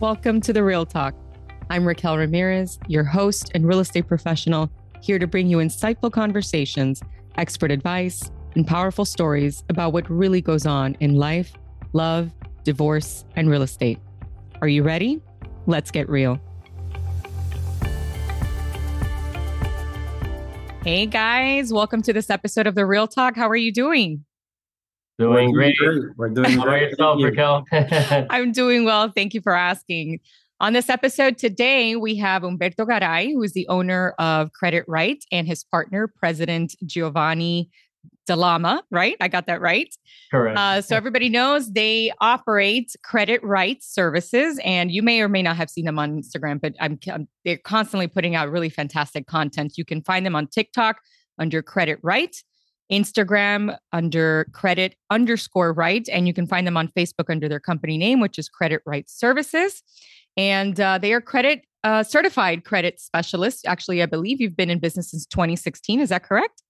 Welcome 0.00 0.40
to 0.42 0.54
The 0.54 0.64
Real 0.64 0.86
Talk. 0.86 1.14
I'm 1.68 1.86
Raquel 1.86 2.16
Ramirez, 2.16 2.78
your 2.88 3.04
host 3.04 3.50
and 3.54 3.68
real 3.68 3.80
estate 3.80 4.08
professional, 4.08 4.70
here 5.02 5.18
to 5.18 5.26
bring 5.26 5.46
you 5.46 5.58
insightful 5.58 6.10
conversations, 6.10 7.02
expert 7.36 7.70
advice, 7.70 8.30
and 8.54 8.66
powerful 8.66 9.04
stories 9.04 9.62
about 9.68 9.92
what 9.92 10.08
really 10.08 10.40
goes 10.40 10.64
on 10.64 10.96
in 11.00 11.16
life, 11.16 11.52
love, 11.92 12.32
divorce, 12.64 13.26
and 13.36 13.50
real 13.50 13.60
estate. 13.60 13.98
Are 14.62 14.68
you 14.68 14.82
ready? 14.82 15.20
Let's 15.66 15.90
get 15.90 16.08
real. 16.08 16.40
Hey 20.82 21.04
guys, 21.04 21.74
welcome 21.74 22.00
to 22.00 22.14
this 22.14 22.30
episode 22.30 22.66
of 22.66 22.74
The 22.74 22.86
Real 22.86 23.06
Talk. 23.06 23.36
How 23.36 23.50
are 23.50 23.54
you 23.54 23.70
doing? 23.70 24.24
Doing 25.20 25.52
great. 25.52 25.76
We're 26.16 26.30
doing 26.30 26.50
How 26.50 26.54
about 26.62 26.66
great. 26.66 26.82
yourself, 26.90 27.20
Thank 27.20 27.20
you. 27.20 27.26
Raquel? 27.26 28.26
I'm 28.30 28.52
doing 28.52 28.84
well. 28.84 29.10
Thank 29.14 29.34
you 29.34 29.40
for 29.42 29.52
asking. 29.54 30.20
On 30.60 30.72
this 30.72 30.88
episode 30.88 31.36
today, 31.38 31.94
we 31.96 32.16
have 32.16 32.42
Humberto 32.42 32.86
Garay, 32.86 33.32
who 33.32 33.42
is 33.42 33.52
the 33.52 33.68
owner 33.68 34.14
of 34.18 34.52
Credit 34.52 34.84
Right, 34.88 35.22
and 35.30 35.46
his 35.46 35.62
partner, 35.62 36.06
President 36.08 36.74
Giovanni 36.86 37.68
Dalama, 38.28 38.80
right? 38.90 39.16
I 39.20 39.28
got 39.28 39.46
that 39.46 39.60
right. 39.60 39.94
Correct. 40.30 40.58
Uh, 40.58 40.80
so 40.80 40.96
everybody 40.96 41.28
knows 41.28 41.72
they 41.72 42.12
operate 42.20 42.94
credit 43.02 43.42
rights 43.42 43.92
services, 43.92 44.58
and 44.64 44.90
you 44.90 45.02
may 45.02 45.20
or 45.20 45.28
may 45.28 45.42
not 45.42 45.56
have 45.56 45.68
seen 45.68 45.84
them 45.84 45.98
on 45.98 46.22
Instagram, 46.22 46.60
but 46.60 46.74
I'm, 46.80 46.98
I'm- 47.08 47.28
they're 47.44 47.58
constantly 47.58 48.06
putting 48.06 48.34
out 48.36 48.50
really 48.50 48.68
fantastic 48.70 49.26
content. 49.26 49.74
You 49.76 49.84
can 49.84 50.02
find 50.02 50.24
them 50.24 50.36
on 50.36 50.46
TikTok 50.46 50.96
under 51.38 51.62
Credit 51.62 51.98
Right, 52.02 52.36
Instagram 52.90 53.76
under 53.92 54.46
Credit 54.52 54.94
underscore 55.10 55.72
Right, 55.72 56.08
and 56.10 56.26
you 56.26 56.34
can 56.34 56.46
find 56.46 56.66
them 56.66 56.76
on 56.76 56.88
Facebook 56.88 57.30
under 57.30 57.48
their 57.48 57.60
company 57.60 57.98
name, 57.98 58.20
which 58.20 58.38
is 58.38 58.48
Credit 58.48 58.82
Right 58.86 59.08
Services, 59.08 59.82
and 60.36 60.80
uh, 60.80 60.98
they 60.98 61.12
are 61.12 61.20
credit 61.20 61.64
uh, 61.82 62.02
certified 62.02 62.64
credit 62.64 63.00
specialists. 63.00 63.62
Actually, 63.66 64.02
I 64.02 64.06
believe 64.06 64.40
you've 64.40 64.56
been 64.56 64.70
in 64.70 64.78
business 64.78 65.10
since 65.10 65.26
2016. 65.26 66.00
Is 66.00 66.10
that 66.10 66.22
correct? 66.22 66.62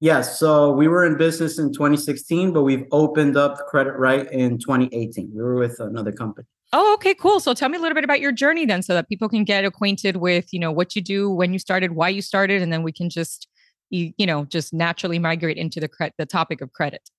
Yes. 0.00 0.38
So 0.38 0.72
we 0.72 0.88
were 0.88 1.06
in 1.06 1.16
business 1.16 1.58
in 1.58 1.72
2016, 1.72 2.52
but 2.52 2.62
we've 2.62 2.84
opened 2.92 3.36
up 3.36 3.56
Credit 3.68 3.92
Right 3.92 4.30
in 4.30 4.58
2018. 4.58 5.30
We 5.34 5.42
were 5.42 5.54
with 5.54 5.80
another 5.80 6.12
company. 6.12 6.46
Oh, 6.72 6.92
okay, 6.94 7.14
cool. 7.14 7.38
So 7.38 7.54
tell 7.54 7.68
me 7.68 7.78
a 7.78 7.80
little 7.80 7.94
bit 7.94 8.04
about 8.04 8.20
your 8.20 8.32
journey 8.32 8.66
then 8.66 8.82
so 8.82 8.94
that 8.94 9.08
people 9.08 9.28
can 9.28 9.44
get 9.44 9.64
acquainted 9.64 10.16
with, 10.16 10.52
you 10.52 10.58
know, 10.58 10.72
what 10.72 10.96
you 10.96 11.02
do, 11.02 11.30
when 11.30 11.52
you 11.52 11.58
started, 11.58 11.92
why 11.92 12.08
you 12.08 12.20
started, 12.20 12.60
and 12.60 12.72
then 12.72 12.82
we 12.82 12.92
can 12.92 13.08
just 13.08 13.48
you, 13.90 14.12
you 14.16 14.26
know, 14.26 14.44
just 14.44 14.72
naturally 14.72 15.18
migrate 15.18 15.56
into 15.56 15.80
the 15.80 15.88
cre- 15.88 16.14
the 16.18 16.26
topic 16.26 16.60
of 16.60 16.72
credit. 16.72 17.10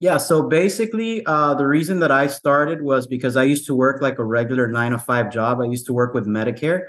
Yeah. 0.00 0.16
So 0.16 0.42
basically, 0.42 1.24
uh, 1.26 1.54
the 1.54 1.66
reason 1.66 2.00
that 2.00 2.10
I 2.10 2.26
started 2.26 2.82
was 2.82 3.06
because 3.06 3.36
I 3.36 3.44
used 3.44 3.66
to 3.66 3.74
work 3.74 4.02
like 4.02 4.18
a 4.18 4.24
regular 4.24 4.66
nine 4.66 4.90
to 4.92 4.98
five 4.98 5.30
job. 5.30 5.60
I 5.60 5.66
used 5.66 5.86
to 5.86 5.92
work 5.92 6.12
with 6.12 6.26
Medicare. 6.26 6.86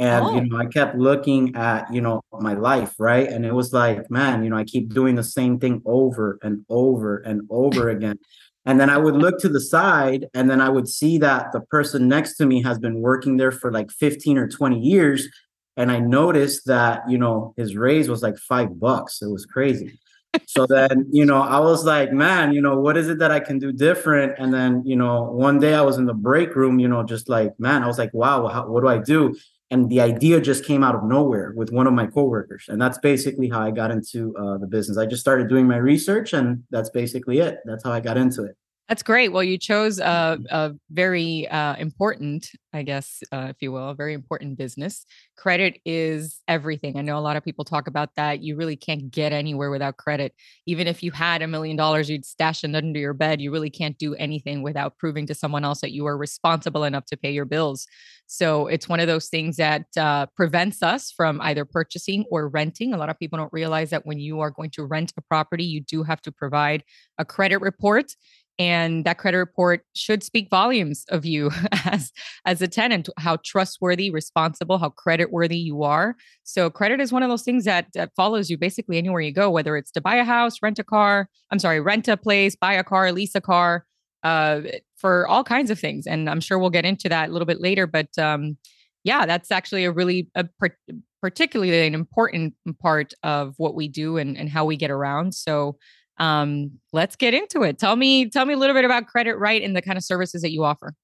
And 0.00 0.24
Oh. 0.24 0.34
you 0.34 0.46
know, 0.46 0.56
I 0.56 0.64
kept 0.64 0.96
looking 0.96 1.54
at 1.54 1.92
you 1.92 2.00
know 2.00 2.22
my 2.32 2.54
life, 2.54 2.94
right? 2.98 3.28
And 3.28 3.44
it 3.46 3.54
was 3.54 3.72
like, 3.72 4.10
man, 4.10 4.42
you 4.42 4.50
know, 4.50 4.56
I 4.56 4.64
keep 4.64 4.92
doing 4.92 5.14
the 5.14 5.22
same 5.22 5.58
thing 5.60 5.82
over 5.84 6.38
and 6.42 6.64
over 6.68 7.18
and 7.18 7.42
over 7.50 7.88
again. 7.96 8.18
And 8.66 8.80
then 8.80 8.90
I 8.90 8.98
would 8.98 9.14
look 9.16 9.38
to 9.40 9.48
the 9.48 9.60
side, 9.60 10.26
and 10.34 10.50
then 10.50 10.60
I 10.60 10.68
would 10.68 10.88
see 10.88 11.18
that 11.18 11.52
the 11.52 11.60
person 11.60 12.08
next 12.08 12.36
to 12.36 12.46
me 12.46 12.62
has 12.62 12.78
been 12.78 13.00
working 13.00 13.36
there 13.36 13.52
for 13.52 13.72
like 13.72 13.90
15 13.90 14.36
or 14.38 14.48
20 14.48 14.78
years. 14.78 15.28
And 15.76 15.90
I 15.90 15.98
noticed 15.98 16.66
that, 16.66 17.08
you 17.08 17.18
know, 17.18 17.54
his 17.56 17.76
raise 17.76 18.08
was 18.08 18.22
like 18.22 18.36
five 18.36 18.78
bucks. 18.78 19.22
It 19.22 19.30
was 19.30 19.46
crazy. 19.46 19.98
So 20.46 20.66
then, 20.66 21.08
you 21.10 21.24
know, 21.24 21.42
I 21.42 21.58
was 21.58 21.84
like, 21.84 22.12
man, 22.12 22.52
you 22.52 22.60
know, 22.60 22.78
what 22.78 22.96
is 22.96 23.08
it 23.08 23.18
that 23.18 23.30
I 23.30 23.40
can 23.40 23.58
do 23.58 23.72
different? 23.72 24.34
And 24.38 24.52
then, 24.54 24.82
you 24.84 24.96
know, 24.96 25.24
one 25.24 25.58
day 25.58 25.74
I 25.74 25.80
was 25.80 25.96
in 25.96 26.06
the 26.06 26.14
break 26.14 26.54
room, 26.54 26.78
you 26.78 26.88
know, 26.88 27.02
just 27.02 27.28
like, 27.28 27.58
man, 27.58 27.82
I 27.82 27.86
was 27.86 27.98
like, 27.98 28.12
wow, 28.14 28.46
how, 28.46 28.68
what 28.68 28.82
do 28.82 28.88
I 28.88 28.98
do? 28.98 29.34
And 29.72 29.88
the 29.88 30.00
idea 30.00 30.40
just 30.40 30.64
came 30.64 30.82
out 30.82 30.94
of 30.96 31.04
nowhere 31.04 31.52
with 31.56 31.70
one 31.70 31.86
of 31.86 31.92
my 31.92 32.06
coworkers. 32.06 32.66
And 32.68 32.80
that's 32.80 32.98
basically 32.98 33.48
how 33.48 33.60
I 33.60 33.70
got 33.70 33.90
into 33.90 34.36
uh, 34.36 34.58
the 34.58 34.66
business. 34.66 34.98
I 34.98 35.06
just 35.06 35.20
started 35.20 35.48
doing 35.48 35.66
my 35.66 35.76
research, 35.76 36.32
and 36.32 36.64
that's 36.70 36.90
basically 36.90 37.38
it. 37.38 37.58
That's 37.64 37.84
how 37.84 37.92
I 37.92 38.00
got 38.00 38.16
into 38.16 38.44
it. 38.44 38.56
That's 38.90 39.04
great. 39.04 39.32
Well, 39.32 39.44
you 39.44 39.56
chose 39.56 40.00
a, 40.00 40.36
a 40.50 40.72
very 40.90 41.46
uh, 41.46 41.76
important, 41.76 42.50
I 42.74 42.82
guess, 42.82 43.22
uh, 43.30 43.46
if 43.50 43.58
you 43.62 43.70
will, 43.70 43.90
a 43.90 43.94
very 43.94 44.14
important 44.14 44.58
business. 44.58 45.06
Credit 45.38 45.80
is 45.84 46.40
everything. 46.48 46.98
I 46.98 47.02
know 47.02 47.16
a 47.16 47.20
lot 47.20 47.36
of 47.36 47.44
people 47.44 47.64
talk 47.64 47.86
about 47.86 48.10
that. 48.16 48.42
You 48.42 48.56
really 48.56 48.74
can't 48.74 49.08
get 49.08 49.32
anywhere 49.32 49.70
without 49.70 49.96
credit. 49.96 50.34
Even 50.66 50.88
if 50.88 51.04
you 51.04 51.12
had 51.12 51.40
a 51.40 51.46
million 51.46 51.76
dollars, 51.76 52.10
you'd 52.10 52.24
stash 52.24 52.64
it 52.64 52.74
under 52.74 52.98
your 52.98 53.14
bed. 53.14 53.40
You 53.40 53.52
really 53.52 53.70
can't 53.70 53.96
do 53.96 54.16
anything 54.16 54.60
without 54.60 54.98
proving 54.98 55.24
to 55.28 55.36
someone 55.36 55.64
else 55.64 55.82
that 55.82 55.92
you 55.92 56.06
are 56.06 56.18
responsible 56.18 56.82
enough 56.82 57.06
to 57.06 57.16
pay 57.16 57.30
your 57.30 57.44
bills. 57.44 57.86
So 58.26 58.68
it's 58.68 58.88
one 58.88 59.00
of 59.00 59.08
those 59.08 59.28
things 59.28 59.56
that 59.56 59.86
uh, 59.96 60.26
prevents 60.36 60.82
us 60.82 61.12
from 61.12 61.40
either 61.42 61.64
purchasing 61.64 62.24
or 62.30 62.48
renting. 62.48 62.92
A 62.94 62.96
lot 62.96 63.08
of 63.10 63.18
people 63.18 63.38
don't 63.38 63.52
realize 63.52 63.90
that 63.90 64.06
when 64.06 64.18
you 64.20 64.40
are 64.40 64.50
going 64.50 64.70
to 64.70 64.84
rent 64.84 65.12
a 65.16 65.20
property, 65.22 65.64
you 65.64 65.80
do 65.80 66.04
have 66.04 66.20
to 66.22 66.32
provide 66.32 66.84
a 67.18 67.24
credit 67.24 67.60
report 67.60 68.14
and 68.60 69.06
that 69.06 69.16
credit 69.16 69.38
report 69.38 69.86
should 69.96 70.22
speak 70.22 70.50
volumes 70.50 71.06
of 71.08 71.24
you 71.24 71.50
as 71.86 72.12
as 72.44 72.60
a 72.60 72.68
tenant 72.68 73.08
how 73.16 73.38
trustworthy 73.42 74.10
responsible 74.10 74.76
how 74.76 74.90
credit 74.90 75.32
worthy 75.32 75.56
you 75.56 75.82
are. 75.82 76.14
So 76.44 76.68
credit 76.68 77.00
is 77.00 77.10
one 77.10 77.22
of 77.22 77.30
those 77.30 77.42
things 77.42 77.64
that, 77.64 77.86
that 77.94 78.10
follows 78.14 78.50
you 78.50 78.58
basically 78.58 78.98
anywhere 78.98 79.22
you 79.22 79.32
go 79.32 79.50
whether 79.50 79.78
it's 79.78 79.90
to 79.92 80.00
buy 80.02 80.16
a 80.16 80.24
house 80.24 80.56
rent 80.62 80.78
a 80.78 80.84
car 80.84 81.28
i'm 81.50 81.58
sorry 81.58 81.80
rent 81.80 82.06
a 82.06 82.18
place 82.18 82.54
buy 82.54 82.74
a 82.74 82.84
car 82.84 83.10
lease 83.12 83.34
a 83.34 83.40
car 83.40 83.86
uh, 84.22 84.60
for 84.98 85.26
all 85.26 85.42
kinds 85.42 85.70
of 85.70 85.78
things. 85.78 86.06
And 86.06 86.28
i'm 86.28 86.40
sure 86.40 86.58
we'll 86.58 86.68
get 86.68 86.84
into 86.84 87.08
that 87.08 87.30
a 87.30 87.32
little 87.32 87.46
bit 87.46 87.62
later 87.62 87.86
but 87.86 88.16
um, 88.18 88.58
yeah 89.04 89.24
that's 89.24 89.50
actually 89.50 89.86
a 89.86 89.90
really 89.90 90.30
a 90.34 90.44
par- 90.44 90.76
particularly 91.22 91.86
an 91.86 91.94
important 91.94 92.54
part 92.80 93.12
of 93.22 93.54
what 93.58 93.74
we 93.74 93.88
do 93.88 94.16
and, 94.16 94.36
and 94.38 94.48
how 94.48 94.64
we 94.64 94.76
get 94.76 94.90
around. 94.90 95.34
So 95.34 95.76
um, 96.20 96.70
let's 96.92 97.16
get 97.16 97.34
into 97.34 97.62
it. 97.62 97.78
Tell 97.78 97.96
me, 97.96 98.28
tell 98.28 98.44
me 98.46 98.54
a 98.54 98.56
little 98.56 98.74
bit 98.74 98.84
about 98.84 99.06
Credit 99.06 99.36
Right 99.36 99.62
and 99.62 99.74
the 99.74 99.82
kind 99.82 99.96
of 99.96 100.04
services 100.04 100.42
that 100.42 100.52
you 100.52 100.62
offer. 100.62 100.94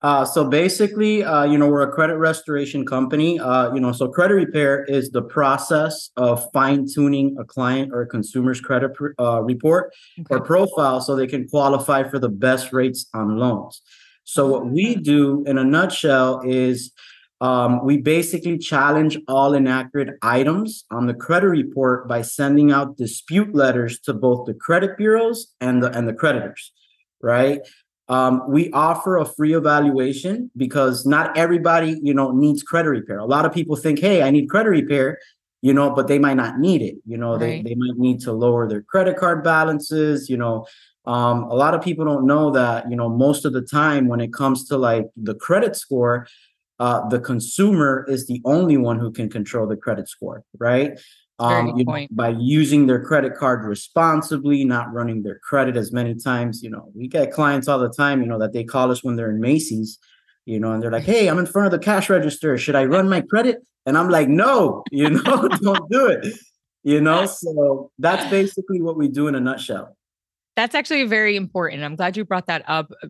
Uh, 0.00 0.24
so 0.24 0.44
basically, 0.48 1.24
uh, 1.24 1.42
you 1.42 1.58
know, 1.58 1.66
we're 1.66 1.82
a 1.82 1.90
credit 1.90 2.16
restoration 2.18 2.86
company. 2.86 3.40
Uh, 3.40 3.74
you 3.74 3.80
know, 3.80 3.90
so 3.90 4.06
credit 4.06 4.34
repair 4.34 4.84
is 4.84 5.10
the 5.10 5.22
process 5.22 6.10
of 6.16 6.46
fine 6.52 6.86
tuning 6.86 7.36
a 7.40 7.44
client 7.44 7.90
or 7.92 8.02
a 8.02 8.06
consumer's 8.06 8.60
credit 8.60 8.92
uh, 9.18 9.42
report 9.42 9.92
or 10.30 10.40
profile 10.40 11.00
so 11.00 11.16
they 11.16 11.26
can 11.26 11.48
qualify 11.48 12.08
for 12.08 12.20
the 12.20 12.28
best 12.28 12.72
rates 12.72 13.06
on 13.12 13.38
loans. 13.38 13.82
So 14.22 14.46
what 14.46 14.66
we 14.66 14.94
Ah. 14.94 15.00
do 15.02 15.42
in 15.48 15.58
a 15.58 15.64
nutshell 15.64 16.42
is 16.44 16.92
um, 17.40 17.84
we 17.84 17.98
basically 17.98 18.58
challenge 18.58 19.16
all 19.28 19.54
inaccurate 19.54 20.18
items 20.22 20.84
on 20.90 21.06
the 21.06 21.14
credit 21.14 21.48
report 21.48 22.08
by 22.08 22.22
sending 22.22 22.72
out 22.72 22.96
dispute 22.96 23.54
letters 23.54 24.00
to 24.00 24.12
both 24.12 24.46
the 24.46 24.54
credit 24.54 24.96
bureaus 24.96 25.54
and 25.60 25.82
the 25.82 25.90
and 25.96 26.08
the 26.08 26.12
creditors, 26.12 26.72
right? 27.22 27.60
Um, 28.08 28.42
we 28.48 28.72
offer 28.72 29.18
a 29.18 29.24
free 29.24 29.54
evaluation 29.54 30.50
because 30.56 31.04
not 31.06 31.36
everybody, 31.36 32.00
you 32.02 32.14
know, 32.14 32.32
needs 32.32 32.62
credit 32.62 32.88
repair. 32.88 33.18
A 33.18 33.26
lot 33.26 33.44
of 33.44 33.52
people 33.52 33.76
think, 33.76 33.98
hey, 33.98 34.22
I 34.22 34.30
need 34.30 34.48
credit 34.48 34.70
repair, 34.70 35.18
you 35.60 35.74
know, 35.74 35.90
but 35.90 36.08
they 36.08 36.18
might 36.18 36.38
not 36.38 36.58
need 36.58 36.80
it. 36.82 36.96
You 37.06 37.18
know, 37.18 37.32
Right. 37.36 37.62
they, 37.62 37.70
they 37.70 37.74
might 37.74 37.98
need 37.98 38.20
to 38.20 38.32
lower 38.32 38.66
their 38.66 38.82
credit 38.82 39.16
card 39.18 39.44
balances, 39.44 40.30
you 40.30 40.38
know. 40.38 40.66
Um, 41.04 41.44
a 41.44 41.54
lot 41.54 41.74
of 41.74 41.82
people 41.82 42.04
don't 42.04 42.26
know 42.26 42.50
that, 42.50 42.90
you 42.90 42.96
know, 42.96 43.08
most 43.08 43.44
of 43.44 43.52
the 43.52 43.62
time 43.62 44.08
when 44.08 44.20
it 44.20 44.32
comes 44.32 44.66
to 44.68 44.76
like 44.76 45.06
the 45.16 45.34
credit 45.34 45.76
score, 45.76 46.26
uh, 46.78 47.08
the 47.08 47.20
consumer 47.20 48.06
is 48.08 48.26
the 48.26 48.40
only 48.44 48.76
one 48.76 48.98
who 48.98 49.10
can 49.10 49.28
control 49.28 49.66
the 49.66 49.76
credit 49.76 50.08
score, 50.08 50.44
right? 50.58 50.98
Um, 51.40 51.76
you 51.76 51.84
know, 51.84 52.06
by 52.10 52.30
using 52.30 52.86
their 52.86 53.04
credit 53.04 53.36
card 53.36 53.64
responsibly, 53.64 54.64
not 54.64 54.92
running 54.92 55.22
their 55.22 55.38
credit 55.38 55.76
as 55.76 55.92
many 55.92 56.14
times. 56.16 56.62
You 56.62 56.70
know, 56.70 56.90
we 56.94 57.06
get 57.06 57.32
clients 57.32 57.68
all 57.68 57.78
the 57.78 57.90
time, 57.90 58.22
you 58.22 58.26
know, 58.26 58.40
that 58.40 58.52
they 58.52 58.64
call 58.64 58.90
us 58.90 59.04
when 59.04 59.14
they're 59.14 59.30
in 59.30 59.40
Macy's, 59.40 59.98
you 60.46 60.58
know, 60.58 60.72
and 60.72 60.82
they're 60.82 60.90
like, 60.90 61.04
Hey, 61.04 61.28
I'm 61.28 61.38
in 61.38 61.46
front 61.46 61.66
of 61.66 61.72
the 61.72 61.84
cash 61.84 62.10
register. 62.10 62.58
Should 62.58 62.74
I 62.74 62.86
run 62.86 63.08
my 63.08 63.20
credit? 63.20 63.58
And 63.86 63.96
I'm 63.96 64.08
like, 64.08 64.28
No, 64.28 64.82
you 64.90 65.10
know, 65.10 65.48
don't 65.62 65.90
do 65.90 66.06
it. 66.08 66.26
You 66.82 67.00
know, 67.00 67.26
so 67.26 67.90
that's 67.98 68.28
basically 68.30 68.80
what 68.80 68.96
we 68.96 69.08
do 69.08 69.28
in 69.28 69.34
a 69.34 69.40
nutshell. 69.40 69.96
That's 70.58 70.74
actually 70.74 71.04
very 71.04 71.36
important. 71.36 71.84
I'm 71.84 71.94
glad 71.94 72.16
you 72.16 72.24
brought 72.24 72.48
that 72.48 72.64
up 72.66 72.90
uh, 73.00 73.06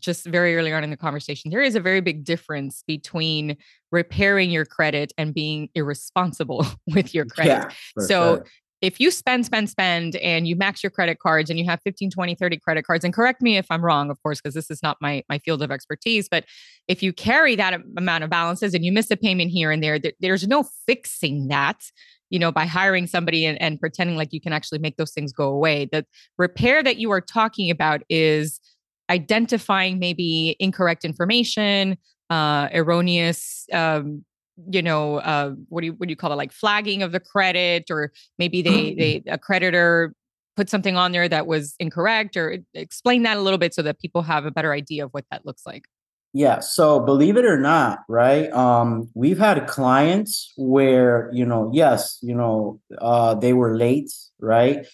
just 0.00 0.26
very 0.26 0.56
early 0.56 0.72
on 0.72 0.82
in 0.82 0.90
the 0.90 0.96
conversation. 0.96 1.48
There 1.48 1.60
is 1.60 1.76
a 1.76 1.80
very 1.80 2.00
big 2.00 2.24
difference 2.24 2.82
between 2.88 3.56
repairing 3.92 4.50
your 4.50 4.64
credit 4.64 5.12
and 5.16 5.32
being 5.32 5.68
irresponsible 5.76 6.66
with 6.88 7.14
your 7.14 7.24
credit. 7.24 7.72
Yeah. 7.96 8.04
So 8.04 8.38
sure. 8.38 8.46
if 8.82 8.98
you 8.98 9.12
spend, 9.12 9.46
spend, 9.46 9.70
spend, 9.70 10.16
and 10.16 10.48
you 10.48 10.56
max 10.56 10.82
your 10.82 10.90
credit 10.90 11.20
cards 11.20 11.50
and 11.50 11.58
you 11.60 11.64
have 11.66 11.78
15, 11.84 12.10
20, 12.10 12.34
30 12.34 12.56
credit 12.58 12.84
cards, 12.84 13.04
and 13.04 13.14
correct 13.14 13.42
me 13.42 13.56
if 13.56 13.66
I'm 13.70 13.84
wrong, 13.84 14.10
of 14.10 14.20
course, 14.20 14.40
because 14.40 14.54
this 14.54 14.68
is 14.68 14.82
not 14.82 14.96
my, 15.00 15.22
my 15.28 15.38
field 15.38 15.62
of 15.62 15.70
expertise, 15.70 16.28
but 16.28 16.46
if 16.88 17.00
you 17.00 17.12
carry 17.12 17.54
that 17.54 17.80
amount 17.96 18.24
of 18.24 18.30
balances 18.30 18.74
and 18.74 18.84
you 18.84 18.90
miss 18.90 19.08
a 19.12 19.16
payment 19.16 19.52
here 19.52 19.70
and 19.70 19.84
there, 19.84 20.00
th- 20.00 20.16
there's 20.18 20.48
no 20.48 20.64
fixing 20.84 21.46
that, 21.46 21.80
you 22.30 22.38
know, 22.38 22.52
by 22.52 22.66
hiring 22.66 23.06
somebody 23.06 23.44
and, 23.44 23.60
and 23.60 23.80
pretending 23.80 24.16
like 24.16 24.32
you 24.32 24.40
can 24.40 24.52
actually 24.52 24.78
make 24.78 24.96
those 24.96 25.12
things 25.12 25.32
go 25.32 25.48
away. 25.48 25.88
The 25.90 26.04
repair 26.36 26.82
that 26.82 26.98
you 26.98 27.10
are 27.10 27.20
talking 27.20 27.70
about 27.70 28.02
is 28.08 28.60
identifying 29.10 29.98
maybe 29.98 30.56
incorrect 30.60 31.04
information, 31.04 31.96
uh, 32.30 32.68
erroneous, 32.74 33.66
um, 33.72 34.24
you 34.70 34.82
know, 34.82 35.16
uh, 35.18 35.52
what 35.68 35.82
do 35.82 35.86
you 35.86 35.92
what 35.92 36.08
do 36.08 36.12
you 36.12 36.16
call 36.16 36.32
it, 36.32 36.36
like 36.36 36.52
flagging 36.52 37.02
of 37.02 37.12
the 37.12 37.20
credit, 37.20 37.84
or 37.90 38.12
maybe 38.38 38.60
they 38.60 38.94
they 38.94 39.22
a 39.28 39.38
creditor 39.38 40.12
put 40.56 40.68
something 40.68 40.96
on 40.96 41.12
there 41.12 41.28
that 41.28 41.46
was 41.46 41.76
incorrect, 41.78 42.36
or 42.36 42.58
explain 42.74 43.22
that 43.22 43.36
a 43.36 43.40
little 43.40 43.58
bit 43.58 43.72
so 43.72 43.82
that 43.82 44.00
people 44.00 44.22
have 44.22 44.44
a 44.44 44.50
better 44.50 44.72
idea 44.72 45.04
of 45.04 45.10
what 45.12 45.24
that 45.30 45.46
looks 45.46 45.62
like. 45.64 45.84
Yeah. 46.32 46.60
So 46.60 47.00
believe 47.00 47.36
it 47.36 47.44
or 47.44 47.58
not, 47.58 48.00
right? 48.08 48.52
Um, 48.52 49.10
we've 49.14 49.38
had 49.38 49.66
clients 49.66 50.52
where, 50.56 51.30
you 51.32 51.46
know, 51.46 51.70
yes, 51.72 52.18
you 52.22 52.34
know, 52.34 52.80
uh, 52.98 53.34
they 53.34 53.54
were 53.54 53.76
late, 53.76 54.12
right? 54.38 54.86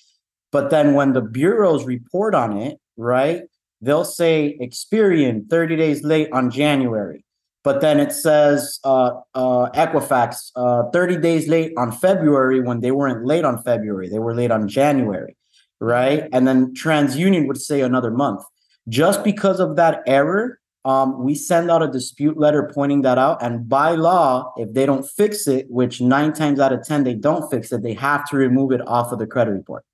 But 0.53 0.71
then 0.71 0.95
when 0.95 1.13
the 1.13 1.21
bureaus 1.21 1.85
report 1.85 2.35
on 2.35 2.57
it, 2.57 2.79
right, 2.97 3.43
they'll 3.81 4.05
say 4.05 4.57
Experian 4.61 5.51
30 5.51 5.77
days 5.77 6.05
late 6.05 6.29
on 6.33 6.51
January. 6.51 7.25
But 7.65 7.81
then 7.81 7.99
it 7.99 8.13
says 8.13 8.79
uh, 8.85 9.13
uh, 9.35 9.71
Equifax 9.71 10.53
uh, 10.55 10.91
30 10.93 11.17
days 11.17 11.49
late 11.49 11.73
on 11.77 11.91
February 11.91 12.61
when 12.61 12.81
they 12.81 12.91
weren't 12.91 13.27
late 13.27 13.45
on 13.45 13.63
February. 13.63 14.09
They 14.09 14.19
were 14.19 14.35
late 14.35 14.51
on 14.51 14.69
January, 14.69 15.35
right? 15.81 16.29
And 16.33 16.47
then 16.47 16.75
TransUnion 16.75 17.49
would 17.49 17.61
say 17.61 17.81
another 17.81 18.11
month. 18.11 18.45
Just 18.89 19.25
because 19.25 19.61
of 19.61 19.77
that 19.77 20.03
error, 20.07 20.61
um, 20.85 21.23
we 21.23 21.35
send 21.35 21.71
out 21.71 21.83
a 21.83 21.89
dispute 21.89 22.37
letter 22.37 22.71
pointing 22.75 23.03
that 23.03 23.17
out. 23.19 23.43
And 23.43 23.69
by 23.69 23.93
law, 23.93 24.53
if 24.57 24.73
they 24.75 24.85
don't 24.85 25.07
fix 25.07 25.47
it, 25.47 25.67
which 25.71 26.01
nine 26.01 26.33
times 26.33 26.61
out 26.61 26.73
of 26.73 26.85
10 26.85 27.05
they 27.05 27.15
don't 27.15 27.51
fix 27.51 27.73
it, 27.73 27.83
they 27.83 27.95
have 27.95 28.29
to 28.31 28.37
remove 28.37 28.73
it 28.73 28.87
off 28.87 29.11
of 29.11 29.19
the 29.19 29.27
credit 29.27 29.53
report. 29.53 29.85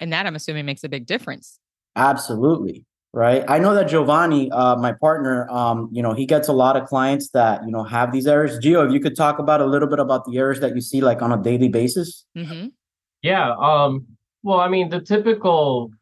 And 0.00 0.12
that 0.12 0.26
I'm 0.26 0.34
assuming 0.34 0.66
makes 0.66 0.82
a 0.82 0.88
big 0.88 1.06
difference. 1.06 1.60
Absolutely. 1.94 2.84
Right. 3.14 3.44
I 3.46 3.58
know 3.58 3.74
that 3.74 3.88
Giovanni, 3.88 4.50
uh, 4.50 4.76
my 4.76 4.92
partner, 4.92 5.46
um, 5.50 5.90
you 5.92 6.02
know, 6.02 6.14
he 6.14 6.24
gets 6.24 6.48
a 6.48 6.52
lot 6.54 6.78
of 6.78 6.88
clients 6.88 7.28
that, 7.30 7.62
you 7.62 7.70
know, 7.70 7.84
have 7.84 8.10
these 8.10 8.26
errors. 8.26 8.58
Gio, 8.58 8.86
if 8.86 8.92
you 8.92 9.00
could 9.00 9.14
talk 9.14 9.38
about 9.38 9.60
a 9.60 9.66
little 9.66 9.86
bit 9.86 9.98
about 9.98 10.24
the 10.24 10.38
errors 10.38 10.60
that 10.60 10.74
you 10.74 10.80
see 10.80 11.02
like 11.02 11.20
on 11.20 11.30
a 11.30 11.36
daily 11.36 11.68
basis. 11.68 12.24
Mm-hmm. 12.36 12.68
Yeah. 13.20 13.54
Um, 13.60 14.06
well, 14.42 14.60
I 14.60 14.68
mean, 14.68 14.88
the 14.88 15.00
typical 15.00 15.92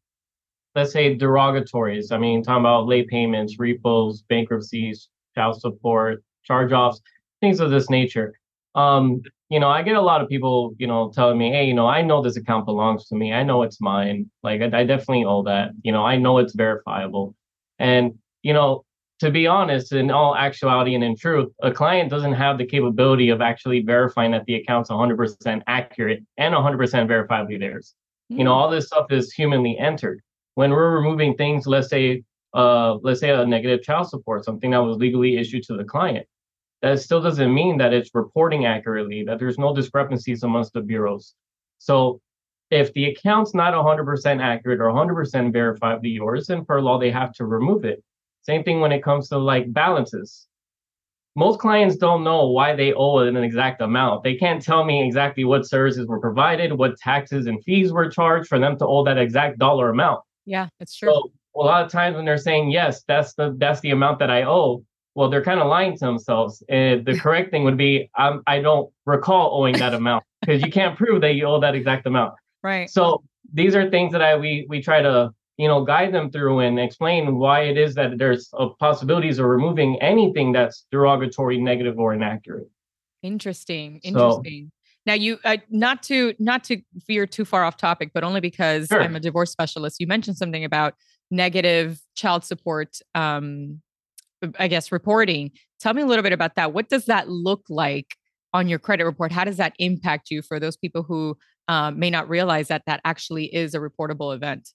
let's 0.75 0.93
say 0.93 1.17
derogatories. 1.17 2.12
I 2.12 2.19
mean, 2.19 2.43
talking 2.43 2.61
about 2.61 2.87
late 2.87 3.08
payments, 3.08 3.58
repos, 3.58 4.22
bankruptcies, 4.28 5.08
child 5.34 5.61
support, 5.61 6.22
charge 6.44 6.72
offs, 6.72 7.00
things 7.40 7.61
of 7.61 7.70
this 7.70 7.90
nature. 7.90 8.34
Um, 8.75 9.22
you 9.49 9.58
know, 9.58 9.69
I 9.69 9.82
get 9.82 9.96
a 9.96 10.00
lot 10.00 10.20
of 10.20 10.28
people, 10.28 10.75
you 10.78 10.87
know, 10.87 11.11
telling 11.12 11.37
me, 11.37 11.50
hey, 11.50 11.64
you 11.64 11.75
know, 11.75 11.88
I 11.88 12.02
know 12.02 12.22
this 12.22 12.37
account 12.37 12.67
belongs 12.67 13.06
to 13.08 13.17
me. 13.17 13.32
I 13.32 13.43
know 13.43 13.62
it's 13.62 13.81
mine. 13.81 14.31
Like, 14.44 14.61
I, 14.61 14.67
I 14.67 14.84
definitely 14.84 15.25
owe 15.25 15.43
that. 15.43 15.72
You 15.82 15.90
know, 15.90 16.05
I 16.05 16.17
know 16.17 16.38
it's 16.38 16.55
verifiable. 16.55 17.34
And, 17.81 18.14
you 18.43 18.52
know, 18.52 18.84
to 19.19 19.31
be 19.31 19.49
honest, 19.49 19.93
in 19.93 20.11
all 20.11 20.37
actuality 20.37 20.94
and 20.94 21.02
in 21.02 21.16
truth, 21.16 21.52
a 21.62 21.73
client 21.73 22.11
doesn't 22.11 22.32
have 22.32 22.58
the 22.58 22.64
capability 22.64 23.31
of 23.31 23.40
actually 23.40 23.81
verifying 23.82 24.31
that 24.31 24.44
the 24.46 24.55
account's 24.55 24.88
100% 24.88 25.62
accurate 25.66 26.23
and 26.38 26.55
100% 26.55 27.08
verifiably 27.08 27.58
theirs. 27.58 27.94
Mm. 28.32 28.38
You 28.38 28.44
know, 28.44 28.52
hmm. 28.52 28.58
all 28.58 28.70
this 28.70 28.87
stuff 28.87 29.06
is 29.11 29.32
humanly 29.32 29.76
entered 29.78 30.23
when 30.55 30.70
we're 30.70 30.97
removing 30.97 31.35
things, 31.37 31.67
let's 31.67 31.88
say, 31.88 32.23
uh, 32.55 32.94
let's 33.02 33.20
say 33.20 33.31
a 33.31 33.47
negative 33.47 33.82
child 33.82 34.08
support, 34.08 34.44
something 34.44 34.70
that 34.70 34.79
was 34.79 34.97
legally 34.97 35.37
issued 35.37 35.62
to 35.64 35.76
the 35.76 35.85
client, 35.85 36.26
that 36.82 37.00
still 37.00 37.20
doesn't 37.20 37.52
mean 37.52 37.79
that 37.79 37.93
it's 37.93 38.11
reporting 38.14 38.67
accurately, 38.67 39.25
that 39.25 39.38
there's 39.38 39.58
no 39.58 39.75
discrepancies 39.75 40.43
amongst 40.43 40.73
the 40.73 40.81
bureaus. 40.81 41.35
So 41.79 42.20
if 42.70 42.93
the 42.93 43.06
account's 43.06 43.55
not 43.55 43.75
100% 43.75 44.41
accurate 44.41 44.81
or 44.81 44.91
100% 44.91 45.52
verifiably 45.52 46.14
yours, 46.14 46.47
then 46.47 46.64
per 46.64 46.81
law, 46.81 46.99
they 46.99 47.11
have 47.11 47.32
to 47.35 47.44
remove 47.44 47.85
it. 47.85 48.02
Same 48.43 48.64
thing 48.64 48.81
when 48.81 48.93
it 48.93 49.02
comes 49.02 49.29
to 49.29 49.38
like 49.38 49.73
balances. 49.73 50.47
Most 51.37 51.61
clients 51.61 51.97
don't 51.97 52.25
know 52.25 52.49
why 52.49 52.75
they 52.75 52.93
owe 52.93 53.19
an 53.19 53.37
exact 53.37 53.81
amount. 53.81 54.25
They 54.25 54.35
can't 54.35 54.62
tell 54.62 54.85
me 54.85 55.05
exactly 55.06 55.44
what 55.44 55.69
services 55.69 56.06
were 56.06 56.20
provided, 56.20 56.73
what 56.73 56.99
taxes 56.99 57.47
and 57.47 57.62
fees 57.64 57.93
were 57.93 58.08
charged 58.08 58.49
for 58.49 58.58
them 58.58 58.76
to 58.79 58.87
owe 58.87 59.05
that 59.05 59.19
exact 59.19 59.58
dollar 59.58 59.91
amount. 59.91 60.23
Yeah, 60.50 60.67
that's 60.81 60.97
true. 60.97 61.12
So 61.12 61.31
a 61.55 61.61
lot 61.61 61.85
of 61.85 61.93
times 61.93 62.17
when 62.17 62.25
they're 62.25 62.37
saying 62.37 62.73
yes, 62.73 63.05
that's 63.06 63.35
the 63.35 63.55
that's 63.58 63.79
the 63.81 63.93
amount 63.93 64.19
that 64.19 64.31
I 64.31 64.43
owe. 64.43 64.85
Well, 65.14 65.31
they're 65.31 65.44
kind 65.44 65.61
of 65.61 65.69
lying 65.69 65.97
to 65.99 66.05
themselves. 66.05 66.61
And 66.69 67.05
the 67.06 67.17
correct 67.25 67.52
thing 67.52 67.62
would 67.62 67.76
be 67.76 68.11
I'm, 68.17 68.43
I 68.49 68.61
don't 68.61 68.93
recall 69.06 69.61
owing 69.61 69.76
that 69.79 69.94
amount 69.94 70.25
because 70.41 70.61
you 70.61 70.73
can't 70.73 70.99
prove 70.99 71.20
that 71.20 71.35
you 71.35 71.47
owe 71.47 71.61
that 71.61 71.76
exact 71.76 72.05
amount. 72.06 72.35
Right. 72.64 72.91
So 72.91 73.23
these 73.55 73.76
are 73.76 73.88
things 73.91 74.11
that 74.11 74.23
I 74.23 74.37
we 74.37 74.67
we 74.69 74.82
try 74.82 75.00
to 75.00 75.31
you 75.56 75.69
know 75.69 75.85
guide 75.85 76.12
them 76.12 76.32
through 76.32 76.58
and 76.61 76.81
explain 76.81 77.37
why 77.37 77.61
it 77.61 77.79
is 77.79 77.94
that 77.94 78.19
there's 78.19 78.52
possibilities 78.81 79.38
of 79.38 79.47
removing 79.47 80.02
anything 80.02 80.50
that's 80.50 80.85
derogatory, 80.91 81.61
negative, 81.61 81.97
or 81.97 82.12
inaccurate. 82.12 82.69
Interesting. 83.23 84.00
Interesting. 84.02 84.73
Now, 85.06 85.14
you 85.14 85.38
uh, 85.44 85.56
not 85.70 86.02
to 86.05 86.35
not 86.38 86.64
to 86.64 86.82
veer 87.06 87.26
too 87.26 87.44
far 87.44 87.64
off 87.64 87.76
topic, 87.76 88.11
but 88.12 88.23
only 88.23 88.41
because 88.41 88.88
sure. 88.88 89.02
I'm 89.02 89.17
a 89.17 89.20
divorce 89.20 89.50
specialist. 89.50 89.97
You 89.99 90.06
mentioned 90.06 90.37
something 90.37 90.64
about 90.64 90.94
negative 91.31 92.00
child 92.14 92.44
support. 92.44 92.99
Um, 93.14 93.81
I 94.58 94.69
guess 94.69 94.91
reporting. 94.93 95.52
Tell 95.81 95.94
me 95.94 96.02
a 96.02 96.06
little 96.06 96.23
bit 96.23 96.32
about 96.32 96.55
that. 96.56 96.73
What 96.73 96.88
does 96.88 97.06
that 97.06 97.29
look 97.29 97.64
like 97.69 98.17
on 98.52 98.69
your 98.69 98.79
credit 98.79 99.05
report? 99.05 99.32
How 99.32 99.44
does 99.44 99.56
that 99.58 99.75
impact 99.79 100.31
you 100.31 100.43
for 100.43 100.58
those 100.58 100.76
people 100.76 101.02
who 101.02 101.37
um, 101.69 101.99
may 101.99 102.11
not 102.11 102.29
realize 102.29 102.69
that 102.69 102.82
that 102.87 103.00
actually 103.05 103.55
is 103.55 103.75
a 103.75 103.79
reportable 103.79 104.35
event? 104.35 104.70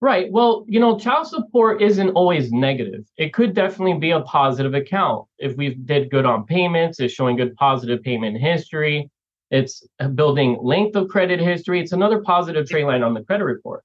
Right. 0.00 0.30
Well, 0.30 0.64
you 0.68 0.78
know, 0.78 0.96
child 0.98 1.26
support 1.26 1.82
isn't 1.82 2.10
always 2.10 2.52
negative. 2.52 3.04
It 3.16 3.34
could 3.34 3.54
definitely 3.54 3.98
be 3.98 4.12
a 4.12 4.20
positive 4.20 4.74
account. 4.74 5.26
If 5.38 5.56
we 5.56 5.74
did 5.74 6.10
good 6.10 6.24
on 6.24 6.46
payments, 6.46 7.00
it's 7.00 7.12
showing 7.12 7.36
good 7.36 7.54
positive 7.56 8.02
payment 8.02 8.40
history. 8.40 9.10
It's 9.50 9.86
building 10.14 10.58
length 10.62 10.96
of 10.96 11.08
credit 11.08 11.40
history. 11.40 11.80
It's 11.80 11.92
another 11.92 12.20
positive 12.20 12.68
trade 12.68 12.84
line 12.84 13.02
on 13.02 13.14
the 13.14 13.24
credit 13.24 13.44
report. 13.44 13.82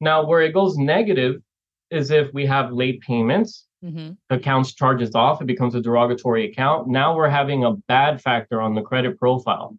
Now, 0.00 0.24
where 0.26 0.42
it 0.42 0.52
goes 0.52 0.76
negative 0.76 1.40
is 1.90 2.10
if 2.10 2.32
we 2.32 2.46
have 2.46 2.72
late 2.72 3.00
payments, 3.00 3.66
mm-hmm. 3.84 4.12
accounts 4.30 4.74
charges 4.74 5.14
off, 5.14 5.40
it 5.40 5.46
becomes 5.46 5.74
a 5.74 5.80
derogatory 5.80 6.50
account. 6.50 6.88
Now 6.88 7.14
we're 7.14 7.28
having 7.28 7.64
a 7.64 7.74
bad 7.88 8.20
factor 8.20 8.60
on 8.60 8.74
the 8.74 8.82
credit 8.82 9.18
profile. 9.18 9.76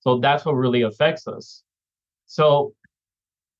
So 0.00 0.18
that's 0.20 0.44
what 0.44 0.52
really 0.52 0.82
affects 0.82 1.26
us. 1.26 1.62
So 2.26 2.72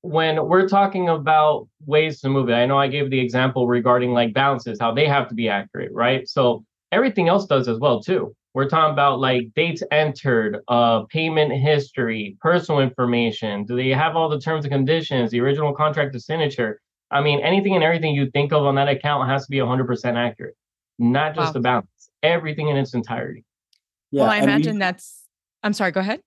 when 0.02 0.46
we're 0.46 0.69
talking 0.69 1.08
about 1.08 1.69
ways 1.86 2.20
to 2.20 2.28
move 2.28 2.48
it, 2.48 2.54
I 2.54 2.66
know 2.66 2.78
I 2.78 2.88
gave 2.88 3.10
the 3.10 3.19
example 3.19 3.66
regarding 3.66 4.12
like 4.12 4.32
balances, 4.32 4.78
how 4.80 4.94
they 4.94 5.06
have 5.06 5.28
to 5.28 5.35
be 5.35 5.49
accurate, 5.49 5.92
right? 5.92 6.28
So 6.28 6.64
everything 6.92 7.28
else 7.28 7.47
does 7.47 7.68
as 7.68 7.78
well 7.78 8.00
too. 8.00 8.35
We're 8.55 8.69
talking 8.69 8.93
about 8.93 9.21
like 9.21 9.52
dates 9.55 9.83
entered, 9.90 10.61
uh, 10.69 11.02
payment 11.05 11.52
history, 11.52 12.37
personal 12.40 12.81
information. 12.81 13.64
Do 13.64 13.76
they 13.76 13.90
have 13.90 14.17
all 14.17 14.28
the 14.28 14.40
terms 14.40 14.64
and 14.64 14.73
conditions, 14.73 15.31
the 15.31 15.40
original 15.40 15.75
contract 15.75 16.12
to 16.14 16.21
signature? 16.21 16.81
I 17.11 17.23
mean, 17.23 17.40
anything 17.40 17.75
and 17.75 17.85
everything 17.85 18.14
you 18.14 18.31
think 18.31 18.52
of 18.52 18.64
on 18.64 18.75
that 18.76 18.88
account 18.88 19.28
has 19.28 19.45
to 19.45 19.50
be 19.50 19.59
100% 19.59 20.17
accurate, 20.17 20.57
not 20.99 21.35
just 21.35 21.49
wow. 21.49 21.52
the 21.52 21.61
balance, 21.61 22.11
everything 22.23 22.69
in 22.69 22.76
its 22.76 22.95
entirety. 22.95 23.45
Yeah, 24.11 24.23
well, 24.23 24.33
I 24.33 24.38
imagine 24.38 24.75
we, 24.75 24.81
that's. 24.81 25.25
I'm 25.62 25.73
sorry. 25.73 25.93
Go 25.93 26.00
ahead. 26.00 26.21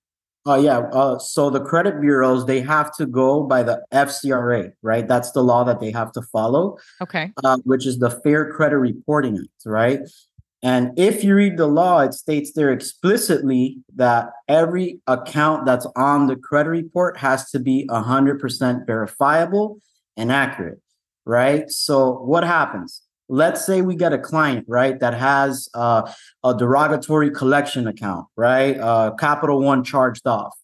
Oh 0.46 0.54
uh, 0.54 0.58
yeah. 0.58 0.80
Uh, 0.80 1.20
so 1.20 1.52
the 1.52 1.60
credit 1.60 2.02
bureaus 2.02 2.46
they 2.46 2.62
have 2.62 2.96
to 2.96 3.06
go 3.06 3.44
by 3.44 3.62
the 3.62 3.84
FCRA, 3.94 4.72
right? 4.82 5.08
That's 5.08 5.32
the 5.32 5.44
law 5.44 5.64
that 5.64 5.80
they 5.80 5.92
have 5.92 6.12
to 6.14 6.22
follow. 6.22 6.78
Okay. 7.00 7.32
Uh, 7.44 7.58
which 7.64 7.86
is 7.86 8.00
the 8.00 8.10
Fair 8.10 8.52
Credit 8.52 8.78
Reporting 8.78 9.38
Act, 9.38 9.66
right? 9.66 10.00
And 10.64 10.98
if 10.98 11.24
you 11.24 11.34
read 11.36 11.58
the 11.58 11.68
law, 11.68 12.02
it 12.02 12.14
states 12.14 12.54
there 12.54 12.72
explicitly 12.72 13.80
that 13.96 14.30
every 14.48 15.00
account 15.08 15.66
that's 15.66 15.88
on 15.96 16.28
the 16.28 16.36
credit 16.36 16.70
report 16.70 17.18
has 17.18 17.50
to 17.52 17.60
be 17.60 17.88
100% 17.90 18.86
verifiable 18.86 19.80
and 20.16 20.32
accurate, 20.32 20.80
right? 21.26 21.70
So, 21.70 22.14
what 22.14 22.44
happens? 22.44 23.02
Let's 23.28 23.66
say 23.66 23.82
we 23.82 23.96
get 23.96 24.14
a 24.14 24.20
client, 24.20 24.66
right, 24.68 25.00
that 25.00 25.16
has 25.16 25.68
uh, 25.74 26.12
a 26.44 26.56
derogatory 26.56 27.32
collection 27.32 27.88
account, 27.88 28.28
right? 28.36 28.78
Uh, 28.78 29.12
Capital 29.18 29.62
One 29.62 29.84
charged 29.84 30.28
off, 30.28 30.56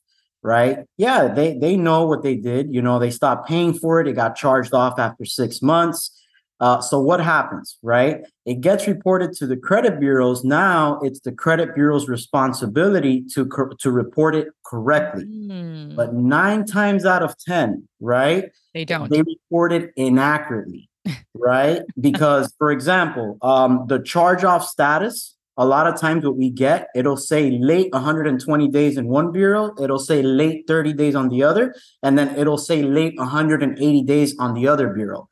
right? 0.44 0.80
Yeah, 0.98 1.34
they 1.34 1.58
they 1.58 1.78
know 1.78 2.06
what 2.06 2.24
they 2.24 2.36
did. 2.36 2.74
You 2.74 2.82
know, 2.82 3.00
they 3.00 3.10
stopped 3.10 3.48
paying 3.48 3.74
for 3.74 4.02
it. 4.02 4.08
It 4.08 4.14
got 4.14 4.36
charged 4.36 4.74
off 4.74 5.00
after 5.00 5.24
six 5.24 5.62
months 5.62 6.17
uh, 6.60 6.82
so 6.82 7.00
what 7.00 7.20
happens, 7.20 7.78
right? 7.84 8.22
It 8.46 8.62
gets 8.62 8.88
reported 8.88 9.34
to 9.34 9.48
the 9.48 9.58
credit 9.58 10.00
bureaus. 10.00 10.44
Now 10.44 11.00
it's 11.04 11.20
the 11.20 11.32
credit 11.32 11.76
bureau's 11.76 12.10
responsibility 12.10 13.24
to 13.34 13.48
to 13.80 13.92
report 13.92 14.36
it 14.36 14.48
correctly. 14.66 15.26
Mm. 15.26 15.96
But 15.96 16.16
nine 16.16 16.66
times 16.66 17.06
out 17.06 17.22
of 17.22 17.38
ten, 17.38 17.88
right? 18.00 18.52
They 18.74 18.86
don't. 18.86 19.10
They 19.10 19.22
report 19.22 19.72
it 19.72 19.92
inaccurately, 19.96 20.90
right? 21.36 21.84
because, 22.00 22.54
for 22.58 22.72
example, 22.72 23.38
um, 23.42 23.86
the 23.88 24.00
charge-off 24.00 24.66
status. 24.68 25.36
A 25.60 25.66
lot 25.66 25.88
of 25.88 26.00
times, 26.00 26.24
what 26.24 26.38
we 26.38 26.52
get, 26.52 26.90
it'll 26.94 27.18
say 27.18 27.50
late 27.50 27.92
120 27.92 28.68
days 28.68 28.96
in 28.96 29.08
one 29.08 29.32
bureau, 29.32 29.74
it'll 29.82 29.98
say 29.98 30.22
late 30.22 30.66
30 30.68 30.94
days 30.94 31.16
on 31.16 31.30
the 31.30 31.42
other, 31.42 31.74
and 32.04 32.16
then 32.16 32.38
it'll 32.38 32.60
say 32.60 32.84
late 32.84 33.18
180 33.18 34.04
days 34.04 34.38
on 34.38 34.54
the 34.54 34.68
other 34.68 34.90
bureau 34.90 35.28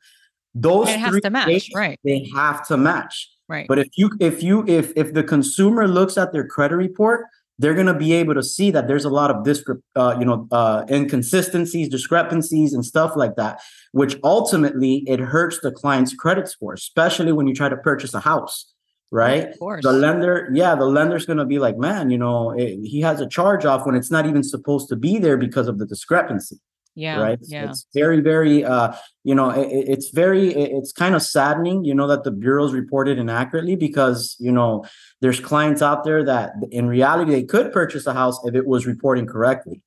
those 0.56 0.88
it 0.88 0.98
has 0.98 1.10
three 1.10 1.20
to 1.20 1.30
match, 1.30 1.46
days, 1.46 1.68
right? 1.74 2.00
They 2.02 2.28
have 2.34 2.66
to 2.68 2.76
match. 2.76 3.30
Right. 3.48 3.68
But 3.68 3.78
if 3.78 3.88
you 3.96 4.10
if 4.20 4.42
you 4.42 4.64
if 4.66 4.92
if 4.96 5.12
the 5.12 5.22
consumer 5.22 5.86
looks 5.86 6.16
at 6.16 6.32
their 6.32 6.46
credit 6.46 6.76
report, 6.76 7.26
they're 7.58 7.74
going 7.74 7.86
to 7.86 7.94
be 7.94 8.12
able 8.14 8.34
to 8.34 8.42
see 8.42 8.70
that 8.70 8.88
there's 8.88 9.04
a 9.04 9.10
lot 9.10 9.30
of 9.30 9.44
discre- 9.44 9.82
uh, 9.94 10.16
you 10.18 10.24
know 10.24 10.48
uh, 10.50 10.84
inconsistencies, 10.90 11.88
discrepancies, 11.88 12.72
and 12.72 12.84
stuff 12.84 13.14
like 13.16 13.36
that, 13.36 13.60
which 13.92 14.16
ultimately 14.24 15.04
it 15.06 15.20
hurts 15.20 15.60
the 15.60 15.70
client's 15.70 16.14
credit 16.14 16.48
score, 16.48 16.72
especially 16.72 17.32
when 17.32 17.46
you 17.46 17.54
try 17.54 17.68
to 17.68 17.76
purchase 17.76 18.14
a 18.14 18.20
house. 18.20 18.72
Right. 19.12 19.50
Of 19.50 19.58
course. 19.60 19.84
The 19.84 19.92
lender, 19.92 20.50
yeah, 20.52 20.74
the 20.74 20.84
lender's 20.84 21.26
going 21.26 21.38
to 21.38 21.44
be 21.44 21.60
like, 21.60 21.78
man, 21.78 22.10
you 22.10 22.18
know, 22.18 22.50
it, 22.50 22.80
he 22.82 23.00
has 23.02 23.20
a 23.20 23.28
charge 23.28 23.64
off 23.64 23.86
when 23.86 23.94
it's 23.94 24.10
not 24.10 24.26
even 24.26 24.42
supposed 24.42 24.88
to 24.88 24.96
be 24.96 25.18
there 25.18 25.36
because 25.36 25.68
of 25.68 25.78
the 25.78 25.86
discrepancy 25.86 26.58
yeah. 26.96 27.20
right 27.20 27.38
Yeah. 27.42 27.70
it's 27.70 27.86
very 27.94 28.20
very 28.20 28.64
uh 28.64 28.92
you 29.22 29.34
know 29.34 29.50
it, 29.50 29.68
it's 29.70 30.08
very 30.08 30.52
it's 30.52 30.92
kind 30.92 31.14
of 31.14 31.22
saddening 31.22 31.84
you 31.84 31.94
know 31.94 32.08
that 32.08 32.24
the 32.24 32.32
bureaus 32.32 32.72
reported 32.72 33.18
inaccurately 33.18 33.76
because 33.76 34.34
you 34.40 34.50
know 34.50 34.84
there's 35.20 35.38
clients 35.38 35.82
out 35.82 36.02
there 36.04 36.24
that 36.24 36.52
in 36.72 36.88
reality 36.88 37.30
they 37.30 37.44
could 37.44 37.72
purchase 37.72 38.06
a 38.06 38.14
house 38.14 38.40
if 38.44 38.54
it 38.54 38.66
was 38.66 38.86
reporting 38.86 39.26
correctly 39.26 39.82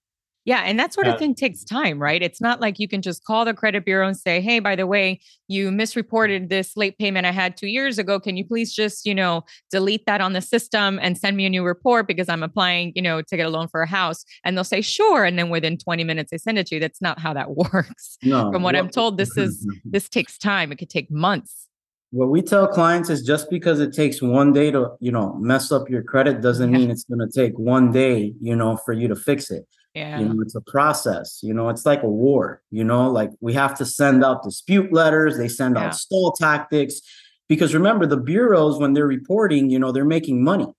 Yeah. 0.46 0.62
And 0.66 0.80
that 0.80 0.94
sort 0.94 1.06
of 1.08 1.14
Yeah. 1.14 1.20
thing 1.20 1.36
takes 1.36 1.64
time, 1.64 2.00
right? 2.02 2.22
It's 2.24 2.42
not 2.42 2.60
like 2.62 2.80
you 2.80 2.88
can 2.88 3.02
just 3.02 3.24
call 3.24 3.46
the 3.46 3.54
credit 3.54 3.86
bureau 3.86 4.08
and 4.08 4.18
say, 4.18 4.42
hey, 4.42 4.60
by 4.60 4.76
the 4.76 4.88
way, 4.88 5.20
you 5.48 5.70
misreported 5.72 6.50
this 6.50 6.76
late 6.78 6.98
payment 6.98 7.26
I 7.28 7.32
had 7.32 7.58
two 7.58 7.68
years 7.68 8.00
ago. 8.00 8.20
Can 8.20 8.38
you 8.38 8.46
please 8.46 8.74
just, 8.74 9.06
you 9.06 9.14
know, 9.14 9.44
delete 9.70 10.06
that 10.06 10.22
on 10.22 10.34
the 10.34 10.42
system 10.42 10.98
and 11.02 11.18
send 11.18 11.36
me 11.38 11.46
a 11.46 11.50
new 11.50 11.64
report 11.64 12.08
because 12.08 12.30
I'm 12.30 12.42
applying, 12.42 12.94
you 12.96 13.02
know, 13.02 13.22
to 13.22 13.38
get 13.38 13.46
a 13.46 13.50
loan 13.50 13.68
for 13.68 13.82
a 13.82 13.88
house? 13.88 14.24
And 14.44 14.56
they'll 14.58 14.64
say, 14.64 14.82
sure. 14.82 15.24
And 15.26 15.38
then 15.38 15.50
within 15.50 15.78
20 15.78 16.04
minutes, 16.04 16.32
they 16.32 16.38
send 16.38 16.58
it 16.58 16.68
to 16.68 16.76
you. 16.76 16.82
That's 16.82 17.02
not 17.02 17.20
how 17.20 17.34
that 17.34 17.52
works. 17.56 18.18
no 18.24 18.52
From 18.52 18.64
what 18.64 18.76
I'm 18.76 18.90
told, 18.90 19.18
this 19.18 19.32
mm-hmm. 19.32 19.42
is 19.50 19.68
this 19.84 20.10
takes 20.10 20.38
time. 20.38 20.72
It 20.72 20.78
could 20.78 20.90
take 20.90 21.12
months. 21.12 21.68
what 22.12 22.30
we 22.30 22.42
tell 22.42 22.66
clients 22.68 23.10
is 23.12 23.22
just 23.22 23.52
because 23.52 23.80
it 23.80 23.94
takes 23.94 24.20
one 24.20 24.52
day 24.52 24.72
to 24.72 24.88
you 25.00 25.12
know 25.12 25.36
mess 25.40 25.72
up 25.72 25.88
your 25.90 26.02
credit 26.02 26.42
doesn't 26.42 26.72
Yeah. 26.72 26.80
mean 26.80 26.90
it's 26.90 27.04
going 27.04 27.20
to 27.20 27.30
take 27.42 27.54
one 27.60 27.92
day 27.92 28.34
you 28.42 28.56
know 28.56 28.78
for 28.78 28.94
you 28.94 29.08
to 29.08 29.16
fix 29.16 29.52
it 29.52 29.68
Yeah. 30.00 30.20
you 30.20 30.26
know 30.30 30.42
it's 30.42 30.56
a 30.56 30.62
process 30.62 31.40
you 31.44 31.54
know 31.54 31.68
it's 31.70 31.86
like 31.86 32.04
a 32.04 32.10
war 32.26 32.62
you 32.72 32.86
know 32.86 33.12
like 33.12 33.32
we 33.42 33.54
have 33.54 33.74
to 33.80 33.86
send 33.86 34.24
out 34.24 34.44
dispute 34.44 34.94
letters 34.94 35.38
they 35.38 35.50
send 35.50 35.76
Yeah. 35.76 35.88
out 35.88 35.96
stall 35.96 36.32
tactics 36.32 37.02
because 37.50 37.74
remember 37.74 38.06
the 38.06 38.22
bureaus 38.32 38.80
when 38.80 38.94
they're 38.94 39.14
reporting 39.20 39.70
you 39.70 39.80
know 39.80 39.92
they're 39.92 40.14
making 40.18 40.38
money 40.42 40.70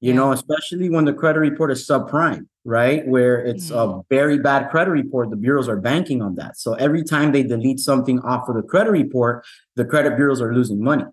you 0.00 0.12
Yeah. 0.12 0.14
know 0.18 0.32
especially 0.32 0.88
when 0.88 1.04
the 1.04 1.12
credit 1.12 1.40
report 1.40 1.70
is 1.70 1.86
subprime 1.86 2.46
right 2.64 3.06
where 3.06 3.36
it's 3.50 3.70
a 3.70 3.74
mm-hmm. 3.74 4.00
very 4.08 4.38
bad 4.38 4.70
credit 4.70 4.92
report 4.92 5.28
the 5.28 5.36
bureaus 5.36 5.68
are 5.68 5.80
banking 5.92 6.22
on 6.22 6.32
that 6.36 6.56
so 6.56 6.72
every 6.86 7.02
time 7.02 7.32
they 7.32 7.42
delete 7.42 7.80
something 7.80 8.18
off 8.20 8.48
of 8.48 8.54
the 8.56 8.62
credit 8.62 8.92
report 8.92 9.44
the 9.76 9.84
credit 9.84 10.16
bureaus 10.16 10.40
are 10.40 10.54
losing 10.54 10.82
money 10.82 11.04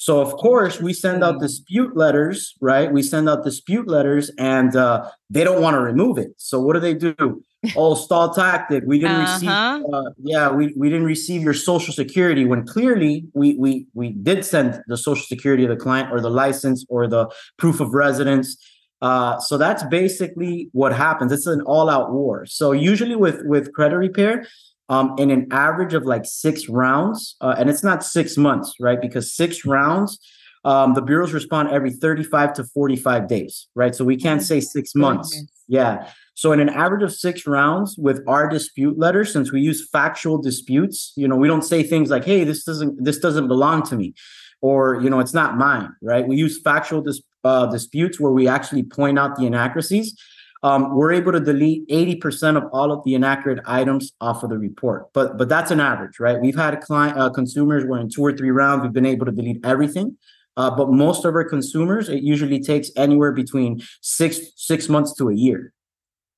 so 0.00 0.22
of 0.22 0.32
course 0.32 0.80
we 0.80 0.94
send 0.94 1.22
out 1.22 1.40
dispute 1.40 1.94
letters, 1.94 2.54
right? 2.62 2.90
We 2.90 3.02
send 3.02 3.28
out 3.28 3.44
dispute 3.44 3.86
letters, 3.86 4.30
and 4.38 4.74
uh, 4.74 5.10
they 5.28 5.44
don't 5.44 5.60
want 5.60 5.74
to 5.74 5.80
remove 5.80 6.16
it. 6.16 6.30
So 6.38 6.58
what 6.58 6.72
do 6.72 6.80
they 6.80 6.94
do? 6.94 7.44
Oh, 7.76 7.94
stall 7.94 8.32
tactic. 8.32 8.84
We 8.86 9.00
didn't 9.00 9.20
receive. 9.20 9.50
Uh-huh. 9.50 9.84
Uh, 9.92 10.10
yeah, 10.22 10.50
we, 10.50 10.72
we 10.78 10.88
didn't 10.88 11.04
receive 11.04 11.42
your 11.42 11.52
social 11.52 11.92
security 11.92 12.46
when 12.46 12.66
clearly 12.66 13.26
we 13.34 13.54
we 13.56 13.86
we 13.92 14.12
did 14.12 14.46
send 14.46 14.80
the 14.86 14.96
social 14.96 15.26
security 15.26 15.64
of 15.64 15.68
the 15.68 15.76
client 15.76 16.10
or 16.10 16.22
the 16.22 16.30
license 16.30 16.86
or 16.88 17.06
the 17.06 17.28
proof 17.58 17.80
of 17.80 17.92
residence. 17.92 18.56
Uh, 19.02 19.38
so 19.40 19.58
that's 19.58 19.82
basically 19.84 20.70
what 20.72 20.94
happens. 20.94 21.32
It's 21.32 21.46
an 21.46 21.60
all-out 21.62 22.12
war. 22.12 22.46
So 22.46 22.72
usually 22.72 23.14
with 23.14 23.42
with 23.44 23.74
credit 23.74 23.98
repair, 23.98 24.46
um, 24.90 25.14
in 25.18 25.30
an 25.30 25.46
average 25.52 25.94
of 25.94 26.04
like 26.04 26.26
six 26.26 26.68
rounds, 26.68 27.36
uh, 27.40 27.54
and 27.56 27.70
it's 27.70 27.84
not 27.84 28.04
six 28.04 28.36
months, 28.36 28.74
right? 28.80 29.00
Because 29.00 29.32
six 29.32 29.64
rounds, 29.64 30.18
um, 30.64 30.94
the 30.94 31.00
bureaus 31.00 31.32
respond 31.32 31.70
every 31.70 31.92
35 31.92 32.52
to 32.54 32.64
45 32.64 33.28
days, 33.28 33.68
right? 33.76 33.94
So 33.94 34.04
we 34.04 34.16
can't 34.16 34.42
say 34.42 34.60
six 34.60 34.94
months. 34.94 35.40
Yeah. 35.68 36.08
So 36.34 36.50
in 36.52 36.58
an 36.58 36.68
average 36.68 37.04
of 37.04 37.14
six 37.14 37.46
rounds 37.46 37.96
with 37.98 38.20
our 38.26 38.48
dispute 38.48 38.98
letter, 38.98 39.24
since 39.24 39.52
we 39.52 39.60
use 39.60 39.88
factual 39.88 40.38
disputes, 40.38 41.12
you 41.16 41.28
know, 41.28 41.36
we 41.36 41.46
don't 41.46 41.62
say 41.62 41.82
things 41.84 42.10
like, 42.10 42.24
"Hey, 42.24 42.42
this 42.44 42.64
doesn't 42.64 43.04
this 43.04 43.18
doesn't 43.18 43.46
belong 43.46 43.82
to 43.84 43.96
me," 43.96 44.14
or 44.60 45.00
you 45.00 45.08
know, 45.08 45.20
"It's 45.20 45.34
not 45.34 45.56
mine." 45.56 45.90
Right? 46.02 46.26
We 46.26 46.36
use 46.36 46.60
factual 46.60 47.02
dis- 47.02 47.22
uh, 47.44 47.66
disputes 47.66 48.18
where 48.18 48.32
we 48.32 48.48
actually 48.48 48.82
point 48.82 49.18
out 49.18 49.36
the 49.36 49.46
inaccuracies. 49.46 50.16
Um, 50.62 50.94
we're 50.94 51.12
able 51.12 51.32
to 51.32 51.40
delete 51.40 51.88
80% 51.88 52.56
of 52.56 52.64
all 52.72 52.92
of 52.92 53.02
the 53.04 53.14
inaccurate 53.14 53.60
items 53.66 54.12
off 54.20 54.42
of 54.42 54.50
the 54.50 54.58
report. 54.58 55.10
But 55.14 55.38
but 55.38 55.48
that's 55.48 55.70
an 55.70 55.80
average, 55.80 56.20
right? 56.20 56.38
We've 56.40 56.56
had 56.56 56.78
client 56.82 57.16
uh, 57.18 57.30
consumers 57.30 57.84
where 57.86 57.98
in 58.00 58.10
two 58.10 58.22
or 58.22 58.36
three 58.36 58.50
rounds 58.50 58.82
we've 58.82 58.92
been 58.92 59.06
able 59.06 59.26
to 59.26 59.32
delete 59.32 59.64
everything. 59.64 60.18
Uh, 60.56 60.70
but 60.70 60.90
most 60.90 61.24
of 61.24 61.34
our 61.34 61.44
consumers, 61.44 62.08
it 62.08 62.22
usually 62.22 62.60
takes 62.60 62.90
anywhere 62.96 63.32
between 63.32 63.80
six 64.02 64.38
six 64.56 64.88
months 64.88 65.14
to 65.14 65.30
a 65.30 65.34
year. 65.34 65.72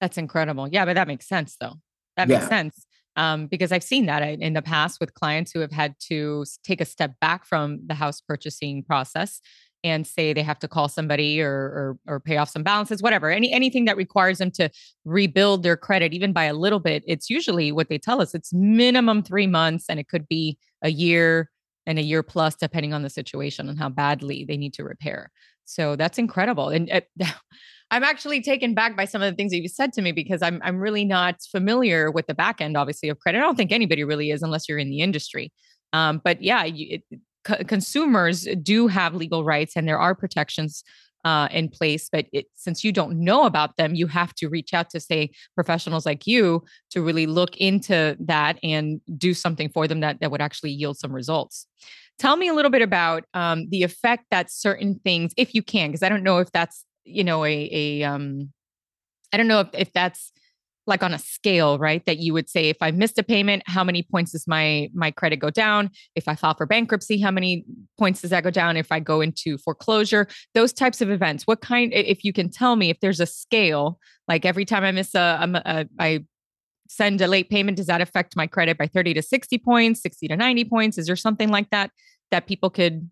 That's 0.01 0.19
incredible. 0.19 0.69
Yeah, 0.69 0.85
but 0.85 0.95
that 0.95 1.09
makes 1.09 1.27
sense 1.27 1.57
though. 1.61 1.75
That 2.17 2.29
Yeah. 2.29 2.39
makes 2.39 2.49
sense. 2.49 2.87
Um, 3.17 3.47
because 3.47 3.73
I've 3.73 3.83
seen 3.83 4.07
that 4.07 4.23
in 4.23 4.55
the 4.55 4.63
past 4.63 4.99
with 5.01 5.13
clients 5.15 5.51
who 5.53 5.61
have 5.61 5.73
had 5.73 5.97
to 6.09 6.45
take 6.65 6.81
a 6.81 6.85
step 6.87 7.13
back 7.21 7.45
from 7.45 7.81
the 7.87 7.95
house 7.95 8.21
purchasing 8.23 8.83
process 8.85 9.41
and 9.85 10.07
say 10.07 10.33
they 10.33 10.43
have 10.43 10.59
to 10.61 10.69
call 10.69 10.89
somebody 10.89 11.41
or 11.41 11.51
or, 12.07 12.15
or 12.15 12.21
pay 12.21 12.37
off 12.37 12.49
some 12.49 12.63
balances, 12.63 13.03
whatever. 13.03 13.31
Any 13.31 13.53
anything 13.53 13.85
that 13.87 13.97
requires 13.97 14.39
them 14.39 14.51
to 14.53 14.71
rebuild 15.05 15.63
their 15.63 15.77
credit, 15.77 16.13
even 16.13 16.33
by 16.33 16.45
a 16.45 16.55
little 16.55 16.81
bit. 16.81 17.03
It's 17.07 17.29
usually 17.29 17.73
what 17.73 17.89
they 17.89 17.99
tell 17.99 18.21
us. 18.21 18.35
It's 18.35 18.53
minimum 18.53 19.23
three 19.23 19.47
months, 19.47 19.87
and 19.89 19.99
it 19.99 20.09
could 20.09 20.29
be 20.29 20.59
a 20.83 20.91
year 20.91 21.51
and 21.87 21.99
a 21.99 22.03
year 22.03 22.23
plus, 22.23 22.55
depending 22.55 22.93
on 22.93 23.03
the 23.03 23.11
situation 23.11 23.69
and 23.69 23.79
how 23.79 23.89
badly 23.89 24.45
they 24.45 24.57
need 24.57 24.75
to 24.75 24.85
repair. 24.85 25.31
So 25.65 25.97
that's 25.97 26.19
incredible. 26.19 26.69
And 26.69 26.91
uh, 26.91 27.01
I'm 27.91 28.05
actually 28.05 28.41
taken 28.41 28.73
back 28.73 28.97
by 28.97 29.05
some 29.05 29.21
of 29.21 29.31
the 29.31 29.37
things 29.37 29.53
that 29.53 29.61
you 29.61 29.69
said 29.69 29.93
to 29.95 30.03
me 30.03 30.13
because 30.13 30.41
I'm 30.41 30.61
I'm 30.65 30.79
really 30.79 31.05
not 31.05 31.37
familiar 31.51 32.11
with 32.11 32.27
the 32.27 32.35
back 32.35 32.61
end, 32.61 32.77
obviously, 32.77 33.09
of 33.09 33.19
credit. 33.19 33.39
I 33.39 33.43
don't 33.43 33.57
think 33.57 33.73
anybody 33.73 34.03
really 34.05 34.31
is 34.31 34.43
unless 34.43 34.69
you're 34.69 34.79
in 34.79 34.91
the 34.91 35.01
industry. 35.01 35.53
Um, 35.93 36.21
but 36.25 36.43
yeah, 36.43 36.65
you, 36.65 37.01
it, 37.11 37.21
co- 37.45 37.65
consumers 37.65 38.47
do 38.63 38.87
have 38.87 39.15
legal 39.15 39.45
rights 39.45 39.77
and 39.77 39.87
there 39.87 39.99
are 39.99 40.15
protections 40.15 40.85
uh, 41.25 41.49
in 41.51 41.69
place. 41.69 42.09
But 42.11 42.27
it, 42.33 42.47
since 42.55 42.83
you 42.83 42.93
don't 42.93 43.19
know 43.19 43.45
about 43.45 43.77
them, 43.77 43.95
you 43.95 44.07
have 44.09 44.35
to 44.37 44.49
reach 44.49 44.75
out 44.75 44.91
to 44.91 45.01
say 45.01 45.31
professionals 45.55 46.05
like 46.05 46.27
you 46.27 46.65
to 46.91 47.03
really 47.03 47.27
look 47.27 47.57
into 47.57 48.17
that 48.21 48.59
and 48.63 49.01
do 49.17 49.35
something 49.35 49.69
for 49.69 49.87
them 49.87 50.01
that 50.01 50.21
that 50.21 50.31
would 50.31 50.43
actually 50.43 50.73
yield 50.73 50.99
some 50.99 51.13
results. 51.13 51.67
Tell 52.19 52.37
me 52.37 52.49
a 52.49 52.55
little 52.55 52.71
bit 52.71 52.83
about 52.83 53.25
um, 53.35 53.69
the 53.71 53.83
effect 53.83 54.27
that 54.31 54.51
certain 54.51 55.01
things, 55.05 55.33
if 55.37 55.55
you 55.55 55.63
can, 55.63 55.91
because 55.91 56.03
I 56.03 56.09
don't 56.09 56.23
know 56.23 56.39
if 56.39 56.51
that's 56.53 56.85
you 57.05 57.25
know 57.25 57.45
a 57.45 57.69
a 57.73 58.05
um 58.05 58.53
I 59.33 59.37
don't 59.37 59.49
know 59.49 59.61
if 59.61 59.69
if 59.73 59.93
that's 59.93 60.33
like 60.87 61.03
on 61.03 61.15
a 61.15 61.19
scale, 61.19 61.79
right? 61.79 62.05
That 62.07 62.19
you 62.19 62.33
would 62.33 62.49
say 62.49 62.69
if 62.69 62.79
I 62.81 62.91
missed 62.91 63.19
a 63.19 63.23
payment, 63.23 63.63
how 63.67 63.85
many 63.85 64.03
points 64.03 64.33
does 64.33 64.47
my 64.49 64.91
my 64.93 65.11
credit 65.11 65.37
go 65.37 65.51
down? 65.51 65.91
If 66.15 66.29
I 66.29 66.35
file 66.35 66.55
for 66.55 66.67
bankruptcy, 66.67 67.21
how 67.21 67.31
many 67.31 67.65
points 67.99 68.23
does 68.23 68.31
that 68.31 68.43
go 68.43 68.51
down? 68.51 68.77
If 68.77 68.91
I 68.91 69.01
go 69.01 69.21
into 69.21 69.59
foreclosure, 69.59 70.27
those 70.55 70.73
types 70.73 71.01
of 71.01 71.11
events. 71.11 71.47
What 71.47 71.61
kind? 71.61 71.93
If 71.93 72.25
you 72.25 72.33
can 72.33 72.51
tell 72.51 72.77
me 72.77 72.91
if 72.91 72.99
there's 73.01 73.21
a 73.21 73.27
scale, 73.27 73.99
like 74.29 74.45
every 74.45 74.65
time 74.65 74.85
I 74.85 74.93
miss 74.93 75.15
a, 75.15 75.19
a, 75.19 75.63
a 75.67 75.89
I 75.99 76.25
send 76.89 77.21
a 77.21 77.27
late 77.27 77.49
payment, 77.49 77.77
does 77.77 77.87
that 77.87 78.01
affect 78.01 78.37
my 78.37 78.47
credit 78.47 78.77
by 78.77 78.87
30 78.87 79.15
to 79.15 79.23
60 79.23 79.59
points, 79.59 80.03
60 80.03 80.29
to 80.29 80.37
90 80.37 80.65
points? 80.67 80.99
Is 80.99 81.07
there 81.07 81.17
something 81.17 81.49
like 81.49 81.71
that 81.71 81.91
that 82.31 82.47
people 82.47 82.71
could 82.71 83.11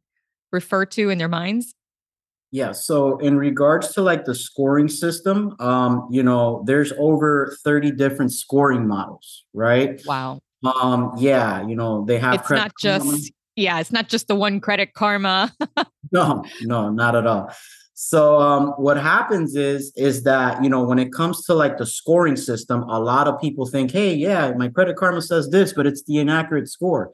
refer 0.52 0.84
to 0.84 1.08
in 1.08 1.18
their 1.18 1.28
minds? 1.28 1.74
Yeah, 2.52 2.73
so 2.73 3.19
in 3.19 3.38
regards 3.38 3.92
to 3.95 4.02
like 4.02 4.25
the 4.25 4.35
scoring 4.35 4.88
system, 4.88 5.54
um, 5.61 6.09
you 6.11 6.23
know, 6.23 6.64
there's 6.66 6.92
over 6.99 7.57
30 7.64 7.92
different 7.92 8.33
scoring 8.33 8.88
models, 8.88 9.45
right? 9.54 10.00
Wow. 10.04 10.40
Um, 10.64 11.12
yeah, 11.16 11.66
you 11.66 11.76
know, 11.76 12.04
they 12.04 12.19
have 12.19 12.35
It's 12.35 12.47
Credit 12.47 12.62
not 12.62 12.75
Karma. 12.75 13.12
just 13.16 13.33
yeah, 13.57 13.78
it's 13.80 13.92
not 13.92 14.09
just 14.09 14.26
the 14.28 14.35
one 14.35 14.61
credit 14.61 14.95
karma. 14.95 15.52
no, 16.12 16.45
no, 16.62 16.90
not 16.90 17.14
at 17.14 17.26
all. 17.26 17.52
So 17.95 18.40
um, 18.40 18.69
what 18.78 18.97
happens 18.97 19.54
is 19.54 19.92
is 19.97 20.23
that 20.23 20.64
you 20.64 20.71
know 20.71 20.83
when 20.83 20.99
it 20.99 21.12
comes 21.12 21.45
to 21.45 21.54
like 21.54 21.76
the 21.76 21.85
scoring 21.87 22.37
system, 22.37 22.83
a 22.85 22.99
lot 22.99 23.28
of 23.28 23.40
people 23.40 23.66
think, 23.66 23.90
hey, 23.90 24.14
yeah, 24.14 24.52
my 24.57 24.69
credit 24.69 24.97
karma 24.97 25.21
says 25.21 25.50
this, 25.50 25.73
but 25.75 25.87
it's 25.87 26.02
the 26.04 26.19
inaccurate 26.19 26.69
score, 26.69 27.12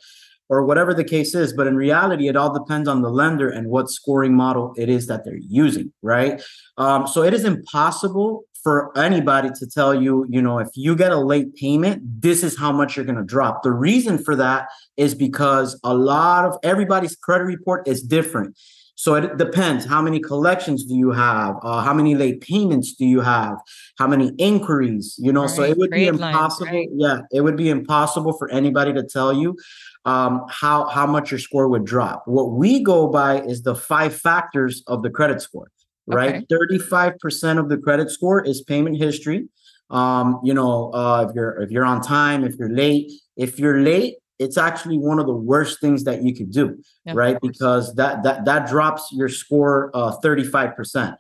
or 0.48 0.64
whatever 0.64 0.94
the 0.94 1.04
case 1.04 1.34
is. 1.34 1.52
But 1.52 1.66
in 1.66 1.76
reality, 1.76 2.28
it 2.28 2.36
all 2.36 2.52
depends 2.52 2.88
on 2.88 3.02
the 3.02 3.10
lender 3.10 3.48
and 3.48 3.68
what 3.68 3.90
scoring 3.90 4.34
model 4.34 4.74
it 4.76 4.88
is 4.88 5.06
that 5.06 5.24
they're 5.24 5.36
using, 5.36 5.92
right? 6.02 6.42
Um, 6.78 7.06
so 7.06 7.22
it 7.22 7.34
is 7.34 7.44
impossible 7.44 8.44
for 8.62 8.90
anybody 8.98 9.48
to 9.54 9.66
tell 9.66 9.94
you, 9.94 10.26
you 10.28 10.42
know, 10.42 10.58
if 10.58 10.68
you 10.74 10.96
get 10.96 11.12
a 11.12 11.18
late 11.18 11.54
payment, 11.54 12.02
this 12.20 12.42
is 12.42 12.58
how 12.58 12.72
much 12.72 12.96
you're 12.96 13.04
going 13.04 13.16
to 13.16 13.22
drop. 13.24 13.62
The 13.62 13.70
reason 13.70 14.18
for 14.18 14.34
that 14.36 14.66
is 14.96 15.14
because 15.14 15.78
a 15.84 15.94
lot 15.94 16.44
of 16.44 16.56
everybody's 16.64 17.14
credit 17.14 17.44
report 17.44 17.86
is 17.86 18.02
different 18.02 18.56
So 18.98 19.14
it 19.14 19.36
depends. 19.36 19.84
How 19.84 20.00
many 20.00 20.20
collections 20.20 20.84
do 20.84 20.96
you 20.96 21.12
have? 21.12 21.56
Uh, 21.62 21.82
how 21.82 21.92
many 21.92 22.14
late 22.14 22.40
payments 22.40 22.94
do 22.94 23.04
you 23.04 23.20
have? 23.20 23.58
How 23.98 24.06
many 24.08 24.32
inquiries? 24.38 25.16
You 25.18 25.32
know, 25.34 25.42
right. 25.42 25.50
so 25.50 25.62
it 25.62 25.76
would 25.76 25.90
be 25.90 26.06
impossible. 26.06 26.72
Lines, 26.72 26.88
right? 26.88 26.88
Yeah, 26.96 27.18
it 27.30 27.42
would 27.42 27.58
be 27.58 27.68
impossible 27.68 28.32
for 28.32 28.50
anybody 28.50 28.94
to 28.94 29.02
tell 29.02 29.34
you 29.34 29.56
um, 30.06 30.46
how 30.48 30.86
how 30.86 31.06
much 31.06 31.30
your 31.30 31.40
score 31.40 31.68
would 31.68 31.84
drop. 31.84 32.22
What 32.26 32.52
we 32.52 32.82
go 32.82 33.08
by 33.08 33.40
is 33.42 33.62
the 33.62 33.74
five 33.74 34.14
factors 34.14 34.82
of 34.86 35.02
the 35.02 35.10
credit 35.10 35.42
score. 35.42 35.70
Right, 36.06 36.46
thirty 36.48 36.78
five 36.78 37.18
percent 37.18 37.58
of 37.58 37.68
the 37.68 37.76
credit 37.76 38.10
score 38.10 38.44
is 38.44 38.62
payment 38.62 38.96
history. 38.96 39.48
Um, 39.90 40.40
you 40.44 40.54
know, 40.54 40.92
uh, 40.94 41.26
if 41.28 41.34
you're 41.34 41.60
if 41.60 41.70
you're 41.72 41.84
on 41.84 42.00
time, 42.00 42.44
if 42.44 42.54
you're 42.56 42.70
late, 42.70 43.10
if 43.36 43.58
you're 43.58 43.80
late, 43.80 44.14
it's 44.38 44.56
actually 44.56 44.98
one 44.98 45.18
of 45.18 45.26
the 45.26 45.34
worst 45.34 45.80
things 45.80 46.04
that 46.04 46.22
you 46.22 46.32
could 46.32 46.52
do, 46.52 46.78
right? 47.16 47.38
Because 47.42 47.92
that 47.96 48.22
that 48.22 48.44
that 48.44 48.68
drops 48.68 49.08
your 49.12 49.28
score 49.28 49.90
uh 49.94 50.16
35%. 50.22 51.16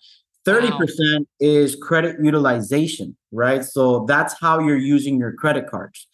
30% 0.46 1.26
is 1.40 1.74
credit 1.74 2.16
utilization, 2.22 3.16
right? 3.32 3.64
So 3.64 4.04
that's 4.06 4.38
how 4.38 4.60
you're 4.60 4.76
using 4.76 5.18
your 5.18 5.32
credit 5.32 5.66
cards. 5.66 6.06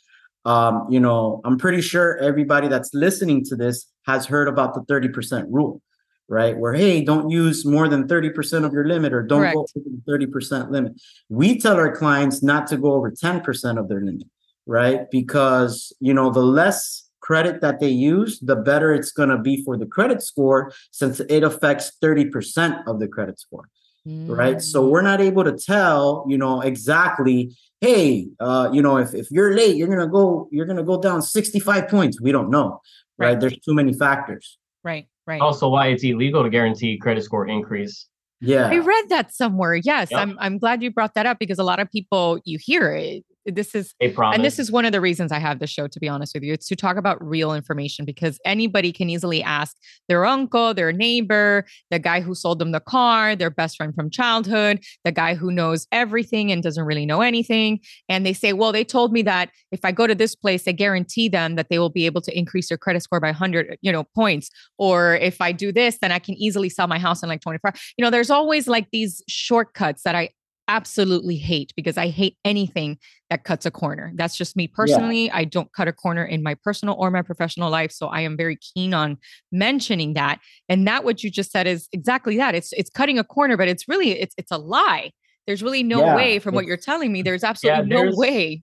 Um, 0.45 0.87
you 0.91 1.01
know, 1.01 1.41
I'm 1.45 1.59
pretty 1.59 1.81
sure 1.81 2.19
everybody 2.19 2.69
that's 2.69 2.93
listening 2.95 3.45
to 3.47 3.57
this 3.57 3.87
has 4.07 4.27
heard 4.27 4.49
about 4.49 4.75
the 4.75 4.81
30% 4.81 5.47
rule, 5.51 5.81
right? 6.29 6.57
Where 6.57 6.75
hey, 6.75 7.05
don't 7.05 7.31
use 7.31 7.65
more 7.65 7.89
than 7.89 8.09
30% 8.09 8.65
of 8.65 8.73
your 8.73 8.87
limit 8.87 9.13
or 9.13 9.23
don't 9.23 9.41
Correct. 9.41 9.55
go 9.55 9.67
over 9.77 9.89
the 10.07 10.27
30% 10.27 10.71
limit. 10.71 11.01
We 11.29 11.61
tell 11.61 11.77
our 11.77 11.95
clients 11.95 12.43
not 12.43 12.67
to 12.69 12.77
go 12.77 12.95
over 12.95 13.11
10% 13.11 13.79
of 13.79 13.89
their 13.89 14.01
limit 14.01 14.27
right? 14.67 15.11
Because, 15.11 15.93
you 16.01 16.15
know, 16.15 16.31
the 16.31 16.43
less 16.43 17.09
credit 17.21 17.61
that 17.61 17.81
they 17.81 17.89
use, 17.89 18.39
the 18.41 18.57
better 18.57 18.93
it's 18.93 19.13
going 19.13 19.29
to 19.29 19.39
be 19.39 19.63
for 19.65 19.77
the 19.77 19.87
credit 19.87 20.23
score 20.23 20.73
since 20.91 21.21
it 21.21 21.43
affects 21.43 21.93
30% 22.03 22.87
of 22.87 22.99
the 22.99 23.09
credit 23.09 23.39
score. 23.39 23.69
Mm. 24.07 24.37
Right. 24.37 24.61
So 24.61 24.87
we're 24.87 25.03
not 25.03 25.21
able 25.21 25.45
to 25.45 25.53
tell, 25.53 26.25
you 26.29 26.37
know, 26.37 26.61
exactly, 26.61 27.55
hey, 27.81 28.29
uh, 28.41 28.71
you 28.73 28.83
know, 28.83 28.97
if, 28.97 29.15
if 29.15 29.31
you're 29.31 29.55
late, 29.55 29.77
you're 29.77 29.89
gonna 29.89 30.09
go, 30.09 30.49
you're 30.51 30.67
gonna 30.67 30.83
go 30.83 31.01
down 31.01 31.23
65 31.23 31.89
points. 31.89 32.21
We 32.21 32.33
don't 32.33 32.51
know. 32.51 32.81
Right. 33.19 33.29
right? 33.29 33.41
There's 33.41 33.59
too 33.59 33.75
many 33.75 33.93
factors. 33.93 34.59
Right. 34.83 35.07
Right. 35.27 35.41
Also 35.41 35.69
why 35.69 35.89
it's 35.89 36.03
illegal 36.03 36.43
to 36.43 36.51
guarantee 36.51 36.99
credit 36.99 37.23
score 37.23 37.47
increase. 37.47 38.09
Yeah. 38.41 38.67
I 38.67 38.79
read 38.79 39.09
that 39.11 39.33
somewhere. 39.33 39.77
Yes. 39.77 40.11
Yep. 40.11 40.21
I'm 40.21 40.37
I'm 40.41 40.59
glad 40.59 40.83
you 40.83 40.91
brought 40.91 41.15
that 41.15 41.27
up 41.27 41.39
because 41.39 41.61
a 41.61 41.65
lot 41.65 41.79
of 41.79 41.89
people 41.93 42.41
you 42.45 42.59
hear 42.61 42.93
it 42.93 43.25
this 43.47 43.75
is 43.75 43.95
and 44.01 44.45
this 44.45 44.59
is 44.59 44.71
one 44.71 44.85
of 44.85 44.93
the 44.93 45.01
reasons 45.01 45.33
I 45.33 45.39
have 45.39 45.59
the 45.59 45.67
show 45.67 45.89
to 45.89 46.01
be 46.01 46.09
honest 46.09 46.35
with 46.35 46.43
you 46.45 46.53
it's 46.53 46.69
to 46.69 46.77
talk 46.77 46.97
about 46.97 47.23
real 47.25 47.53
information 47.53 48.05
because 48.05 48.39
anybody 48.45 48.93
can 48.93 49.11
easily 49.11 49.43
ask 49.43 49.77
their 50.09 50.25
uncle 50.25 50.75
their 50.75 50.93
neighbor 50.93 51.65
the 51.91 51.99
guy 51.99 52.21
who 52.21 52.35
sold 52.35 52.59
them 52.59 52.71
the 52.71 52.81
car 52.81 53.35
their 53.35 53.51
best 53.51 53.77
friend 53.77 53.95
from 53.95 54.11
childhood 54.11 54.81
the 55.05 55.13
guy 55.13 55.35
who 55.35 55.51
knows 55.51 55.87
everything 55.91 56.53
and 56.53 56.63
doesn't 56.63 56.85
really 56.85 57.07
know 57.07 57.21
anything 57.21 57.81
and 58.09 58.25
they 58.25 58.33
say 58.33 58.53
well 58.53 58.71
they 58.71 58.85
told 58.85 59.13
me 59.13 59.23
that 59.23 59.51
if 59.73 59.81
I 59.85 59.91
go 59.91 60.07
to 60.07 60.15
this 60.15 60.37
place 60.37 60.63
they 60.63 60.73
guarantee 60.73 61.29
them 61.29 61.57
that 61.57 61.69
they 61.69 61.79
will 61.79 61.91
be 61.91 62.07
able 62.07 62.21
to 62.23 62.39
increase 62.39 62.69
their 62.69 62.79
credit 62.79 63.03
score 63.03 63.21
by 63.21 63.29
100 63.29 63.71
uh, 63.71 63.77
you 63.81 63.91
know 63.91 64.05
points 64.15 64.51
or 64.79 65.17
if 65.17 65.41
I 65.41 65.51
do 65.53 65.73
this 65.73 65.99
then 66.01 66.13
I 66.13 66.21
can 66.21 66.35
easily 66.35 66.69
sell 66.69 66.87
my 66.87 66.99
house 66.99 67.23
in 67.23 67.29
like 67.29 67.41
24 67.41 67.73
you 67.97 68.05
know 68.05 68.11
there's 68.11 68.31
always 68.31 68.69
like 68.69 68.89
these 68.93 69.23
shortcuts 69.29 70.03
that 70.05 70.15
I 70.15 70.31
absolutely 70.69 71.37
hate 71.37 71.73
because 71.77 71.97
I 71.97 72.09
hate 72.09 72.37
anything 72.45 72.99
that 73.31 73.45
cuts 73.45 73.67
a 73.67 73.71
corner. 73.71 74.13
That's 74.15 74.37
just 74.37 74.57
me 74.57 74.69
personally. 74.69 75.27
Yeah. 75.27 75.37
I 75.37 75.45
don't 75.45 75.73
cut 75.73 75.89
a 75.89 75.93
corner 75.93 76.25
in 76.25 76.43
my 76.43 76.55
personal 76.55 76.97
or 76.99 77.11
my 77.11 77.23
professional 77.23 77.71
life. 77.71 77.93
So 77.93 78.09
I 78.09 78.21
am 78.21 78.37
very 78.37 78.57
keen 78.57 78.95
on 78.95 79.19
mentioning 79.51 80.15
that. 80.15 80.41
And 80.69 80.87
that 80.87 81.05
what 81.05 81.23
you 81.23 81.31
just 81.31 81.51
said 81.51 81.67
is 81.67 81.89
exactly 81.93 82.37
that. 82.37 82.55
It's 82.55 82.73
it's 82.73 82.91
cutting 82.91 83.19
a 83.19 83.25
corner, 83.25 83.57
but 83.57 83.69
it's 83.69 83.89
really 83.89 84.13
it's 84.13 84.35
it's 84.39 84.51
a 84.51 84.59
lie. 84.59 85.13
There's 85.47 85.63
really 85.63 85.83
no 85.83 86.01
yeah, 86.01 86.17
way 86.17 86.39
from 86.39 86.55
what 86.55 86.67
you're 86.67 86.77
telling 86.77 87.13
me. 87.13 87.23
There's 87.23 87.43
absolutely 87.43 87.91
yeah, 87.91 87.99
there's, 87.99 88.15
no 88.15 88.19
way. 88.19 88.63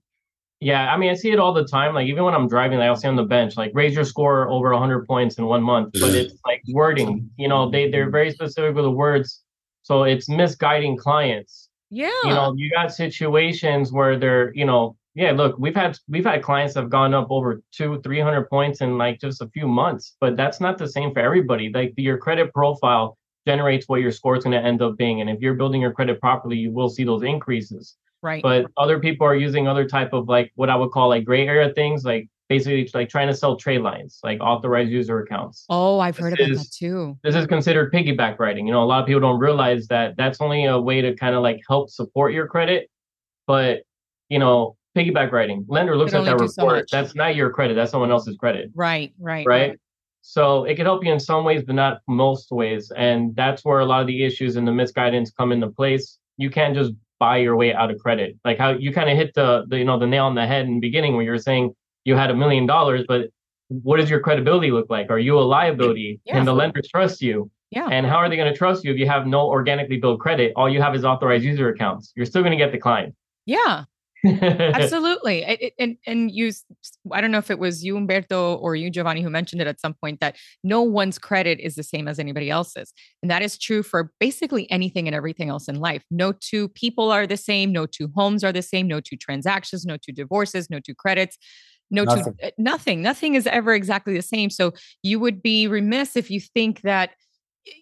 Yeah, 0.60 0.92
I 0.92 0.96
mean, 0.96 1.10
I 1.10 1.14
see 1.14 1.30
it 1.30 1.38
all 1.38 1.52
the 1.54 1.64
time. 1.64 1.94
Like 1.94 2.06
even 2.06 2.24
when 2.24 2.34
I'm 2.34 2.48
driving, 2.48 2.78
like, 2.78 2.88
I'll 2.88 2.96
see 2.96 3.08
on 3.08 3.16
the 3.16 3.22
bench, 3.22 3.56
like 3.56 3.72
raise 3.74 3.94
your 3.94 4.04
score 4.04 4.48
over 4.48 4.70
100 4.72 5.06
points 5.06 5.36
in 5.36 5.46
one 5.46 5.62
month. 5.62 5.92
But 5.94 6.14
it's 6.14 6.34
like 6.46 6.62
wording. 6.68 7.30
You 7.36 7.48
know, 7.48 7.70
they 7.70 7.90
they're 7.90 8.10
very 8.10 8.30
specific 8.30 8.74
with 8.74 8.84
the 8.84 8.90
words, 8.90 9.42
so 9.82 10.04
it's 10.04 10.28
misguiding 10.28 10.96
clients 10.96 11.59
yeah. 11.90 12.10
You 12.24 12.30
know, 12.30 12.54
you 12.56 12.70
got 12.70 12.92
situations 12.92 13.92
where 13.92 14.18
they're, 14.18 14.54
you 14.54 14.64
know, 14.64 14.96
yeah, 15.14 15.32
look, 15.32 15.58
we've 15.58 15.74
had 15.74 15.98
we've 16.08 16.24
had 16.24 16.42
clients 16.42 16.74
that 16.74 16.82
have 16.82 16.90
gone 16.90 17.14
up 17.14 17.28
over 17.30 17.60
two, 17.72 18.00
three 18.02 18.20
hundred 18.20 18.48
points 18.48 18.80
in 18.80 18.96
like 18.96 19.20
just 19.20 19.42
a 19.42 19.48
few 19.48 19.66
months, 19.66 20.16
but 20.20 20.36
that's 20.36 20.60
not 20.60 20.78
the 20.78 20.88
same 20.88 21.12
for 21.12 21.18
everybody. 21.18 21.70
Like 21.72 21.92
your 21.96 22.16
credit 22.16 22.54
profile 22.54 23.18
generates 23.46 23.88
what 23.88 24.00
your 24.00 24.12
score 24.12 24.36
is 24.36 24.44
going 24.44 24.60
to 24.60 24.64
end 24.64 24.82
up 24.82 24.96
being, 24.96 25.20
and 25.20 25.28
if 25.28 25.40
you're 25.40 25.54
building 25.54 25.80
your 25.80 25.92
credit 25.92 26.20
properly, 26.20 26.58
you 26.58 26.72
will 26.72 26.88
see 26.88 27.02
those 27.02 27.24
increases. 27.24 27.96
Right. 28.22 28.42
But 28.42 28.66
other 28.76 29.00
people 29.00 29.26
are 29.26 29.34
using 29.34 29.66
other 29.66 29.86
type 29.86 30.12
of 30.12 30.28
like 30.28 30.52
what 30.54 30.70
I 30.70 30.76
would 30.76 30.92
call 30.92 31.08
like 31.08 31.24
gray 31.24 31.48
area 31.48 31.72
things, 31.74 32.04
like 32.04 32.28
basically 32.50 32.82
it's 32.82 32.94
like 32.94 33.08
trying 33.08 33.28
to 33.28 33.34
sell 33.34 33.56
trade 33.56 33.80
lines, 33.80 34.18
like 34.24 34.40
authorized 34.40 34.90
user 34.90 35.20
accounts. 35.20 35.64
Oh, 35.70 36.00
I've 36.00 36.18
heard 36.18 36.32
this 36.32 36.40
about 36.40 36.50
is, 36.50 36.58
that 36.58 36.76
too. 36.76 37.16
This 37.22 37.36
is 37.36 37.46
considered 37.46 37.92
piggyback 37.92 38.40
riding. 38.40 38.66
You 38.66 38.72
know, 38.72 38.82
a 38.82 38.84
lot 38.84 39.00
of 39.00 39.06
people 39.06 39.20
don't 39.20 39.38
realize 39.38 39.86
that 39.86 40.16
that's 40.18 40.40
only 40.40 40.66
a 40.66 40.78
way 40.78 41.00
to 41.00 41.14
kind 41.14 41.34
of 41.34 41.42
like 41.42 41.60
help 41.66 41.88
support 41.88 42.34
your 42.34 42.48
credit. 42.48 42.90
But, 43.46 43.82
you 44.28 44.40
know, 44.40 44.76
piggyback 44.98 45.30
riding, 45.30 45.64
lender 45.68 45.96
looks 45.96 46.12
at 46.12 46.24
that 46.24 46.40
report. 46.40 46.90
So 46.90 46.96
that's 46.96 47.14
not 47.14 47.36
your 47.36 47.50
credit. 47.50 47.74
That's 47.74 47.92
someone 47.92 48.10
else's 48.10 48.36
credit. 48.36 48.72
Right, 48.74 49.14
right, 49.18 49.46
right. 49.46 49.68
Right. 49.70 49.78
So 50.22 50.64
it 50.64 50.74
can 50.74 50.84
help 50.84 51.04
you 51.04 51.12
in 51.12 51.20
some 51.20 51.44
ways, 51.44 51.62
but 51.64 51.76
not 51.76 52.00
most 52.08 52.50
ways. 52.50 52.92
And 52.94 53.34
that's 53.36 53.64
where 53.64 53.78
a 53.78 53.86
lot 53.86 54.00
of 54.00 54.08
the 54.08 54.24
issues 54.24 54.56
and 54.56 54.66
the 54.66 54.72
misguidance 54.72 55.30
come 55.30 55.52
into 55.52 55.68
place. 55.68 56.18
You 56.36 56.50
can't 56.50 56.74
just 56.74 56.92
buy 57.20 57.36
your 57.36 57.54
way 57.54 57.72
out 57.72 57.92
of 57.92 57.98
credit. 58.00 58.36
Like 58.44 58.58
how 58.58 58.70
you 58.70 58.92
kind 58.92 59.08
of 59.08 59.16
hit 59.16 59.34
the, 59.34 59.64
the 59.68 59.78
you 59.78 59.84
know 59.84 59.98
the 59.98 60.06
nail 60.06 60.24
on 60.24 60.34
the 60.34 60.46
head 60.46 60.66
in 60.66 60.74
the 60.74 60.80
beginning 60.80 61.14
where 61.14 61.24
you're 61.24 61.38
saying 61.38 61.74
you 62.04 62.16
had 62.16 62.30
a 62.30 62.34
million 62.34 62.66
dollars, 62.66 63.04
but 63.06 63.30
what 63.68 63.98
does 63.98 64.10
your 64.10 64.20
credibility 64.20 64.70
look 64.70 64.90
like? 64.90 65.10
Are 65.10 65.18
you 65.18 65.38
a 65.38 65.40
liability? 65.40 66.20
Yeah. 66.24 66.34
Can 66.34 66.44
the 66.44 66.54
lenders 66.54 66.88
trust 66.88 67.22
you? 67.22 67.50
Yeah. 67.70 67.88
And 67.88 68.04
how 68.04 68.16
are 68.16 68.28
they 68.28 68.36
going 68.36 68.52
to 68.52 68.58
trust 68.58 68.84
you 68.84 68.92
if 68.92 68.98
you 68.98 69.06
have 69.06 69.26
no 69.26 69.46
organically 69.46 69.98
built 69.98 70.18
credit? 70.18 70.52
All 70.56 70.68
you 70.68 70.82
have 70.82 70.94
is 70.94 71.04
authorized 71.04 71.44
user 71.44 71.68
accounts. 71.68 72.12
You're 72.16 72.26
still 72.26 72.42
going 72.42 72.50
to 72.50 72.56
get 72.56 72.72
declined. 72.72 73.14
Yeah. 73.46 73.84
Absolutely. 74.26 75.44
It, 75.44 75.72
and 75.78 75.96
and 76.06 76.30
you 76.30 76.52
I 77.10 77.22
don't 77.22 77.30
know 77.30 77.38
if 77.38 77.50
it 77.50 77.58
was 77.58 77.82
you 77.82 77.94
Humberto 77.94 78.60
or 78.60 78.76
you 78.76 78.90
Giovanni 78.90 79.22
who 79.22 79.30
mentioned 79.30 79.62
it 79.62 79.66
at 79.66 79.80
some 79.80 79.94
point 79.94 80.20
that 80.20 80.36
no 80.62 80.82
one's 80.82 81.18
credit 81.18 81.58
is 81.58 81.74
the 81.74 81.82
same 81.82 82.06
as 82.06 82.18
anybody 82.18 82.50
else's. 82.50 82.92
And 83.22 83.30
that 83.30 83.40
is 83.40 83.56
true 83.56 83.82
for 83.82 84.12
basically 84.20 84.70
anything 84.70 85.08
and 85.08 85.14
everything 85.14 85.48
else 85.48 85.68
in 85.68 85.76
life. 85.76 86.04
No 86.10 86.32
two 86.32 86.68
people 86.68 87.10
are 87.10 87.26
the 87.26 87.38
same, 87.38 87.72
no 87.72 87.86
two 87.86 88.10
homes 88.14 88.44
are 88.44 88.52
the 88.52 88.60
same, 88.60 88.86
no 88.86 89.00
two 89.00 89.16
transactions, 89.16 89.86
no 89.86 89.96
two 89.96 90.12
divorces, 90.12 90.68
no 90.68 90.80
two 90.80 90.94
credits 90.94 91.38
no 91.90 92.04
nothing. 92.04 92.24
Two, 92.24 92.34
eh, 92.40 92.50
nothing. 92.58 93.02
Nothing 93.02 93.34
is 93.34 93.46
ever 93.46 93.74
exactly 93.74 94.14
the 94.14 94.22
same. 94.22 94.50
So 94.50 94.72
you 95.02 95.18
would 95.20 95.42
be 95.42 95.66
remiss 95.66 96.16
if 96.16 96.30
you 96.30 96.40
think 96.40 96.82
that 96.82 97.10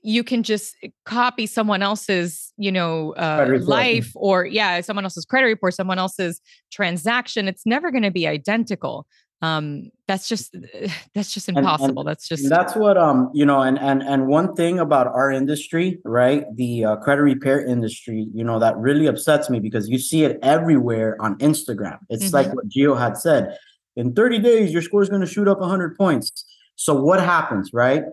you 0.03 0.25
can 0.25 0.43
just 0.43 0.77
eh, 0.83 0.89
copy 1.05 1.47
someone 1.47 1.83
else's 1.83 2.53
you 2.57 2.73
know 2.73 3.15
uh, 3.15 3.59
life 3.63 4.11
or 4.15 4.45
yeah 4.47 4.81
someone 4.81 5.05
else's 5.05 5.25
credit 5.25 5.47
report 5.47 5.75
someone 5.75 5.99
else's 5.99 6.41
transaction. 6.73 7.49
It's 7.49 7.67
never 7.67 7.91
going 7.91 8.03
to 8.03 8.11
be 8.11 8.27
identical. 8.27 9.07
Um 9.41 9.91
that's 10.09 10.29
just 10.29 10.57
eh, 10.75 10.89
that's 11.15 11.33
just 11.33 11.49
impossible 11.49 11.89
and, 11.89 11.99
and 11.99 12.09
that's 12.09 12.27
just 12.27 12.49
that's 12.49 12.75
what 12.75 12.97
um 12.97 13.31
you 13.33 13.47
know 13.47 13.61
and 13.61 13.79
and 13.79 14.03
and 14.03 14.27
one 14.27 14.53
thing 14.57 14.81
about 14.81 15.07
our 15.07 15.31
industry 15.31 16.01
right 16.05 16.45
the 16.57 16.85
uh, 16.85 16.97
credit 16.97 17.23
repair 17.23 17.65
industry 17.65 18.27
you 18.35 18.43
know 18.43 18.59
that 18.59 18.77
really 18.79 19.07
upsets 19.07 19.49
me 19.49 19.61
because 19.61 19.89
you 19.89 19.99
see 19.99 20.25
it 20.25 20.41
everywhere 20.43 21.17
on 21.21 21.39
instagram. 21.39 21.99
It's 22.09 22.27
mm-hmm. 22.27 22.35
like 22.35 22.53
what 22.53 22.69
Gio 22.69 22.99
had 22.99 23.17
said 23.17 23.57
in 23.99 24.15
30 24.15 24.39
days, 24.39 24.73
your 24.73 24.81
score 24.81 25.03
is 25.03 25.09
going 25.09 25.23
to 25.23 25.27
shoot 25.27 25.49
up 25.49 25.59
100 25.59 25.99
points. 25.99 26.45
So 26.77 26.95
what 26.95 27.19
happens, 27.19 27.73
right? 27.73 28.05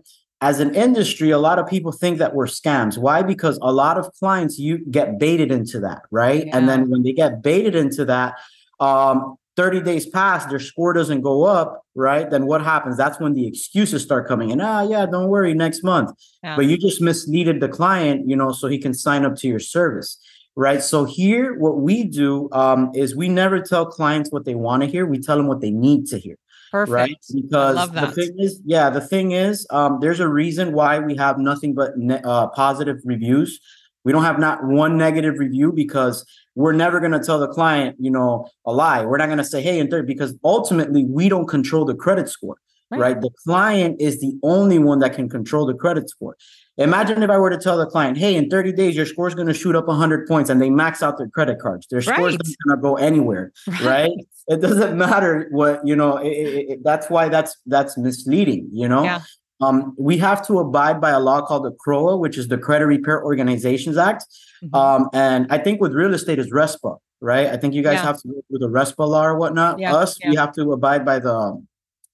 As 0.42 0.60
an 0.60 0.74
industry, 0.74 1.30
a 1.30 1.38
lot 1.38 1.60
of 1.60 1.68
people 1.68 1.92
think 1.92 2.18
that 2.18 2.34
we're 2.34 2.48
scams. 2.48 2.98
Why? 2.98 3.22
Because 3.22 3.60
a 3.62 3.72
lot 3.72 3.98
of 3.98 4.12
clients 4.20 4.58
you 4.58 4.80
get 4.80 5.20
baited 5.20 5.52
into 5.52 5.80
that, 5.82 6.02
right? 6.10 6.48
Yeah. 6.48 6.58
And 6.58 6.68
then 6.68 6.90
when 6.90 7.04
they 7.04 7.14
get 7.14 7.44
baited 7.44 7.76
into 7.76 8.04
that, 8.06 8.34
um, 8.80 9.38
30 9.58 9.82
days 9.82 10.08
pass, 10.08 10.46
their 10.48 10.60
score 10.60 10.92
doesn't 10.92 11.22
go 11.22 11.46
up, 11.46 11.86
right? 11.94 12.30
Then 12.32 12.48
what 12.48 12.62
happens? 12.64 12.98
That's 12.98 13.20
when 13.20 13.36
the 13.36 13.48
excuses 13.48 14.02
start 14.02 14.28
coming 14.28 14.50
in. 14.50 14.60
Ah, 14.62 14.82
yeah, 14.82 15.06
don't 15.06 15.30
worry, 15.30 15.54
next 15.54 15.84
month. 15.84 16.12
Yeah. 16.44 16.56
But 16.56 16.66
you 16.66 16.78
just 16.78 17.00
misleaded 17.00 17.60
the 17.60 17.70
client, 17.70 18.28
you 18.28 18.36
know, 18.36 18.52
so 18.52 18.68
he 18.68 18.80
can 18.80 18.94
sign 18.94 19.24
up 19.24 19.36
to 19.38 19.48
your 19.48 19.60
service 19.60 20.20
right? 20.56 20.82
So 20.82 21.06
here, 21.06 21.58
what 21.58 21.80
we 21.80 22.04
do 22.04 22.50
um, 22.52 22.92
is 22.94 23.16
we 23.16 23.30
never 23.30 23.60
tell 23.60 23.86
clients 23.86 24.32
what 24.32 24.46
they 24.46 24.56
want 24.56 24.84
to 24.84 24.88
hear. 24.88 25.06
We 25.06 25.20
tell 25.20 25.38
them 25.38 25.48
what 25.48 25.62
they 25.62 25.72
need 25.72 26.08
to 26.08 26.18
hear. 26.18 26.38
Perfect. 26.72 26.94
Right? 26.94 27.18
Because 27.34 27.92
the 27.92 28.12
thing 28.12 28.36
is, 28.38 28.62
yeah, 28.66 28.90
the 28.90 29.02
thing 29.02 29.32
is, 29.32 29.66
um, 29.70 30.00
there's 30.02 30.20
a 30.20 30.28
reason 30.28 30.74
why 30.74 31.00
we 31.00 31.16
have 31.16 31.38
nothing 31.38 31.74
but 31.74 31.98
ne- 31.98 32.22
uh, 32.24 32.48
positive 32.48 32.98
reviews. 33.06 33.60
We 34.04 34.12
don't 34.12 34.24
have 34.24 34.40
not 34.40 34.64
one 34.64 34.98
negative 34.98 35.40
review 35.40 35.72
because 35.72 36.26
we're 36.54 36.74
never 36.74 37.00
going 37.00 37.12
to 37.12 37.20
tell 37.20 37.40
the 37.40 37.48
client, 37.48 37.98
you 38.00 38.12
know, 38.12 38.48
a 38.66 38.72
lie. 38.72 39.06
We're 39.06 39.18
not 39.18 39.28
going 39.28 39.40
to 39.40 39.44
say, 39.44 39.62
hey, 39.62 39.80
and 39.80 39.90
third, 39.90 40.06
because 40.06 40.36
ultimately 40.44 41.06
we 41.06 41.30
don't 41.30 41.48
control 41.48 41.86
the 41.86 41.96
credit 41.96 42.30
score. 42.30 42.58
right. 42.92 43.00
right? 43.00 43.22
The 43.22 43.32
client 43.46 44.00
is 44.00 44.20
the 44.20 44.38
only 44.44 44.80
one 44.80 45.00
that 45.00 45.14
can 45.14 45.30
control 45.30 45.66
the 45.66 45.74
credit 45.74 46.10
score. 46.10 46.38
Imagine 46.78 47.24
if 47.24 47.30
I 47.30 47.38
were 47.38 47.50
to 47.50 47.58
tell 47.58 47.78
the 47.78 47.86
client, 47.86 48.18
hey, 48.18 48.36
in 48.36 48.50
30 48.50 48.74
days, 48.74 48.96
your 48.96 49.06
score 49.06 49.28
is 49.28 49.36
going 49.36 49.48
to 49.48 49.54
shoot 49.54 49.76
up 49.76 49.88
100 49.88 50.28
points 50.28 50.50
and 50.50 50.62
they 50.62 50.70
max 50.70 51.02
out 51.02 51.18
their 51.18 51.30
credit 51.30 51.60
cards. 51.60 51.88
Their 51.88 52.02
score 52.02 52.28
is 52.28 52.36
right. 52.36 52.56
going 52.68 52.78
to 52.78 52.82
go 52.82 52.96
anywhere, 52.96 53.54
right. 53.68 53.84
right. 53.84 54.12
It 54.48 54.62
doesn't 54.62 54.98
matter 55.06 55.48
what, 55.52 55.86
you 55.88 55.96
know, 55.96 56.18
it, 56.18 56.28
it, 56.28 56.70
it, 56.70 56.84
that's 56.84 57.10
why 57.10 57.30
that's 57.30 57.58
that's 57.66 57.98
misleading, 57.98 58.70
you 58.74 58.90
know? 58.90 59.04
Yeah. 59.04 59.22
Um, 59.62 59.96
we 59.98 60.18
have 60.18 60.46
to 60.48 60.60
abide 60.60 61.00
by 61.00 61.12
a 61.12 61.20
law 61.20 61.42
called 61.42 61.64
the 61.64 61.72
CROA, 61.72 62.18
which 62.18 62.38
is 62.38 62.50
the 62.50 62.58
Credit 62.58 62.88
Repair 62.88 63.24
Organizations 63.24 63.98
Act. 63.98 64.26
Mm-hmm. 64.64 64.76
Um, 64.76 65.10
and 65.14 65.48
I 65.50 65.58
think 65.58 65.80
with 65.80 65.94
real 65.94 66.14
estate 66.14 66.40
is 66.40 66.52
RESPA, 66.52 66.98
right? 67.22 67.48
I 67.48 67.56
think 67.56 67.74
you 67.74 67.82
guys 67.82 67.96
yeah. 67.96 68.04
have 68.04 68.22
to 68.22 68.28
go 68.28 68.42
through 68.50 68.60
the 68.60 68.70
RESPA 68.70 69.08
law 69.08 69.26
or 69.26 69.38
whatnot. 69.38 69.80
Yeah. 69.80 69.96
Us, 69.96 70.18
we 70.28 70.36
have 70.36 70.54
to 70.54 70.74
abide 70.74 71.06
by 71.06 71.20
the 71.20 71.66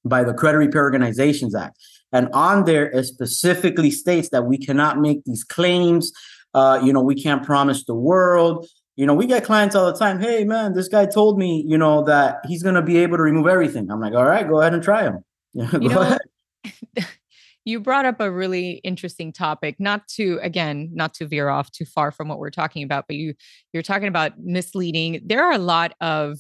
by 0.06 0.24
the 0.24 0.34
Credit 0.34 0.58
Repair 0.58 0.84
Organizations 0.84 1.56
Act. 1.56 1.78
And 2.12 2.30
on 2.34 2.66
there, 2.66 2.90
it 2.90 3.06
specifically 3.06 3.92
states 3.92 4.30
that 4.30 4.46
we 4.46 4.58
cannot 4.58 5.00
make 5.00 5.24
these 5.26 5.44
claims. 5.44 6.12
Uh, 6.54 6.82
you 6.84 6.92
know, 6.92 7.02
we 7.02 7.16
can't 7.16 7.44
promise 7.44 7.86
the 7.86 7.96
world. 7.96 8.68
You 8.98 9.06
know, 9.06 9.14
we 9.14 9.26
get 9.26 9.44
clients 9.44 9.76
all 9.76 9.92
the 9.92 9.98
time. 9.98 10.20
Hey, 10.20 10.44
man, 10.44 10.74
this 10.74 10.88
guy 10.88 11.06
told 11.06 11.38
me, 11.38 11.64
you 11.68 11.78
know, 11.78 12.04
that 12.04 12.40
he's 12.46 12.62
going 12.62 12.76
to 12.76 12.82
be 12.82 12.98
able 12.98 13.18
to 13.18 13.24
remove 13.24 13.48
everything. 13.48 13.90
I'm 13.90 14.02
like, 14.02 14.14
all 14.14 14.26
right, 14.26 14.48
go 14.48 14.60
ahead 14.60 14.74
and 14.74 14.84
try 14.84 15.04
him. 15.04 15.20
Yeah, 15.54 15.70
go 15.70 15.80
know, 15.80 16.02
ahead. 16.02 16.20
you 17.66 17.80
brought 17.80 18.06
up 18.06 18.20
a 18.20 18.32
really 18.32 18.82
interesting 18.84 19.32
topic 19.32 19.76
not 19.80 20.08
to 20.08 20.40
again 20.42 20.90
not 20.94 21.14
to 21.16 21.28
veer 21.28 21.50
off 21.50 21.72
too 21.72 21.86
far 21.86 22.12
from 22.12 22.28
what 22.28 22.40
we're 22.40 22.50
talking 22.50 22.84
about 22.84 23.06
but 23.08 23.16
you 23.16 23.34
you're 23.74 23.84
talking 23.84 24.08
about 24.08 24.40
misleading 24.40 25.22
there 25.26 25.44
are 25.44 25.52
a 25.52 25.58
lot 25.58 25.94
of 26.02 26.40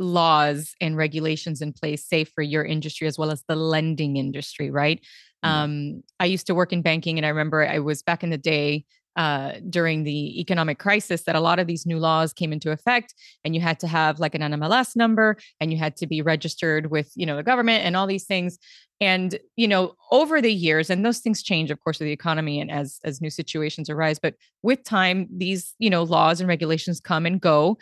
laws 0.00 0.74
and 0.80 0.96
regulations 0.96 1.60
in 1.60 1.72
place, 1.72 2.04
say 2.04 2.24
for 2.24 2.42
your 2.42 2.64
industry 2.64 3.06
as 3.06 3.18
well 3.18 3.30
as 3.30 3.44
the 3.46 3.54
lending 3.54 4.16
industry, 4.16 4.70
right? 4.70 5.00
Mm-hmm. 5.44 5.54
Um, 5.54 6.02
I 6.18 6.24
used 6.24 6.46
to 6.48 6.54
work 6.54 6.72
in 6.72 6.82
banking, 6.82 7.18
and 7.18 7.26
I 7.26 7.28
remember 7.28 7.66
I 7.66 7.78
was 7.78 8.02
back 8.02 8.24
in 8.24 8.30
the 8.30 8.38
day 8.38 8.84
uh, 9.16 9.52
during 9.68 10.04
the 10.04 10.40
economic 10.40 10.78
crisis 10.78 11.24
that 11.24 11.34
a 11.34 11.40
lot 11.40 11.58
of 11.58 11.66
these 11.66 11.84
new 11.84 11.98
laws 11.98 12.32
came 12.32 12.52
into 12.52 12.70
effect, 12.70 13.14
and 13.44 13.54
you 13.54 13.60
had 13.60 13.78
to 13.80 13.86
have 13.86 14.20
like 14.20 14.34
an 14.34 14.40
NMLS 14.40 14.96
number, 14.96 15.36
and 15.60 15.72
you 15.72 15.78
had 15.78 15.96
to 15.96 16.06
be 16.06 16.22
registered 16.22 16.90
with 16.90 17.12
you 17.14 17.26
know 17.26 17.36
the 17.36 17.42
government 17.42 17.84
and 17.84 17.96
all 17.96 18.06
these 18.06 18.24
things. 18.24 18.58
And 19.02 19.38
you 19.56 19.66
know, 19.66 19.94
over 20.10 20.40
the 20.40 20.52
years, 20.52 20.90
and 20.90 21.04
those 21.04 21.18
things 21.18 21.42
change, 21.42 21.70
of 21.70 21.80
course, 21.80 21.98
with 21.98 22.06
the 22.06 22.12
economy 22.12 22.60
and 22.60 22.70
as 22.70 23.00
as 23.04 23.20
new 23.20 23.30
situations 23.30 23.90
arise. 23.90 24.18
But 24.18 24.34
with 24.62 24.84
time, 24.84 25.26
these 25.34 25.74
you 25.78 25.90
know 25.90 26.04
laws 26.04 26.40
and 26.40 26.48
regulations 26.48 27.00
come 27.00 27.26
and 27.26 27.40
go 27.40 27.78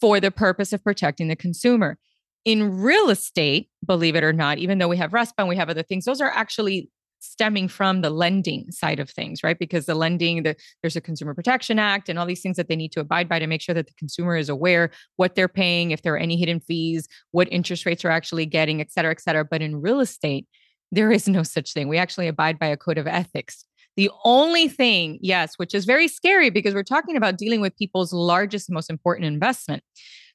for 0.00 0.20
the 0.20 0.30
purpose 0.30 0.72
of 0.72 0.82
protecting 0.82 1.28
the 1.28 1.36
consumer. 1.36 1.98
In 2.44 2.80
real 2.80 3.10
estate, 3.10 3.68
believe 3.84 4.16
it 4.16 4.24
or 4.24 4.32
not, 4.32 4.58
even 4.58 4.78
though 4.78 4.88
we 4.88 4.96
have 4.96 5.12
RESPA 5.12 5.34
and 5.38 5.48
we 5.48 5.56
have 5.56 5.68
other 5.68 5.82
things, 5.82 6.06
those 6.06 6.20
are 6.20 6.30
actually 6.30 6.90
stemming 7.22 7.68
from 7.68 8.00
the 8.00 8.08
lending 8.08 8.70
side 8.70 8.98
of 8.98 9.10
things, 9.10 9.42
right? 9.42 9.58
Because 9.58 9.84
the 9.84 9.94
lending, 9.94 10.42
the, 10.42 10.56
there's 10.82 10.96
a 10.96 11.02
Consumer 11.02 11.34
Protection 11.34 11.78
Act 11.78 12.08
and 12.08 12.18
all 12.18 12.24
these 12.24 12.40
things 12.40 12.56
that 12.56 12.68
they 12.68 12.76
need 12.76 12.92
to 12.92 13.00
abide 13.00 13.28
by 13.28 13.38
to 13.38 13.46
make 13.46 13.60
sure 13.60 13.74
that 13.74 13.86
the 13.86 13.94
consumer 13.98 14.38
is 14.38 14.48
aware 14.48 14.90
what 15.16 15.34
they're 15.34 15.46
paying, 15.48 15.90
if 15.90 16.00
there 16.00 16.14
are 16.14 16.18
any 16.18 16.38
hidden 16.38 16.60
fees, 16.60 17.06
what 17.32 17.46
interest 17.52 17.84
rates 17.84 18.06
are 18.06 18.10
actually 18.10 18.46
getting, 18.46 18.80
et 18.80 18.90
cetera, 18.90 19.10
et 19.10 19.20
cetera. 19.20 19.44
But 19.44 19.60
in 19.60 19.82
real 19.82 20.00
estate, 20.00 20.46
there 20.90 21.12
is 21.12 21.28
no 21.28 21.42
such 21.42 21.74
thing. 21.74 21.88
We 21.88 21.98
actually 21.98 22.26
abide 22.26 22.58
by 22.58 22.68
a 22.68 22.76
code 22.78 22.96
of 22.96 23.06
ethics. 23.06 23.66
The 24.00 24.10
only 24.24 24.66
thing, 24.66 25.18
yes, 25.20 25.56
which 25.58 25.74
is 25.74 25.84
very 25.84 26.08
scary 26.08 26.48
because 26.48 26.72
we're 26.72 26.82
talking 26.82 27.18
about 27.18 27.36
dealing 27.36 27.60
with 27.60 27.76
people's 27.76 28.14
largest, 28.14 28.70
most 28.70 28.88
important 28.88 29.26
investment. 29.26 29.82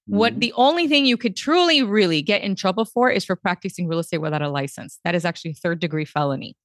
Mm-hmm. 0.08 0.18
What 0.20 0.40
the 0.40 0.54
only 0.54 0.88
thing 0.88 1.08
you 1.08 1.18
could 1.18 1.36
truly, 1.36 1.82
really 1.82 2.22
get 2.22 2.44
in 2.44 2.56
trouble 2.56 2.86
for 2.86 3.10
is 3.10 3.26
for 3.26 3.36
practicing 3.36 3.88
real 3.88 3.98
estate 3.98 4.20
without 4.20 4.44
a 4.44 4.50
license. 4.50 5.00
That 5.04 5.16
is 5.16 5.26
actually 5.26 5.54
third 5.54 5.80
degree 5.80 6.06
felony. 6.06 6.56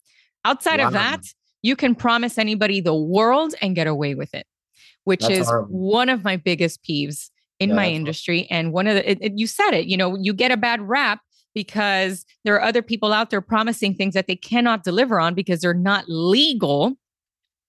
Outside 0.44 0.78
wow. 0.78 0.88
of 0.88 0.92
that, 0.92 1.22
you 1.62 1.74
can 1.74 1.94
promise 1.94 2.36
anybody 2.36 2.82
the 2.82 2.94
world 2.94 3.54
and 3.62 3.74
get 3.74 3.86
away 3.86 4.14
with 4.14 4.34
it, 4.34 4.44
which 5.04 5.20
That's 5.20 5.38
is 5.38 5.46
horrible. 5.46 5.70
one 5.70 6.10
of 6.10 6.22
my 6.22 6.36
biggest 6.36 6.84
peeves 6.84 7.30
in 7.58 7.70
yeah, 7.70 7.76
my 7.76 7.88
industry. 7.88 8.46
Horrible. 8.50 8.56
And 8.58 8.72
one 8.74 8.86
of 8.88 8.96
the, 8.96 9.10
it, 9.10 9.18
it, 9.22 9.32
you 9.36 9.46
said 9.46 9.70
it, 9.70 9.86
you 9.86 9.96
know, 9.96 10.18
you 10.20 10.34
get 10.34 10.50
a 10.50 10.58
bad 10.58 10.82
rap 10.82 11.20
because 11.54 12.24
there 12.44 12.54
are 12.54 12.62
other 12.62 12.82
people 12.82 13.12
out 13.12 13.30
there 13.30 13.40
promising 13.40 13.94
things 13.94 14.14
that 14.14 14.26
they 14.26 14.36
cannot 14.36 14.84
deliver 14.84 15.20
on 15.20 15.34
because 15.34 15.60
they're 15.60 15.74
not 15.74 16.04
legal. 16.08 16.94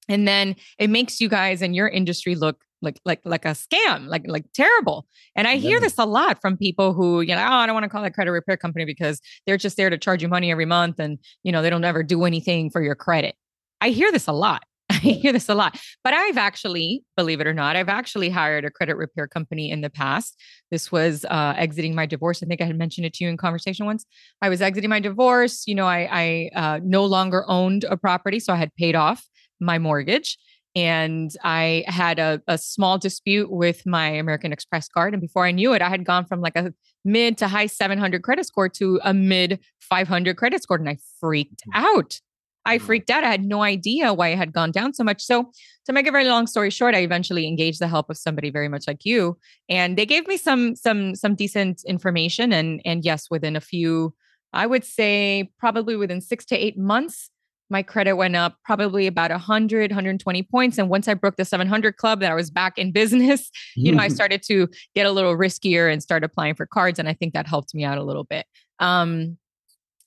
And 0.09 0.27
then 0.27 0.55
it 0.79 0.89
makes 0.89 1.21
you 1.21 1.29
guys 1.29 1.61
and 1.61 1.75
your 1.75 1.87
industry 1.87 2.35
look 2.35 2.63
like 2.81 2.99
like 3.05 3.21
like 3.23 3.45
a 3.45 3.49
scam, 3.49 4.07
like 4.07 4.23
like 4.27 4.45
terrible. 4.53 5.05
And 5.35 5.47
I 5.47 5.57
hear 5.57 5.79
this 5.79 5.97
a 5.97 6.05
lot 6.05 6.41
from 6.41 6.57
people 6.57 6.93
who, 6.93 7.21
you 7.21 7.35
know, 7.35 7.41
oh, 7.41 7.53
I 7.57 7.65
don't 7.65 7.75
want 7.75 7.83
to 7.83 7.89
call 7.89 8.01
that 8.01 8.13
credit 8.13 8.31
repair 8.31 8.57
company 8.57 8.85
because 8.85 9.21
they're 9.45 9.57
just 9.57 9.77
there 9.77 9.89
to 9.89 9.97
charge 9.97 10.23
you 10.23 10.27
money 10.27 10.51
every 10.51 10.65
month 10.65 10.99
and 10.99 11.19
you 11.43 11.51
know 11.51 11.61
they 11.61 11.69
don't 11.69 11.83
ever 11.83 12.03
do 12.03 12.25
anything 12.25 12.69
for 12.69 12.81
your 12.81 12.95
credit. 12.95 13.35
I 13.81 13.89
hear 13.89 14.11
this 14.11 14.27
a 14.27 14.33
lot. 14.33 14.63
I 15.03 15.07
hear 15.13 15.33
this 15.33 15.49
a 15.49 15.55
lot. 15.55 15.79
But 16.03 16.13
I've 16.13 16.37
actually, 16.37 17.03
believe 17.17 17.41
it 17.41 17.47
or 17.47 17.53
not, 17.53 17.75
I've 17.75 17.89
actually 17.89 18.29
hired 18.29 18.65
a 18.65 18.69
credit 18.69 18.95
repair 18.95 19.27
company 19.27 19.71
in 19.71 19.81
the 19.81 19.89
past. 19.89 20.39
This 20.69 20.91
was 20.91 21.25
uh, 21.25 21.53
exiting 21.57 21.95
my 21.95 22.05
divorce. 22.05 22.43
I 22.43 22.45
think 22.45 22.61
I 22.61 22.65
had 22.65 22.77
mentioned 22.77 23.05
it 23.05 23.13
to 23.13 23.23
you 23.23 23.29
in 23.29 23.37
conversation 23.37 23.85
once. 23.85 24.05
I 24.41 24.49
was 24.49 24.61
exiting 24.61 24.89
my 24.89 24.99
divorce. 24.99 25.63
You 25.65 25.75
know, 25.75 25.87
I, 25.87 26.09
I 26.11 26.49
uh, 26.55 26.79
no 26.83 27.05
longer 27.05 27.45
owned 27.47 27.83
a 27.85 27.97
property, 27.97 28.39
so 28.39 28.53
I 28.53 28.57
had 28.57 28.73
paid 28.75 28.95
off 28.95 29.25
my 29.59 29.79
mortgage. 29.79 30.37
And 30.73 31.31
I 31.43 31.83
had 31.87 32.17
a, 32.17 32.41
a 32.47 32.57
small 32.57 32.97
dispute 32.97 33.51
with 33.51 33.85
my 33.85 34.07
American 34.07 34.53
Express 34.53 34.87
card. 34.87 35.13
And 35.13 35.19
before 35.19 35.45
I 35.45 35.51
knew 35.51 35.73
it, 35.73 35.81
I 35.81 35.89
had 35.89 36.05
gone 36.05 36.25
from 36.25 36.39
like 36.39 36.55
a 36.55 36.73
mid 37.03 37.37
to 37.39 37.49
high 37.49 37.65
700 37.65 38.23
credit 38.23 38.45
score 38.45 38.69
to 38.69 38.99
a 39.03 39.13
mid 39.13 39.59
500 39.81 40.37
credit 40.37 40.63
score. 40.63 40.77
And 40.77 40.87
I 40.87 40.97
freaked 41.19 41.63
mm. 41.67 41.71
out. 41.73 42.21
I 42.65 42.77
mm-hmm. 42.77 42.85
freaked 42.85 43.09
out. 43.09 43.23
I 43.23 43.31
had 43.31 43.43
no 43.43 43.61
idea 43.61 44.13
why 44.13 44.29
it 44.29 44.37
had 44.37 44.53
gone 44.53 44.71
down 44.71 44.93
so 44.93 45.03
much. 45.03 45.23
So, 45.23 45.51
to 45.85 45.93
make 45.93 46.07
a 46.07 46.11
very 46.11 46.25
long 46.25 46.47
story 46.47 46.69
short, 46.69 46.95
I 46.95 46.99
eventually 46.99 47.47
engaged 47.47 47.79
the 47.79 47.87
help 47.87 48.09
of 48.09 48.17
somebody 48.17 48.51
very 48.51 48.69
much 48.69 48.85
like 48.87 49.03
you, 49.03 49.37
and 49.69 49.97
they 49.97 50.05
gave 50.05 50.27
me 50.27 50.37
some 50.37 50.75
some 50.75 51.15
some 51.15 51.35
decent 51.35 51.83
information. 51.85 52.53
And 52.53 52.81
and 52.85 53.03
yes, 53.03 53.27
within 53.31 53.55
a 53.55 53.61
few, 53.61 54.13
I 54.53 54.67
would 54.67 54.83
say 54.83 55.51
probably 55.59 55.95
within 55.95 56.21
six 56.21 56.45
to 56.45 56.55
eight 56.55 56.77
months, 56.77 57.31
my 57.71 57.81
credit 57.81 58.15
went 58.15 58.35
up 58.35 58.57
probably 58.65 59.07
about 59.07 59.31
100 59.31 59.91
120 59.91 60.43
points 60.43 60.77
and 60.77 60.89
once 60.89 61.07
i 61.07 61.13
broke 61.13 61.37
the 61.37 61.45
700 61.45 61.95
club 61.95 62.19
that 62.19 62.31
i 62.31 62.35
was 62.35 62.51
back 62.51 62.77
in 62.77 62.91
business 63.01 63.49
you 63.75 63.91
know 63.91 64.03
i 64.03 64.09
started 64.09 64.43
to 64.43 64.67
get 64.93 65.05
a 65.07 65.11
little 65.11 65.35
riskier 65.35 65.91
and 65.91 66.03
start 66.03 66.23
applying 66.23 66.53
for 66.53 66.65
cards 66.67 66.99
and 66.99 67.07
i 67.07 67.13
think 67.13 67.33
that 67.33 67.47
helped 67.47 67.73
me 67.73 67.83
out 67.83 67.97
a 67.97 68.03
little 68.03 68.25
bit 68.25 68.45
um 68.79 69.37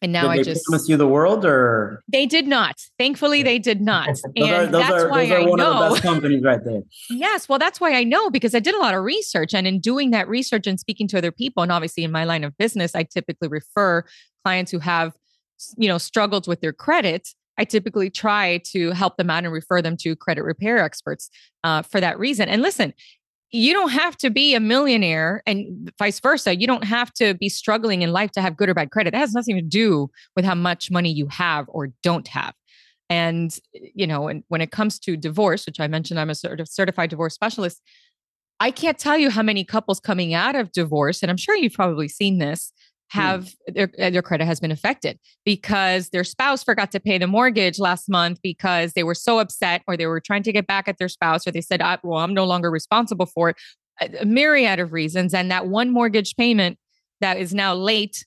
and 0.04 0.12
now 0.12 0.28
I 0.28 0.42
just 0.42 0.66
promise 0.66 0.86
you 0.86 0.98
the 0.98 1.08
world, 1.08 1.46
or 1.46 2.02
they 2.12 2.26
did 2.26 2.46
not. 2.46 2.76
Thankfully, 2.98 3.42
they 3.42 3.58
did 3.58 3.80
not. 3.92 4.10
and 4.36 4.50
are, 4.50 4.66
that's 4.66 5.04
are, 5.04 5.08
why 5.08 5.22
I 5.22 5.44
know. 5.44 5.96
companies 6.02 6.42
right 6.44 6.62
there. 6.62 6.82
yes, 7.10 7.48
well, 7.48 7.58
that's 7.58 7.80
why 7.80 7.94
I 7.94 8.04
know 8.04 8.28
because 8.28 8.54
I 8.54 8.60
did 8.60 8.74
a 8.74 8.78
lot 8.78 8.94
of 8.94 9.02
research, 9.02 9.54
and 9.54 9.66
in 9.66 9.80
doing 9.80 10.10
that 10.10 10.28
research 10.28 10.66
and 10.66 10.78
speaking 10.78 11.08
to 11.08 11.18
other 11.18 11.32
people, 11.32 11.62
and 11.62 11.72
obviously 11.72 12.04
in 12.04 12.12
my 12.12 12.24
line 12.24 12.44
of 12.44 12.56
business, 12.58 12.94
I 12.94 13.04
typically 13.04 13.48
refer 13.48 14.04
clients 14.44 14.70
who 14.70 14.78
have, 14.80 15.14
you 15.78 15.88
know, 15.88 15.96
struggled 15.96 16.46
with 16.46 16.60
their 16.60 16.74
credit. 16.74 17.30
I 17.56 17.64
typically 17.64 18.10
try 18.10 18.60
to 18.72 18.90
help 18.90 19.16
them 19.16 19.30
out 19.30 19.44
and 19.44 19.52
refer 19.52 19.80
them 19.80 19.96
to 19.98 20.14
credit 20.16 20.42
repair 20.42 20.78
experts 20.78 21.30
uh, 21.62 21.82
for 21.82 22.00
that 22.00 22.18
reason. 22.18 22.48
And 22.48 22.60
listen, 22.60 22.92
you 23.50 23.72
don't 23.72 23.90
have 23.90 24.16
to 24.18 24.30
be 24.30 24.54
a 24.54 24.60
millionaire 24.60 25.42
and 25.46 25.92
vice 25.98 26.18
versa. 26.20 26.56
You 26.56 26.66
don't 26.66 26.84
have 26.84 27.12
to 27.14 27.34
be 27.34 27.48
struggling 27.48 28.02
in 28.02 28.12
life 28.12 28.32
to 28.32 28.42
have 28.42 28.56
good 28.56 28.68
or 28.68 28.74
bad 28.74 28.90
credit. 28.90 29.14
It 29.14 29.18
has 29.18 29.32
nothing 29.32 29.56
to 29.56 29.62
do 29.62 30.10
with 30.34 30.44
how 30.44 30.54
much 30.54 30.90
money 30.90 31.12
you 31.12 31.28
have 31.28 31.66
or 31.68 31.92
don't 32.02 32.26
have. 32.28 32.54
And, 33.10 33.56
you 33.72 34.06
know, 34.06 34.30
when 34.48 34.60
it 34.60 34.70
comes 34.70 34.98
to 35.00 35.16
divorce, 35.16 35.66
which 35.66 35.78
I 35.78 35.86
mentioned, 35.86 36.18
I'm 36.18 36.30
a 36.30 36.34
sort 36.34 36.58
of 36.58 36.68
certified 36.68 37.10
divorce 37.10 37.34
specialist. 37.34 37.80
I 38.60 38.70
can't 38.70 38.98
tell 38.98 39.18
you 39.18 39.30
how 39.30 39.42
many 39.42 39.64
couples 39.64 40.00
coming 40.00 40.32
out 40.32 40.56
of 40.56 40.72
divorce, 40.72 41.22
and 41.22 41.30
I'm 41.30 41.36
sure 41.36 41.54
you've 41.54 41.74
probably 41.74 42.08
seen 42.08 42.38
this. 42.38 42.72
Have 43.14 43.44
mm. 43.44 43.74
their, 43.74 43.90
uh, 43.98 44.10
their 44.10 44.22
credit 44.22 44.44
has 44.44 44.60
been 44.60 44.72
affected 44.72 45.18
because 45.44 46.10
their 46.10 46.24
spouse 46.24 46.64
forgot 46.64 46.90
to 46.90 47.00
pay 47.00 47.16
the 47.16 47.26
mortgage 47.26 47.78
last 47.78 48.08
month 48.08 48.40
because 48.42 48.92
they 48.94 49.04
were 49.04 49.14
so 49.14 49.38
upset 49.38 49.82
or 49.86 49.96
they 49.96 50.06
were 50.06 50.20
trying 50.20 50.42
to 50.42 50.52
get 50.52 50.66
back 50.66 50.88
at 50.88 50.98
their 50.98 51.08
spouse 51.08 51.46
or 51.46 51.52
they 51.52 51.60
said 51.60 51.80
well 52.02 52.18
i'm 52.18 52.34
no 52.34 52.44
longer 52.44 52.70
responsible 52.70 53.26
for 53.26 53.50
it. 53.50 53.56
A 54.20 54.24
myriad 54.24 54.80
of 54.80 54.92
reasons 54.92 55.32
and 55.32 55.50
that 55.50 55.68
one 55.68 55.90
mortgage 55.90 56.34
payment 56.34 56.78
that 57.20 57.38
is 57.38 57.54
now 57.54 57.72
late 57.72 58.26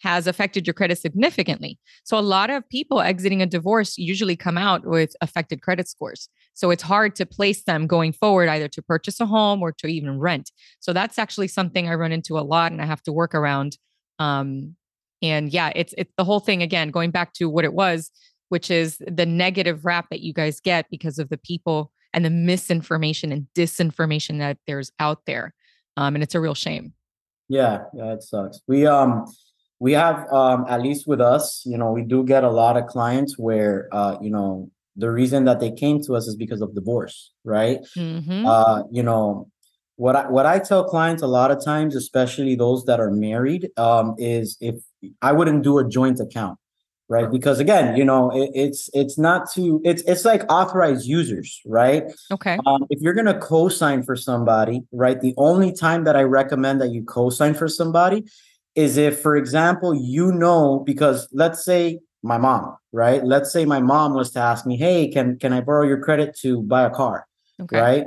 has 0.00 0.26
affected 0.26 0.66
your 0.66 0.74
credit 0.74 0.98
significantly. 0.98 1.78
So 2.04 2.18
a 2.18 2.20
lot 2.20 2.50
of 2.50 2.68
people 2.68 3.00
exiting 3.00 3.42
a 3.42 3.46
divorce 3.46 3.96
usually 3.98 4.36
come 4.36 4.58
out 4.58 4.86
with 4.86 5.16
affected 5.20 5.62
credit 5.62 5.88
scores. 5.88 6.28
So 6.54 6.70
it's 6.70 6.82
hard 6.82 7.16
to 7.16 7.26
place 7.26 7.64
them 7.64 7.86
going 7.86 8.12
forward 8.12 8.48
either 8.48 8.68
to 8.68 8.82
purchase 8.82 9.18
a 9.18 9.26
home 9.26 9.62
or 9.62 9.72
to 9.72 9.86
even 9.88 10.20
rent. 10.20 10.52
So 10.78 10.92
that's 10.92 11.18
actually 11.18 11.48
something 11.48 11.88
i 11.88 11.94
run 11.94 12.12
into 12.12 12.38
a 12.38 12.40
lot 12.40 12.70
and 12.70 12.82
i 12.82 12.84
have 12.84 13.02
to 13.04 13.12
work 13.12 13.34
around 13.34 13.78
um, 14.18 14.76
and 15.22 15.52
yeah, 15.52 15.72
it's 15.74 15.94
it's 15.98 16.12
the 16.16 16.24
whole 16.24 16.40
thing 16.40 16.62
again, 16.62 16.90
going 16.90 17.10
back 17.10 17.32
to 17.34 17.48
what 17.48 17.64
it 17.64 17.74
was, 17.74 18.10
which 18.48 18.70
is 18.70 18.98
the 19.06 19.26
negative 19.26 19.84
rap 19.84 20.06
that 20.10 20.20
you 20.20 20.32
guys 20.32 20.60
get 20.60 20.86
because 20.90 21.18
of 21.18 21.28
the 21.28 21.38
people 21.38 21.90
and 22.12 22.24
the 22.24 22.30
misinformation 22.30 23.32
and 23.32 23.46
disinformation 23.54 24.38
that 24.38 24.58
there's 24.66 24.90
out 24.98 25.26
there. 25.26 25.54
Um, 25.96 26.14
and 26.14 26.22
it's 26.22 26.34
a 26.34 26.40
real 26.40 26.54
shame. 26.54 26.92
Yeah, 27.48 27.84
yeah, 27.94 28.12
it 28.12 28.22
sucks. 28.22 28.60
We 28.68 28.86
um 28.86 29.24
we 29.80 29.92
have 29.92 30.26
um, 30.32 30.64
at 30.68 30.82
least 30.82 31.06
with 31.06 31.20
us, 31.20 31.62
you 31.64 31.78
know, 31.78 31.92
we 31.92 32.02
do 32.02 32.24
get 32.24 32.44
a 32.44 32.50
lot 32.50 32.76
of 32.76 32.86
clients 32.86 33.38
where 33.38 33.88
uh, 33.92 34.16
you 34.20 34.30
know 34.30 34.70
the 34.96 35.10
reason 35.10 35.44
that 35.44 35.60
they 35.60 35.70
came 35.70 36.02
to 36.02 36.14
us 36.14 36.26
is 36.26 36.36
because 36.36 36.60
of 36.60 36.74
divorce, 36.74 37.32
right? 37.44 37.78
Mhm. 37.96 38.44
Uh, 38.46 38.82
you 38.90 39.02
know, 39.02 39.48
what 39.98 40.14
I 40.14 40.30
what 40.30 40.46
I 40.46 40.60
tell 40.60 40.84
clients 40.84 41.22
a 41.22 41.26
lot 41.26 41.50
of 41.50 41.62
times, 41.62 41.96
especially 41.96 42.54
those 42.54 42.84
that 42.84 43.00
are 43.00 43.10
married, 43.10 43.70
um, 43.76 44.14
is 44.16 44.56
if 44.60 44.76
I 45.20 45.32
wouldn't 45.32 45.64
do 45.64 45.78
a 45.78 45.88
joint 45.88 46.20
account, 46.20 46.56
right? 47.08 47.28
Because 47.28 47.58
again, 47.58 47.96
you 47.96 48.04
know, 48.04 48.30
it, 48.30 48.50
it's 48.54 48.88
it's 48.94 49.18
not 49.18 49.50
to 49.54 49.80
it's 49.84 50.02
it's 50.02 50.24
like 50.24 50.44
authorized 50.48 51.04
users, 51.04 51.60
right? 51.66 52.04
okay. 52.30 52.58
Um, 52.64 52.86
if 52.90 53.00
you're 53.00 53.12
gonna 53.12 53.40
co-sign 53.40 54.04
for 54.04 54.14
somebody, 54.14 54.82
right? 54.92 55.20
The 55.20 55.34
only 55.36 55.72
time 55.72 56.04
that 56.04 56.14
I 56.14 56.22
recommend 56.22 56.80
that 56.80 56.92
you 56.92 57.02
co-sign 57.02 57.54
for 57.54 57.66
somebody 57.66 58.24
is 58.76 58.96
if, 58.96 59.20
for 59.20 59.36
example, 59.36 59.96
you 59.96 60.30
know, 60.30 60.78
because 60.86 61.26
let's 61.32 61.64
say 61.64 61.98
my 62.22 62.38
mom, 62.38 62.76
right? 62.92 63.24
Let's 63.24 63.52
say 63.52 63.64
my 63.64 63.80
mom 63.80 64.14
was 64.14 64.30
to 64.32 64.38
ask 64.38 64.64
me, 64.64 64.76
"Hey, 64.76 65.08
can 65.08 65.40
can 65.40 65.52
I 65.52 65.60
borrow 65.60 65.84
your 65.84 65.98
credit 65.98 66.38
to 66.42 66.62
buy 66.62 66.84
a 66.84 66.90
car?" 66.90 67.26
Okay. 67.60 67.76
right? 67.76 68.04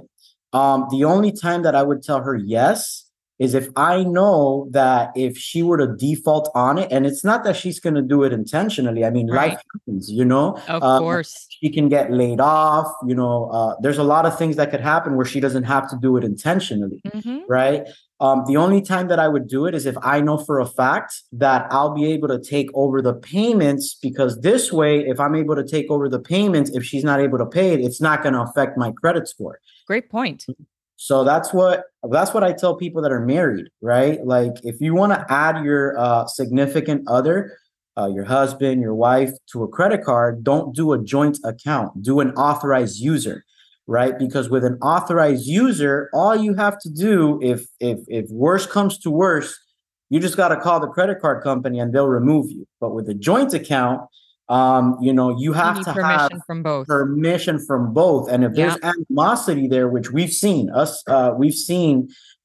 Um, 0.54 0.88
the 0.92 1.04
only 1.06 1.32
time 1.32 1.64
that 1.64 1.76
I 1.76 1.84
would 1.84 2.04
tell 2.04 2.22
her 2.22 2.36
yes 2.36 3.08
is 3.40 3.56
if 3.56 3.70
I 3.76 4.04
know 4.04 4.68
that 4.70 5.10
if 5.16 5.36
she 5.36 5.64
were 5.64 5.78
to 5.78 5.88
default 5.96 6.52
on 6.54 6.78
it, 6.78 6.92
and 6.92 7.08
it's 7.08 7.24
not 7.24 7.44
that 7.44 7.56
she's 7.56 7.80
going 7.80 7.96
to 7.96 8.02
do 8.04 8.22
it 8.24 8.32
intentionally. 8.32 9.04
I 9.04 9.10
mean, 9.10 9.32
Right. 9.32 9.54
life 9.54 9.62
happens, 9.74 10.12
you 10.12 10.24
know. 10.26 10.58
Of 10.68 10.84
Um, 10.84 11.02
course. 11.02 11.48
she 11.50 11.70
can 11.72 11.90
get 11.90 12.12
laid 12.12 12.40
off. 12.40 12.86
You 13.08 13.16
know, 13.16 13.50
uh, 13.52 13.76
there's 13.82 13.98
a 13.98 14.04
lot 14.04 14.28
of 14.28 14.38
things 14.38 14.58
that 14.58 14.70
could 14.70 14.82
happen 14.82 15.16
where 15.16 15.26
she 15.26 15.40
doesn't 15.40 15.64
have 15.64 15.90
to 15.90 15.98
do 16.00 16.18
it 16.18 16.24
intentionally 16.24 17.02
Mhm. 17.16 17.42
right? 17.50 17.88
Um, 18.20 18.44
the 18.46 18.56
only 18.58 18.82
time 18.84 19.08
that 19.08 19.18
I 19.18 19.28
would 19.28 19.48
do 19.48 19.66
it 19.66 19.74
is 19.74 19.88
if 19.88 19.96
I 20.04 20.22
know 20.22 20.38
for 20.38 20.60
a 20.60 20.66
fact 20.68 21.24
that 21.32 21.66
I'll 21.72 21.96
be 21.96 22.06
able 22.14 22.28
to 22.28 22.38
take 22.38 22.70
over 22.76 23.02
the 23.02 23.16
payments 23.16 23.98
because 24.00 24.42
this 24.42 24.72
way, 24.72 25.00
if 25.00 25.20
I'm 25.20 25.34
able 25.34 25.56
to 25.56 25.64
take 25.64 25.90
over 25.90 26.08
the 26.08 26.20
payments, 26.20 26.70
if 26.76 26.84
she's 26.84 27.04
not 27.04 27.20
able 27.20 27.40
to 27.40 27.48
pay 27.48 27.74
it, 27.74 27.80
it's 27.80 28.00
not 28.00 28.22
going 28.22 28.34
to 28.36 28.42
affect 28.42 28.78
my 28.78 28.92
credit 28.92 29.28
score. 29.28 29.58
Great 29.92 30.10
point. 30.10 30.46
So 30.96 31.26
that's 31.26 31.52
what 31.52 31.84
that's 32.10 32.34
what 32.34 32.46
I 32.46 32.54
tell 32.54 32.78
people 32.78 33.02
that 33.02 33.12
are 33.12 33.20
married, 33.20 33.68
right? 33.82 34.26
Like 34.26 34.54
if 34.64 34.80
you 34.80 34.94
want 34.94 35.12
to 35.12 35.26
add 35.28 35.66
your 35.66 36.00
uh, 36.00 36.28
significant 36.28 37.04
other, 37.10 37.58
uh, 37.98 38.08
your 38.08 38.24
husband, 38.24 38.82
your 38.82 38.96
wife 38.96 39.32
to 39.52 39.64
a 39.64 39.68
credit 39.68 40.06
card, 40.06 40.46
don't 40.46 40.74
do 40.74 40.94
a 40.94 41.04
joint 41.04 41.40
account. 41.44 42.02
Do 42.02 42.22
an 42.22 42.32
authorized 42.36 43.00
user, 43.00 43.44
right? 43.86 44.18
Because 44.18 44.50
with 44.50 44.64
an 44.64 44.78
authorized 44.82 45.46
user, 45.46 46.10
all 46.14 46.38
you 46.38 46.54
have 46.54 46.80
to 46.84 46.90
do, 46.90 47.38
if 47.44 47.66
if 47.82 48.00
if 48.08 48.30
worse 48.30 48.66
comes 48.66 48.98
to 49.00 49.12
worse, 49.12 49.60
you 50.10 50.22
just 50.22 50.38
got 50.38 50.56
to 50.56 50.58
call 50.58 50.80
the 50.80 50.88
credit 50.88 51.20
card 51.20 51.44
company 51.44 51.80
and 51.80 51.94
they'll 51.94 52.08
remove 52.08 52.50
you. 52.50 52.66
But 52.80 52.96
with 52.96 53.10
a 53.10 53.14
joint 53.14 53.54
account, 53.54 54.08
um, 54.58 54.98
you 55.06 55.14
know, 55.18 55.30
you 55.30 55.46
You 55.46 55.54
have 55.54 55.78
need 55.78 55.86
to 55.86 55.94
permission 55.94 56.38
have 56.38 56.46
from 56.50 56.60
both. 56.70 56.86
permission 56.88 57.56
from 57.68 57.82
both 57.94 58.24
and 58.32 58.40
if 58.48 58.52
there's 58.58 58.78
animosity 58.92 59.66
there 59.74 59.88
which 59.96 60.08
we've 60.12 60.36
seen 60.46 60.64
us 60.82 60.92
uh 61.08 61.30
we've 61.42 61.60
seen 61.70 61.94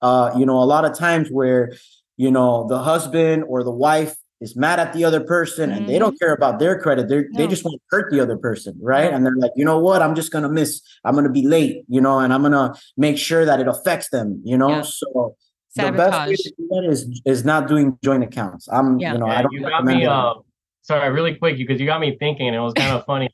uh 0.08 0.26
you 0.38 0.46
know 0.48 0.58
a 0.66 0.68
lot 0.74 0.84
of 0.88 0.92
times 1.06 1.26
where 1.38 1.62
you 2.24 2.30
know 2.36 2.50
the 2.72 2.78
husband 2.90 3.38
or 3.52 3.58
the 3.70 3.76
wife 3.88 4.14
is 4.40 4.52
mad 4.64 4.78
at 4.84 4.90
the 4.96 5.02
other 5.08 5.22
person 5.36 5.66
and 5.74 5.88
they 5.88 5.98
don't 6.02 6.16
care 6.22 6.32
about 6.40 6.54
their 6.62 6.74
credit 6.84 7.08
they 7.08 7.20
they 7.38 7.46
No. 7.46 7.52
just 7.54 7.64
want 7.64 7.74
to 7.80 7.82
hurt 7.92 8.06
the 8.12 8.20
other 8.24 8.36
person 8.48 8.72
right 8.94 9.10
No. 9.10 9.16
and 9.16 9.20
they're 9.26 9.40
like 9.44 9.54
you 9.60 9.64
know 9.70 9.78
what 9.88 9.98
i'm 10.04 10.14
just 10.20 10.30
gonna 10.34 10.52
miss 10.60 10.70
i'm 11.04 11.14
gonna 11.18 11.36
be 11.40 11.46
late 11.56 11.76
you 11.94 12.00
know 12.06 12.16
and 12.22 12.30
i'm 12.34 12.42
gonna 12.46 12.68
make 13.06 13.16
sure 13.28 13.44
that 13.48 13.58
it 13.64 13.68
affects 13.74 14.08
them 14.10 14.28
you 14.44 14.58
know 14.58 14.68
Yeah. 14.68 14.82
so 14.82 15.36
the 15.76 15.92
best 15.92 16.16
way 16.28 16.36
to 16.36 16.50
do 16.58 16.64
that 16.72 16.84
is 16.94 17.00
is 17.32 17.40
not 17.50 17.60
doing 17.72 17.86
joint 18.08 18.22
accounts 18.28 18.62
i'm 18.76 18.88
Yeah. 19.00 19.12
you 19.14 19.18
know 19.20 19.26
i 19.36 19.40
don't 19.42 19.52
you 19.52 19.60
got 19.62 19.72
recommend 19.72 19.98
me. 20.00 20.06
Uh, 20.06 20.34
sorry, 20.86 21.10
really 21.10 21.34
quick, 21.34 21.56
because 21.56 21.80
you 21.80 21.86
got 21.86 22.00
me 22.00 22.16
thinking. 22.18 22.46
and 22.46 22.56
It 22.56 22.60
was 22.60 22.74
kind 22.74 22.92
of 22.92 23.04
funny. 23.06 23.28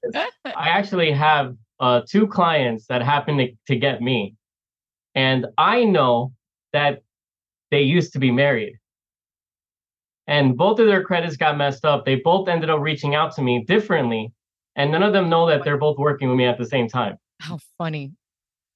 I 0.44 0.68
actually 0.68 1.12
have 1.12 1.54
uh, 1.80 2.02
two 2.08 2.26
clients 2.26 2.86
that 2.86 3.02
happened 3.02 3.38
to, 3.40 3.48
to 3.68 3.76
get 3.78 4.00
me, 4.00 4.34
and 5.14 5.46
I 5.58 5.84
know 5.84 6.32
that 6.72 7.02
they 7.70 7.82
used 7.82 8.12
to 8.14 8.18
be 8.18 8.30
married, 8.30 8.78
and 10.26 10.56
both 10.56 10.78
of 10.78 10.86
their 10.86 11.04
credits 11.04 11.36
got 11.36 11.56
messed 11.56 11.84
up. 11.84 12.04
They 12.04 12.16
both 12.16 12.48
ended 12.48 12.70
up 12.70 12.80
reaching 12.80 13.14
out 13.14 13.34
to 13.36 13.42
me 13.42 13.64
differently, 13.64 14.32
and 14.76 14.90
none 14.90 15.02
of 15.02 15.12
them 15.12 15.28
know 15.28 15.46
that 15.48 15.64
they're 15.64 15.78
both 15.78 15.98
working 15.98 16.28
with 16.28 16.38
me 16.38 16.46
at 16.46 16.58
the 16.58 16.66
same 16.66 16.88
time. 16.88 17.16
How 17.40 17.58
funny. 17.78 18.12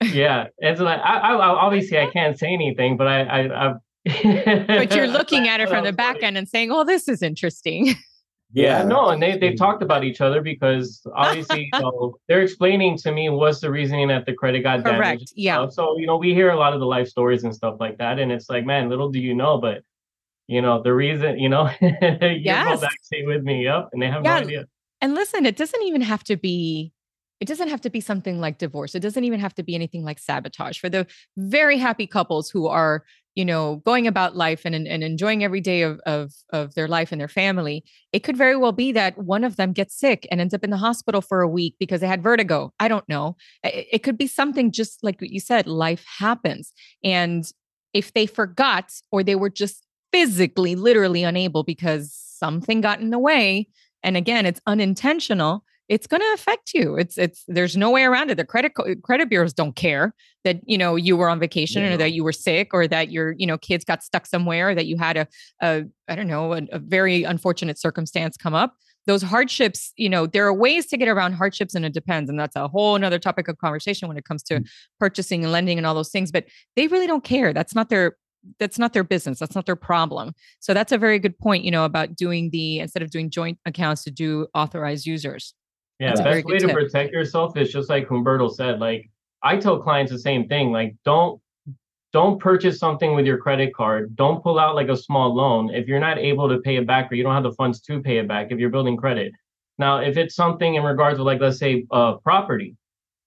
Yeah, 0.03 0.49
it's 0.59 0.81
like 0.81 1.01
I, 1.01 1.19
I, 1.19 1.33
I 1.35 1.47
obviously 1.49 1.99
I 1.99 2.07
can't 2.13 2.39
say 2.39 2.53
anything, 2.53 2.97
but 2.97 3.07
I, 3.07 3.23
I, 3.23 3.69
I 3.69 3.75
But 4.67 4.95
you're 4.95 5.07
looking 5.07 5.49
at 5.49 5.61
it 5.61 5.69
from 5.69 5.85
the 5.85 5.93
back 5.93 6.23
end 6.23 6.37
and 6.37 6.49
saying, 6.49 6.71
"Oh, 6.71 6.85
this 6.85 7.09
is 7.09 7.23
interesting." 7.23 7.95
Yeah, 8.57 8.83
no, 8.85 9.11
and 9.11 9.23
they 9.23 9.37
they've 9.39 9.57
talked 9.57 9.83
about 9.83 10.03
each 10.03 10.21
other 10.21 10.41
because 10.41 11.03
obviously 11.15 11.71
you 11.73 11.81
know, 11.81 12.15
they're 12.27 12.43
explaining 12.43 12.97
to 12.99 13.13
me 13.13 13.29
what's 13.29 13.61
the 13.61 13.71
reasoning 13.71 14.09
that 14.09 14.25
the 14.27 14.33
credit 14.33 14.63
got 14.63 14.83
damaged. 14.85 14.99
Correct. 14.99 15.21
and 15.21 15.31
Yeah. 15.37 15.69
So 15.69 15.99
you 15.99 16.07
know, 16.07 16.17
we 16.17 16.33
hear 16.35 16.51
a 16.51 16.57
lot 16.57 16.73
of 16.73 16.81
the 16.81 16.87
life 16.87 17.09
stories 17.09 17.45
and 17.45 17.55
stuff 17.55 17.77
like 17.79 17.99
that, 17.99 18.19
and 18.19 18.33
it's 18.33 18.49
like, 18.49 18.65
man, 18.65 18.89
little 18.89 19.11
do 19.11 19.21
you 19.21 19.35
know, 19.35 19.59
but 19.59 19.83
you 20.49 20.63
know, 20.63 20.81
the 20.83 20.95
reason, 20.95 21.39
you 21.39 21.49
know, 21.49 21.69
you're 21.81 21.91
Yes. 22.39 22.81
both 22.81 22.85
actually 22.85 23.27
with 23.27 23.43
me, 23.43 23.65
yep, 23.65 23.89
and 23.93 24.01
they 24.01 24.07
have 24.09 24.25
Yeah. 24.25 24.39
no 24.41 24.47
idea. 24.47 24.65
And 25.03 25.15
listen, 25.15 25.45
it 25.45 25.57
doesn't 25.57 25.83
even 25.83 26.01
have 26.01 26.25
to 26.25 26.37
be 26.37 26.93
it 27.39 27.47
doesn't 27.47 27.69
have 27.69 27.83
to 27.83 27.91
be 27.91 28.01
something 28.01 28.41
like 28.41 28.57
divorce. 28.57 28.95
It 28.95 29.01
doesn't 29.01 29.23
even 29.25 29.41
have 29.41 29.55
to 29.57 29.63
be 29.63 29.75
anything 29.75 30.03
like 30.05 30.19
sabotage. 30.19 30.79
For 30.79 30.89
the 30.89 31.07
very 31.37 31.77
happy 31.77 32.07
couples 32.07 32.49
who 32.49 32.67
are, 32.67 33.05
you 33.37 33.45
know, 33.45 33.77
going 33.85 34.07
about 34.07 34.35
life 34.35 34.63
and 34.65 34.75
and 34.75 35.05
enjoying 35.05 35.45
every 35.45 35.61
day 35.61 35.83
of 35.83 36.01
of 36.07 36.33
of 36.53 36.75
their 36.75 36.89
life 36.89 37.13
and 37.13 37.21
their 37.21 37.29
family, 37.29 37.85
it 38.13 38.21
could 38.21 38.37
very 38.37 38.57
well 38.57 38.73
be 38.73 38.91
that 38.93 39.17
one 39.19 39.45
of 39.45 39.57
them 39.57 39.73
gets 39.73 39.95
sick 39.95 40.27
and 40.31 40.41
ends 40.41 40.55
up 40.55 40.65
in 40.65 40.71
the 40.71 40.79
hospital 40.79 41.21
for 41.21 41.43
a 41.43 41.49
week 41.49 41.77
because 41.79 42.01
they 42.01 42.07
had 42.09 42.23
vertigo. 42.23 42.73
I 42.81 42.89
don't 42.89 43.09
know. 43.09 43.37
It, 43.63 43.87
it 43.93 44.03
could 44.03 44.17
be 44.17 44.27
something 44.27 44.73
just 44.73 45.05
like 45.05 45.21
what 45.21 45.31
you 45.31 45.39
said, 45.39 45.67
life 45.67 46.05
happens. 46.19 46.73
And 47.05 47.45
if 47.93 48.15
they 48.15 48.27
forgot 48.27 48.91
or 49.13 49.23
they 49.23 49.37
were 49.37 49.51
just 49.51 49.87
physically 50.13 50.75
literally 50.75 51.23
unable 51.23 51.63
because 51.63 52.13
something 52.15 52.81
got 52.81 53.01
in 53.01 53.11
the 53.11 53.19
way, 53.19 53.69
and 54.03 54.17
again 54.17 54.47
it's 54.47 54.61
unintentional 54.67 55.63
it's 55.89 56.07
going 56.07 56.21
to 56.21 56.33
affect 56.35 56.75
you. 56.75 56.97
It's 56.97 57.17
it's 57.17 57.45
there's 57.47 57.77
no 57.77 57.91
way 57.91 58.03
around 58.03 58.31
it. 58.31 58.37
The 58.37 58.45
credit 58.45 58.73
credit 59.03 59.29
bureaus 59.29 59.53
don't 59.53 59.77
care 59.77 60.15
that 60.45 60.61
you 60.65 60.77
know 60.77 60.97
you 60.97 61.17
were 61.17 61.29
on 61.29 61.39
vacation 61.39 61.85
or 61.85 61.97
that 61.97 62.13
you 62.13 62.25
were 62.25 62.33
sick 62.33 62.71
or 62.73 62.89
that 62.89 63.11
your 63.11 63.35
you 63.39 63.47
know 63.47 63.57
kids 63.59 63.85
got 63.85 64.03
stuck 64.03 64.27
somewhere 64.27 64.71
or 64.71 64.75
that 64.75 64.87
you 64.87 64.97
had 64.97 65.17
a, 65.17 65.27
a 65.63 65.85
i 66.09 66.15
don't 66.17 66.27
know 66.27 66.55
a, 66.55 66.63
a 66.73 66.79
very 66.79 67.23
unfortunate 67.23 67.79
circumstance 67.79 68.37
come 68.37 68.55
up. 68.55 68.75
Those 69.07 69.23
hardships 69.23 69.93
you 69.97 70.09
know 70.09 70.27
there 70.27 70.45
are 70.47 70.55
ways 70.55 70.87
to 70.87 70.97
get 70.97 71.09
around 71.09 71.35
hardships 71.35 71.77
and 71.77 71.85
it 71.87 71.95
depends 71.95 72.29
and 72.29 72.39
that's 72.39 72.57
a 72.57 72.67
whole 72.67 72.97
another 72.97 73.21
topic 73.21 73.47
of 73.47 73.59
conversation 73.59 74.09
when 74.09 74.17
it 74.17 74.25
comes 74.25 74.43
to 74.45 74.61
mm. 74.61 74.67
purchasing 74.99 75.45
and 75.45 75.53
lending 75.53 75.79
and 75.79 75.87
all 75.87 75.95
those 75.95 76.11
things 76.11 76.33
but 76.33 76.45
they 76.75 76.89
really 76.89 77.07
don't 77.07 77.25
care. 77.25 77.53
That's 77.53 77.75
not 77.75 77.91
their 77.91 78.17
that's 78.59 78.79
not 78.79 78.93
their 78.93 79.05
business. 79.05 79.41
That's 79.41 79.57
not 79.57 79.67
their 79.67 79.77
problem. 79.77 80.33
So 80.61 80.73
that's 80.73 80.93
a 80.93 80.99
very 80.99 81.19
good 81.19 81.39
point 81.39 81.63
you 81.63 81.71
know 81.71 81.85
about 81.85 82.17
doing 82.17 82.51
the 82.51 82.81
instead 82.81 83.03
of 83.03 83.11
doing 83.11 83.31
joint 83.31 83.59
accounts 83.65 84.03
to 84.05 84.11
do 84.11 84.49
authorized 84.53 85.07
users 85.07 85.55
Yeah, 85.99 86.09
That's 86.09 86.21
best 86.21 86.45
way 86.45 86.59
good 86.59 86.69
to 86.69 86.75
protect 86.75 87.13
yourself 87.13 87.57
is 87.57 87.73
just 87.73 87.89
like 87.89 88.07
Humberto 88.09 88.53
said. 88.53 88.81
Like 88.81 89.11
I 89.43 89.57
tell 89.57 89.81
clients 89.81 90.13
the 90.13 90.19
same 90.19 90.47
thing. 90.49 90.73
Like 90.73 90.95
don't 91.05 91.41
don't 92.13 92.39
purchase 92.39 92.79
something 92.79 93.15
with 93.15 93.27
your 93.27 93.39
credit 93.39 93.75
card. 93.75 94.15
Don't 94.17 94.43
pull 94.43 94.59
out 94.59 94.75
like 94.75 94.89
a 94.89 94.97
small 94.97 95.35
loan 95.35 95.75
if 95.75 95.87
you're 95.87 96.01
not 96.01 96.19
able 96.19 96.49
to 96.49 96.59
pay 96.59 96.77
it 96.77 96.87
back 96.87 97.11
or 97.11 97.15
you 97.15 97.23
don't 97.23 97.35
have 97.35 97.43
the 97.43 97.53
funds 97.53 97.81
to 97.83 98.01
pay 98.01 98.19
it 98.19 98.29
back 98.29 98.49
if 98.51 98.59
you're 98.59 98.71
building 98.71 98.97
credit. 98.97 99.33
Now, 99.79 99.99
if 99.99 100.17
it's 100.17 100.35
something 100.35 100.75
in 100.75 100.83
regards 100.83 101.19
to 101.19 101.23
like 101.23 101.41
let's 101.41 101.59
say 101.59 101.87
uh 101.91 102.15
property, 102.17 102.77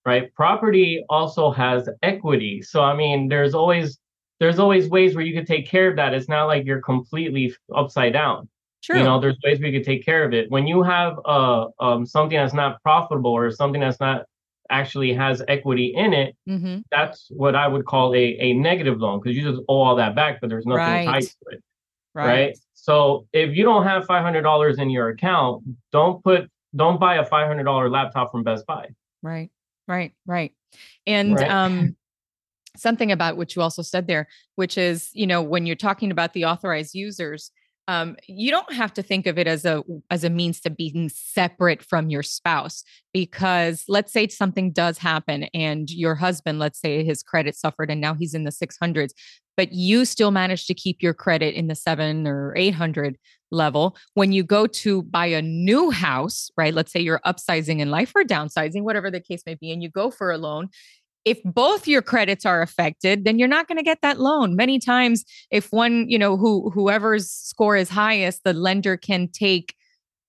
right? 0.05 0.34
Property 0.36 1.03
also 1.10 1.51
has 1.51 1.89
equity. 2.03 2.62
So 2.62 2.82
I 2.82 2.95
mean, 2.95 3.29
there's 3.29 3.55
always 3.55 3.97
there's 4.39 4.60
always 4.60 4.89
ways 4.89 5.15
where 5.15 5.25
you 5.25 5.34
could 5.34 5.47
take 5.47 5.67
care 5.67 5.89
of 5.89 5.95
that. 5.97 6.13
It's 6.13 6.29
not 6.29 6.45
like 6.45 6.65
you're 6.65 6.82
completely 6.82 7.53
upside 7.75 8.13
down. 8.13 8.47
You 8.88 9.04
know, 9.04 9.20
there's 9.20 9.38
ways 9.44 9.60
we 9.60 9.72
could 9.72 9.84
take 9.84 10.04
care 10.04 10.24
of 10.24 10.34
it. 10.34 10.50
When 10.50 10.65
you 10.65 10.82
have 10.84 11.20
uh 11.26 11.68
um 11.80 12.06
something 12.06 12.38
that's 12.38 12.54
not 12.54 12.82
profitable 12.82 13.32
or 13.32 13.52
something 13.52 13.82
that's 13.82 14.00
not 14.00 14.26
actually 14.70 15.13
has 15.13 15.42
equity 15.48 15.94
in 15.96 16.13
it, 16.13 16.36
hmm 16.48 16.80
that's 16.92 17.28
what 17.30 17.56
I 17.56 17.68
would 17.68 17.86
call 17.86 18.15
a, 18.15 18.18
a 18.39 18.54
negative 18.54 19.00
loan 19.00 19.20
because 19.20 19.38
you 19.38 19.44
just 19.44 19.62
owe 19.70 19.82
all 19.82 19.96
that 19.98 20.15
back, 20.15 20.42
but 20.42 20.50
there's 20.50 20.65
nothing 20.65 20.80
Right. 20.82 21.06
tied 21.06 21.22
to 21.22 21.28
it. 21.52 21.63
right, 22.15 22.26
Right. 22.26 22.58
So 22.74 23.28
if 23.32 23.56
you 23.56 23.63
don't 23.63 23.84
have 23.84 24.06
five 24.06 24.24
hundred 24.24 24.42
dollars 24.42 24.80
in 24.80 24.89
your 24.89 25.10
account, 25.10 25.63
don't 25.92 26.24
put 26.24 26.50
don't 26.76 27.00
buy 27.00 27.15
a 27.18 27.26
five 27.26 27.48
hundred 27.48 27.63
dollar 27.65 27.89
laptop 27.89 28.32
from 28.32 28.44
Best 28.44 28.65
Buy. 28.65 28.88
right 29.22 29.50
right 29.88 30.13
right 30.26 30.54
and 31.06 31.36
Right. 31.36 31.50
um 31.50 31.96
something 32.78 33.12
about 33.12 33.36
what 33.36 33.56
you 33.56 33.62
also 33.62 33.82
said 33.82 34.08
there 34.08 34.28
which 34.56 34.78
is 34.78 35.10
you 35.13 35.26
know 35.28 35.42
when 35.42 35.65
you're 35.65 35.76
talking 35.76 36.12
about 36.12 36.34
the 36.34 36.46
authorized 36.46 36.94
users 36.96 37.52
um, 37.89 38.15
you 38.28 38.52
don't 38.52 38.71
have 38.71 38.93
to 38.93 39.02
think 39.02 39.25
of 39.25 39.39
it 39.39 39.47
as 39.47 39.65
a 39.65 39.84
as 40.12 40.23
a 40.23 40.30
means 40.30 40.62
to 40.62 40.69
being 40.69 41.10
separate 41.10 41.82
from 41.82 42.12
your 42.12 42.21
spouse 42.21 42.84
because 43.13 43.84
let's 43.88 44.13
say 44.13 44.28
something 44.28 44.71
does 44.71 44.99
happen 44.99 45.45
and 45.56 45.89
your 45.89 46.13
husband 46.13 46.60
let's 46.60 46.80
say 46.80 47.04
his 47.04 47.23
credit 47.23 47.56
suffered 47.56 47.89
and 47.89 47.99
now 47.99 48.13
he's 48.13 48.36
in 48.36 48.43
the 48.43 48.52
600s 48.52 49.10
but 49.58 49.73
you 49.73 50.06
still 50.06 50.30
manage 50.30 50.67
to 50.67 50.75
keep 50.75 51.02
your 51.02 51.15
credit 51.15 51.56
in 51.56 51.65
the 51.65 51.75
7 51.75 52.28
or 52.28 52.54
800 52.56 53.17
level. 53.52 53.97
When 54.13 54.32
you 54.32 54.43
go 54.43 54.67
to 54.67 55.04
buy 55.04 55.25
a 55.25 55.41
new 55.41 55.91
house, 55.91 56.49
right? 56.56 56.73
Let's 56.73 56.91
say 56.91 56.99
you're 56.99 57.21
upsizing 57.25 57.80
in 57.80 57.89
life 57.91 58.13
or 58.15 58.23
downsizing, 58.23 58.84
whatever 58.84 59.12
the 59.12 59.19
case 59.19 59.41
may 59.45 59.56
be, 59.56 59.71
and 59.71 59.84
you 59.84 59.89
go 59.89 60.12
for 60.12 60.32
a 60.32 60.38
loan. 60.38 60.69
If 61.25 61.39
both 61.43 61.88
your 61.88 62.01
credits 62.01 62.45
are 62.45 62.62
affected, 62.62 63.25
then 63.25 63.39
you're 63.39 63.47
not 63.47 63.67
going 63.67 63.77
to 63.77 63.84
get 63.84 64.01
that 64.01 64.19
loan. 64.19 64.55
Many 64.55 64.79
times, 64.79 65.25
if 65.51 65.71
one, 65.71 66.10
you 66.10 66.17
know, 66.17 66.38
who 66.38 66.69
whoever's 66.71 67.29
score 67.29 67.75
is 67.75 67.89
highest, 67.89 68.43
the 68.43 68.53
lender 68.53 68.97
can 68.97 69.27
take 69.27 69.75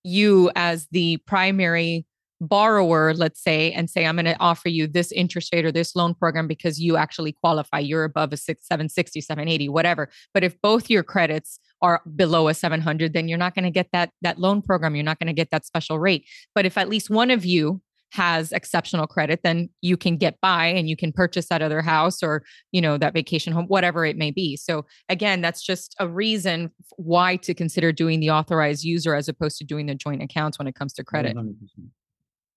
you 0.03 0.51
as 0.57 0.89
the 0.91 1.19
primary 1.27 2.07
borrower, 2.41 3.13
let's 3.15 3.43
say, 3.43 3.71
and 3.73 3.91
say, 3.91 4.07
I'm 4.07 4.17
going 4.17 4.25
to 4.25 4.39
offer 4.41 4.69
you 4.69 4.87
this 4.87 5.13
interest 5.13 5.53
rate 5.55 5.65
or 5.65 5.73
this 5.73 5.95
loan 5.95 6.15
program 6.15 6.49
because 6.49 6.81
you 6.81 6.97
actually 6.97 7.33
qualify. 7.33 7.79
You're 7.79 8.05
above 8.05 8.33
a 8.33 8.37
six, 8.37 8.67
760, 8.67 9.21
780, 9.21 9.69
whatever. 9.69 10.09
But 10.33 10.45
if 10.45 10.61
both 10.63 10.89
your 10.89 11.03
credits 11.03 11.61
are 11.83 12.03
below 12.17 12.49
a 12.49 12.55
700, 12.55 13.13
then 13.13 13.29
you're 13.29 13.39
not 13.39 13.55
going 13.55 13.65
to 13.65 13.71
get 13.71 13.89
that, 13.93 14.11
that 14.23 14.39
loan 14.39 14.63
program. 14.63 14.95
You're 14.95 15.05
not 15.05 15.19
going 15.19 15.27
to 15.29 15.33
get 15.35 15.51
that 15.51 15.67
special 15.67 15.99
rate. 15.99 16.27
But 16.55 16.67
if 16.67 16.79
at 16.79 16.89
least 16.89 17.11
one 17.11 17.31
of 17.31 17.45
you 17.45 17.83
has 18.11 18.53
exceptional 18.53 19.07
credit, 19.07 19.41
then 19.43 19.69
you 19.81 19.97
can 19.97 20.17
get 20.17 20.41
by 20.41 20.67
and 20.67 20.89
you 20.89 20.97
can 20.97 21.13
purchase 21.13 21.49
that 21.49 21.63
other 21.63 21.81
house 21.81 22.23
or, 22.23 22.43
you 22.73 22.81
know, 22.81 22.99
that 22.99 23.15
vacation 23.15 23.53
home, 23.53 23.67
whatever 23.67 24.05
it 24.05 24.17
may 24.17 24.31
be. 24.31 24.57
So 24.57 24.85
again, 25.09 25.41
that's 25.41 25.63
just 25.63 25.95
a 25.99 26.09
reason 26.09 26.71
why 26.97 27.37
to 27.37 27.55
consider 27.55 27.93
doing 27.93 28.21
the 28.21 28.31
authorized 28.31 28.85
user 28.85 29.15
as 29.15 29.29
opposed 29.29 29.59
to 29.59 29.65
doing 29.65 29.87
the 29.87 29.95
joint 29.95 30.23
accounts 30.23 30.59
when 30.59 30.67
it 30.67 30.75
comes 30.75 30.93
to 30.95 31.05
credit. 31.05 31.37
100%. 31.37 31.55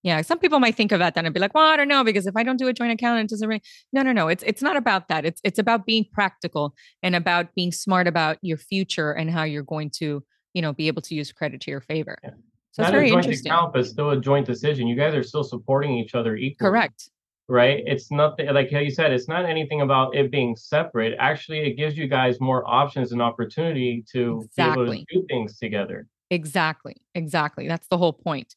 Yeah, 0.04 0.22
some 0.22 0.38
people 0.38 0.60
might 0.60 0.76
think 0.76 0.92
about 0.92 1.16
that 1.16 1.24
and 1.24 1.34
be 1.34 1.40
like, 1.40 1.54
"Well, 1.54 1.66
I 1.66 1.78
don't 1.78 1.88
know 1.88 2.04
because 2.04 2.28
if 2.28 2.36
I 2.36 2.44
don't 2.44 2.58
do 2.58 2.68
a 2.68 2.74
joint 2.74 2.92
account, 2.92 3.22
it 3.22 3.30
doesn't 3.30 3.48
really." 3.48 3.62
No, 3.94 4.02
no, 4.02 4.12
no. 4.12 4.28
It's 4.28 4.44
it's 4.44 4.62
not 4.62 4.76
about 4.76 5.08
that. 5.08 5.24
It's 5.24 5.40
it's 5.46 5.60
about 5.60 5.86
being 5.86 6.06
practical 6.12 6.76
and 7.02 7.16
about 7.16 7.56
being 7.56 7.72
smart 7.72 8.06
about 8.06 8.38
your 8.42 8.58
future 8.58 9.14
and 9.14 9.32
how 9.32 9.44
you're 9.44 9.64
going 9.64 9.90
to, 10.00 10.22
you 10.54 10.62
know, 10.62 10.74
be 10.74 10.88
able 10.88 11.02
to 11.04 11.16
use 11.16 11.32
credit 11.32 11.62
to 11.62 11.72
your 11.72 11.80
favor. 11.80 12.18
Yeah. 12.22 12.32
So 12.74 12.82
not 12.82 12.96
a 12.96 13.08
joint 13.08 13.26
interesting. 13.26 13.52
account, 13.52 13.72
but 13.72 13.86
still 13.86 14.10
a 14.10 14.20
joint 14.20 14.48
decision. 14.48 14.88
You 14.88 14.96
guys 14.96 15.14
are 15.14 15.22
still 15.22 15.44
supporting 15.44 15.96
each 15.96 16.16
other 16.16 16.36
equally. 16.36 16.72
Correct. 16.72 17.10
Right. 17.48 17.84
It's 17.86 18.12
not 18.12 18.40
like 18.52 18.72
how 18.72 18.80
you 18.80 18.90
said. 18.90 19.12
It's 19.12 19.28
not 19.28 19.46
anything 19.46 19.82
about 19.82 20.16
it 20.16 20.32
being 20.32 20.56
separate. 20.56 21.16
Actually, 21.20 21.60
it 21.60 21.74
gives 21.78 21.96
you 21.96 22.08
guys 22.08 22.40
more 22.40 22.68
options 22.68 23.12
and 23.12 23.22
opportunity 23.22 24.04
to 24.12 24.42
exactly. 24.46 24.86
be 24.86 24.92
able 24.92 25.06
to 25.06 25.06
do 25.14 25.26
things 25.30 25.60
together. 25.60 26.08
Exactly. 26.32 26.96
Exactly. 27.14 27.68
That's 27.68 27.88
the 27.90 27.98
whole 27.98 28.14
point. 28.14 28.56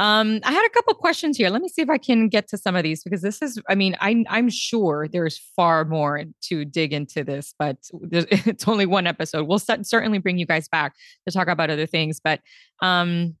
Um, 0.00 0.40
I 0.44 0.52
had 0.52 0.64
a 0.64 0.70
couple 0.70 0.94
questions 0.94 1.36
here. 1.36 1.50
Let 1.50 1.60
me 1.60 1.68
see 1.68 1.82
if 1.82 1.90
I 1.90 1.98
can 1.98 2.30
get 2.30 2.48
to 2.48 2.56
some 2.56 2.74
of 2.74 2.84
these 2.84 3.04
because 3.04 3.20
this 3.20 3.42
is, 3.42 3.60
I 3.68 3.74
mean, 3.74 3.96
I, 4.00 4.24
I'm 4.30 4.48
sure 4.48 5.06
there's 5.06 5.36
far 5.36 5.84
more 5.84 6.24
to 6.44 6.64
dig 6.64 6.94
into 6.94 7.22
this, 7.22 7.54
but 7.58 7.76
it's 8.10 8.66
only 8.66 8.86
one 8.86 9.06
episode. 9.06 9.46
We'll 9.46 9.58
certainly 9.58 10.16
bring 10.16 10.38
you 10.38 10.46
guys 10.46 10.68
back 10.68 10.94
to 11.28 11.34
talk 11.34 11.48
about 11.48 11.68
other 11.68 11.84
things. 11.84 12.18
But 12.18 12.40
um, 12.80 13.36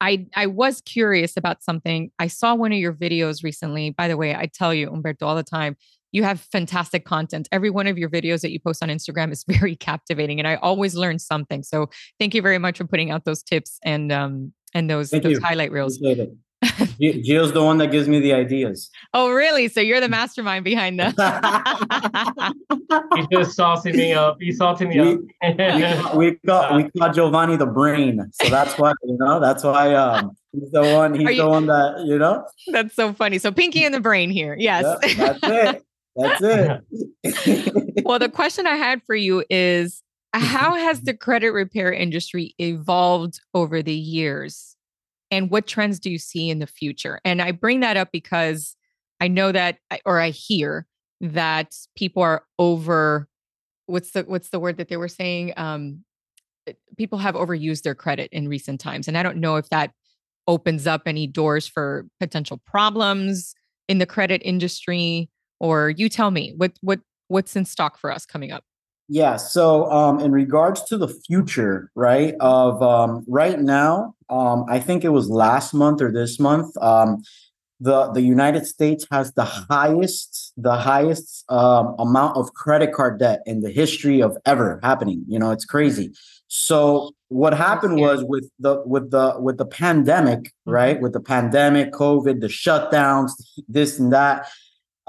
I 0.00 0.26
I 0.34 0.46
was 0.46 0.80
curious 0.80 1.36
about 1.36 1.62
something. 1.62 2.10
I 2.18 2.28
saw 2.28 2.54
one 2.54 2.72
of 2.72 2.78
your 2.78 2.94
videos 2.94 3.44
recently. 3.44 3.90
By 3.90 4.08
the 4.08 4.16
way, 4.16 4.34
I 4.34 4.46
tell 4.46 4.72
you, 4.72 4.88
Humberto, 4.88 5.24
all 5.24 5.36
the 5.36 5.42
time, 5.42 5.76
you 6.10 6.22
have 6.24 6.40
fantastic 6.40 7.04
content. 7.04 7.48
Every 7.52 7.68
one 7.68 7.86
of 7.86 7.98
your 7.98 8.08
videos 8.08 8.40
that 8.40 8.50
you 8.50 8.60
post 8.60 8.82
on 8.82 8.88
Instagram 8.88 9.30
is 9.30 9.44
very 9.48 9.76
captivating, 9.76 10.38
and 10.38 10.48
I 10.48 10.54
always 10.56 10.94
learn 10.94 11.18
something. 11.18 11.62
So 11.62 11.90
thank 12.18 12.34
you 12.34 12.40
very 12.40 12.58
much 12.58 12.78
for 12.78 12.86
putting 12.86 13.10
out 13.10 13.26
those 13.26 13.42
tips 13.42 13.78
and 13.84 14.10
um, 14.10 14.54
and 14.74 14.88
those 14.88 15.10
Thank 15.10 15.24
those 15.24 15.32
you. 15.32 15.40
highlight 15.40 15.72
reels. 15.72 15.98
Gio's 17.00 17.52
the 17.52 17.64
one 17.64 17.78
that 17.78 17.90
gives 17.90 18.06
me 18.06 18.20
the 18.20 18.34
ideas. 18.34 18.90
Oh, 19.14 19.30
really? 19.30 19.68
So 19.68 19.80
you're 19.80 20.00
the 20.00 20.08
mastermind 20.08 20.62
behind 20.64 21.00
them. 21.00 21.12
He's 23.16 23.26
just 23.32 23.58
saucing 23.58 23.94
me 23.94 24.12
up. 24.12 24.36
He's 24.40 24.58
salting 24.58 24.90
me 24.90 25.00
we, 25.00 25.12
up. 25.42 26.14
we, 26.14 26.38
got 26.46 26.74
we 26.76 26.90
got 26.98 27.14
Giovanni 27.14 27.56
the 27.56 27.66
brain, 27.66 28.30
so 28.32 28.50
that's 28.50 28.78
why 28.78 28.92
you 29.04 29.16
know. 29.18 29.40
That's 29.40 29.64
why 29.64 29.94
um 29.94 30.36
he's 30.52 30.70
the 30.70 30.82
one. 30.82 31.14
He's 31.14 31.30
you, 31.30 31.36
the 31.36 31.48
one 31.48 31.66
that 31.66 32.04
you 32.04 32.18
know. 32.18 32.44
That's 32.66 32.94
so 32.94 33.14
funny. 33.14 33.38
So 33.38 33.50
Pinky 33.52 33.84
and 33.84 33.94
the 33.94 34.00
brain 34.00 34.28
here. 34.30 34.54
Yes, 34.58 34.84
yep, 35.02 35.38
that's 35.40 35.40
it. 35.42 35.84
That's 36.16 36.42
it. 36.42 38.02
well, 38.04 38.18
the 38.18 38.28
question 38.28 38.66
I 38.66 38.74
had 38.74 39.02
for 39.04 39.14
you 39.14 39.44
is 39.48 40.02
how 40.32 40.74
has 40.74 41.02
the 41.02 41.14
credit 41.14 41.50
repair 41.50 41.92
industry 41.92 42.54
evolved 42.58 43.40
over 43.54 43.82
the 43.82 43.94
years? 43.94 44.76
And 45.30 45.50
what 45.50 45.66
trends 45.66 45.98
do 45.98 46.10
you 46.10 46.18
see 46.18 46.50
in 46.50 46.58
the 46.58 46.66
future? 46.66 47.20
And 47.24 47.40
I 47.40 47.52
bring 47.52 47.80
that 47.80 47.96
up 47.96 48.10
because 48.12 48.76
I 49.20 49.28
know 49.28 49.52
that, 49.52 49.78
or 50.04 50.20
I 50.20 50.30
hear 50.30 50.86
that 51.20 51.74
people 51.96 52.22
are 52.22 52.44
over. 52.58 53.28
What's 53.86 54.12
the 54.12 54.22
what's 54.22 54.50
the 54.50 54.60
word 54.60 54.76
that 54.78 54.88
they 54.88 54.96
were 54.96 55.08
saying? 55.08 55.52
Um, 55.56 56.04
eh, 56.66 56.72
people 56.96 57.18
have 57.18 57.34
overused 57.34 57.82
their 57.82 57.94
credit 57.94 58.30
in 58.32 58.48
recent 58.48 58.80
times, 58.80 59.08
and 59.08 59.18
I 59.18 59.22
don't 59.22 59.38
know 59.38 59.56
if 59.56 59.68
that 59.70 59.92
opens 60.46 60.86
up 60.86 61.02
any 61.06 61.26
doors 61.26 61.66
for 61.66 62.06
potential 62.18 62.60
problems 62.66 63.54
in 63.88 63.98
the 63.98 64.06
credit 64.06 64.42
industry. 64.44 65.28
Or 65.58 65.90
you 65.90 66.08
tell 66.08 66.30
me 66.30 66.54
what 66.56 66.72
what 66.80 67.00
what's 67.28 67.54
in 67.54 67.64
stock 67.64 67.98
for 67.98 68.10
us 68.10 68.24
coming 68.24 68.50
up. 68.50 68.64
Yeah. 69.12 69.38
So, 69.38 69.90
um, 69.90 70.20
in 70.20 70.30
regards 70.30 70.84
to 70.84 70.96
the 70.96 71.08
future, 71.08 71.90
right? 71.96 72.36
Of 72.38 72.80
um, 72.80 73.24
right 73.26 73.58
now, 73.58 74.14
um, 74.28 74.64
I 74.68 74.78
think 74.78 75.04
it 75.04 75.08
was 75.08 75.28
last 75.28 75.74
month 75.74 76.00
or 76.00 76.12
this 76.12 76.38
month. 76.38 76.76
Um, 76.80 77.24
the 77.80 78.12
the 78.12 78.20
United 78.22 78.68
States 78.68 79.04
has 79.10 79.32
the 79.32 79.44
highest 79.44 80.52
the 80.56 80.76
highest 80.76 81.44
um, 81.50 81.96
amount 81.98 82.36
of 82.36 82.52
credit 82.52 82.92
card 82.92 83.18
debt 83.18 83.40
in 83.46 83.62
the 83.62 83.70
history 83.70 84.22
of 84.22 84.36
ever 84.46 84.78
happening. 84.84 85.24
You 85.26 85.40
know, 85.40 85.50
it's 85.50 85.64
crazy. 85.64 86.12
So 86.46 87.10
what 87.26 87.52
happened 87.52 87.96
was 88.00 88.22
with 88.22 88.48
the 88.60 88.80
with 88.86 89.10
the 89.10 89.34
with 89.40 89.58
the 89.58 89.66
pandemic, 89.66 90.38
mm-hmm. 90.38 90.70
right? 90.70 91.00
With 91.00 91.14
the 91.14 91.20
pandemic, 91.20 91.90
COVID, 91.90 92.40
the 92.40 92.46
shutdowns, 92.46 93.32
this 93.66 93.98
and 93.98 94.12
that 94.12 94.46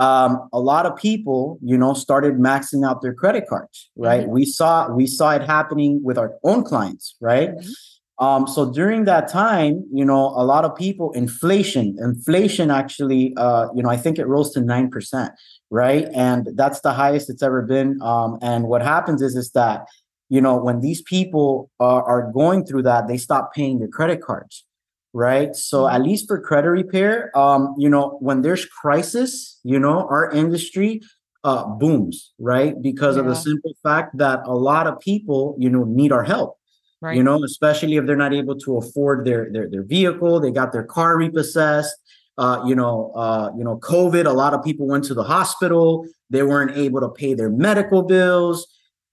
um, 0.02 0.50
a 0.52 0.60
lot 0.60 0.88
of 0.88 0.96
people, 0.96 1.60
you 1.62 1.78
know, 1.78 1.94
started 1.94 2.40
maxing 2.40 2.84
out 2.84 3.04
their 3.04 3.14
credit 3.14 3.48
cards, 3.48 3.92
right? 3.96 4.24
Mm-hmm. 4.24 4.32
We 4.32 4.46
saw 4.46 4.90
we 4.90 5.06
saw 5.06 5.32
it 5.34 5.44
happening 5.44 6.02
with 6.04 6.18
our 6.18 6.34
own 6.44 6.64
clients, 6.64 7.16
right? 7.22 7.52
Mm-hmm. 7.52 8.26
Um, 8.26 8.48
so 8.48 8.72
during 8.72 9.06
that 9.06 9.28
time, 9.28 9.86
you 9.94 10.04
know, 10.04 10.28
a 10.36 10.44
lot 10.44 10.66
of 10.66 10.76
people, 10.76 11.12
inflation, 11.12 11.98
inflation 12.00 12.72
actually, 12.72 13.34
uh, 13.38 13.68
you 13.76 13.84
know, 13.84 13.90
I 13.90 13.98
think 13.98 14.18
it 14.18 14.28
rose 14.28 14.52
to 14.54 14.62
nine 14.62 14.90
percent, 14.90 15.34
right? 15.70 16.08
And 16.16 16.50
that's 16.56 16.82
the 16.82 16.94
highest 16.94 17.30
it's 17.30 17.44
ever 17.44 17.62
been. 17.62 18.02
Um, 18.02 18.40
and 18.42 18.66
what 18.66 18.82
happens 18.82 19.22
is, 19.22 19.36
is 19.36 19.52
that, 19.52 19.86
you 20.30 20.42
know, 20.42 20.56
when 20.58 20.82
these 20.82 21.04
people 21.04 21.70
are, 21.80 22.04
are 22.04 22.32
going 22.32 22.66
through 22.66 22.84
that, 22.84 23.08
they 23.08 23.18
stop 23.18 23.54
paying 23.54 23.78
their 23.80 23.88
credit 23.88 24.22
cards 24.22 24.66
right? 25.14 25.56
So 25.56 25.88
at 25.88 25.96
mm-hmm. 25.96 26.04
least 26.04 26.28
for 26.28 26.40
credit 26.40 26.70
repair, 26.70 27.36
um, 27.38 27.76
you 27.78 27.90
know, 27.90 28.18
when 28.22 28.42
there's 28.42 28.66
crisis, 28.66 29.60
you 29.64 29.80
know, 29.80 30.08
our 30.08 30.32
industry 30.32 31.02
uh 31.44 31.66
booms, 31.66 32.34
right? 32.38 32.80
Because 32.82 33.16
yeah. 33.16 33.22
of 33.22 33.28
the 33.28 33.36
simple 33.36 33.74
fact 33.82 34.18
that 34.18 34.42
a 34.46 34.54
lot 34.54 34.88
of 34.88 35.00
people, 35.00 35.56
you 35.58 35.70
know, 35.70 35.84
need 35.84 36.12
our 36.12 36.24
help. 36.24 36.58
Right. 37.02 37.18
You 37.18 37.24
know, 37.24 37.44
especially 37.44 37.96
if 37.96 38.06
they're 38.06 38.16
not 38.16 38.32
able 38.32 38.58
to 38.60 38.78
afford 38.78 39.26
their 39.26 39.52
their 39.52 39.68
their 39.68 39.84
vehicle, 39.84 40.40
they 40.40 40.52
got 40.52 40.72
their 40.72 40.84
car 40.84 41.18
repossessed. 41.18 41.96
Uh, 42.38 42.64
you 42.66 42.76
know, 42.76 43.12
uh, 43.16 43.52
you 43.58 43.64
know, 43.64 43.78
COVID, 43.78 44.26
a 44.26 44.34
lot 44.34 44.54
of 44.54 44.64
people 44.64 44.88
went 44.88 45.04
to 45.06 45.14
the 45.14 45.24
hospital, 45.24 46.08
they 46.30 46.44
weren't 46.44 46.78
able 46.78 47.02
to 47.02 47.10
pay 47.10 47.34
their 47.34 47.50
medical 47.50 48.04
bills, 48.04 48.66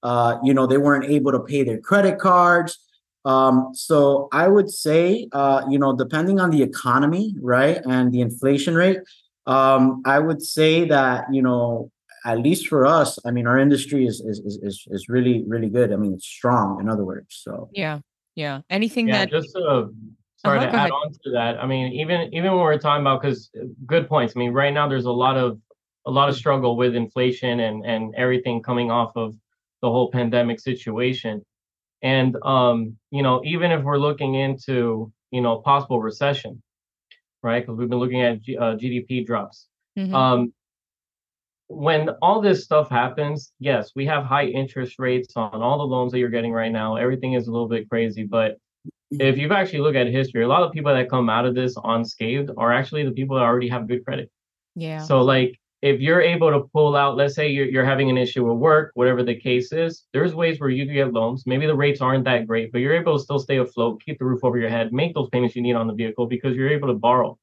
uh, 0.02 0.38
you 0.42 0.54
know, 0.54 0.66
they 0.66 0.78
weren't 0.78 1.04
able 1.04 1.32
to 1.32 1.40
pay 1.40 1.64
their 1.64 1.80
credit 1.80 2.18
cards 2.18 2.78
um, 3.28 3.72
so 3.74 4.28
I 4.32 4.48
would 4.48 4.70
say, 4.70 5.28
uh, 5.32 5.62
you 5.68 5.78
know, 5.78 5.94
depending 5.94 6.40
on 6.40 6.50
the 6.50 6.62
economy, 6.62 7.34
right, 7.42 7.78
and 7.84 8.10
the 8.10 8.22
inflation 8.22 8.74
rate, 8.74 9.00
um, 9.46 10.00
I 10.06 10.18
would 10.18 10.40
say 10.40 10.86
that 10.86 11.26
you 11.30 11.42
know, 11.42 11.90
at 12.24 12.38
least 12.38 12.68
for 12.68 12.86
us, 12.86 13.18
I 13.26 13.30
mean, 13.30 13.46
our 13.46 13.58
industry 13.58 14.06
is 14.06 14.20
is 14.20 14.38
is 14.62 14.86
is 14.90 15.08
really 15.10 15.44
really 15.46 15.68
good. 15.68 15.92
I 15.92 15.96
mean, 15.96 16.14
it's 16.14 16.26
strong. 16.26 16.80
In 16.80 16.88
other 16.88 17.04
words, 17.04 17.26
so 17.44 17.68
yeah, 17.74 17.98
yeah. 18.34 18.62
Anything 18.70 19.08
yeah, 19.08 19.26
that 19.26 19.30
just 19.30 19.54
uh, 19.54 19.84
sorry 20.36 20.58
uh-huh, 20.58 20.66
to 20.66 20.72
add 20.72 20.74
ahead. 20.74 20.92
on 20.92 21.12
to 21.24 21.30
that. 21.32 21.58
I 21.62 21.66
mean, 21.66 21.92
even 21.92 22.32
even 22.32 22.52
when 22.52 22.60
we're 22.60 22.78
talking 22.78 23.02
about 23.02 23.20
because 23.20 23.50
uh, 23.60 23.66
good 23.84 24.08
points. 24.08 24.32
I 24.36 24.38
mean, 24.38 24.52
right 24.52 24.72
now 24.72 24.88
there's 24.88 25.04
a 25.04 25.12
lot 25.12 25.36
of 25.36 25.58
a 26.06 26.10
lot 26.10 26.30
of 26.30 26.34
struggle 26.34 26.78
with 26.78 26.96
inflation 26.96 27.60
and 27.60 27.84
and 27.84 28.14
everything 28.14 28.62
coming 28.62 28.90
off 28.90 29.12
of 29.16 29.34
the 29.82 29.90
whole 29.90 30.10
pandemic 30.10 30.60
situation 30.60 31.44
and 32.02 32.36
um, 32.42 32.96
you 33.10 33.22
know, 33.22 33.42
even 33.44 33.70
if 33.70 33.82
we're 33.82 33.98
looking 33.98 34.34
into 34.34 35.12
you 35.30 35.40
know 35.40 35.58
possible 35.58 36.00
recession, 36.00 36.62
right? 37.42 37.60
Because 37.60 37.78
we've 37.78 37.88
been 37.88 37.98
looking 37.98 38.22
at 38.22 38.42
G- 38.42 38.56
uh, 38.56 38.76
GDP 38.76 39.24
drops. 39.26 39.66
Mm-hmm. 39.98 40.14
Um, 40.14 40.52
when 41.68 42.08
all 42.22 42.40
this 42.40 42.64
stuff 42.64 42.88
happens, 42.88 43.52
yes, 43.58 43.92
we 43.94 44.06
have 44.06 44.24
high 44.24 44.46
interest 44.46 44.98
rates 44.98 45.34
on 45.36 45.60
all 45.60 45.78
the 45.78 45.84
loans 45.84 46.12
that 46.12 46.18
you're 46.18 46.30
getting 46.30 46.52
right 46.52 46.72
now. 46.72 46.96
Everything 46.96 47.34
is 47.34 47.46
a 47.46 47.52
little 47.52 47.68
bit 47.68 47.90
crazy, 47.90 48.24
but 48.24 48.56
if 49.10 49.38
you've 49.38 49.52
actually 49.52 49.80
looked 49.80 49.96
at 49.96 50.06
history, 50.06 50.44
a 50.44 50.48
lot 50.48 50.62
of 50.62 50.72
people 50.72 50.94
that 50.94 51.10
come 51.10 51.28
out 51.28 51.46
of 51.46 51.54
this 51.54 51.74
unscathed 51.82 52.50
are 52.56 52.72
actually 52.72 53.04
the 53.04 53.10
people 53.10 53.36
that 53.36 53.42
already 53.42 53.68
have 53.68 53.86
good 53.86 54.04
credit. 54.04 54.30
Yeah. 54.74 55.02
So 55.02 55.20
like 55.20 55.58
if 55.80 56.00
you're 56.00 56.20
able 56.20 56.50
to 56.50 56.68
pull 56.72 56.96
out, 56.96 57.16
let's 57.16 57.34
say 57.34 57.48
you're, 57.48 57.66
you're 57.66 57.84
having 57.84 58.10
an 58.10 58.18
issue 58.18 58.44
with 58.44 58.58
work, 58.58 58.90
whatever 58.94 59.22
the 59.22 59.34
case 59.34 59.72
is, 59.72 60.04
there's 60.12 60.34
ways 60.34 60.58
where 60.58 60.70
you 60.70 60.84
can 60.86 60.94
get 60.94 61.12
loans. 61.12 61.44
Maybe 61.46 61.66
the 61.66 61.74
rates 61.74 62.00
aren't 62.00 62.24
that 62.24 62.46
great, 62.46 62.72
but 62.72 62.78
you're 62.78 62.96
able 62.96 63.16
to 63.16 63.22
still 63.22 63.38
stay 63.38 63.58
afloat, 63.58 64.02
keep 64.04 64.18
the 64.18 64.24
roof 64.24 64.42
over 64.42 64.58
your 64.58 64.70
head, 64.70 64.92
make 64.92 65.14
those 65.14 65.28
payments 65.30 65.54
you 65.54 65.62
need 65.62 65.74
on 65.74 65.86
the 65.86 65.94
vehicle 65.94 66.26
because 66.26 66.56
you're 66.56 66.70
able 66.70 66.88
to 66.88 66.94
borrow. 66.94 67.38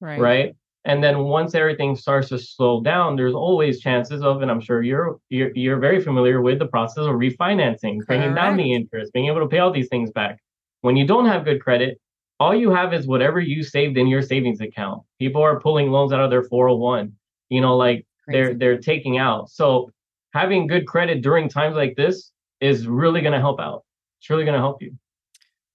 Right. 0.00 0.20
Right. 0.20 0.56
And 0.84 1.04
then 1.04 1.24
once 1.24 1.54
everything 1.54 1.94
starts 1.94 2.28
to 2.30 2.38
slow 2.38 2.80
down, 2.80 3.16
there's 3.16 3.34
always 3.34 3.80
chances 3.80 4.22
of, 4.22 4.40
and 4.40 4.50
I'm 4.50 4.62
sure 4.62 4.82
you're 4.82 5.18
you're, 5.28 5.50
you're 5.54 5.78
very 5.78 6.00
familiar 6.00 6.40
with 6.40 6.58
the 6.58 6.66
process 6.66 7.04
of 7.04 7.16
refinancing, 7.16 8.06
bringing 8.06 8.34
down 8.34 8.56
the 8.56 8.72
interest, 8.72 9.12
being 9.12 9.26
able 9.26 9.40
to 9.40 9.48
pay 9.48 9.58
all 9.58 9.70
these 9.70 9.88
things 9.88 10.10
back. 10.10 10.38
When 10.80 10.96
you 10.96 11.06
don't 11.06 11.26
have 11.26 11.44
good 11.44 11.60
credit, 11.60 12.00
all 12.38 12.54
you 12.54 12.70
have 12.70 12.94
is 12.94 13.06
whatever 13.06 13.40
you 13.40 13.62
saved 13.62 13.98
in 13.98 14.06
your 14.06 14.22
savings 14.22 14.62
account. 14.62 15.02
People 15.18 15.42
are 15.42 15.60
pulling 15.60 15.90
loans 15.90 16.14
out 16.14 16.20
of 16.20 16.30
their 16.30 16.44
401 16.44 17.12
you 17.50 17.60
know 17.60 17.76
like 17.76 18.06
Crazy. 18.24 18.38
they're 18.38 18.54
they're 18.54 18.78
taking 18.78 19.18
out. 19.18 19.50
So 19.50 19.90
having 20.32 20.66
good 20.66 20.86
credit 20.86 21.22
during 21.22 21.48
times 21.48 21.76
like 21.76 21.96
this 21.96 22.32
is 22.60 22.86
really 22.86 23.20
going 23.20 23.32
to 23.32 23.40
help 23.40 23.60
out. 23.60 23.84
It's 24.20 24.30
really 24.30 24.44
going 24.44 24.54
to 24.54 24.60
help 24.60 24.82
you. 24.82 24.96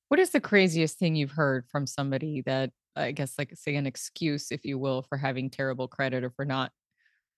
What 0.10 0.20
is 0.20 0.30
the 0.30 0.40
craziest 0.40 0.98
thing 0.98 1.16
you've 1.16 1.32
heard 1.32 1.66
from 1.68 1.86
somebody 1.88 2.42
that 2.46 2.72
i 2.98 3.12
guess 3.12 3.34
like 3.38 3.52
say 3.56 3.76
an 3.76 3.86
excuse 3.86 4.52
if 4.52 4.64
you 4.64 4.80
will 4.80 5.02
for 5.02 5.18
having 5.18 5.50
terrible 5.50 5.88
credit 5.88 6.24
or 6.24 6.32
for 6.32 6.46
not? 6.46 6.72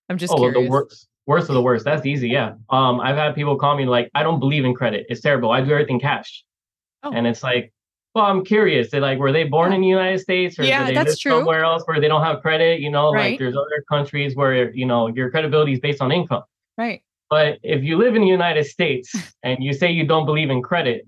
I'm 0.09 0.17
just 0.17 0.31
oh, 0.31 0.38
curious. 0.38 0.65
the 0.65 0.69
worst 0.69 1.07
worst 1.25 1.49
of 1.49 1.55
the 1.55 1.61
worst. 1.61 1.83
That's 1.83 2.05
easy 2.05 2.29
yeah. 2.29 2.53
Um 2.69 2.99
i've 2.99 3.17
had 3.17 3.35
people 3.35 3.57
call 3.57 3.75
me 3.75 3.85
like 3.85 4.09
i 4.15 4.23
don't 4.23 4.39
believe 4.39 4.65
in 4.65 4.73
credit. 4.73 5.07
It's 5.09 5.21
terrible. 5.21 5.51
I 5.51 5.61
do 5.61 5.71
everything 5.71 5.99
cash. 5.99 6.43
Oh. 7.03 7.11
and 7.11 7.27
it's 7.27 7.43
like 7.43 7.71
well, 8.18 8.26
I'm 8.26 8.43
curious. 8.43 8.89
They 8.89 8.99
like 8.99 9.20
were 9.20 9.32
they 9.32 9.43
born 9.43 9.74
in 9.74 9.82
the 9.82 9.88
United 9.88 10.18
States 10.18 10.57
or 10.57 10.63
yeah, 10.63 10.91
that's 10.91 11.20
true. 11.20 11.34
somewhere 11.34 11.63
else 11.63 11.84
where 11.86 12.01
they 12.01 12.07
don't 12.07 12.24
have 12.24 12.41
credit? 12.41 12.80
You 12.80 12.89
know, 12.89 13.13
right. 13.13 13.32
like 13.32 13.39
there's 13.39 13.55
other 13.55 13.84
countries 13.88 14.36
where 14.36 14.74
you 14.74 14.88
know 14.88 15.07
your 15.07 15.30
credibility 15.30 15.74
is 15.74 15.80
based 15.80 16.01
on 16.01 16.11
income. 16.11 16.41
Right. 16.80 17.03
But 17.30 17.59
if 17.61 17.84
you 17.84 17.95
live 17.95 18.15
in 18.15 18.24
the 18.24 18.28
United 18.28 18.65
States 18.65 19.15
and 19.43 19.63
you 19.63 19.72
say 19.72 19.91
you 19.91 20.07
don't 20.07 20.26
believe 20.26 20.49
in 20.49 20.63
credit, 20.63 21.05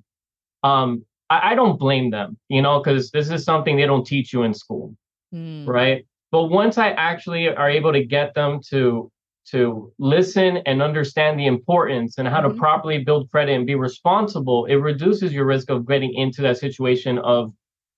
um, 0.62 1.03
I, 1.32 1.51
I 1.51 1.55
don't 1.55 1.80
blame 1.80 2.12
them. 2.12 2.38
You 2.47 2.62
know, 2.62 2.80
because 2.80 3.10
this 3.10 3.32
is 3.32 3.43
something 3.43 3.76
they 3.76 3.88
don't 3.88 4.05
teach 4.05 4.32
you 4.32 4.43
in 4.43 4.53
school, 4.53 4.95
mm. 5.34 5.68
right? 5.68 6.05
But 6.32 6.43
once 6.45 6.78
I 6.78 6.91
actually 6.91 7.49
are 7.49 7.72
able 7.72 7.91
to 7.91 8.05
get 8.05 8.36
them 8.36 8.60
to 8.70 9.12
to 9.47 9.91
listen 9.97 10.57
and 10.65 10.81
understand 10.81 11.39
the 11.39 11.47
importance 11.47 12.17
and 12.17 12.27
how 12.27 12.41
mm-hmm. 12.41 12.53
to 12.53 12.59
properly 12.59 13.03
build 13.03 13.29
credit 13.31 13.55
and 13.55 13.65
be 13.65 13.75
responsible, 13.75 14.65
it 14.65 14.75
reduces 14.75 15.33
your 15.33 15.45
risk 15.45 15.69
of 15.69 15.87
getting 15.87 16.13
into 16.13 16.41
that 16.41 16.57
situation 16.57 17.17
of, 17.19 17.51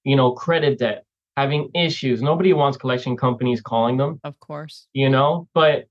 you 0.03 0.15
know, 0.15 0.31
credit 0.31 0.79
debt, 0.79 1.03
having 1.37 1.69
issues. 1.75 2.21
Nobody 2.21 2.53
wants 2.53 2.77
collection 2.77 3.17
companies 3.17 3.61
calling 3.61 3.97
them. 3.97 4.19
Of 4.23 4.39
course. 4.39 4.87
You 4.93 5.09
know, 5.09 5.47
but 5.53 5.85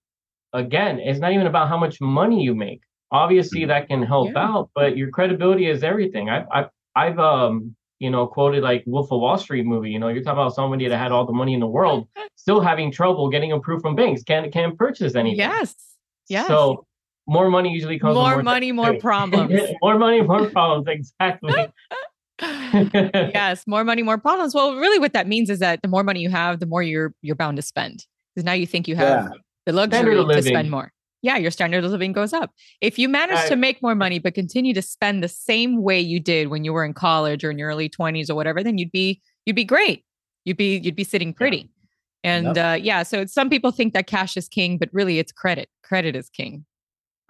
again, 0.52 0.98
it's 0.98 1.20
not 1.20 1.32
even 1.32 1.46
about 1.46 1.68
how 1.68 1.78
much 1.78 2.00
money 2.00 2.42
you 2.42 2.54
make. 2.54 2.80
Obviously 3.12 3.64
that 3.66 3.88
can 3.88 4.02
help 4.02 4.30
yeah. 4.32 4.46
out, 4.46 4.70
but 4.74 4.96
your 4.96 5.10
credibility 5.10 5.68
is 5.68 5.82
everything. 5.82 6.30
I've 6.30 6.46
I've 6.52 6.68
I've 6.94 7.18
um 7.18 7.74
you 8.00 8.10
know, 8.10 8.26
quoted 8.26 8.62
like 8.62 8.82
Wolf 8.86 9.12
of 9.12 9.20
Wall 9.20 9.38
Street 9.38 9.66
movie. 9.66 9.90
You 9.90 9.98
know, 9.98 10.08
you're 10.08 10.22
talking 10.22 10.40
about 10.40 10.54
somebody 10.54 10.88
that 10.88 10.98
had 10.98 11.12
all 11.12 11.26
the 11.26 11.32
money 11.32 11.54
in 11.54 11.60
the 11.60 11.66
world, 11.66 12.08
still 12.34 12.60
having 12.60 12.90
trouble 12.90 13.28
getting 13.30 13.52
approved 13.52 13.82
from 13.82 13.94
banks, 13.94 14.24
can't 14.24 14.50
can't 14.52 14.76
purchase 14.76 15.14
anything. 15.14 15.38
Yes. 15.38 15.76
Yes. 16.28 16.48
So 16.48 16.86
more 17.28 17.50
money 17.50 17.70
usually 17.70 17.98
comes 17.98 18.14
more, 18.14 18.34
more 18.34 18.42
money, 18.42 18.72
more 18.72 18.94
problems. 19.00 19.60
more 19.82 19.98
money, 19.98 20.22
more 20.22 20.48
problems. 20.50 20.86
Exactly. 20.88 21.72
yes, 22.40 23.66
more 23.66 23.84
money, 23.84 24.02
more 24.02 24.16
problems. 24.16 24.54
Well, 24.54 24.74
really, 24.76 24.98
what 24.98 25.12
that 25.12 25.28
means 25.28 25.50
is 25.50 25.58
that 25.58 25.82
the 25.82 25.88
more 25.88 26.02
money 26.02 26.20
you 26.20 26.30
have, 26.30 26.58
the 26.58 26.66
more 26.66 26.82
you're 26.82 27.14
you're 27.20 27.36
bound 27.36 27.56
to 27.56 27.62
spend. 27.62 28.06
Because 28.34 28.44
now 28.46 28.52
you 28.52 28.66
think 28.66 28.88
you 28.88 28.96
have 28.96 29.24
yeah. 29.24 29.30
the 29.66 29.72
luxury 29.72 30.14
to 30.14 30.42
spend 30.42 30.70
more 30.70 30.90
yeah, 31.22 31.36
your 31.36 31.50
standard 31.50 31.84
of 31.84 31.90
living 31.90 32.12
goes 32.12 32.32
up. 32.32 32.52
If 32.80 32.98
you 32.98 33.08
manage 33.08 33.46
to 33.48 33.56
make 33.56 33.82
more 33.82 33.94
money 33.94 34.18
but 34.18 34.34
continue 34.34 34.72
to 34.74 34.82
spend 34.82 35.22
the 35.22 35.28
same 35.28 35.82
way 35.82 36.00
you 36.00 36.20
did 36.20 36.48
when 36.48 36.64
you 36.64 36.72
were 36.72 36.84
in 36.84 36.94
college 36.94 37.44
or 37.44 37.50
in 37.50 37.58
your 37.58 37.68
early 37.68 37.88
20s 37.88 38.30
or 38.30 38.34
whatever, 38.34 38.62
then 38.62 38.78
you'd 38.78 38.92
be 38.92 39.20
you'd 39.44 39.56
be 39.56 39.64
great. 39.64 40.04
You'd 40.44 40.56
be 40.56 40.78
you'd 40.78 40.96
be 40.96 41.04
sitting 41.04 41.34
pretty. 41.34 41.58
Yeah. 41.58 41.66
And 42.22 42.56
yep. 42.56 42.56
uh, 42.56 42.82
yeah, 42.82 43.02
so 43.02 43.24
some 43.26 43.48
people 43.48 43.70
think 43.70 43.94
that 43.94 44.06
cash 44.06 44.36
is 44.36 44.48
king, 44.48 44.78
but 44.78 44.90
really 44.92 45.18
it's 45.18 45.32
credit. 45.32 45.68
Credit 45.82 46.14
is 46.14 46.28
king. 46.28 46.64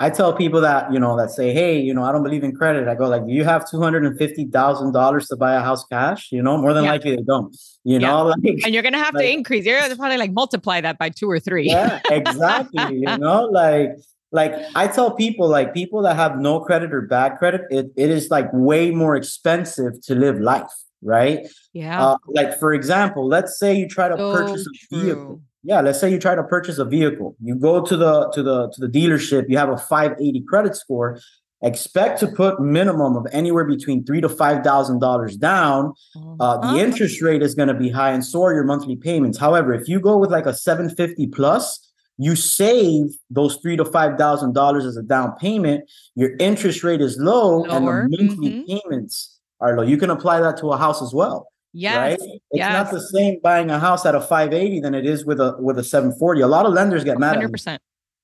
I 0.02 0.08
tell 0.08 0.32
people 0.32 0.62
that, 0.62 0.90
you 0.90 0.98
know, 0.98 1.14
that 1.18 1.30
say, 1.30 1.52
hey, 1.52 1.78
you 1.78 1.92
know, 1.92 2.02
I 2.02 2.10
don't 2.10 2.22
believe 2.22 2.42
in 2.42 2.56
credit. 2.56 2.88
I 2.88 2.94
go 2.94 3.06
like, 3.06 3.26
do 3.26 3.32
you 3.34 3.44
have 3.44 3.66
$250,000 3.66 5.28
to 5.28 5.36
buy 5.36 5.52
a 5.52 5.60
house 5.60 5.84
cash? 5.84 6.32
You 6.32 6.42
know, 6.42 6.56
more 6.56 6.72
than 6.72 6.84
yeah. 6.84 6.92
likely 6.92 7.16
they 7.16 7.22
don't, 7.22 7.54
you 7.84 7.98
yeah. 7.98 8.08
know, 8.08 8.24
like, 8.42 8.64
and 8.64 8.72
you're 8.72 8.82
going 8.82 8.94
to 8.94 8.98
have 8.98 9.14
like, 9.14 9.26
to 9.26 9.30
increase. 9.30 9.66
You're 9.66 9.78
going 9.78 9.90
to 9.90 9.96
probably 9.98 10.16
like 10.16 10.32
multiply 10.32 10.80
that 10.80 10.96
by 10.96 11.10
two 11.10 11.30
or 11.30 11.38
three. 11.38 11.66
Yeah, 11.66 12.00
exactly. 12.10 12.96
you 12.96 13.18
know, 13.18 13.44
like, 13.44 13.90
like 14.32 14.54
I 14.74 14.86
tell 14.86 15.10
people, 15.10 15.48
like 15.48 15.74
people 15.74 16.00
that 16.02 16.16
have 16.16 16.38
no 16.38 16.60
credit 16.60 16.94
or 16.94 17.02
bad 17.02 17.36
credit, 17.36 17.62
it, 17.70 17.92
it 17.94 18.08
is 18.08 18.30
like 18.30 18.48
way 18.54 18.90
more 18.92 19.16
expensive 19.16 20.00
to 20.04 20.14
live 20.14 20.40
life. 20.40 20.72
Right. 21.02 21.46
Yeah. 21.74 22.02
Uh, 22.02 22.16
like, 22.26 22.58
for 22.58 22.72
example, 22.72 23.26
let's 23.26 23.58
say 23.58 23.74
you 23.74 23.86
try 23.86 24.08
to 24.08 24.16
so 24.16 24.32
purchase 24.32 24.66
a 24.66 24.88
true. 24.88 25.02
vehicle 25.02 25.42
yeah 25.62 25.80
let's 25.80 26.00
say 26.00 26.10
you 26.10 26.18
try 26.18 26.34
to 26.34 26.42
purchase 26.42 26.78
a 26.78 26.84
vehicle. 26.84 27.36
You 27.40 27.54
go 27.54 27.84
to 27.84 27.96
the 27.96 28.30
to 28.30 28.42
the 28.42 28.70
to 28.70 28.86
the 28.86 28.88
dealership 28.88 29.48
you 29.48 29.58
have 29.58 29.70
a 29.70 29.78
580 29.78 30.42
credit 30.42 30.76
score. 30.76 31.20
Expect 31.62 32.18
to 32.20 32.26
put 32.26 32.58
minimum 32.58 33.16
of 33.16 33.26
anywhere 33.32 33.64
between 33.64 34.02
three 34.04 34.22
to 34.22 34.28
five 34.28 34.64
thousand 34.64 35.00
dollars 35.00 35.36
down. 35.36 35.92
Uh, 36.40 36.56
the 36.56 36.66
uh-huh. 36.68 36.76
interest 36.76 37.20
rate 37.20 37.42
is 37.42 37.54
going 37.54 37.68
to 37.68 37.74
be 37.74 37.90
high 37.90 38.10
and 38.10 38.24
so 38.24 38.42
are 38.42 38.54
your 38.54 38.64
monthly 38.64 38.96
payments. 38.96 39.38
However 39.38 39.74
if 39.74 39.88
you 39.88 40.00
go 40.00 40.16
with 40.16 40.30
like 40.30 40.46
a 40.46 40.54
750 40.54 41.26
plus 41.28 41.86
you 42.16 42.36
save 42.36 43.06
those 43.30 43.56
three 43.56 43.76
to 43.76 43.84
five 43.84 44.18
thousand 44.18 44.54
dollars 44.54 44.84
as 44.84 44.96
a 44.96 45.02
down 45.02 45.34
payment. 45.38 45.90
Your 46.14 46.36
interest 46.38 46.84
rate 46.84 47.00
is 47.00 47.16
low 47.18 47.60
Lower. 47.60 48.00
and 48.00 48.12
the 48.12 48.24
monthly 48.24 48.50
mm-hmm. 48.50 48.78
payments 48.78 49.38
are 49.58 49.76
low. 49.76 49.82
You 49.82 49.96
can 49.96 50.10
apply 50.10 50.40
that 50.40 50.58
to 50.58 50.72
a 50.72 50.76
house 50.76 51.02
as 51.02 51.14
well 51.14 51.50
Yes. 51.72 52.20
Right? 52.20 52.30
It's 52.32 52.42
yes. 52.52 52.72
not 52.72 52.90
the 52.90 53.00
same 53.00 53.38
buying 53.42 53.70
a 53.70 53.78
house 53.78 54.04
at 54.04 54.14
a 54.14 54.20
580 54.20 54.80
than 54.80 54.94
it 54.94 55.06
is 55.06 55.24
with 55.24 55.40
a 55.40 55.56
with 55.58 55.78
a 55.78 55.84
740. 55.84 56.40
A 56.40 56.46
lot 56.46 56.66
of 56.66 56.72
lenders 56.72 57.04
get 57.04 57.18
mad 57.18 57.36
100%. 57.36 57.66
at 57.66 57.72
me. 57.72 57.78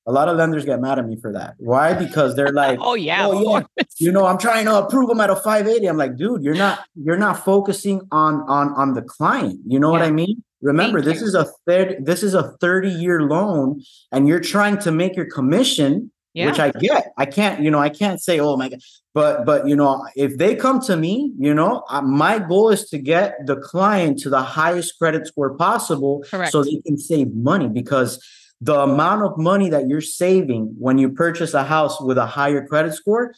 A 0.09 0.12
lot 0.12 0.28
of 0.28 0.36
lenders 0.36 0.64
get 0.64 0.80
mad 0.80 1.01
at 1.01 1.07
me 1.07 1.16
for 1.16 1.32
that. 1.32 1.55
Why? 1.59 1.92
Because 1.92 2.36
they're 2.36 2.53
like, 2.53 2.78
"Oh 2.80 2.94
yeah, 2.94 3.26
oh 3.26 3.59
yeah, 3.76 3.84
you 3.99 4.12
know, 4.12 4.26
I'm 4.26 4.38
trying 4.38 4.66
to 4.66 4.76
approve 4.76 5.09
them 5.09 5.20
at 5.20 5.30
a 5.30 5.36
580." 5.36 5.86
I'm 5.86 5.97
like, 5.97 6.16
"Dude, 6.16 6.42
you're 6.42 6.55
not 6.55 6.84
you're 6.94 7.16
not 7.16 7.44
focusing 7.44 8.03
on 8.12 8.42
on 8.49 8.72
on 8.74 8.94
the 8.94 9.03
client. 9.03 9.61
You 9.66 9.80
know 9.80 9.88
yeah. 9.88 10.01
what 10.01 10.03
I 10.03 10.11
mean? 10.11 10.42
Remember, 10.62 11.01
Thank 11.01 11.14
this 11.14 11.22
you. 11.22 11.28
is 11.28 11.34
a 11.34 11.47
third 11.66 12.07
this 12.07 12.22
is 12.22 12.34
a 12.34 12.53
30 12.61 12.90
year 12.90 13.22
loan, 13.22 13.82
and 14.12 14.26
you're 14.28 14.40
trying 14.40 14.78
to 14.78 14.92
make 14.92 15.16
your 15.16 15.26
commission 15.26 16.11
yeah. 16.36 16.47
which 16.47 16.61
I 16.61 16.70
get. 16.70 17.12
I 17.16 17.24
can't, 17.24 17.62
you 17.62 17.70
know, 17.70 17.78
I 17.78 17.88
can't 17.88 18.20
say, 18.20 18.38
oh 18.38 18.57
my 18.57 18.68
God. 18.68 18.80
But, 19.17 19.47
but, 19.47 19.67
you 19.67 19.75
know, 19.75 20.07
if 20.14 20.37
they 20.37 20.55
come 20.55 20.79
to 20.83 20.95
me, 20.95 21.33
you 21.39 21.55
know, 21.55 21.85
uh, 21.89 22.03
my 22.03 22.39
goal 22.39 22.69
is 22.69 22.91
to 22.91 22.99
get 22.99 23.47
the 23.47 23.57
client 23.57 24.19
to 24.19 24.29
the 24.29 24.43
highest 24.43 24.99
credit 24.99 25.27
score 25.27 25.57
possible 25.57 26.23
Correct. 26.31 26.53
so 26.53 26.62
they 26.62 26.83
can 26.85 26.99
save 26.99 27.33
money 27.33 27.67
because 27.67 28.23
the 28.61 28.79
amount 28.79 29.23
of 29.23 29.39
money 29.39 29.71
that 29.71 29.89
you're 29.89 30.03
saving 30.03 30.75
when 30.79 30.99
you 30.99 31.09
purchase 31.09 31.55
a 31.55 31.64
house 31.64 31.99
with 31.99 32.19
a 32.19 32.27
higher 32.27 32.67
credit 32.67 32.93
score, 32.93 33.35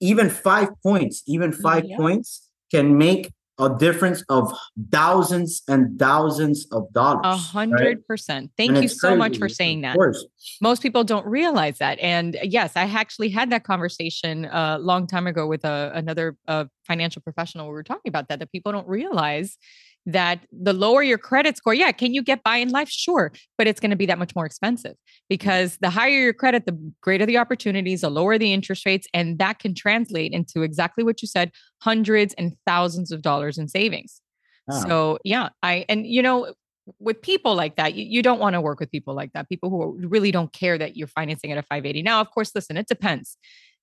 even 0.00 0.30
five 0.30 0.70
points, 0.82 1.22
even 1.26 1.52
five 1.52 1.84
yeah. 1.84 1.98
points 1.98 2.48
can 2.70 2.96
make 2.96 3.30
a 3.58 3.76
difference 3.76 4.22
of 4.28 4.52
thousands 4.90 5.62
and 5.68 5.98
thousands 5.98 6.66
of 6.70 6.92
dollars. 6.92 7.20
A 7.24 7.36
hundred 7.36 8.06
percent. 8.06 8.52
Thank 8.56 8.72
and 8.72 8.82
you 8.82 8.88
so 8.88 9.08
crazy. 9.08 9.18
much 9.18 9.38
for 9.38 9.48
saying 9.48 9.80
that. 9.82 9.96
Most 10.60 10.82
people 10.82 11.04
don't 11.04 11.26
realize 11.26 11.78
that. 11.78 11.98
And 11.98 12.38
yes, 12.42 12.72
I 12.76 12.82
actually 12.82 13.30
had 13.30 13.50
that 13.50 13.64
conversation 13.64 14.44
a 14.46 14.78
long 14.78 15.06
time 15.06 15.26
ago 15.26 15.46
with 15.46 15.64
a, 15.64 15.68
uh, 15.68 15.90
another 15.94 16.36
uh, 16.46 16.66
financial 16.86 17.22
professional. 17.22 17.66
We 17.66 17.72
were 17.72 17.82
talking 17.82 18.08
about 18.08 18.28
that, 18.28 18.38
that 18.38 18.52
people 18.52 18.72
don't 18.72 18.88
realize 18.88 19.58
that 20.08 20.40
the 20.50 20.72
lower 20.72 21.02
your 21.02 21.18
credit 21.18 21.56
score, 21.56 21.74
yeah, 21.74 21.92
can 21.92 22.14
you 22.14 22.22
get 22.22 22.42
by 22.42 22.56
in 22.56 22.70
life? 22.70 22.88
Sure, 22.88 23.30
but 23.58 23.66
it's 23.66 23.78
going 23.78 23.90
to 23.90 23.96
be 23.96 24.06
that 24.06 24.18
much 24.18 24.34
more 24.34 24.46
expensive 24.46 24.92
mm-hmm. 24.92 25.24
because 25.28 25.76
the 25.80 25.90
higher 25.90 26.18
your 26.18 26.32
credit, 26.32 26.64
the 26.64 26.92
greater 27.02 27.26
the 27.26 27.36
opportunities, 27.36 28.00
the 28.00 28.10
lower 28.10 28.38
the 28.38 28.52
interest 28.52 28.86
rates. 28.86 29.06
And 29.12 29.38
that 29.38 29.58
can 29.58 29.74
translate 29.74 30.32
into 30.32 30.62
exactly 30.62 31.04
what 31.04 31.20
you 31.20 31.28
said 31.28 31.52
hundreds 31.82 32.34
and 32.34 32.56
thousands 32.66 33.12
of 33.12 33.20
dollars 33.22 33.58
in 33.58 33.68
savings. 33.68 34.22
Oh. 34.70 34.82
So, 34.86 35.18
yeah, 35.24 35.50
I, 35.62 35.84
and 35.88 36.06
you 36.06 36.22
know, 36.22 36.54
with 36.98 37.20
people 37.20 37.54
like 37.54 37.76
that, 37.76 37.94
you, 37.94 38.04
you 38.04 38.22
don't 38.22 38.40
want 38.40 38.54
to 38.54 38.62
work 38.62 38.80
with 38.80 38.90
people 38.90 39.14
like 39.14 39.32
that, 39.34 39.46
people 39.50 39.68
who 39.68 40.08
really 40.08 40.30
don't 40.30 40.52
care 40.54 40.78
that 40.78 40.96
you're 40.96 41.08
financing 41.08 41.52
at 41.52 41.58
a 41.58 41.62
580. 41.62 42.02
Now, 42.02 42.22
of 42.22 42.30
course, 42.30 42.52
listen, 42.54 42.78
it 42.78 42.86
depends 42.88 43.36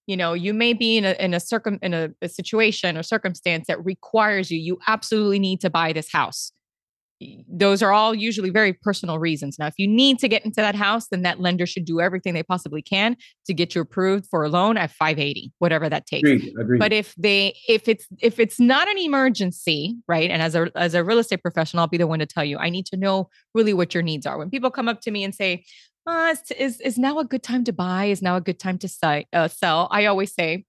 you 0.07 0.17
know 0.17 0.33
you 0.33 0.53
may 0.53 0.73
be 0.73 0.97
in 0.97 1.05
a 1.05 1.11
in 1.13 1.33
a 1.33 1.39
circum 1.39 1.79
in 1.81 1.93
a, 1.93 2.09
a, 2.21 2.29
situation 2.29 2.97
or 2.97 3.03
circumstance 3.03 3.67
that 3.67 3.83
requires 3.83 4.51
you 4.51 4.59
you 4.59 4.77
absolutely 4.87 5.39
need 5.39 5.61
to 5.61 5.69
buy 5.69 5.93
this 5.93 6.11
house. 6.11 6.51
Those 7.47 7.81
are 7.81 7.93
all 7.93 8.13
usually 8.13 8.49
very 8.49 8.73
personal 8.73 9.19
reasons. 9.19 9.57
Now 9.57 9.67
if 9.67 9.75
you 9.77 9.87
need 9.87 10.19
to 10.19 10.27
get 10.27 10.43
into 10.43 10.57
that 10.57 10.75
house 10.75 11.07
then 11.07 11.21
that 11.21 11.39
lender 11.39 11.65
should 11.65 11.85
do 11.85 12.01
everything 12.01 12.33
they 12.33 12.43
possibly 12.43 12.81
can 12.81 13.15
to 13.45 13.53
get 13.53 13.73
you 13.73 13.81
approved 13.81 14.27
for 14.29 14.43
a 14.43 14.49
loan 14.49 14.77
at 14.77 14.91
580 14.91 15.51
whatever 15.59 15.89
that 15.89 16.05
takes. 16.05 16.29
Agreed, 16.29 16.53
agreed. 16.59 16.79
but 16.79 16.91
if 16.93 17.15
they 17.15 17.55
if 17.67 17.87
it's 17.87 18.05
if 18.21 18.39
it's 18.39 18.59
not 18.59 18.87
an 18.87 18.97
emergency 18.97 19.95
right 20.07 20.29
and 20.29 20.41
as 20.41 20.55
a 20.55 20.69
as 20.75 20.93
a 20.93 21.03
real 21.03 21.19
estate 21.19 21.41
professional 21.41 21.81
i'll 21.81 21.87
be 21.87 21.97
the 21.97 22.07
one 22.07 22.19
to 22.19 22.25
tell 22.25 22.43
you 22.43 22.57
i 22.57 22.69
need 22.69 22.85
to 22.87 22.97
know 22.97 23.29
really 23.55 23.73
what 23.73 23.93
your 23.93 24.03
needs 24.03 24.27
are. 24.27 24.37
When 24.37 24.51
people 24.51 24.69
come 24.69 24.87
up 24.87 25.01
to 25.01 25.11
me 25.11 25.23
and 25.23 25.33
say 25.33 25.63
uh, 26.07 26.35
is, 26.57 26.81
is 26.81 26.97
now 26.97 27.19
a 27.19 27.25
good 27.25 27.43
time 27.43 27.63
to 27.65 27.73
buy? 27.73 28.05
Is 28.05 28.21
now 28.21 28.35
a 28.35 28.41
good 28.41 28.59
time 28.59 28.77
to 28.79 28.87
si- 28.87 29.27
uh, 29.33 29.47
sell? 29.47 29.87
I 29.91 30.05
always 30.05 30.33
say, 30.33 30.65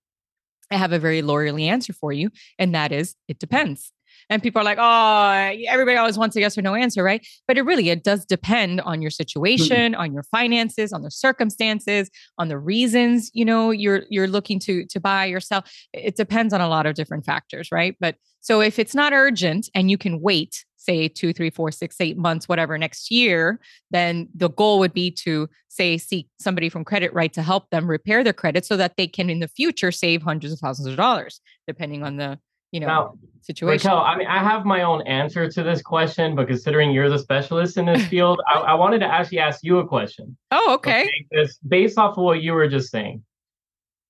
I 0.71 0.77
have 0.77 0.93
a 0.93 0.99
very 0.99 1.23
lawyerly 1.23 1.67
answer 1.67 1.93
for 1.93 2.13
you, 2.13 2.31
and 2.59 2.75
that 2.75 2.93
is, 2.93 3.15
it 3.29 3.39
depends. 3.39 3.93
And 4.29 4.43
people 4.43 4.61
are 4.61 4.65
like, 4.65 4.79
oh, 4.81 5.55
everybody 5.69 5.97
always 5.97 6.19
wants 6.19 6.37
a 6.37 6.41
yes 6.41 6.59
or 6.59 6.63
no 6.63 6.75
answer, 6.75 7.03
right? 7.03 7.27
But 7.47 7.59
it 7.59 7.63
really 7.63 7.91
it 7.91 8.03
does 8.03 8.25
depend 8.25 8.81
on 8.81 9.01
your 9.01 9.11
mm-hmm. 9.11 9.15
situation, 9.15 9.93
mm-hmm. 9.93 10.01
on 10.01 10.13
your 10.13 10.25
finances, 10.25 10.93
on 10.93 11.03
the 11.03 11.11
circumstances, 11.11 12.11
on 12.39 12.49
the 12.49 12.59
reasons 12.59 13.31
you 13.35 13.45
know 13.45 13.71
you're 13.71 14.03
you're 14.11 14.29
looking 14.29 14.59
to 14.61 14.85
to 14.87 15.01
buy 15.01 15.29
or 15.29 15.41
sell. 15.41 15.65
It 15.93 16.17
depends 16.17 16.53
on 16.53 16.61
a 16.61 16.69
lot 16.69 16.87
of 16.87 16.95
different 16.95 17.25
factors, 17.25 17.71
right? 17.71 17.97
But 18.01 18.17
so 18.41 18.61
if 18.61 18.79
it's 18.79 18.95
not 18.95 19.13
urgent 19.13 19.69
and 19.75 19.91
you 19.91 19.99
can 19.99 20.21
wait, 20.21 20.65
say 20.77 21.09
two, 21.09 21.33
three, 21.33 21.51
four, 21.51 21.71
six, 21.73 21.97
eight 22.01 22.17
months, 22.17 22.49
whatever, 22.49 22.79
next 22.79 23.11
year, 23.11 23.61
then 23.91 24.29
the 24.35 24.51
goal 24.51 24.79
would 24.79 24.93
be 24.93 25.11
to 25.11 25.49
say 25.69 25.99
seek 25.99 26.29
somebody 26.39 26.69
from 26.69 26.85
credit 26.85 27.13
right 27.13 27.33
to 27.33 27.43
help 27.43 27.69
them 27.71 27.89
repair 27.91 28.23
their 28.23 28.33
credit 28.33 28.65
so 28.65 28.77
that 28.77 28.97
they 28.97 29.07
can 29.07 29.29
in 29.29 29.41
the 29.41 29.49
future 29.49 29.91
save 29.91 30.23
hundreds 30.23 30.53
of 30.53 30.61
thousands 30.61 30.87
of 30.89 30.97
dollars, 30.97 31.41
depending 31.67 32.03
on 32.03 32.17
the 32.17 32.39
you 32.73 32.81
know 32.81 32.87
now, 32.87 33.15
situation. 33.47 33.91
Raquel, 33.91 34.03
I 34.03 34.17
mean, 34.17 34.27
I 34.27 34.43
have 34.43 34.65
my 34.65 34.83
own 34.83 35.03
answer 35.07 35.49
to 35.51 35.63
this 35.63 35.81
question, 35.81 36.35
but 36.35 36.49
considering 36.49 36.91
you're 36.91 37.09
the 37.09 37.19
specialist 37.19 37.77
in 37.77 37.87
this 37.87 38.07
field, 38.13 38.41
I, 38.47 38.61
I, 38.61 38.75
wanted 38.75 38.99
to 39.01 39.07
actually 39.07 39.39
ask 39.39 39.61
you 39.63 39.79
a 39.79 39.87
question. 39.87 40.37
Oh, 40.51 40.75
okay. 40.75 41.09
okay. 41.33 41.49
Based 41.67 41.97
off 41.99 42.19
of 42.19 42.25
what 42.25 42.43
you 42.43 42.53
were 42.53 42.69
just 42.69 42.91
saying. 42.91 43.23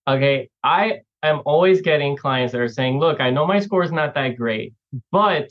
Okay, 0.09 0.49
I 0.63 1.01
am 1.23 1.43
always 1.45 1.81
getting 1.81 2.17
clients 2.17 2.53
that 2.53 2.61
are 2.61 2.69
saying, 2.69 2.99
"Look, 2.99 3.21
I 3.21 3.31
know 3.31 3.47
my 3.47 3.61
score 3.61 3.83
is 3.83 3.93
not 3.93 4.15
that 4.15 4.37
great, 4.37 4.75
but 5.11 5.51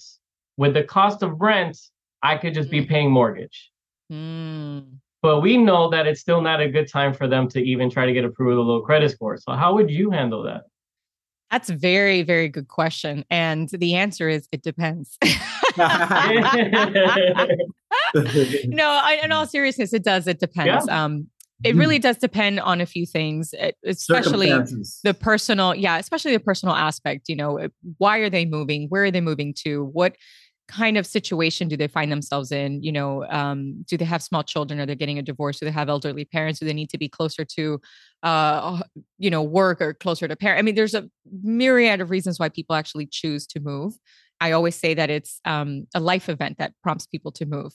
with 0.57 0.73
the 0.73 0.83
cost 0.83 1.23
of 1.23 1.41
rent, 1.41 1.77
I 2.23 2.37
could 2.37 2.53
just 2.53 2.69
mm. 2.69 2.71
be 2.71 2.85
paying 2.85 3.11
mortgage." 3.11 3.71
Mm. 4.11 4.97
But 5.21 5.41
we 5.41 5.57
know 5.57 5.89
that 5.89 6.05
it's 6.05 6.21
still 6.21 6.39
not 6.39 6.61
a 6.61 6.69
good 6.69 6.87
time 6.87 7.13
for 7.13 7.27
them 7.27 7.49
to 7.49 7.59
even 7.59 7.89
try 7.89 8.05
to 8.05 8.13
get 8.13 8.23
approved 8.23 8.49
with 8.49 8.59
a 8.59 8.61
low 8.61 8.81
credit 8.81 9.09
score. 9.09 9.37
So 9.37 9.53
how 9.53 9.73
would 9.73 9.89
you 9.89 10.11
handle 10.11 10.43
that? 10.43 10.65
That's 11.51 11.69
very, 11.69 12.23
very 12.23 12.49
good 12.49 12.67
question. 12.67 13.23
And 13.29 13.69
the 13.69 13.95
answer 13.95 14.27
is 14.27 14.47
it 14.51 14.63
depends. 14.63 15.17
no, 15.77 15.85
I, 18.89 19.19
in 19.23 19.31
all 19.31 19.45
seriousness, 19.45 19.93
it 19.93 20.03
does. 20.03 20.27
It 20.27 20.39
depends. 20.39 20.85
Yeah. 20.87 21.05
Um, 21.05 21.27
it 21.63 21.75
really 21.75 21.99
does 21.99 22.17
depend 22.17 22.59
on 22.59 22.81
a 22.81 22.85
few 22.85 23.05
things, 23.05 23.53
eh, 23.57 23.71
especially 23.85 24.49
the 25.03 25.13
personal, 25.13 25.73
yeah, 25.73 25.97
especially 25.97 26.33
the 26.33 26.39
personal 26.39 26.75
aspect. 26.75 27.29
You 27.29 27.37
know, 27.37 27.69
why 27.97 28.19
are 28.19 28.29
they 28.29 28.45
moving? 28.45 28.87
Where 28.89 29.05
are 29.05 29.11
they 29.11 29.21
moving 29.21 29.53
to? 29.63 29.85
What 29.85 30.17
kind 30.67 30.97
of 30.97 31.05
situation 31.05 31.67
do 31.67 31.77
they 31.77 31.87
find 31.87 32.11
themselves 32.11 32.51
in? 32.51 32.81
You 32.81 32.91
know 32.91 33.25
um, 33.25 33.83
do 33.87 33.97
they 33.97 34.05
have 34.05 34.23
small 34.23 34.43
children? 34.43 34.79
Are 34.79 34.85
they 34.85 34.95
getting 34.95 35.19
a 35.19 35.21
divorce? 35.21 35.59
Do 35.59 35.65
they 35.65 35.71
have 35.71 35.89
elderly 35.89 36.25
parents? 36.25 36.59
Do 36.59 36.65
they 36.65 36.73
need 36.73 36.89
to 36.89 36.97
be 36.97 37.09
closer 37.09 37.45
to 37.45 37.79
uh, 38.23 38.81
you 39.17 39.29
know 39.29 39.43
work 39.43 39.81
or 39.81 39.93
closer 39.93 40.27
to 40.27 40.35
parent 40.35 40.59
i 40.59 40.61
mean 40.63 40.75
there's 40.75 40.95
a 40.95 41.07
myriad 41.43 42.01
of 42.01 42.09
reasons 42.09 42.39
why 42.39 42.49
people 42.49 42.75
actually 42.75 43.05
choose 43.05 43.45
to 43.47 43.59
move. 43.59 43.93
I 44.41 44.51
always 44.51 44.75
say 44.75 44.93
that 44.93 45.09
it's 45.09 45.39
um, 45.45 45.87
a 45.93 45.99
life 45.99 46.27
event 46.27 46.57
that 46.57 46.73
prompts 46.83 47.05
people 47.05 47.31
to 47.33 47.45
move. 47.45 47.73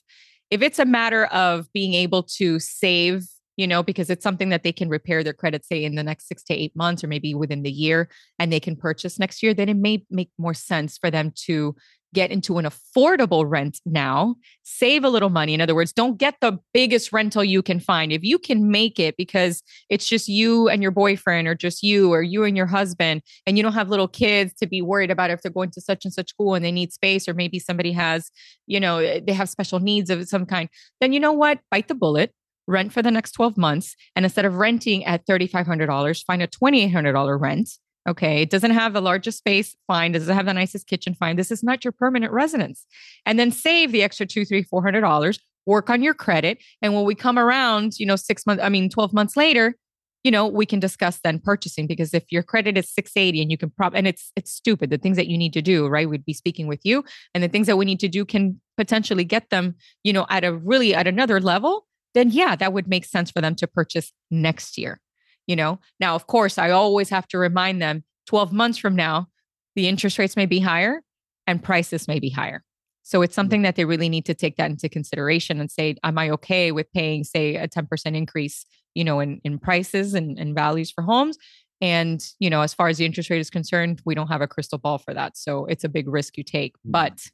If 0.50 0.62
it's 0.62 0.78
a 0.78 0.84
matter 0.84 1.26
of 1.26 1.72
being 1.72 1.94
able 1.94 2.24
to 2.38 2.58
save 2.58 3.24
you 3.60 3.66
know, 3.66 3.82
because 3.82 4.08
it's 4.08 4.22
something 4.22 4.48
that 4.48 4.62
they 4.62 4.72
can 4.72 4.88
repair 4.88 5.22
their 5.22 5.34
credit, 5.34 5.66
say 5.66 5.84
in 5.84 5.94
the 5.94 6.02
next 6.02 6.28
six 6.28 6.42
to 6.44 6.54
eight 6.54 6.74
months 6.74 7.04
or 7.04 7.08
maybe 7.08 7.34
within 7.34 7.62
the 7.62 7.70
year, 7.70 8.08
and 8.38 8.50
they 8.50 8.58
can 8.58 8.74
purchase 8.74 9.18
next 9.18 9.42
year, 9.42 9.52
then 9.52 9.68
it 9.68 9.76
may 9.76 10.02
make 10.08 10.30
more 10.38 10.54
sense 10.54 10.96
for 10.96 11.10
them 11.10 11.30
to 11.44 11.76
get 12.14 12.30
into 12.30 12.58
an 12.58 12.66
affordable 12.66 13.48
rent 13.48 13.80
now, 13.86 14.36
save 14.62 15.04
a 15.04 15.08
little 15.08 15.30
money. 15.30 15.54
In 15.54 15.60
other 15.60 15.74
words, 15.74 15.92
don't 15.92 16.18
get 16.18 16.36
the 16.40 16.58
biggest 16.72 17.12
rental 17.12 17.44
you 17.44 17.62
can 17.62 17.80
find. 17.80 18.12
If 18.12 18.24
you 18.24 18.38
can 18.38 18.70
make 18.70 18.98
it 18.98 19.16
because 19.16 19.62
it's 19.88 20.06
just 20.06 20.28
you 20.28 20.68
and 20.68 20.82
your 20.82 20.90
boyfriend, 20.90 21.46
or 21.46 21.54
just 21.54 21.82
you, 21.82 22.12
or 22.12 22.22
you 22.22 22.44
and 22.44 22.56
your 22.56 22.66
husband, 22.66 23.22
and 23.46 23.56
you 23.56 23.62
don't 23.62 23.74
have 23.74 23.88
little 23.88 24.08
kids 24.08 24.54
to 24.54 24.66
be 24.66 24.82
worried 24.82 25.10
about 25.10 25.30
if 25.30 25.42
they're 25.42 25.52
going 25.52 25.70
to 25.70 25.80
such 25.80 26.04
and 26.04 26.12
such 26.12 26.30
school 26.30 26.54
and 26.54 26.64
they 26.64 26.72
need 26.72 26.92
space, 26.92 27.28
or 27.28 27.34
maybe 27.34 27.58
somebody 27.58 27.92
has, 27.92 28.30
you 28.66 28.80
know, 28.80 28.98
eh, 28.98 29.20
they 29.24 29.32
have 29.32 29.48
special 29.48 29.80
needs 29.80 30.10
of 30.10 30.28
some 30.28 30.46
kind, 30.46 30.68
then 31.00 31.12
you 31.12 31.20
know 31.20 31.32
what? 31.32 31.60
Bite 31.70 31.88
the 31.88 31.94
bullet 31.94 32.32
rent 32.66 32.92
for 32.92 33.02
the 33.02 33.10
next 33.10 33.32
12 33.32 33.56
months. 33.56 33.96
And 34.16 34.24
instead 34.24 34.44
of 34.44 34.56
renting 34.56 35.04
at 35.04 35.26
$3,500, 35.26 36.24
find 36.24 36.42
a 36.42 36.46
$2,800 36.46 37.40
rent. 37.40 37.68
Okay. 38.10 38.42
It 38.42 38.50
doesn't 38.50 38.72
have 38.72 38.92
the 38.92 39.00
largest 39.00 39.38
space. 39.38 39.76
Fine. 39.86 40.12
Does 40.12 40.28
it 40.28 40.34
have 40.34 40.46
the 40.46 40.52
nicest 40.52 40.86
kitchen? 40.88 41.14
Fine. 41.14 41.36
This 41.36 41.50
is 41.50 41.62
not 41.62 41.84
your 41.84 41.92
permanent 41.92 42.32
residence. 42.32 42.84
And 43.24 43.38
then 43.38 43.52
save 43.52 43.92
the 43.92 44.02
extra 44.02 44.26
two, 44.26 44.44
three, 44.44 44.64
four 44.64 44.82
hundred 44.82 45.02
dollars. 45.02 45.38
Work 45.66 45.90
on 45.90 46.02
your 46.02 46.14
credit. 46.14 46.58
And 46.82 46.94
when 46.94 47.04
we 47.04 47.14
come 47.14 47.38
around, 47.38 47.98
you 47.98 48.06
know, 48.06 48.16
six 48.16 48.46
months, 48.46 48.62
I 48.62 48.68
mean, 48.70 48.88
12 48.88 49.12
months 49.12 49.36
later, 49.36 49.76
you 50.24 50.30
know, 50.30 50.46
we 50.46 50.66
can 50.66 50.80
discuss 50.80 51.20
then 51.22 51.38
purchasing 51.38 51.86
because 51.86 52.12
if 52.14 52.24
your 52.30 52.42
credit 52.42 52.76
is 52.76 52.90
680 52.90 53.42
and 53.42 53.50
you 53.50 53.58
can 53.58 53.70
prop 53.70 53.92
and 53.94 54.06
it's 54.06 54.32
it's 54.34 54.52
stupid. 54.52 54.90
The 54.90 54.98
things 54.98 55.16
that 55.16 55.28
you 55.28 55.38
need 55.38 55.52
to 55.52 55.62
do, 55.62 55.86
right? 55.86 56.08
We'd 56.08 56.24
be 56.24 56.34
speaking 56.34 56.66
with 56.66 56.80
you. 56.82 57.04
And 57.34 57.44
the 57.44 57.48
things 57.48 57.68
that 57.68 57.76
we 57.76 57.84
need 57.84 58.00
to 58.00 58.08
do 58.08 58.24
can 58.24 58.60
potentially 58.76 59.24
get 59.24 59.50
them, 59.50 59.76
you 60.02 60.12
know, 60.12 60.26
at 60.28 60.44
a 60.44 60.52
really 60.52 60.94
at 60.94 61.06
another 61.06 61.40
level 61.40 61.86
then 62.14 62.30
yeah, 62.30 62.56
that 62.56 62.72
would 62.72 62.88
make 62.88 63.04
sense 63.04 63.30
for 63.30 63.40
them 63.40 63.54
to 63.56 63.66
purchase 63.66 64.12
next 64.30 64.76
year. 64.78 65.00
You 65.46 65.56
know, 65.56 65.80
now, 65.98 66.14
of 66.14 66.26
course, 66.26 66.58
I 66.58 66.70
always 66.70 67.08
have 67.10 67.26
to 67.28 67.38
remind 67.38 67.82
them 67.82 68.04
12 68.26 68.52
months 68.52 68.78
from 68.78 68.94
now, 68.94 69.28
the 69.74 69.88
interest 69.88 70.18
rates 70.18 70.36
may 70.36 70.46
be 70.46 70.60
higher 70.60 71.02
and 71.46 71.62
prices 71.62 72.06
may 72.06 72.20
be 72.20 72.30
higher. 72.30 72.62
So 73.02 73.22
it's 73.22 73.32
mm-hmm. 73.32 73.34
something 73.34 73.62
that 73.62 73.76
they 73.76 73.84
really 73.84 74.08
need 74.08 74.26
to 74.26 74.34
take 74.34 74.56
that 74.56 74.70
into 74.70 74.88
consideration 74.88 75.60
and 75.60 75.70
say, 75.70 75.96
am 76.04 76.18
I 76.18 76.30
okay 76.30 76.70
with 76.70 76.92
paying, 76.92 77.24
say, 77.24 77.56
a 77.56 77.66
10% 77.66 78.16
increase, 78.16 78.64
you 78.94 79.04
know, 79.04 79.20
in, 79.20 79.40
in 79.44 79.58
prices 79.58 80.14
and, 80.14 80.38
and 80.38 80.54
values 80.54 80.90
for 80.90 81.02
homes? 81.02 81.36
And, 81.80 82.22
you 82.38 82.50
know, 82.50 82.60
as 82.60 82.74
far 82.74 82.88
as 82.88 82.98
the 82.98 83.06
interest 83.06 83.30
rate 83.30 83.40
is 83.40 83.50
concerned, 83.50 84.02
we 84.04 84.14
don't 84.14 84.28
have 84.28 84.42
a 84.42 84.46
crystal 84.46 84.78
ball 84.78 84.98
for 84.98 85.14
that. 85.14 85.36
So 85.36 85.64
it's 85.64 85.82
a 85.82 85.88
big 85.88 86.08
risk 86.08 86.36
you 86.36 86.44
take, 86.44 86.74
mm-hmm. 86.74 86.90
but 86.92 87.26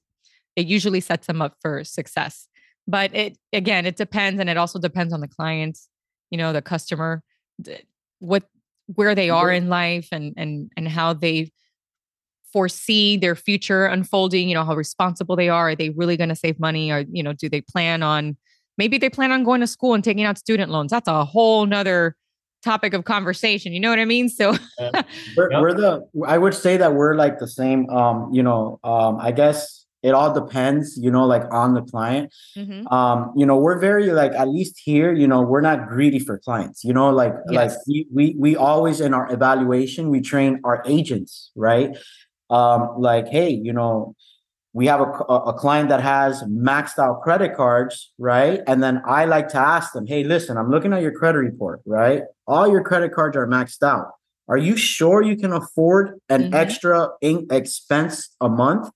it 0.54 0.66
usually 0.66 1.00
sets 1.00 1.26
them 1.26 1.42
up 1.42 1.56
for 1.60 1.84
success 1.84 2.48
but 2.86 3.14
it 3.14 3.36
again 3.52 3.86
it 3.86 3.96
depends 3.96 4.40
and 4.40 4.48
it 4.48 4.56
also 4.56 4.78
depends 4.78 5.12
on 5.12 5.20
the 5.20 5.28
client 5.28 5.78
you 6.30 6.38
know 6.38 6.52
the 6.52 6.62
customer 6.62 7.22
what 8.18 8.44
where 8.94 9.14
they 9.14 9.30
are 9.30 9.50
in 9.50 9.68
life 9.68 10.08
and 10.12 10.34
and 10.36 10.70
and 10.76 10.88
how 10.88 11.12
they 11.12 11.50
foresee 12.52 13.16
their 13.16 13.34
future 13.34 13.86
unfolding 13.86 14.48
you 14.48 14.54
know 14.54 14.64
how 14.64 14.74
responsible 14.74 15.36
they 15.36 15.48
are. 15.48 15.70
Are 15.70 15.76
they 15.76 15.90
really 15.90 16.16
going 16.16 16.28
to 16.28 16.36
save 16.36 16.58
money? 16.58 16.90
Or 16.90 17.04
you 17.10 17.22
know 17.22 17.32
do 17.32 17.48
they 17.48 17.60
plan 17.60 18.02
on 18.02 18.36
maybe 18.78 18.98
they 18.98 19.10
plan 19.10 19.32
on 19.32 19.44
going 19.44 19.60
to 19.60 19.66
school 19.66 19.94
and 19.94 20.04
taking 20.04 20.24
out 20.24 20.38
student 20.38 20.70
loans. 20.70 20.90
That's 20.90 21.08
a 21.08 21.24
whole 21.24 21.66
nother 21.66 22.16
topic 22.64 22.94
of 22.94 23.04
conversation 23.04 23.72
you 23.72 23.78
know 23.78 23.90
what 23.90 24.00
i 24.00 24.04
mean? 24.04 24.28
So 24.28 24.54
we're, 25.36 25.60
we're 25.60 25.72
the 25.72 26.08
i 26.26 26.36
would 26.36 26.54
say 26.54 26.76
that 26.76 26.94
we're 26.94 27.14
like 27.14 27.38
the 27.38 27.46
same 27.46 27.88
um 27.90 28.30
you 28.32 28.42
know 28.42 28.80
um 28.82 29.18
i 29.20 29.30
guess 29.30 29.85
it 30.02 30.14
all 30.14 30.32
depends 30.32 30.96
you 30.96 31.10
know 31.10 31.26
like 31.26 31.42
on 31.52 31.74
the 31.74 31.82
client 31.82 32.32
mm-hmm. 32.56 32.86
um 32.88 33.32
you 33.36 33.46
know 33.46 33.56
we're 33.56 33.78
very 33.78 34.06
like 34.12 34.32
at 34.32 34.48
least 34.48 34.80
here 34.84 35.12
you 35.12 35.26
know 35.26 35.40
we're 35.40 35.60
not 35.60 35.88
greedy 35.88 36.18
for 36.18 36.38
clients 36.38 36.84
you 36.84 36.92
know 36.92 37.10
like 37.10 37.32
yes. 37.50 37.72
like 37.72 37.78
we, 37.88 38.06
we 38.12 38.36
we 38.38 38.56
always 38.56 39.00
in 39.00 39.14
our 39.14 39.32
evaluation 39.32 40.10
we 40.10 40.20
train 40.20 40.60
our 40.64 40.82
agents 40.86 41.50
right 41.56 41.96
um 42.50 42.90
like 42.98 43.28
hey 43.28 43.50
you 43.50 43.72
know 43.72 44.14
we 44.72 44.86
have 44.86 45.00
a, 45.00 45.04
a 45.04 45.54
client 45.54 45.88
that 45.88 46.02
has 46.02 46.42
maxed 46.44 46.98
out 46.98 47.22
credit 47.22 47.56
cards 47.56 48.12
right 48.18 48.60
and 48.66 48.82
then 48.82 49.00
i 49.06 49.24
like 49.24 49.48
to 49.48 49.58
ask 49.58 49.92
them 49.92 50.06
hey 50.06 50.22
listen 50.22 50.56
i'm 50.56 50.70
looking 50.70 50.92
at 50.92 51.02
your 51.02 51.12
credit 51.12 51.38
report 51.38 51.80
right 51.86 52.22
all 52.46 52.68
your 52.68 52.82
credit 52.82 53.12
cards 53.12 53.36
are 53.36 53.46
maxed 53.46 53.82
out 53.82 54.12
are 54.48 54.58
you 54.58 54.76
sure 54.76 55.22
you 55.22 55.36
can 55.36 55.52
afford 55.52 56.20
an 56.28 56.44
mm-hmm. 56.44 56.54
extra 56.54 57.08
in- 57.20 57.46
expense 57.50 58.36
a 58.40 58.48
month 58.48 58.88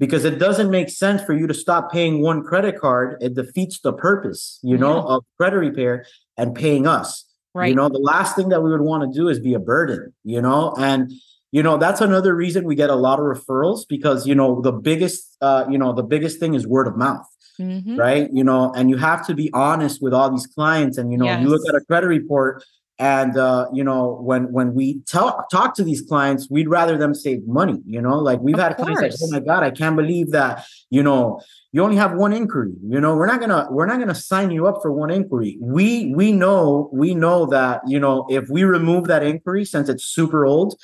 because 0.00 0.24
it 0.24 0.38
doesn't 0.38 0.70
make 0.70 0.88
sense 0.88 1.22
for 1.22 1.34
you 1.34 1.46
to 1.46 1.54
stop 1.54 1.92
paying 1.92 2.22
one 2.22 2.42
credit 2.42 2.80
card. 2.80 3.22
It 3.22 3.34
defeats 3.34 3.78
the 3.80 3.92
purpose, 3.92 4.58
you 4.62 4.78
know, 4.78 4.96
yeah. 4.96 5.14
of 5.14 5.24
credit 5.36 5.58
repair 5.58 6.06
and 6.36 6.54
paying 6.54 6.86
us. 6.86 7.26
Right. 7.54 7.68
You 7.68 7.74
know, 7.74 7.88
the 7.88 7.98
last 7.98 8.34
thing 8.34 8.48
that 8.48 8.62
we 8.62 8.70
would 8.70 8.80
want 8.80 9.12
to 9.12 9.16
do 9.16 9.28
is 9.28 9.38
be 9.38 9.54
a 9.54 9.58
burden, 9.58 10.14
you 10.24 10.40
know, 10.40 10.74
and 10.78 11.12
you 11.52 11.62
know 11.62 11.76
that's 11.76 12.00
another 12.00 12.34
reason 12.34 12.64
we 12.64 12.76
get 12.76 12.90
a 12.90 12.94
lot 12.94 13.18
of 13.18 13.24
referrals 13.24 13.80
because 13.88 14.26
you 14.26 14.36
know 14.36 14.60
the 14.60 14.70
biggest 14.70 15.36
uh 15.40 15.64
you 15.68 15.78
know 15.78 15.92
the 15.92 16.02
biggest 16.02 16.38
thing 16.38 16.54
is 16.54 16.64
word 16.64 16.86
of 16.86 16.96
mouth 16.96 17.26
mm-hmm. 17.60 17.96
right 17.96 18.28
you 18.32 18.44
know 18.44 18.72
and 18.76 18.88
you 18.88 18.96
have 18.96 19.26
to 19.26 19.34
be 19.34 19.50
honest 19.52 20.00
with 20.00 20.14
all 20.14 20.30
these 20.30 20.46
clients 20.46 20.96
and 20.96 21.10
you 21.10 21.18
know 21.18 21.24
yes. 21.24 21.42
you 21.42 21.48
look 21.48 21.62
at 21.68 21.74
a 21.74 21.80
credit 21.86 22.06
report 22.06 22.62
and 23.00 23.36
uh, 23.38 23.66
you 23.72 23.82
know 23.82 24.18
when 24.28 24.52
when 24.52 24.74
we 24.74 25.00
talk 25.10 25.48
talk 25.50 25.74
to 25.74 25.82
these 25.82 26.02
clients 26.02 26.48
we'd 26.50 26.68
rather 26.68 26.96
them 26.98 27.14
save 27.14 27.40
money 27.46 27.78
you 27.86 28.00
know 28.00 28.16
like 28.18 28.38
we've 28.40 28.54
of 28.56 28.60
had 28.60 28.76
course. 28.76 28.98
clients 28.98 29.20
like 29.22 29.28
oh 29.28 29.32
my 29.32 29.40
god 29.40 29.62
i 29.64 29.70
can't 29.70 29.96
believe 29.96 30.30
that 30.32 30.64
you 30.90 31.02
know 31.02 31.40
you 31.72 31.82
only 31.82 31.96
have 31.96 32.12
one 32.14 32.32
inquiry 32.32 32.74
you 32.86 33.00
know 33.00 33.16
we're 33.16 33.26
not 33.26 33.40
gonna 33.40 33.66
we're 33.70 33.86
not 33.86 33.98
gonna 33.98 34.14
sign 34.14 34.50
you 34.50 34.66
up 34.66 34.76
for 34.82 34.92
one 34.92 35.10
inquiry 35.10 35.56
we 35.60 36.12
we 36.14 36.30
know 36.30 36.90
we 36.92 37.14
know 37.14 37.46
that 37.46 37.80
you 37.86 37.98
know 37.98 38.26
if 38.28 38.48
we 38.50 38.62
remove 38.64 39.06
that 39.06 39.22
inquiry 39.22 39.64
since 39.64 39.88
it's 39.88 40.04
super 40.04 40.44
old 40.44 40.78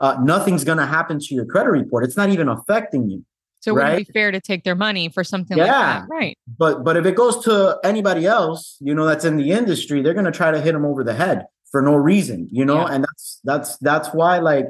uh, 0.00 0.16
nothing's 0.22 0.64
gonna 0.64 0.86
happen 0.86 1.18
to 1.18 1.34
your 1.34 1.46
credit 1.46 1.70
report 1.70 2.04
it's 2.04 2.16
not 2.18 2.28
even 2.28 2.48
affecting 2.48 3.08
you 3.08 3.24
So 3.60 3.70
it 3.70 3.74
right? 3.78 3.90
wouldn't 3.92 4.08
be 4.08 4.12
fair 4.12 4.30
to 4.32 4.40
take 4.40 4.62
their 4.64 4.74
money 4.74 5.08
for 5.08 5.22
something 5.24 5.56
like 5.56 5.66
Yeah. 5.68 6.00
that. 6.00 6.08
Right. 6.10 6.36
But 6.62 6.74
but 6.86 6.94
if 7.00 7.04
it 7.06 7.14
goes 7.22 7.34
to 7.44 7.78
anybody 7.90 8.26
else, 8.26 8.76
you 8.80 8.92
know, 8.96 9.06
that's 9.06 9.24
in 9.24 9.36
the 9.42 9.48
industry, 9.60 10.02
they're 10.02 10.18
gonna 10.20 10.32
try 10.42 10.50
to 10.50 10.60
hit 10.66 10.72
them 10.76 10.84
over 10.84 11.02
the 11.04 11.14
head 11.14 11.38
for 11.72 11.82
no 11.82 11.96
reason, 11.96 12.48
you 12.52 12.64
know, 12.64 12.82
Yeah. 12.86 12.92
and 12.94 13.04
that's 13.04 13.40
that's 13.42 13.76
that's 13.78 14.08
why 14.14 14.38
like 14.38 14.66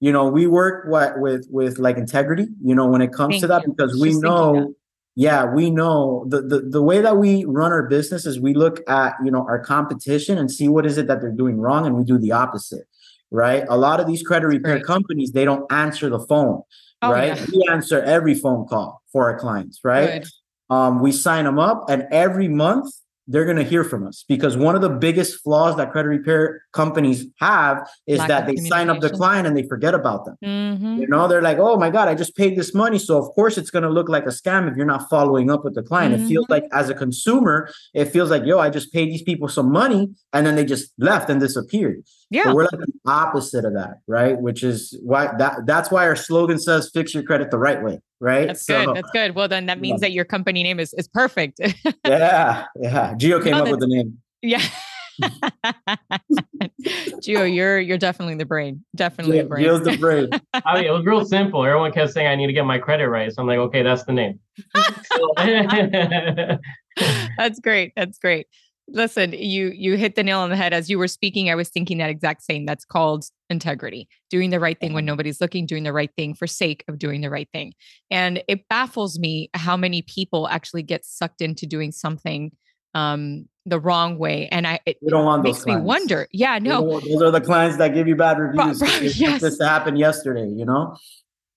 you 0.00 0.12
know 0.12 0.28
we 0.28 0.46
work 0.46 0.86
what 0.88 1.18
with 1.18 1.46
with 1.50 1.78
like 1.78 1.96
integrity, 1.96 2.46
you 2.62 2.74
know, 2.76 2.86
when 2.86 3.02
it 3.02 3.12
comes 3.12 3.40
to 3.40 3.46
that 3.48 3.62
you. 3.66 3.70
because 3.72 3.92
Just 3.92 4.02
we 4.02 4.12
know 4.20 4.74
yeah, 5.16 5.44
we 5.46 5.70
know 5.70 6.24
the, 6.28 6.42
the 6.42 6.60
the 6.76 6.82
way 6.82 7.00
that 7.00 7.16
we 7.16 7.44
run 7.44 7.70
our 7.72 7.84
business 7.88 8.26
is 8.26 8.40
we 8.40 8.52
look 8.52 8.76
at 8.88 9.14
you 9.24 9.30
know 9.30 9.42
our 9.48 9.58
competition 9.58 10.38
and 10.38 10.50
see 10.50 10.68
what 10.68 10.84
is 10.86 10.98
it 10.98 11.06
that 11.08 11.20
they're 11.20 11.30
doing 11.44 11.58
wrong, 11.58 11.86
and 11.86 11.96
we 11.96 12.04
do 12.04 12.18
the 12.18 12.32
opposite, 12.32 12.84
right? 13.30 13.64
A 13.68 13.76
lot 13.78 13.98
of 14.00 14.06
these 14.06 14.22
credit 14.22 14.46
repair 14.48 14.74
great. 14.76 14.84
companies 14.86 15.32
they 15.32 15.44
don't 15.44 15.64
answer 15.72 16.10
the 16.10 16.20
phone, 16.20 16.62
Oh, 17.00 17.10
right? 17.12 17.36
yeah. 17.38 17.46
We 17.52 17.66
answer 17.70 18.02
every 18.02 18.34
phone 18.34 18.66
call 18.66 19.02
for 19.12 19.30
our 19.30 19.38
clients, 19.38 19.80
right? 19.84 20.22
Good. 20.22 20.28
um, 20.76 21.00
we 21.00 21.12
sign 21.12 21.44
them 21.44 21.58
up 21.58 21.84
and 21.88 22.06
every 22.10 22.48
month 22.48 22.88
they're 23.26 23.44
going 23.44 23.56
to 23.56 23.64
hear 23.64 23.84
from 23.84 24.06
us. 24.06 24.24
Because 24.28 24.56
one 24.56 24.74
of 24.74 24.82
the 24.82 24.90
biggest 24.90 25.42
flaws 25.42 25.76
that 25.76 25.92
credit 25.92 26.08
repair 26.08 26.62
companies 26.72 27.26
have 27.40 27.88
is 28.06 28.18
Lack 28.18 28.28
that 28.28 28.46
they 28.46 28.56
sign 28.56 28.90
up 28.90 29.00
the 29.00 29.10
client 29.10 29.46
and 29.46 29.56
they 29.56 29.66
forget 29.66 29.94
about 29.94 30.24
them. 30.26 30.36
Mhm. 30.44 30.98
you 31.00 31.06
know 31.06 31.26
they're 31.28 31.42
like 31.42 31.58
oh 31.58 31.76
my 31.76 31.90
god 31.90 32.08
i 32.08 32.14
just 32.14 32.36
paid 32.36 32.56
this 32.56 32.74
money. 32.74 32.98
So 32.98 33.18
of 33.18 33.26
course 33.36 33.56
it's 33.58 33.70
going 33.70 33.82
to 33.82 33.88
look 33.90 34.08
like 34.08 34.24
a 34.26 34.34
scam 34.40 34.70
if 34.70 34.76
you're 34.76 34.86
not 34.94 35.08
following 35.08 35.50
up 35.50 35.64
with 35.64 35.74
the 35.74 35.82
client. 35.82 36.14
It 36.14 36.26
feels 36.26 36.46
Mhm. 36.46 36.50
like 36.50 36.64
as 36.72 36.88
a 36.90 36.94
consumer 36.94 37.68
it 37.94 38.06
feels 38.14 38.30
like 38.30 38.44
yo 38.44 38.58
i 38.58 38.68
just 38.70 38.92
paid 38.92 39.06
these 39.12 39.22
people 39.22 39.48
some 39.48 39.70
money 39.72 40.02
and 40.32 40.46
then 40.46 40.54
they 40.56 40.64
just 40.64 40.92
left 40.98 41.30
and 41.30 41.40
disappeared 41.40 42.02
Yeah. 42.30 42.44
but 42.44 42.54
we're 42.54 42.62
like 42.64 42.72
the 42.80 42.92
opposite 43.06 43.64
of 43.64 43.74
that 43.74 43.98
right 44.06 44.38
which 44.40 44.62
is 44.62 44.98
why 45.02 45.30
that 45.38 45.66
that's 45.66 45.90
why 45.90 46.06
our 46.06 46.16
slogan 46.16 46.58
says 46.58 46.90
fix 46.92 47.14
your 47.14 47.22
credit 47.22 47.50
the 47.50 47.58
right 47.58 47.82
way 47.82 48.00
right 48.20 48.46
That's 48.46 48.64
good. 48.66 48.88
That's 48.94 49.10
good. 49.12 49.34
Well, 49.34 49.48
then 49.48 49.66
that 49.66 49.80
means 49.80 50.00
Yeah. 50.00 50.08
that 50.08 50.12
your 50.12 50.24
company 50.24 50.62
name 50.62 50.80
is 50.80 50.94
is 50.94 51.06
perfect. 51.08 51.60
yeah 52.06 52.64
yeah 52.80 53.14
Gio 53.14 53.42
came 53.42 53.52
No, 53.52 53.64
up 53.64 53.70
with 53.70 53.80
the 53.80 53.86
name 53.86 54.18
yeah. 54.42 54.62
Gio, 57.22 57.52
you're 57.52 57.78
you're 57.80 57.98
definitely 57.98 58.34
the 58.34 58.44
brain. 58.44 58.84
Definitely 58.96 59.38
the 59.40 59.44
brain. 59.48 59.64
Gio's 59.64 59.84
the 59.84 59.96
brain. 59.96 60.28
I 60.54 60.74
mean, 60.80 60.86
oh, 60.90 60.94
it 60.94 60.96
was 60.98 61.06
real 61.06 61.24
simple. 61.24 61.64
Everyone 61.64 61.92
kept 61.92 62.12
saying 62.12 62.26
I 62.26 62.34
need 62.34 62.48
to 62.48 62.52
get 62.52 62.64
my 62.66 62.78
credit 62.78 63.08
right. 63.08 63.32
So 63.32 63.40
I'm 63.40 63.46
like, 63.48 63.58
okay, 63.58 63.82
that's 63.82 64.04
the 64.04 64.12
name. 64.12 64.40
That's 67.38 67.60
great. 67.60 67.92
That's 67.96 68.18
great. 68.18 68.46
Listen, 68.88 69.32
you 69.32 69.72
you 69.74 69.96
hit 69.96 70.14
the 70.14 70.22
nail 70.22 70.40
on 70.40 70.50
the 70.50 70.56
head 70.56 70.74
as 70.74 70.90
you 70.90 70.98
were 70.98 71.08
speaking. 71.08 71.50
I 71.50 71.54
was 71.54 71.70
thinking 71.70 71.98
that 71.98 72.10
exact 72.10 72.42
same. 72.42 72.66
That's 72.66 72.84
called 72.84 73.24
integrity. 73.48 74.08
Doing 74.30 74.50
the 74.50 74.60
right 74.60 74.78
thing 74.78 74.92
when 74.92 75.06
nobody's 75.06 75.40
looking, 75.40 75.64
doing 75.64 75.84
the 75.84 75.92
right 75.92 76.10
thing 76.16 76.34
for 76.34 76.46
sake 76.46 76.84
of 76.86 76.98
doing 76.98 77.22
the 77.22 77.30
right 77.30 77.48
thing. 77.52 77.72
And 78.10 78.42
it 78.46 78.68
baffles 78.68 79.18
me 79.18 79.48
how 79.54 79.76
many 79.76 80.02
people 80.02 80.48
actually 80.48 80.82
get 80.82 81.04
sucked 81.04 81.40
into 81.40 81.66
doing 81.66 81.92
something 81.92 82.52
um 82.94 83.48
the 83.66 83.80
wrong 83.80 84.18
way. 84.18 84.48
And 84.52 84.66
I 84.66 84.80
it 84.84 84.98
We 85.00 85.10
don't 85.10 85.24
want 85.24 85.44
those 85.44 85.64
makes 85.64 85.66
me 85.66 85.76
wonder. 85.76 86.28
Yeah, 86.32 86.58
no. 86.58 87.00
those 87.00 87.22
are 87.22 87.30
the 87.30 87.40
clients 87.40 87.78
that 87.78 87.94
give 87.94 88.06
you 88.06 88.16
bad 88.16 88.38
reviews. 88.38 88.80
They 88.80 88.86
expect 88.86 89.16
yes. 89.16 89.40
This 89.40 89.60
happened 89.60 89.98
yesterday, 89.98 90.48
you 90.48 90.66
know. 90.66 90.96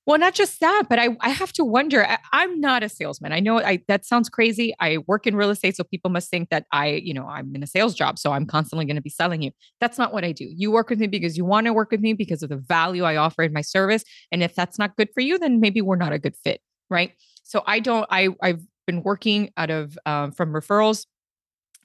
Well, 0.07 0.17
not 0.17 0.33
just 0.33 0.61
that, 0.61 0.83
but 0.89 0.99
I, 0.99 1.17
I 1.19 1.29
have 1.29 1.51
to 1.53 1.65
wonder. 1.65 2.07
I, 2.07 2.17
I'm 2.31 2.61
not 2.61 2.81
a 2.81 2.87
salesman. 2.87 3.33
I 3.33 3.41
know 3.41 3.59
I 3.59 3.81
that 3.89 4.05
sounds 4.05 4.29
crazy. 4.29 4.73
I 4.79 4.99
work 4.99 5.27
in 5.27 5.35
real 5.35 5.49
estate, 5.49 5.75
so 5.75 5.83
people 5.83 6.09
must 6.09 6.29
think 6.31 6.47
that 6.49 6.65
I, 6.71 6.87
you 6.87 7.13
know, 7.13 7.27
I'm 7.27 7.53
in 7.53 7.61
a 7.61 7.67
sales 7.67 7.93
job, 7.93 8.17
so 8.17 8.31
I'm 8.31 8.45
constantly 8.45 8.85
going 8.85 8.95
to 8.95 9.01
be 9.01 9.09
selling 9.09 9.41
you. 9.41 9.51
That's 9.81 9.97
not 9.97 10.13
what 10.13 10.23
I 10.23 10.31
do. 10.31 10.45
You 10.49 10.71
work 10.71 10.89
with 10.89 10.99
me 10.99 11.07
because 11.07 11.35
you 11.35 11.43
want 11.43 11.67
to 11.67 11.73
work 11.73 11.91
with 11.91 11.99
me 11.99 12.13
because 12.13 12.41
of 12.41 12.47
the 12.47 12.55
value 12.55 13.03
I 13.03 13.17
offer 13.17 13.43
in 13.43 13.51
my 13.51 13.59
service. 13.59 14.05
And 14.31 14.41
if 14.41 14.55
that's 14.55 14.79
not 14.79 14.95
good 14.95 15.09
for 15.13 15.19
you, 15.19 15.37
then 15.37 15.59
maybe 15.59 15.81
we're 15.81 15.97
not 15.97 16.13
a 16.13 16.19
good 16.19 16.37
fit, 16.37 16.61
right? 16.89 17.11
So 17.43 17.63
I 17.67 17.81
don't. 17.81 18.07
I 18.09 18.29
I've 18.41 18.61
been 18.85 19.03
working 19.03 19.51
out 19.57 19.69
of 19.69 19.99
um, 20.05 20.31
from 20.31 20.53
referrals 20.53 21.05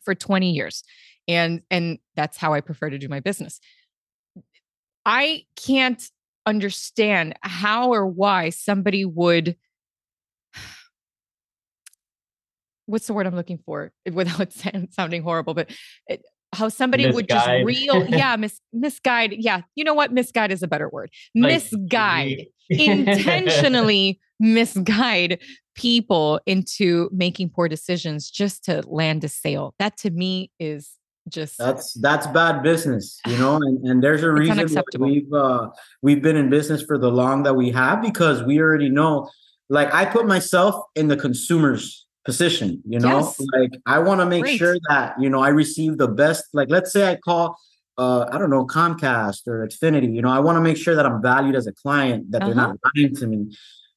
for 0.05 0.15
20 0.15 0.53
years, 0.53 0.85
and 1.27 1.63
and 1.73 1.99
that's 2.15 2.37
how 2.37 2.53
I 2.55 2.61
prefer 2.61 2.89
to 2.89 2.99
do 2.99 3.09
my 3.09 3.19
business. 3.19 3.59
I 5.05 5.43
can't 5.57 6.01
understand 6.47 7.35
how 7.43 7.93
or 7.93 8.07
why 8.07 8.51
somebody 8.51 9.05
would 9.05 9.57
what's 12.87 13.07
the 13.07 13.15
word 13.15 13.27
I'm 13.27 13.37
looking 13.37 13.59
for 13.59 13.93
without 14.13 14.53
sounding 14.91 15.23
horrible, 15.23 15.55
but 15.55 15.71
it, 16.07 16.23
how 16.53 16.69
somebody 16.69 17.11
would 17.11 17.29
just 17.29 17.49
real, 17.65 18.05
yeah, 18.09 18.37
mis, 18.37 18.61
misguide. 18.73 19.35
Yeah, 19.39 19.63
you 19.75 19.85
know 19.85 19.95
what? 19.95 20.13
Misguide 20.13 20.53
is 20.53 20.63
a 20.63 20.69
better 20.69 20.89
word. 20.89 21.11
Like, 21.35 21.53
misguide, 21.55 22.47
intentionally 22.69 24.21
misguide 24.39 25.41
people 25.75 26.41
into 26.45 27.09
making 27.13 27.49
poor 27.49 27.69
decisions 27.69 28.31
just 28.31 28.65
to 28.65 28.83
land 28.87 29.25
a 29.25 29.29
sale. 29.29 29.75
That 29.79 29.97
to 29.99 30.11
me 30.11 30.51
is 30.59 30.91
just 31.29 31.57
That's 31.59 31.95
that's 31.95 32.27
bad 32.29 32.63
business, 32.63 33.21
you 33.27 33.39
know. 33.39 33.57
And 33.57 33.87
and 33.87 34.03
there's 34.03 34.23
a 34.23 34.31
reason 34.31 34.69
we've 34.99 35.33
uh 35.33 35.69
we've 36.03 36.23
been 36.23 36.37
in 36.37 36.51
business 36.51 36.83
for 36.83 36.99
the 36.99 37.11
long 37.11 37.45
that 37.45 37.55
we 37.55 37.71
have 37.71 38.03
because 38.03 38.43
we 38.43 38.61
already 38.61 38.89
know. 38.89 39.31
Like 39.69 39.93
I 39.95 40.05
put 40.05 40.27
myself 40.27 40.75
in 40.97 41.09
the 41.09 41.17
consumer's 41.17 42.07
position, 42.25 42.83
you 42.87 42.99
know. 42.99 43.19
Yes. 43.21 43.41
Like 43.55 43.73
I 43.87 43.99
want 44.01 44.21
to 44.21 44.27
make 44.27 44.43
Great. 44.43 44.59
sure 44.59 44.77
that 44.89 45.15
you 45.21 45.31
know 45.31 45.41
I 45.41 45.49
receive 45.49 45.97
the 45.99 46.09
best. 46.09 46.45
Like 46.53 46.69
let's 46.71 46.93
say 46.93 47.11
I 47.11 47.17
call. 47.17 47.57
Uh, 47.99 48.27
I 48.33 48.39
don't 48.39 48.49
know 48.51 48.67
Comcast 48.67 49.47
or 49.47 49.67
Xfinity. 49.67 50.15
You 50.15 50.23
know, 50.23 50.31
I 50.31 50.41
want 50.41 50.57
to 50.57 50.61
make 50.63 50.79
sure 50.79 50.95
that 50.95 51.05
I'm 51.05 51.21
valued 51.21 51.55
as 51.55 51.67
a 51.67 51.73
client, 51.73 52.31
that 52.33 52.41
they're 52.41 52.51
Uh-huh. 52.51 52.69
not 52.69 52.77
lying 52.97 53.15
to 53.17 53.27
me. 53.27 53.55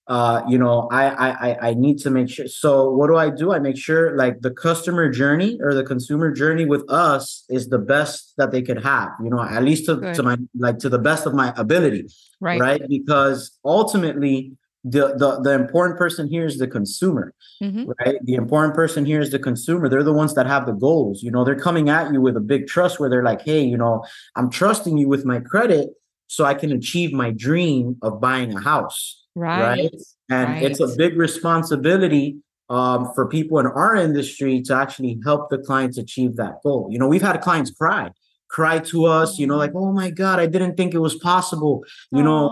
Uh 0.07 0.41
you 0.47 0.57
know 0.57 0.87
I, 0.91 1.03
I 1.29 1.69
i 1.69 1.73
need 1.73 1.97
to 1.99 2.09
make 2.11 2.29
sure 2.29 2.47
so 2.47 2.91
what 2.91 3.07
do 3.07 3.15
i 3.17 3.29
do 3.29 3.53
i 3.53 3.59
make 3.59 3.77
sure 3.77 4.15
like 4.15 4.41
the 4.41 4.51
customer 4.51 5.09
journey 5.09 5.57
or 5.61 5.73
the 5.73 5.83
consumer 5.83 6.31
journey 6.31 6.65
with 6.65 6.83
us 6.89 7.43
is 7.49 7.69
the 7.69 7.79
best 7.79 8.33
that 8.37 8.51
they 8.51 8.61
could 8.61 8.83
have 8.83 9.09
you 9.23 9.29
know 9.31 9.41
at 9.41 9.63
least 9.63 9.85
to, 9.87 9.95
Good. 9.95 10.13
to 10.15 10.23
my 10.23 10.37
like 10.57 10.77
to 10.79 10.89
the 10.89 10.99
best 10.99 11.25
of 11.25 11.33
my 11.33 11.53
ability 11.57 12.05
right. 12.39 12.59
right, 12.61 12.81
because 12.87 13.57
ultimately 13.65 14.51
the, 14.83 15.15
the 15.17 15.41
the 15.41 15.53
important 15.53 15.97
person 15.97 16.27
here 16.27 16.45
is 16.45 16.59
the 16.59 16.67
consumer 16.67 17.33
Mhm. 17.63 17.87
right 17.99 18.17
the 18.23 18.35
important 18.35 18.75
person 18.75 19.05
here 19.05 19.19
is 19.21 19.31
the 19.31 19.39
consumer 19.39 19.89
they're 19.89 20.03
the 20.03 20.13
ones 20.13 20.35
that 20.35 20.45
have 20.45 20.67
the 20.67 20.73
goals 20.73 21.23
you 21.23 21.31
know 21.31 21.43
they're 21.43 21.55
coming 21.55 21.89
at 21.89 22.13
you 22.13 22.21
with 22.21 22.37
a 22.37 22.41
big 22.41 22.67
trust 22.67 22.99
where 22.99 23.09
they're 23.09 23.23
like 23.23 23.41
hey 23.41 23.63
you 23.63 23.77
know 23.77 24.03
i'm 24.35 24.51
trusting 24.51 24.97
you 24.99 25.07
with 25.07 25.25
my 25.25 25.39
credit 25.39 25.89
so 26.27 26.45
i 26.45 26.53
can 26.53 26.71
achieve 26.71 27.11
my 27.13 27.31
dream 27.31 27.95
of 28.03 28.21
buying 28.21 28.53
a 28.55 28.59
house 28.61 29.24
Right. 29.61 29.91
and 30.29 30.63
it's 30.63 30.79
a 30.79 30.87
big 30.97 31.17
responsibility 31.17 32.37
um, 32.69 33.11
for 33.13 33.27
people 33.27 33.59
in 33.59 33.67
our 33.67 33.95
industry 33.95 34.61
to 34.63 34.73
actually 34.75 35.19
help 35.23 35.49
the 35.49 35.59
clients 35.59 35.97
achieve 35.97 36.35
that 36.37 36.63
goal. 36.63 36.87
You 36.91 36.97
know, 36.99 37.07
we've 37.07 37.21
had 37.21 37.39
clients 37.41 37.71
cry, 37.71 38.09
cry 38.49 38.79
to 38.79 39.05
us, 39.05 39.37
you 39.37 39.45
know, 39.45 39.57
like, 39.57 39.71
oh 39.75 39.91
my 39.91 40.09
God, 40.09 40.39
I 40.39 40.47
didn't 40.47 40.75
think 40.75 40.93
it 40.93 40.99
was 40.99 41.15
possible, 41.15 41.83
you 42.11 42.23
know. 42.23 42.49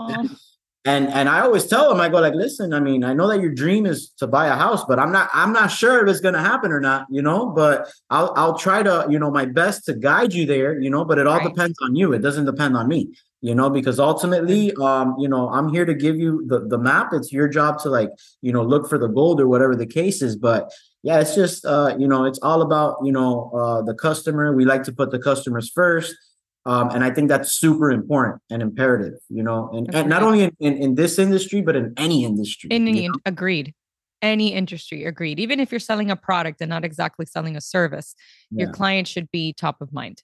And 0.86 1.08
and 1.08 1.30
I 1.30 1.40
always 1.40 1.66
tell 1.66 1.88
them, 1.88 1.98
I 1.98 2.10
go 2.10 2.20
like, 2.20 2.34
listen, 2.34 2.74
I 2.74 2.80
mean, 2.80 3.04
I 3.04 3.14
know 3.14 3.26
that 3.28 3.40
your 3.40 3.54
dream 3.54 3.86
is 3.86 4.10
to 4.18 4.26
buy 4.26 4.48
a 4.48 4.54
house, 4.54 4.84
but 4.86 4.98
I'm 4.98 5.10
not, 5.10 5.30
I'm 5.32 5.50
not 5.50 5.68
sure 5.70 6.04
if 6.04 6.10
it's 6.10 6.20
gonna 6.20 6.42
happen 6.42 6.72
or 6.72 6.80
not, 6.80 7.06
you 7.10 7.22
know. 7.22 7.46
But 7.46 7.88
I'll 8.10 8.34
I'll 8.36 8.58
try 8.58 8.82
to, 8.82 9.06
you 9.08 9.18
know, 9.18 9.30
my 9.30 9.46
best 9.46 9.86
to 9.86 9.94
guide 9.94 10.34
you 10.34 10.44
there, 10.44 10.78
you 10.78 10.90
know. 10.90 11.02
But 11.06 11.18
it 11.18 11.26
all 11.26 11.38
Right. 11.38 11.48
depends 11.48 11.78
on 11.82 11.96
you. 11.96 12.12
It 12.12 12.18
doesn't 12.20 12.44
depend 12.44 12.76
on 12.76 12.86
me, 12.86 13.14
you 13.44 13.54
know, 13.54 13.68
because 13.68 14.00
ultimately, 14.00 14.72
um, 14.80 15.16
you 15.18 15.28
know, 15.28 15.50
I'm 15.50 15.68
here 15.68 15.84
to 15.84 15.92
give 15.92 16.16
you 16.16 16.46
the 16.46 16.60
the 16.60 16.78
map. 16.78 17.10
It's 17.12 17.30
your 17.30 17.46
job 17.46 17.78
to 17.80 17.90
like, 17.90 18.08
you 18.40 18.50
know, 18.54 18.62
look 18.62 18.88
for 18.88 18.96
the 18.96 19.06
gold 19.06 19.38
or 19.38 19.46
whatever 19.46 19.76
the 19.76 19.86
case 19.86 20.22
is. 20.22 20.34
But 20.34 20.72
yeah, 21.02 21.20
it's 21.20 21.34
just, 21.34 21.66
uh, 21.66 21.94
you 21.98 22.08
know, 22.08 22.24
it's 22.24 22.38
all 22.38 22.62
about, 22.62 22.96
you 23.04 23.12
know, 23.12 23.50
uh, 23.54 23.82
the 23.82 23.92
customer. 23.92 24.56
We 24.56 24.64
like 24.64 24.82
to 24.84 24.92
put 24.92 25.10
the 25.10 25.18
customers 25.18 25.70
first. 25.70 26.16
Um, 26.64 26.88
and 26.88 27.04
I 27.04 27.10
think 27.10 27.28
that's 27.28 27.52
super 27.52 27.90
important 27.90 28.40
and 28.50 28.62
imperative, 28.62 29.18
you 29.28 29.42
know, 29.42 29.68
and, 29.74 29.94
and 29.94 30.08
not 30.08 30.22
only 30.22 30.44
in, 30.44 30.56
in, 30.60 30.78
in 30.78 30.94
this 30.94 31.18
industry, 31.18 31.60
but 31.60 31.76
in 31.76 31.92
any 31.98 32.24
industry. 32.24 32.70
In 32.70 32.88
any, 32.88 33.08
know? 33.08 33.14
agreed. 33.26 33.74
Any 34.22 34.54
industry, 34.54 35.04
agreed. 35.04 35.38
Even 35.38 35.60
if 35.60 35.70
you're 35.70 35.80
selling 35.80 36.10
a 36.10 36.16
product 36.16 36.62
and 36.62 36.70
not 36.70 36.82
exactly 36.82 37.26
selling 37.26 37.56
a 37.56 37.60
service, 37.60 38.14
your 38.50 38.72
client 38.72 39.06
should 39.06 39.30
be 39.30 39.52
top 39.52 39.82
of 39.82 39.92
mind. 39.92 40.22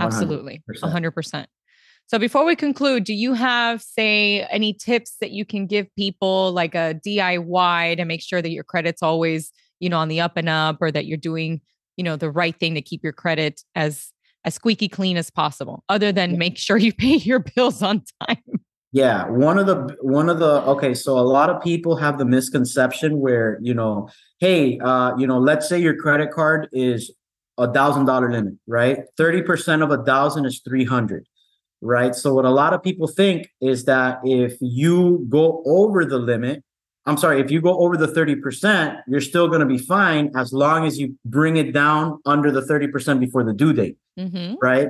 100%. 0.00 0.04
Absolutely. 0.06 0.64
a 0.82 0.90
hundred 0.90 1.12
percent. 1.12 1.48
So 2.08 2.18
before 2.20 2.44
we 2.44 2.54
conclude, 2.54 3.02
do 3.04 3.12
you 3.12 3.34
have, 3.34 3.82
say, 3.82 4.42
any 4.50 4.72
tips 4.72 5.16
that 5.20 5.32
you 5.32 5.44
can 5.44 5.66
give 5.66 5.92
people 5.96 6.52
like 6.52 6.74
a 6.74 7.00
DIY 7.04 7.96
to 7.96 8.04
make 8.04 8.22
sure 8.22 8.40
that 8.40 8.50
your 8.50 8.62
credit's 8.62 9.02
always, 9.02 9.50
you 9.80 9.88
know, 9.88 9.98
on 9.98 10.08
the 10.08 10.20
up 10.20 10.36
and 10.36 10.48
up 10.48 10.78
or 10.80 10.92
that 10.92 11.06
you're 11.06 11.16
doing, 11.16 11.60
you 11.96 12.04
know, 12.04 12.14
the 12.14 12.30
right 12.30 12.56
thing 12.58 12.74
to 12.76 12.82
keep 12.82 13.02
your 13.02 13.12
credit 13.12 13.62
as 13.74 14.12
as 14.44 14.54
squeaky 14.54 14.88
clean 14.88 15.16
as 15.16 15.28
possible, 15.28 15.82
other 15.88 16.12
than 16.12 16.38
make 16.38 16.56
sure 16.56 16.76
you 16.76 16.92
pay 16.92 17.16
your 17.16 17.40
bills 17.40 17.82
on 17.82 18.02
time? 18.22 18.38
Yeah, 18.92 19.28
one 19.28 19.58
of 19.58 19.66
the 19.66 19.96
one 20.00 20.28
of 20.28 20.38
the 20.38 20.62
okay, 20.62 20.94
so 20.94 21.18
a 21.18 21.20
lot 21.20 21.50
of 21.50 21.60
people 21.60 21.96
have 21.96 22.18
the 22.18 22.24
misconception 22.24 23.18
where 23.18 23.58
you 23.60 23.74
know, 23.74 24.08
hey, 24.38 24.78
uh, 24.78 25.16
you 25.18 25.26
know, 25.26 25.38
let's 25.38 25.68
say 25.68 25.78
your 25.78 25.96
credit 25.96 26.30
card 26.30 26.68
is 26.72 27.12
a 27.58 27.70
thousand 27.70 28.06
dollar 28.06 28.30
limit, 28.30 28.54
right? 28.66 29.00
Thirty 29.16 29.42
percent 29.42 29.82
of 29.82 29.90
a 29.90 30.02
thousand 30.04 30.46
is 30.46 30.62
three 30.66 30.84
hundred, 30.84 31.26
right? 31.80 32.14
So 32.14 32.34
what 32.34 32.44
a 32.44 32.50
lot 32.50 32.72
of 32.72 32.82
people 32.82 33.06
think 33.06 33.48
is 33.60 33.84
that 33.84 34.20
if 34.24 34.56
you 34.60 35.26
go 35.28 35.62
over 35.66 36.04
the 36.04 36.18
limit, 36.18 36.62
I'm 37.06 37.16
sorry, 37.16 37.40
if 37.40 37.50
you 37.50 37.60
go 37.60 37.78
over 37.78 37.96
the 37.96 38.08
30%, 38.08 39.00
you're 39.06 39.20
still 39.20 39.46
going 39.46 39.60
to 39.60 39.66
be 39.66 39.78
fine 39.78 40.32
as 40.36 40.52
long 40.52 40.86
as 40.86 40.98
you 40.98 41.16
bring 41.24 41.56
it 41.56 41.72
down 41.72 42.18
under 42.26 42.50
the 42.50 42.62
30% 42.62 43.20
before 43.20 43.44
the 43.44 43.52
due 43.52 43.72
date, 43.72 43.96
Mm-hmm. 44.18 44.54
right? 44.60 44.88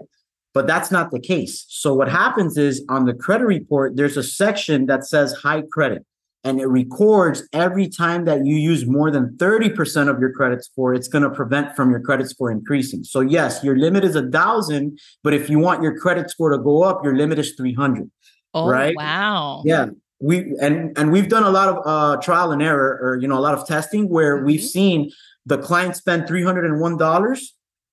But 0.55 0.66
that's 0.66 0.91
not 0.91 1.11
the 1.11 1.20
case. 1.20 1.66
So 1.68 1.93
what 1.93 2.09
happens 2.09 2.57
is 2.57 2.82
on 2.89 3.05
the 3.05 3.12
credit 3.12 3.45
report, 3.45 3.97
there's 3.97 4.16
a 4.16 4.22
section 4.22 4.87
that 4.87 5.05
says 5.05 5.34
high 5.34 5.62
credit 5.70 6.07
and 6.45 6.61
it 6.61 6.66
records 6.66 7.43
every 7.53 7.89
time 7.89 8.24
that 8.26 8.47
you 8.47 8.57
use 8.57 8.87
more 8.87 9.11
than 9.11 9.37
30% 9.37 10.09
of 10.09 10.20
your 10.20 10.32
credit 10.32 10.64
score, 10.64 10.95
it's 10.95 11.09
going 11.09 11.24
to 11.24 11.30
prevent 11.30 11.74
from 11.74 11.91
your 11.91 12.01
credit 12.01 12.28
score 12.30 12.51
increasing. 12.51 13.03
So 13.05 13.20
yes, 13.20 13.64
your 13.64 13.76
limit 13.76 14.05
is 14.05 14.14
a 14.14 14.30
thousand, 14.30 14.99
but 15.24 15.34
if 15.34 15.51
you 15.51 15.59
want 15.59 15.82
your 15.82 15.99
credit 15.99 16.30
score 16.30 16.51
to 16.51 16.59
go 16.59 16.82
up, 16.82 17.03
your 17.03 17.16
limit 17.16 17.39
is 17.39 17.55
300. 17.57 18.11
Oh, 18.55 18.68
right? 18.68 18.95
Wow. 18.97 19.62
Yeah. 19.64 19.87
We, 20.20 20.57
and, 20.61 20.97
and 20.97 21.12
we've 21.12 21.28
done 21.28 21.43
a 21.43 21.51
lot 21.51 21.68
of 21.68 21.82
uh, 21.84 22.20
trial 22.22 22.53
and 22.53 22.62
error 22.62 22.99
or, 23.03 23.18
you 23.20 23.28
know, 23.28 23.39
a 23.39 23.41
lot 23.41 23.55
of 23.55 23.66
testing 23.66 24.09
where 24.09 24.37
mm-hmm. 24.37 24.47
we've 24.47 24.62
seen 24.62 25.11
the 25.45 25.59
client 25.59 25.97
spend 25.97 26.24
$301 26.24 27.41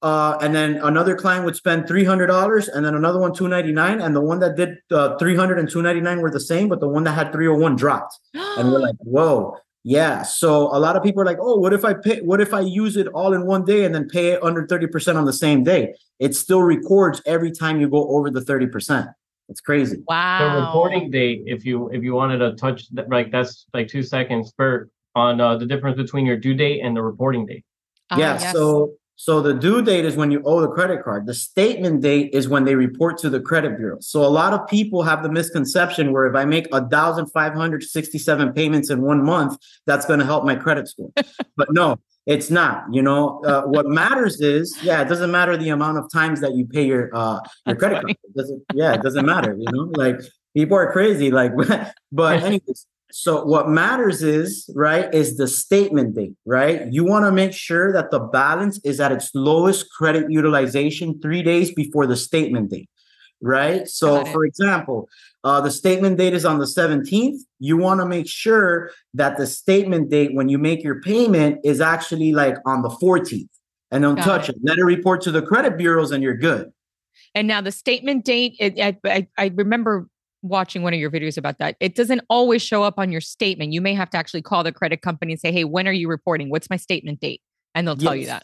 uh 0.04 0.38
and 0.42 0.54
then 0.54 0.76
another 0.84 1.16
client 1.16 1.46
would 1.46 1.56
spend 1.56 1.88
three 1.88 2.04
hundred 2.04 2.28
dollars 2.28 2.68
and 2.68 2.86
then 2.86 2.94
another 2.94 3.20
one 3.20 3.34
two 3.34 3.48
ninety 3.48 3.72
nine 3.72 4.02
and 4.02 4.16
the 4.16 4.22
one 4.22 4.40
that 4.40 4.56
did 4.56 4.78
uh 4.92 5.18
300 5.18 5.58
and 5.58 5.70
299 5.70 6.22
were 6.22 6.30
the 6.30 6.40
same 6.40 6.68
but 6.70 6.80
the 6.80 6.88
one 6.88 7.04
that 7.04 7.14
had 7.14 7.32
301 7.32 7.76
dropped 7.76 8.20
and 8.34 8.72
we're 8.72 8.80
like 8.80 8.96
whoa 9.00 9.56
yeah 9.84 10.22
so 10.22 10.68
a 10.76 10.80
lot 10.80 10.96
of 10.96 11.04
people 11.04 11.22
are 11.22 11.26
like 11.26 11.40
oh 11.42 11.58
what 11.58 11.74
if 11.74 11.84
i 11.84 11.94
pay 11.94 12.22
what 12.22 12.40
if 12.40 12.54
i 12.54 12.60
use 12.60 12.96
it 12.98 13.08
all 13.08 13.34
in 13.34 13.46
one 13.46 13.66
day 13.66 13.86
and 13.86 13.96
then 13.96 14.08
pay 14.08 14.30
it 14.30 14.44
under 14.44 14.66
30% 14.66 15.16
on 15.16 15.26
the 15.26 15.34
same 15.34 15.64
day 15.64 15.94
it 16.20 16.36
still 16.36 16.62
records 16.62 17.22
every 17.26 17.52
time 17.52 17.82
you 17.82 17.90
go 17.90 18.08
over 18.10 18.30
the 18.30 18.42
30% 18.42 19.14
it's 19.50 19.62
crazy 19.62 19.98
wow. 20.08 20.40
the 20.40 20.62
reporting 20.62 21.10
date 21.10 21.44
if 21.46 21.66
you 21.66 21.90
if 21.90 22.04
you 22.04 22.14
wanted 22.14 22.38
to 22.38 22.54
touch 22.56 22.90
that 22.92 23.10
like 23.10 23.32
that's 23.32 23.66
like 23.74 23.88
two 23.88 24.04
seconds 24.04 24.54
for 24.56 24.90
on 25.16 25.40
uh, 25.40 25.56
the 25.56 25.66
difference 25.66 25.96
between 25.96 26.26
your 26.26 26.38
due 26.38 26.56
date 26.56 26.80
and 26.82 26.96
the 26.96 27.02
reporting 27.02 27.46
date 27.46 27.64
Ah, 28.14 28.18
yeah. 28.18 28.40
yes. 28.40 28.54
So 28.54 28.94
so 29.16 29.42
the 29.42 29.54
due 29.54 29.82
date 29.82 30.06
is 30.06 30.16
when 30.16 30.32
you 30.32 30.42
owe 30.44 30.60
the 30.60 30.68
credit 30.68 31.04
card. 31.04 31.28
The 31.28 31.34
statement 31.34 32.02
date 32.02 32.32
is 32.34 32.48
when 32.50 32.66
they 32.66 32.76
report 32.76 33.18
to 33.20 33.30
the 33.30 33.40
credit 33.40 33.78
bureau. 33.78 33.98
So 34.02 34.24
a 34.24 34.28
lot 34.28 34.54
of 34.54 34.68
people 34.68 35.04
have 35.04 35.24
the 35.24 35.32
misconception 35.32 36.12
where 36.12 36.26
if 36.26 36.36
I 36.36 36.46
make 36.46 36.68
a 36.74 36.88
thousand 36.88 37.28
five 37.28 37.54
hundred 37.54 37.84
sixty-seven 37.84 38.54
payments 38.54 38.90
in 38.90 39.02
one 39.02 39.24
month, 39.24 39.58
that's 39.86 40.06
going 40.06 40.20
to 40.20 40.26
help 40.26 40.46
my 40.46 40.56
credit 40.56 40.88
score. 40.88 41.12
but 41.58 41.72
no, 41.72 42.00
it's 42.26 42.50
not. 42.50 42.86
You 42.92 43.02
know, 43.02 43.42
uh, 43.46 43.64
what 43.64 43.86
matters 43.88 44.42
is, 44.42 44.78
yeah, 44.82 45.02
it 45.02 45.10
doesn't 45.10 45.32
matter 45.32 45.58
the 45.58 45.70
amount 45.70 46.00
of 46.00 46.12
times 46.12 46.42
that 46.42 46.56
you 46.56 46.66
pay 46.66 46.86
your 46.86 47.10
uh 47.16 47.36
your 47.36 47.42
That's 47.66 47.80
credit 47.80 47.96
funny. 48.02 48.14
card. 48.16 48.18
It 48.24 48.36
doesn't, 48.36 48.64
yeah, 48.74 48.94
it 48.94 49.04
doesn't 49.04 49.26
matter. 49.26 49.56
You 49.58 49.72
know, 49.72 49.92
like 49.96 50.20
people 50.56 50.78
are 50.78 50.92
crazy. 50.92 51.32
Like, 51.32 51.52
but 52.12 52.44
anyways. 52.44 52.88
So 53.16 53.46
what 53.46 53.70
matters 53.70 54.24
is, 54.24 54.68
right, 54.74 55.14
is 55.14 55.38
the 55.38 55.48
statement 55.48 56.16
date, 56.16 56.34
right? 56.48 56.92
You 56.92 57.06
want 57.06 57.26
to 57.26 57.32
make 57.32 57.54
sure 57.54 57.94
that 57.94 58.10
the 58.10 58.18
balance 58.20 58.80
is 58.84 59.00
at 59.00 59.12
its 59.12 59.30
lowest 59.36 59.92
credit 59.92 60.32
utilization 60.32 61.22
3 61.22 61.44
days 61.44 61.72
before 61.72 62.08
the 62.08 62.16
statement 62.16 62.72
date, 62.72 62.90
right? 63.40 63.88
So 63.88 64.26
for 64.26 64.46
example, 64.46 65.08
uh, 65.44 65.62
the 65.62 65.70
statement 65.70 66.18
date 66.18 66.34
is 66.34 66.44
on 66.44 66.58
the 66.58 66.66
17th. 66.66 67.38
You 67.60 67.78
want 67.78 68.00
to 68.00 68.08
make 68.08 68.28
sure 68.28 68.90
that 69.14 69.38
the 69.38 69.46
statement 69.46 70.10
date 70.10 70.34
when 70.34 70.50
you 70.50 70.58
make 70.58 70.84
your 70.84 71.00
payment 71.00 71.60
is 71.64 71.82
actually 71.82 72.34
like 72.34 72.58
on 72.66 72.82
the 72.82 72.90
14th. 72.90 73.48
And 73.92 74.02
don't 74.02 74.16
Got 74.16 74.26
touch 74.26 74.50
it. 74.50 74.56
it. 74.56 74.62
Let 74.64 74.80
it 74.80 74.86
report 74.86 75.22
to 75.22 75.32
the 75.32 75.44
credit 75.44 75.78
bureaus 75.78 76.10
and 76.10 76.24
you're 76.24 76.36
good. 76.36 76.72
And 77.36 77.48
now 77.48 77.62
the 77.62 77.72
statement 77.72 78.26
date, 78.26 78.56
it, 78.60 78.80
I, 78.80 78.98
I, 79.06 79.28
I 79.38 79.52
remember 79.54 80.08
watching 80.44 80.84
one 80.84 80.94
of 80.94 81.00
your 81.00 81.10
videos 81.10 81.38
about 81.38 81.58
that. 81.58 81.76
It 81.80 81.96
doesn't 81.96 82.22
always 82.30 82.62
show 82.62 82.84
up 82.84 82.96
on 82.98 83.12
your 83.12 83.22
statement. 83.22 83.74
You 83.74 83.82
may 83.82 83.96
have 83.96 84.10
to 84.12 84.18
actually 84.18 84.44
call 84.44 84.64
the 84.64 84.72
credit 84.72 85.02
company 85.02 85.32
and 85.32 85.40
say, 85.40 85.52
hey, 85.52 85.64
when 85.64 85.88
are 85.88 85.94
you 85.94 86.08
reporting? 86.08 86.50
What's 86.50 86.70
my 86.70 86.78
statement 86.78 87.20
date? 87.20 87.42
And 87.74 87.88
they'll 87.88 87.96
tell 87.96 88.16
you 88.16 88.28
that. 88.28 88.44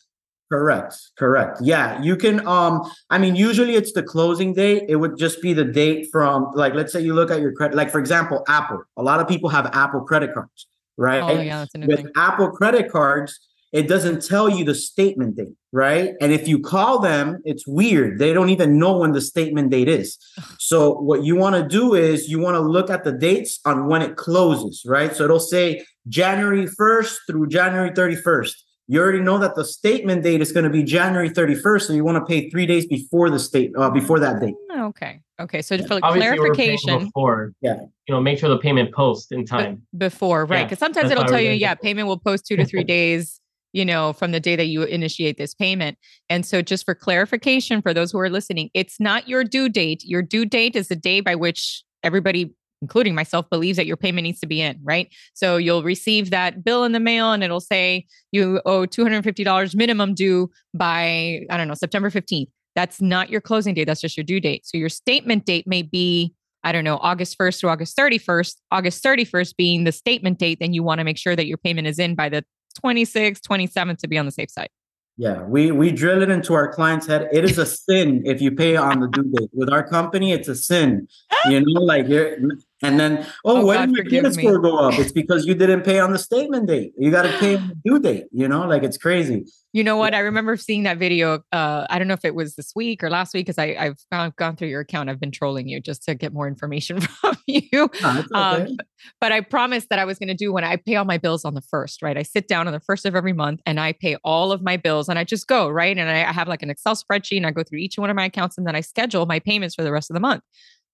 Correct. 0.51 0.95
Correct. 1.15 1.59
Yeah, 1.61 2.01
you 2.01 2.15
can 2.15 2.45
um 2.47 2.89
I 3.11 3.19
mean 3.19 3.35
usually 3.35 3.75
it's 3.75 3.91
the 3.93 4.01
closing 4.01 4.53
date. 4.55 4.85
It 4.89 4.95
would 4.95 5.15
just 5.15 5.43
be 5.43 5.53
the 5.53 5.63
date 5.63 6.07
from 6.11 6.49
like 6.55 6.73
let's 6.73 6.91
say 6.91 7.01
you 7.01 7.13
look 7.13 7.29
at 7.29 7.39
your 7.39 7.51
credit 7.51 7.77
like 7.77 7.91
for 7.91 7.99
example 7.99 8.43
Apple. 8.47 8.81
A 8.97 9.03
lot 9.03 9.19
of 9.19 9.27
people 9.27 9.49
have 9.49 9.67
Apple 9.73 10.01
credit 10.01 10.33
cards, 10.33 10.65
right? 10.97 11.21
Oh, 11.21 11.39
yeah, 11.39 11.59
that's 11.59 11.75
a 11.75 11.79
With 11.85 11.97
thing. 11.97 12.11
Apple 12.15 12.49
credit 12.49 12.91
cards, 12.91 13.39
it 13.71 13.87
doesn't 13.87 14.25
tell 14.25 14.49
you 14.49 14.63
the 14.65 14.73
statement 14.73 15.35
date, 15.37 15.53
right? 15.71 16.13
And 16.21 16.31
if 16.31 16.47
you 16.47 16.59
call 16.59 16.99
them, 16.99 17.39
it's 17.45 17.67
weird. 17.67 18.17
They 18.17 18.33
don't 18.33 18.49
even 18.49 18.79
know 18.79 18.97
when 18.97 19.11
the 19.11 19.21
statement 19.21 19.69
date 19.69 19.87
is. 19.87 20.17
So 20.57 20.93
what 20.93 21.23
you 21.23 21.35
want 21.35 21.55
to 21.55 21.67
do 21.67 21.93
is 21.93 22.27
you 22.29 22.39
want 22.39 22.55
to 22.55 22.61
look 22.61 22.89
at 22.89 23.03
the 23.03 23.11
dates 23.11 23.59
on 23.65 23.87
when 23.87 24.01
it 24.01 24.15
closes, 24.15 24.83
right? 24.87 25.15
So 25.15 25.25
it'll 25.25 25.39
say 25.39 25.85
January 26.07 26.65
1st 26.65 27.17
through 27.27 27.47
January 27.47 27.91
31st. 27.91 28.53
You 28.91 28.99
already 29.01 29.19
know 29.19 29.37
that 29.37 29.53
the 29.53 29.63
statement 29.63 30.23
date 30.23 30.41
is 30.41 30.51
going 30.51 30.63
to 30.63 30.69
be 30.71 30.81
January 30.81 31.29
31st, 31.29 31.81
so 31.83 31.93
you 31.93 32.03
want 32.03 32.17
to 32.17 32.25
pay 32.25 32.49
three 32.49 32.65
days 32.65 32.87
before 32.87 33.29
the 33.29 33.37
state 33.37 33.71
uh, 33.77 33.91
before 33.91 34.19
that 34.19 34.41
date. 34.41 34.55
Oh, 34.71 34.85
Okay. 34.87 35.21
Okay. 35.39 35.61
So 35.61 35.75
Yeah. 35.75 35.85
for 35.85 35.99
obviously 36.01 36.35
you 36.35 36.41
were 36.41 36.55
paying 36.55 36.77
clarification, 36.79 37.05
before 37.05 37.53
Yeah. 37.61 37.75
you 38.07 38.13
know 38.15 38.19
make 38.19 38.39
sure 38.39 38.49
the 38.49 38.57
payment 38.57 38.91
post 38.93 39.31
in 39.31 39.41
be- 39.41 39.45
time 39.45 39.83
before, 39.95 40.45
right? 40.45 40.57
Yeah, 40.61 40.63
Because 40.65 40.79
sometimes 40.79 41.09
that's 41.09 41.21
it'll 41.21 41.31
tell 41.31 41.39
you, 41.39 41.51
yeah, 41.51 41.75
before. 41.75 41.83
payment 41.83 42.07
will 42.07 42.17
post 42.17 42.47
two 42.47 42.55
to 42.57 42.65
three 42.65 42.83
days, 42.97 43.39
you 43.73 43.85
know, 43.85 44.13
from 44.13 44.31
the 44.31 44.39
day 44.39 44.55
that 44.55 44.67
you 44.67 44.83
initiate 44.83 45.37
this 45.37 45.53
payment. 45.53 45.97
And 46.29 46.45
so 46.45 46.61
just 46.61 46.85
for 46.85 46.95
clarification 46.95 47.81
for 47.81 47.93
those 47.93 48.11
who 48.11 48.19
are 48.19 48.29
listening, 48.29 48.69
it's 48.73 48.99
not 48.99 49.27
your 49.27 49.43
due 49.43 49.69
date. 49.69 50.03
Your 50.03 50.21
due 50.21 50.45
date 50.45 50.75
is 50.75 50.87
the 50.87 50.95
day 50.95 51.21
by 51.21 51.35
which 51.35 51.83
everybody 52.03 52.53
including 52.81 53.13
myself 53.13 53.49
believes 53.49 53.75
that 53.75 53.85
your 53.85 53.97
payment 53.97 54.23
needs 54.23 54.39
to 54.39 54.47
be 54.47 54.61
in, 54.61 54.79
right? 54.83 55.13
So 55.33 55.57
you'll 55.57 55.83
receive 55.83 56.29
that 56.29 56.63
bill 56.63 56.85
in 56.85 56.93
the 56.93 56.99
mail 56.99 57.33
and 57.33 57.43
it'll 57.43 57.59
say 57.59 58.05
you 58.31 58.61
owe 58.65 58.85
$250 58.85 59.75
minimum 59.75 60.13
due 60.13 60.49
by 60.73 61.41
I 61.49 61.57
don't 61.57 61.67
know, 61.67 61.73
September 61.73 62.09
15th. 62.09 62.47
That's 62.75 63.01
not 63.01 63.29
your 63.29 63.41
closing 63.41 63.73
date, 63.73 63.85
that's 63.85 64.01
just 64.01 64.15
your 64.15 64.23
due 64.23 64.39
date. 64.39 64.65
So 64.65 64.77
your 64.77 64.89
statement 64.89 65.45
date 65.45 65.67
may 65.67 65.81
be 65.81 66.33
I 66.63 66.73
don't 66.73 66.83
know, 66.83 66.97
August 66.97 67.37
1st 67.37 67.61
to 67.61 67.69
August 67.69 67.97
31st, 67.97 68.55
August 68.71 69.03
31st 69.03 69.55
being 69.55 69.85
the 69.85 69.93
statement 69.93 70.39
date, 70.39 70.59
then 70.59 70.73
you 70.73 70.83
want 70.83 70.99
to 70.99 71.05
make 71.05 71.17
sure 71.17 71.35
that 71.35 71.47
your 71.47 71.57
payment 71.57 71.87
is 71.87 71.99
in 71.99 72.15
by 72.15 72.27
the 72.27 72.43
26th, 72.83 73.41
27th 73.41 73.97
to 73.99 74.07
be 74.07 74.17
on 74.17 74.25
the 74.25 74.31
safe 74.31 74.49
side. 74.49 74.69
Yeah, 75.17 75.43
we 75.43 75.71
we 75.71 75.91
drill 75.91 76.21
it 76.21 76.29
into 76.29 76.53
our 76.53 76.71
client's 76.71 77.05
head. 77.05 77.27
It 77.33 77.43
is 77.43 77.57
a 77.57 77.65
sin 77.85 78.23
if 78.25 78.41
you 78.41 78.51
pay 78.51 78.77
on 78.77 79.01
the 79.01 79.07
due 79.07 79.23
date. 79.23 79.49
With 79.51 79.69
our 79.69 79.85
company, 79.85 80.31
it's 80.31 80.47
a 80.47 80.55
sin. 80.55 81.09
You 81.45 81.59
know, 81.59 81.81
like 81.81 82.07
you're 82.07 82.37
and 82.81 82.99
then 82.99 83.25
oh, 83.45 83.61
Oh, 83.61 83.65
why 83.65 83.75
God, 83.85 83.93
did 83.93 84.11
your 84.11 84.21
credit 84.21 84.33
score 84.39 84.59
go 84.59 84.77
up? 84.77 84.93
It's 84.99 85.11
because 85.11 85.45
you 85.45 85.53
didn't 85.55 85.83
pay 85.83 85.99
on 85.99 86.11
the 86.13 86.19
statement 86.19 86.67
date. 86.67 86.93
You 86.97 87.11
got 87.11 87.23
to 87.23 87.37
pay 87.37 87.57
on 87.57 87.67
the 87.69 87.75
due 87.83 87.99
date. 87.99 88.25
You 88.31 88.47
know, 88.47 88.65
like 88.67 88.83
it's 88.83 88.97
crazy. 88.97 89.45
You 89.71 89.83
know 89.83 89.97
what? 89.97 90.15
I 90.15 90.19
remember 90.19 90.57
seeing 90.57 90.81
that 90.83 90.97
video. 90.97 91.41
Uh, 91.51 91.85
I 91.91 91.99
don't 91.99 92.07
know 92.07 92.15
if 92.15 92.25
it 92.25 92.33
was 92.33 92.55
this 92.55 92.71
week 92.75 93.03
or 93.03 93.09
last 93.11 93.35
week 93.35 93.45
because 93.45 93.59
I've 93.59 93.97
gone, 94.11 94.33
gone 94.35 94.55
through 94.55 94.69
your 94.69 94.81
account. 94.81 95.09
I've 95.11 95.19
been 95.19 95.29
trolling 95.31 95.67
you 95.67 95.79
just 95.79 96.03
to 96.05 96.15
get 96.15 96.33
more 96.33 96.47
information 96.47 96.99
from 97.21 97.35
you. 97.45 97.69
No, 97.73 97.87
it's 98.19 98.31
Um, 98.33 98.77
but- 99.21 99.31
I 99.31 99.41
promised 99.41 99.89
that 99.89 99.99
I 99.99 100.05
was 100.05 100.17
going 100.17 100.29
to 100.29 100.33
do 100.33 100.51
when 100.51 100.63
I 100.63 100.77
pay 100.77 100.95
all 100.95 101.05
my 101.05 101.19
bills 101.19 101.45
on 101.45 101.53
the 101.53 101.61
first, 101.61 102.01
right? 102.01 102.17
I 102.17 102.23
sit 102.23 102.47
down 102.47 102.65
on 102.65 102.73
the 102.73 102.79
first 102.79 103.05
of 103.05 103.15
every 103.15 103.31
month 103.33 103.61
and 103.67 103.79
I 103.79 103.93
pay 103.93 104.15
all 104.23 104.51
of 104.51 104.63
my 104.63 104.75
bills 104.75 105.07
and 105.07 105.19
I 105.19 105.23
just 105.23 105.47
go, 105.47 105.69
right? 105.69 105.95
And 105.95 106.09
I 106.09 106.27
I 106.27 106.31
have 106.33 106.47
like 106.47 106.63
an 106.63 106.69
Excel 106.71 106.95
spreadsheet 106.95 107.37
and 107.37 107.45
I 107.45 107.51
go 107.51 107.61
through 107.63 107.79
each 107.79 107.97
one 107.97 108.09
of 108.09 108.15
my 108.15 108.25
accounts 108.25 108.57
and 108.57 108.65
then 108.65 108.75
I 108.75 108.81
schedule 108.81 109.25
my 109.27 109.37
payments 109.39 109.75
for 109.75 109.83
the 109.83 109.91
rest 109.91 110.09
of 110.09 110.15
the 110.15 110.19
month. 110.19 110.41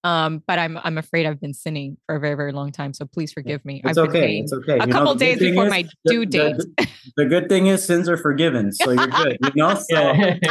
Um, 0.04 0.42
but 0.46 0.58
I'm 0.58 0.78
I'm 0.84 0.98
afraid 0.98 1.26
I've 1.26 1.40
been 1.40 1.54
sinning 1.54 1.96
for 2.06 2.14
a 2.16 2.20
very, 2.20 2.34
very 2.36 2.52
long 2.52 2.70
time. 2.70 2.92
So 2.94 3.06
please 3.06 3.32
forgive 3.32 3.64
me. 3.64 3.80
It's 3.84 3.98
I've 3.98 4.08
okay. 4.08 4.38
It's 4.38 4.52
okay. 4.52 4.78
a 4.78 4.86
You 4.86 4.92
couple 4.92 5.14
good 5.14 5.18
days 5.18 5.38
before 5.40 5.64
is- 5.66 5.70
my 5.70 5.82
due 6.06 6.20
the- 6.20 6.26
date. 6.26 6.56
The, 6.58 6.88
the 7.16 7.24
good 7.26 7.48
thing 7.48 7.66
is 7.66 7.84
sins 7.84 8.08
are 8.08 8.16
forgiven, 8.16 8.72
so 8.72 8.90
you're 8.92 9.06
good. 9.08 9.38
You 9.42 9.50
know, 9.56 9.74
so 9.90 9.96
end, 9.96 10.40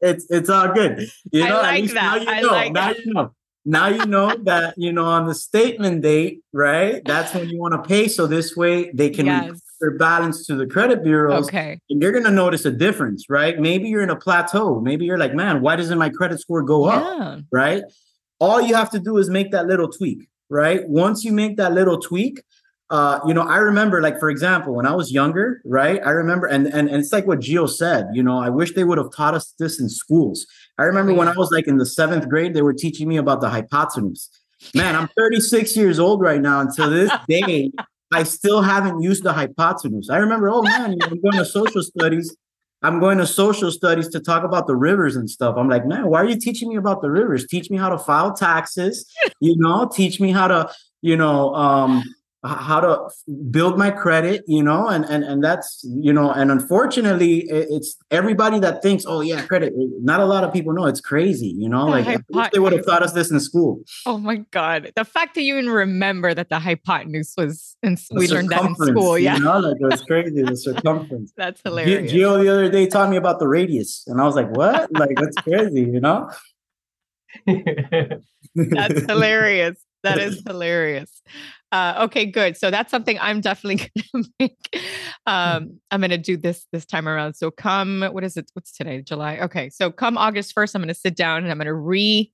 it's 0.00 0.26
it's 0.30 0.48
all 0.48 0.72
good. 0.72 1.08
You 1.32 1.44
know, 1.48 1.56
at 1.58 1.62
like 1.62 1.84
that. 1.92 1.94
now 1.94 2.14
I 2.32 2.36
you 2.40 2.42
know. 2.46 2.52
like 2.52 2.72
now 2.72 2.90
you 2.90 3.12
know. 3.12 3.34
Now 3.66 3.86
you 3.88 4.04
know 4.04 4.36
that 4.44 4.74
you 4.76 4.92
know 4.92 5.06
on 5.06 5.26
the 5.26 5.34
statement 5.34 6.02
date, 6.02 6.40
right? 6.52 7.00
That's 7.04 7.32
when 7.34 7.48
you 7.48 7.58
want 7.58 7.72
to 7.74 7.88
pay. 7.88 8.08
So 8.08 8.26
this 8.26 8.54
way 8.54 8.90
they 8.92 9.08
can 9.10 9.26
report 9.26 9.52
Yes. 9.54 9.60
their 9.80 9.96
balance 9.96 10.46
to 10.46 10.54
the 10.54 10.66
credit 10.66 11.02
bureaus, 11.02 11.46
Okay. 11.48 11.80
and 11.90 12.00
you're 12.02 12.12
gonna 12.12 12.30
notice 12.30 12.64
a 12.66 12.70
difference, 12.70 13.24
right? 13.30 13.58
Maybe 13.58 13.88
you're 13.88 14.02
in 14.02 14.10
a 14.10 14.16
plateau. 14.16 14.80
Maybe 14.80 15.06
you're 15.06 15.18
like, 15.18 15.34
man, 15.34 15.60
why 15.62 15.76
doesn't 15.76 15.96
my 15.98 16.10
credit 16.10 16.40
score 16.40 16.62
go 16.62 16.84
up? 16.84 17.40
Right? 17.50 17.82
All 18.38 18.60
you 18.60 18.74
have 18.74 18.90
to 18.90 18.98
do 18.98 19.18
is 19.18 19.30
make 19.30 19.52
that 19.52 19.66
little 19.66 19.88
tweak, 19.88 20.28
right? 20.48 20.86
Once 20.88 21.24
you 21.24 21.32
make 21.32 21.56
that 21.56 21.72
little 21.72 21.98
tweak, 21.98 22.42
uh, 22.90 23.18
you 23.26 23.32
know, 23.32 23.42
I 23.42 23.56
remember, 23.56 24.02
like 24.02 24.20
for 24.20 24.28
example, 24.30 24.74
when 24.74 24.86
I 24.86 24.94
was 24.94 25.10
younger, 25.10 25.62
right? 25.64 26.00
I 26.04 26.10
remember, 26.10 26.46
and 26.46 26.66
and, 26.66 26.88
and 26.88 27.00
it's 27.00 27.12
like 27.12 27.26
what 27.26 27.40
Gio 27.40 27.68
said. 27.68 28.08
You 28.12 28.22
know, 28.22 28.38
I 28.38 28.50
wish 28.50 28.74
they 28.74 28.84
would 28.84 28.98
have 28.98 29.10
taught 29.10 29.34
us 29.34 29.54
this 29.58 29.80
in 29.80 29.88
schools. 29.88 30.46
I 30.78 30.84
remember 30.84 31.14
when 31.14 31.28
I 31.28 31.34
was 31.34 31.50
like 31.50 31.66
in 31.66 31.78
the 31.78 31.86
seventh 31.86 32.28
grade, 32.28 32.54
they 32.54 32.62
were 32.62 32.74
teaching 32.74 33.08
me 33.08 33.16
about 33.16 33.40
the 33.40 33.48
hypotenuse. 33.48 34.28
Man, 34.74 34.96
I'm 34.96 35.08
36 35.16 35.76
years 35.76 35.98
old 35.98 36.20
right 36.20 36.40
now, 36.40 36.60
and 36.60 36.70
to 36.74 36.88
this 36.88 37.10
day, 37.28 37.72
I 38.12 38.22
still 38.22 38.62
haven't 38.62 39.02
used 39.02 39.24
the 39.24 39.32
hypotenuse. 39.32 40.10
I 40.10 40.18
remember, 40.18 40.50
oh 40.50 40.62
man, 40.62 40.92
you 40.92 40.98
know, 40.98 41.06
I'm 41.06 41.20
going 41.20 41.36
to 41.36 41.44
social 41.44 41.82
studies. 41.82 42.36
I'm 42.84 43.00
going 43.00 43.16
to 43.16 43.26
social 43.26 43.72
studies 43.72 44.08
to 44.08 44.20
talk 44.20 44.44
about 44.44 44.66
the 44.66 44.76
rivers 44.76 45.16
and 45.16 45.28
stuff. 45.28 45.56
I'm 45.56 45.70
like, 45.70 45.86
man, 45.86 46.06
why 46.06 46.20
are 46.20 46.28
you 46.28 46.38
teaching 46.38 46.68
me 46.68 46.76
about 46.76 47.00
the 47.00 47.10
rivers? 47.10 47.46
Teach 47.46 47.70
me 47.70 47.78
how 47.78 47.88
to 47.88 47.98
file 47.98 48.34
taxes, 48.34 49.10
you 49.40 49.56
know, 49.56 49.90
teach 49.90 50.20
me 50.20 50.32
how 50.32 50.48
to, 50.48 50.70
you 51.00 51.16
know, 51.16 51.54
um, 51.54 52.02
how 52.44 52.80
to 52.80 53.08
build 53.50 53.78
my 53.78 53.90
credit, 53.90 54.44
you 54.46 54.62
know, 54.62 54.88
and 54.88 55.04
and 55.04 55.24
and 55.24 55.42
that's 55.42 55.84
you 55.84 56.12
know, 56.12 56.30
and 56.30 56.50
unfortunately, 56.50 57.44
it's 57.48 57.96
everybody 58.10 58.58
that 58.60 58.82
thinks, 58.82 59.04
oh 59.06 59.20
yeah, 59.20 59.44
credit. 59.46 59.72
Not 60.02 60.20
a 60.20 60.26
lot 60.26 60.44
of 60.44 60.52
people 60.52 60.72
know 60.72 60.86
it's 60.86 61.00
crazy, 61.00 61.54
you 61.56 61.68
know. 61.68 61.86
Like 61.86 62.04
hypot- 62.04 62.50
they 62.52 62.58
would 62.58 62.72
have 62.72 62.84
taught 62.84 63.02
us 63.02 63.12
this 63.12 63.30
in 63.30 63.40
school. 63.40 63.80
Oh 64.04 64.18
my 64.18 64.36
god, 64.50 64.92
the 64.94 65.04
fact 65.04 65.34
that 65.36 65.42
you 65.42 65.56
even 65.58 65.70
remember 65.70 66.34
that 66.34 66.50
the 66.50 66.58
hypotenuse 66.58 67.34
was, 67.36 67.76
and 67.82 67.98
we 68.12 68.28
learned 68.28 68.50
that 68.50 68.64
in 68.64 68.74
school, 68.74 69.18
yeah, 69.18 69.36
you 69.36 69.44
know, 69.44 69.58
like 69.58 69.76
it 69.80 69.86
was 69.86 70.02
crazy. 70.02 70.42
the 70.42 70.56
circumference. 70.56 71.32
That's 71.36 71.60
hilarious. 71.62 72.12
Gio 72.12 72.42
the 72.42 72.52
other 72.52 72.70
day 72.70 72.86
taught 72.86 73.08
me 73.08 73.16
about 73.16 73.38
the 73.38 73.48
radius, 73.48 74.04
and 74.06 74.20
I 74.20 74.24
was 74.24 74.34
like, 74.34 74.50
what? 74.54 74.92
like 74.92 75.16
that's 75.16 75.36
crazy, 75.38 75.82
you 75.82 76.00
know. 76.00 76.30
that's 78.54 79.06
hilarious. 79.06 79.78
That 80.02 80.18
is 80.18 80.42
hilarious. 80.46 81.22
Uh, 81.74 82.04
okay, 82.04 82.24
good. 82.24 82.56
So 82.56 82.70
that's 82.70 82.88
something 82.88 83.18
I'm 83.20 83.40
definitely 83.40 83.90
going 84.12 84.24
to 84.24 84.30
make. 84.38 84.80
Um, 85.26 85.80
I'm 85.90 86.00
going 86.00 86.10
to 86.10 86.18
do 86.18 86.36
this 86.36 86.68
this 86.70 86.86
time 86.86 87.08
around. 87.08 87.34
So 87.34 87.50
come, 87.50 88.02
what 88.12 88.22
is 88.22 88.36
it? 88.36 88.48
What's 88.52 88.70
today? 88.70 89.02
July. 89.02 89.38
Okay, 89.38 89.70
so 89.70 89.90
come 89.90 90.16
August 90.16 90.54
1st, 90.54 90.76
I'm 90.76 90.82
going 90.82 90.88
to 90.88 90.94
sit 90.94 91.16
down 91.16 91.42
and 91.42 91.50
I'm 91.50 91.58
going 91.58 91.66
to 91.66 91.74
re 91.74 92.30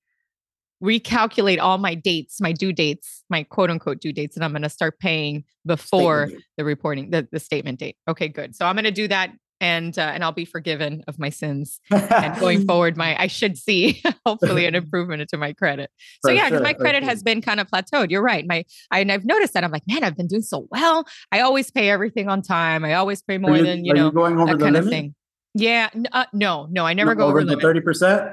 recalculate 0.84 1.58
all 1.58 1.78
my 1.78 1.94
dates, 1.94 2.38
my 2.38 2.52
due 2.52 2.72
dates, 2.74 3.24
my 3.30 3.42
quote 3.42 3.70
unquote 3.70 4.00
due 4.00 4.12
dates, 4.12 4.36
and 4.36 4.44
I'm 4.44 4.52
going 4.52 4.60
to 4.60 4.68
start 4.68 4.98
paying 4.98 5.44
before 5.64 6.28
the 6.58 6.64
reporting, 6.64 7.08
the, 7.08 7.26
the 7.32 7.40
statement 7.40 7.78
date. 7.78 7.96
Okay, 8.08 8.28
good. 8.28 8.54
So 8.54 8.66
I'm 8.66 8.74
going 8.74 8.84
to 8.84 8.90
do 8.90 9.08
that 9.08 9.30
and 9.60 9.98
uh, 9.98 10.02
and 10.14 10.24
I'll 10.24 10.32
be 10.32 10.44
forgiven 10.44 11.04
of 11.06 11.18
my 11.18 11.28
sins. 11.28 11.80
and 11.90 12.38
going 12.40 12.64
forward, 12.66 12.96
my 12.96 13.20
I 13.20 13.26
should 13.26 13.58
see 13.58 14.02
hopefully 14.26 14.66
an 14.66 14.74
improvement 14.80 15.28
to 15.28 15.36
my 15.36 15.52
credit. 15.52 15.90
So 16.24 16.30
yeah, 16.30 16.46
because 16.46 16.58
sure, 16.58 16.64
my 16.64 16.72
credit 16.72 17.02
has 17.02 17.22
been 17.22 17.42
kind 17.42 17.60
of 17.60 17.68
plateaued. 17.68 18.10
You're 18.10 18.22
right. 18.22 18.46
My 18.46 18.64
I, 18.90 19.00
and 19.00 19.12
I've 19.12 19.24
noticed 19.24 19.52
that 19.54 19.64
I'm 19.64 19.70
like, 19.70 19.86
man, 19.86 20.02
I've 20.02 20.16
been 20.16 20.28
doing 20.28 20.42
so 20.42 20.66
well. 20.70 21.04
I 21.30 21.40
always 21.40 21.70
pay 21.70 21.90
everything 21.90 22.28
on 22.28 22.42
time. 22.42 22.84
I 22.84 22.94
always 22.94 23.22
pay 23.22 23.38
more 23.38 23.56
you, 23.56 23.64
than 23.64 23.84
you 23.84 23.92
know 23.92 24.06
you 24.06 24.12
going 24.12 24.38
over 24.38 24.46
that 24.52 24.58
the 24.58 24.64
kind 24.64 24.74
limit? 24.74 24.86
of 24.86 24.90
thing. 24.90 25.14
Yeah, 25.54 25.90
uh, 26.12 26.26
no, 26.32 26.68
no, 26.70 26.86
I 26.86 26.94
never 26.94 27.14
go 27.14 27.26
over, 27.26 27.40
over 27.40 27.44
the 27.44 27.60
thirty 27.60 27.80
percent. 27.80 28.32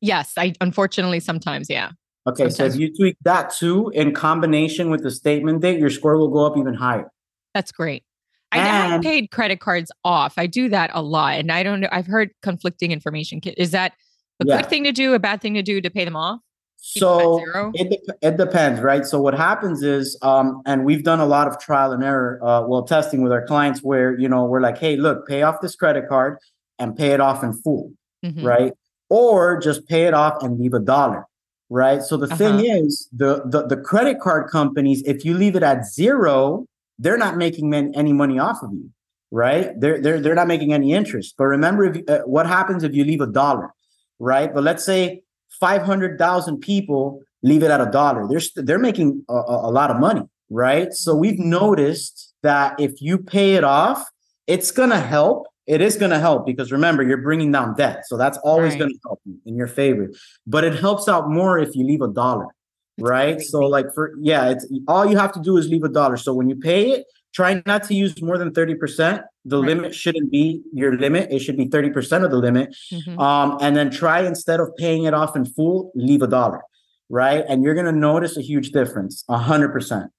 Yes, 0.00 0.34
I 0.36 0.54
unfortunately 0.60 1.20
sometimes, 1.20 1.68
yeah. 1.68 1.90
Okay, 2.26 2.50
sometimes. 2.50 2.56
so 2.56 2.64
if 2.66 2.76
you 2.76 2.94
tweak 2.94 3.16
that 3.24 3.52
too 3.52 3.90
in 3.94 4.12
combination 4.12 4.90
with 4.90 5.02
the 5.02 5.10
statement 5.10 5.62
date, 5.62 5.80
your 5.80 5.90
score 5.90 6.16
will 6.16 6.28
go 6.28 6.46
up 6.46 6.56
even 6.56 6.74
higher. 6.74 7.10
That's 7.54 7.72
great. 7.72 8.04
I 8.52 8.58
have 8.58 9.02
paid 9.02 9.30
credit 9.30 9.60
cards 9.60 9.92
off. 10.04 10.34
I 10.36 10.46
do 10.46 10.68
that 10.68 10.90
a 10.92 11.02
lot. 11.02 11.38
And 11.38 11.52
I 11.52 11.62
don't 11.62 11.80
know, 11.80 11.88
I've 11.92 12.06
heard 12.06 12.30
conflicting 12.42 12.92
information. 12.92 13.40
Is 13.56 13.70
that 13.70 13.92
a 14.40 14.46
yeah. 14.46 14.56
good 14.58 14.70
thing 14.70 14.84
to 14.84 14.92
do, 14.92 15.14
a 15.14 15.18
bad 15.18 15.40
thing 15.40 15.54
to 15.54 15.62
do 15.62 15.80
to 15.80 15.90
pay 15.90 16.04
them 16.04 16.16
off? 16.16 16.40
Keep 16.82 17.00
so 17.02 17.70
it, 17.74 18.00
it 18.22 18.36
depends, 18.38 18.80
right? 18.80 19.04
So 19.04 19.20
what 19.20 19.34
happens 19.34 19.82
is, 19.82 20.18
um, 20.22 20.62
and 20.64 20.84
we've 20.84 21.04
done 21.04 21.20
a 21.20 21.26
lot 21.26 21.46
of 21.46 21.60
trial 21.60 21.92
and 21.92 22.02
error, 22.02 22.40
uh, 22.42 22.66
well, 22.66 22.82
testing 22.82 23.22
with 23.22 23.32
our 23.32 23.44
clients 23.44 23.82
where, 23.82 24.18
you 24.18 24.28
know, 24.28 24.44
we're 24.44 24.62
like, 24.62 24.78
hey, 24.78 24.96
look, 24.96 25.28
pay 25.28 25.42
off 25.42 25.60
this 25.60 25.76
credit 25.76 26.08
card 26.08 26.38
and 26.78 26.96
pay 26.96 27.08
it 27.08 27.20
off 27.20 27.44
in 27.44 27.52
full, 27.52 27.92
mm-hmm. 28.24 28.44
right? 28.44 28.72
Or 29.10 29.60
just 29.60 29.86
pay 29.88 30.04
it 30.04 30.14
off 30.14 30.42
and 30.42 30.58
leave 30.58 30.72
a 30.72 30.80
dollar, 30.80 31.26
right? 31.68 32.00
So 32.02 32.16
the 32.16 32.26
uh-huh. 32.26 32.36
thing 32.36 32.60
is, 32.60 33.08
the, 33.12 33.42
the 33.44 33.66
the 33.66 33.76
credit 33.76 34.18
card 34.18 34.50
companies, 34.50 35.02
if 35.04 35.24
you 35.24 35.34
leave 35.34 35.56
it 35.56 35.62
at 35.62 35.84
zero, 35.84 36.66
they're 37.00 37.16
not 37.16 37.36
making 37.36 37.72
any 37.74 38.12
money 38.12 38.38
off 38.38 38.62
of 38.62 38.72
you, 38.72 38.90
right? 39.30 39.72
They're 39.80 40.00
they're 40.00 40.20
they're 40.20 40.34
not 40.34 40.46
making 40.46 40.72
any 40.72 40.92
interest. 40.92 41.34
But 41.36 41.44
remember, 41.44 41.84
if 41.84 42.08
uh, 42.08 42.20
what 42.26 42.46
happens 42.46 42.84
if 42.84 42.94
you 42.94 43.04
leave 43.04 43.22
a 43.22 43.26
dollar, 43.26 43.72
right? 44.18 44.52
But 44.54 44.62
let's 44.62 44.84
say 44.84 45.22
five 45.58 45.82
hundred 45.82 46.18
thousand 46.18 46.60
people 46.60 47.22
leave 47.42 47.62
it 47.62 47.70
at 47.70 47.80
a 47.80 47.90
dollar. 47.90 48.28
They're 48.28 48.42
they're 48.56 48.78
making 48.78 49.24
a, 49.28 49.32
a 49.32 49.70
lot 49.70 49.90
of 49.90 49.98
money, 49.98 50.22
right? 50.50 50.92
So 50.92 51.14
we've 51.14 51.38
noticed 51.38 52.34
that 52.42 52.78
if 52.78 53.00
you 53.00 53.18
pay 53.18 53.54
it 53.54 53.64
off, 53.64 54.04
it's 54.46 54.70
gonna 54.70 55.00
help. 55.00 55.46
It 55.66 55.80
is 55.80 55.96
going 55.96 56.10
to 56.10 56.18
help 56.18 56.46
because 56.46 56.72
remember, 56.72 57.04
you're 57.04 57.22
bringing 57.22 57.52
down 57.52 57.76
debt. 57.76 58.02
So 58.08 58.16
that's 58.16 58.36
always 58.38 58.72
right. 58.72 58.80
going 58.80 58.90
to 58.90 58.98
help 59.04 59.20
you 59.24 59.38
in 59.46 59.54
your 59.54 59.68
favor. 59.68 60.10
But 60.44 60.64
it 60.64 60.74
helps 60.74 61.06
out 61.06 61.30
more 61.30 61.60
if 61.60 61.76
you 61.76 61.86
leave 61.86 62.00
a 62.00 62.08
dollar 62.08 62.48
right? 63.00 63.40
So 63.40 63.60
like 63.60 63.86
for 63.94 64.12
yeah, 64.20 64.50
it's 64.50 64.66
all 64.88 65.06
you 65.06 65.16
have 65.16 65.32
to 65.32 65.40
do 65.40 65.56
is 65.56 65.68
leave 65.68 65.84
a 65.84 65.88
dollar. 65.88 66.16
So 66.16 66.34
when 66.34 66.48
you 66.48 66.56
pay 66.56 66.90
it, 66.90 67.06
try 67.34 67.62
not 67.66 67.84
to 67.84 67.94
use 67.94 68.20
more 68.22 68.38
than 68.38 68.50
30%. 68.52 69.22
The 69.44 69.58
right. 69.58 69.66
limit 69.66 69.94
shouldn't 69.94 70.30
be 70.30 70.62
your 70.72 70.96
limit. 70.96 71.30
It 71.30 71.40
should 71.40 71.56
be 71.56 71.66
30% 71.66 72.24
of 72.24 72.30
the 72.30 72.36
limit. 72.36 72.76
Mm-hmm. 72.92 73.18
Um, 73.18 73.58
and 73.60 73.76
then 73.76 73.90
try 73.90 74.20
instead 74.20 74.60
of 74.60 74.70
paying 74.76 75.04
it 75.04 75.14
off 75.14 75.36
in 75.36 75.44
full, 75.44 75.92
leave 75.94 76.22
a 76.22 76.26
dollar. 76.26 76.62
Right. 77.08 77.44
And 77.48 77.64
you're 77.64 77.74
gonna 77.74 77.92
notice 77.92 78.36
a 78.36 78.42
huge 78.42 78.70
difference, 78.70 79.24
a 79.28 79.38
hundred 79.38 79.72
percent. 79.72 80.10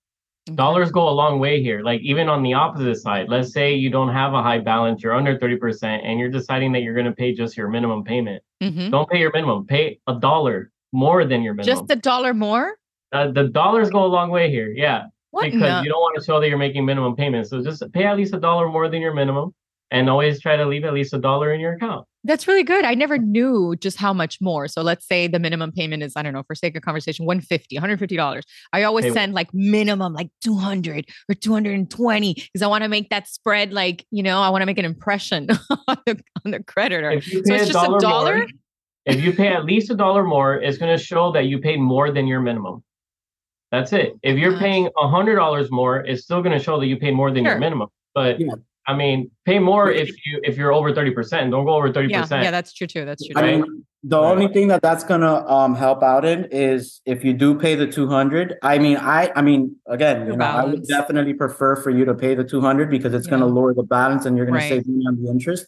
Dollars 0.55 0.91
go 0.91 1.07
a 1.07 1.11
long 1.11 1.39
way 1.39 1.61
here. 1.61 1.81
Like 1.81 2.01
even 2.01 2.27
on 2.27 2.41
the 2.41 2.53
opposite 2.55 2.95
side, 2.95 3.27
let's 3.29 3.53
say 3.53 3.75
you 3.75 3.89
don't 3.89 4.09
have 4.09 4.33
a 4.33 4.41
high 4.41 4.59
balance, 4.59 5.03
you're 5.03 5.13
under 5.13 5.37
30%, 5.37 5.83
and 6.03 6.19
you're 6.19 6.29
deciding 6.29 6.71
that 6.73 6.81
you're 6.81 6.95
gonna 6.95 7.13
pay 7.13 7.33
just 7.33 7.55
your 7.55 7.69
minimum 7.69 8.03
payment. 8.03 8.43
Mm-hmm. 8.61 8.89
Don't 8.89 9.09
pay 9.09 9.19
your 9.19 9.31
minimum, 9.31 9.65
pay 9.65 9.99
a 10.07 10.15
dollar 10.19 10.71
more 10.91 11.25
than 11.25 11.41
your 11.41 11.53
minimum. 11.53 11.79
Just 11.79 11.91
a 11.91 11.95
dollar 11.95 12.33
more? 12.33 12.75
Uh, 13.11 13.31
the 13.31 13.47
dollars 13.47 13.89
go 13.89 14.05
a 14.05 14.07
long 14.07 14.29
way 14.29 14.49
here. 14.49 14.71
Yeah. 14.71 15.05
What? 15.31 15.45
Because 15.45 15.61
no. 15.61 15.81
you 15.81 15.89
don't 15.89 15.99
want 15.99 16.17
to 16.17 16.23
show 16.23 16.39
that 16.39 16.49
you're 16.49 16.57
making 16.57 16.85
minimum 16.85 17.15
payments. 17.15 17.49
So 17.49 17.61
just 17.61 17.83
pay 17.93 18.05
at 18.05 18.17
least 18.17 18.33
a 18.33 18.39
dollar 18.39 18.67
more 18.67 18.89
than 18.89 19.01
your 19.01 19.13
minimum 19.13 19.53
and 19.91 20.09
always 20.09 20.41
try 20.41 20.55
to 20.55 20.65
leave 20.65 20.85
at 20.85 20.93
least 20.93 21.13
a 21.13 21.19
dollar 21.19 21.53
in 21.53 21.59
your 21.59 21.73
account. 21.73 22.07
That's 22.23 22.47
really 22.47 22.63
good. 22.63 22.85
I 22.85 22.93
never 22.93 23.17
knew 23.17 23.75
just 23.79 23.97
how 23.97 24.13
much 24.13 24.39
more. 24.39 24.67
So 24.67 24.81
let's 24.83 25.07
say 25.07 25.27
the 25.27 25.39
minimum 25.39 25.71
payment 25.71 26.03
is, 26.03 26.13
I 26.15 26.21
don't 26.21 26.33
know, 26.33 26.43
for 26.43 26.55
sake 26.55 26.75
of 26.75 26.83
conversation, 26.83 27.25
150, 27.25 27.75
$150. 27.75 28.41
I 28.73 28.83
always 28.83 29.05
hey, 29.05 29.11
send 29.11 29.33
like 29.33 29.49
minimum 29.53 30.13
like 30.13 30.29
200 30.43 31.07
or 31.29 31.35
220 31.35 32.33
because 32.33 32.61
I 32.61 32.67
want 32.67 32.83
to 32.83 32.89
make 32.89 33.09
that 33.09 33.27
spread 33.27 33.73
like, 33.73 34.05
you 34.11 34.21
know, 34.21 34.39
I 34.39 34.49
want 34.49 34.61
to 34.61 34.65
make 34.65 34.77
an 34.77 34.85
impression 34.85 35.49
on 35.87 35.97
the, 36.05 36.21
on 36.45 36.51
the 36.51 36.63
creditor. 36.63 37.19
So 37.21 37.39
it's 37.43 37.49
just 37.49 37.69
a 37.69 37.97
dollar. 37.99 38.37
More, 38.37 38.47
if 39.05 39.21
you 39.23 39.33
pay 39.33 39.47
at 39.47 39.65
least 39.65 39.89
a 39.89 39.95
dollar 39.95 40.23
more, 40.23 40.55
it's 40.55 40.77
going 40.77 40.95
to 40.95 41.03
show 41.03 41.31
that 41.31 41.45
you 41.45 41.59
paid 41.59 41.79
more 41.79 42.11
than 42.11 42.27
your 42.27 42.39
minimum. 42.39 42.83
That's 43.71 43.93
it. 43.93 44.13
If 44.21 44.37
you're 44.37 44.57
paying 44.57 44.89
a 44.97 45.07
hundred 45.07 45.35
dollars 45.35 45.71
more, 45.71 45.97
it's 45.97 46.23
still 46.23 46.41
going 46.41 46.57
to 46.57 46.63
show 46.63 46.79
that 46.79 46.87
you 46.87 46.97
paid 46.97 47.13
more 47.13 47.31
than 47.31 47.45
sure. 47.45 47.53
your 47.53 47.59
minimum. 47.59 47.89
But 48.13 48.39
yeah. 48.39 48.53
I 48.87 48.95
mean, 48.95 49.31
pay 49.45 49.59
more 49.59 49.91
if 49.91 50.09
you 50.25 50.41
if 50.43 50.57
you're 50.57 50.73
over 50.73 50.93
thirty 50.93 51.11
percent. 51.11 51.51
Don't 51.51 51.65
go 51.65 51.75
over 51.75 51.93
thirty 51.93 52.09
yeah, 52.09 52.21
percent. 52.21 52.43
Yeah, 52.43 52.51
that's 52.51 52.73
true 52.73 52.87
too. 52.87 53.05
That's 53.05 53.25
true. 53.25 53.33
I 53.35 53.43
mean, 53.43 53.85
the 54.03 54.19
right. 54.19 54.31
only 54.31 54.47
thing 54.47 54.67
that 54.69 54.81
that's 54.81 55.03
gonna 55.03 55.47
um 55.47 55.75
help 55.75 56.01
out 56.01 56.25
in 56.25 56.45
is 56.45 56.99
if 57.05 57.23
you 57.23 57.33
do 57.33 57.57
pay 57.57 57.75
the 57.75 57.85
two 57.87 58.07
hundred. 58.07 58.55
I 58.63 58.79
mean, 58.79 58.97
I 58.97 59.31
I 59.35 59.43
mean, 59.43 59.75
again, 59.87 60.25
you 60.25 60.35
know, 60.35 60.45
I 60.45 60.65
would 60.65 60.87
definitely 60.87 61.35
prefer 61.35 61.75
for 61.75 61.91
you 61.91 62.05
to 62.05 62.15
pay 62.15 62.33
the 62.33 62.43
two 62.43 62.59
hundred 62.59 62.89
because 62.89 63.13
it's 63.13 63.27
yeah. 63.27 63.31
gonna 63.31 63.45
lower 63.45 63.73
the 63.73 63.83
balance 63.83 64.25
and 64.25 64.35
you're 64.35 64.47
gonna 64.47 64.57
right. 64.57 64.69
save 64.69 64.87
money 64.87 65.05
on 65.07 65.23
the 65.23 65.29
interest. 65.29 65.67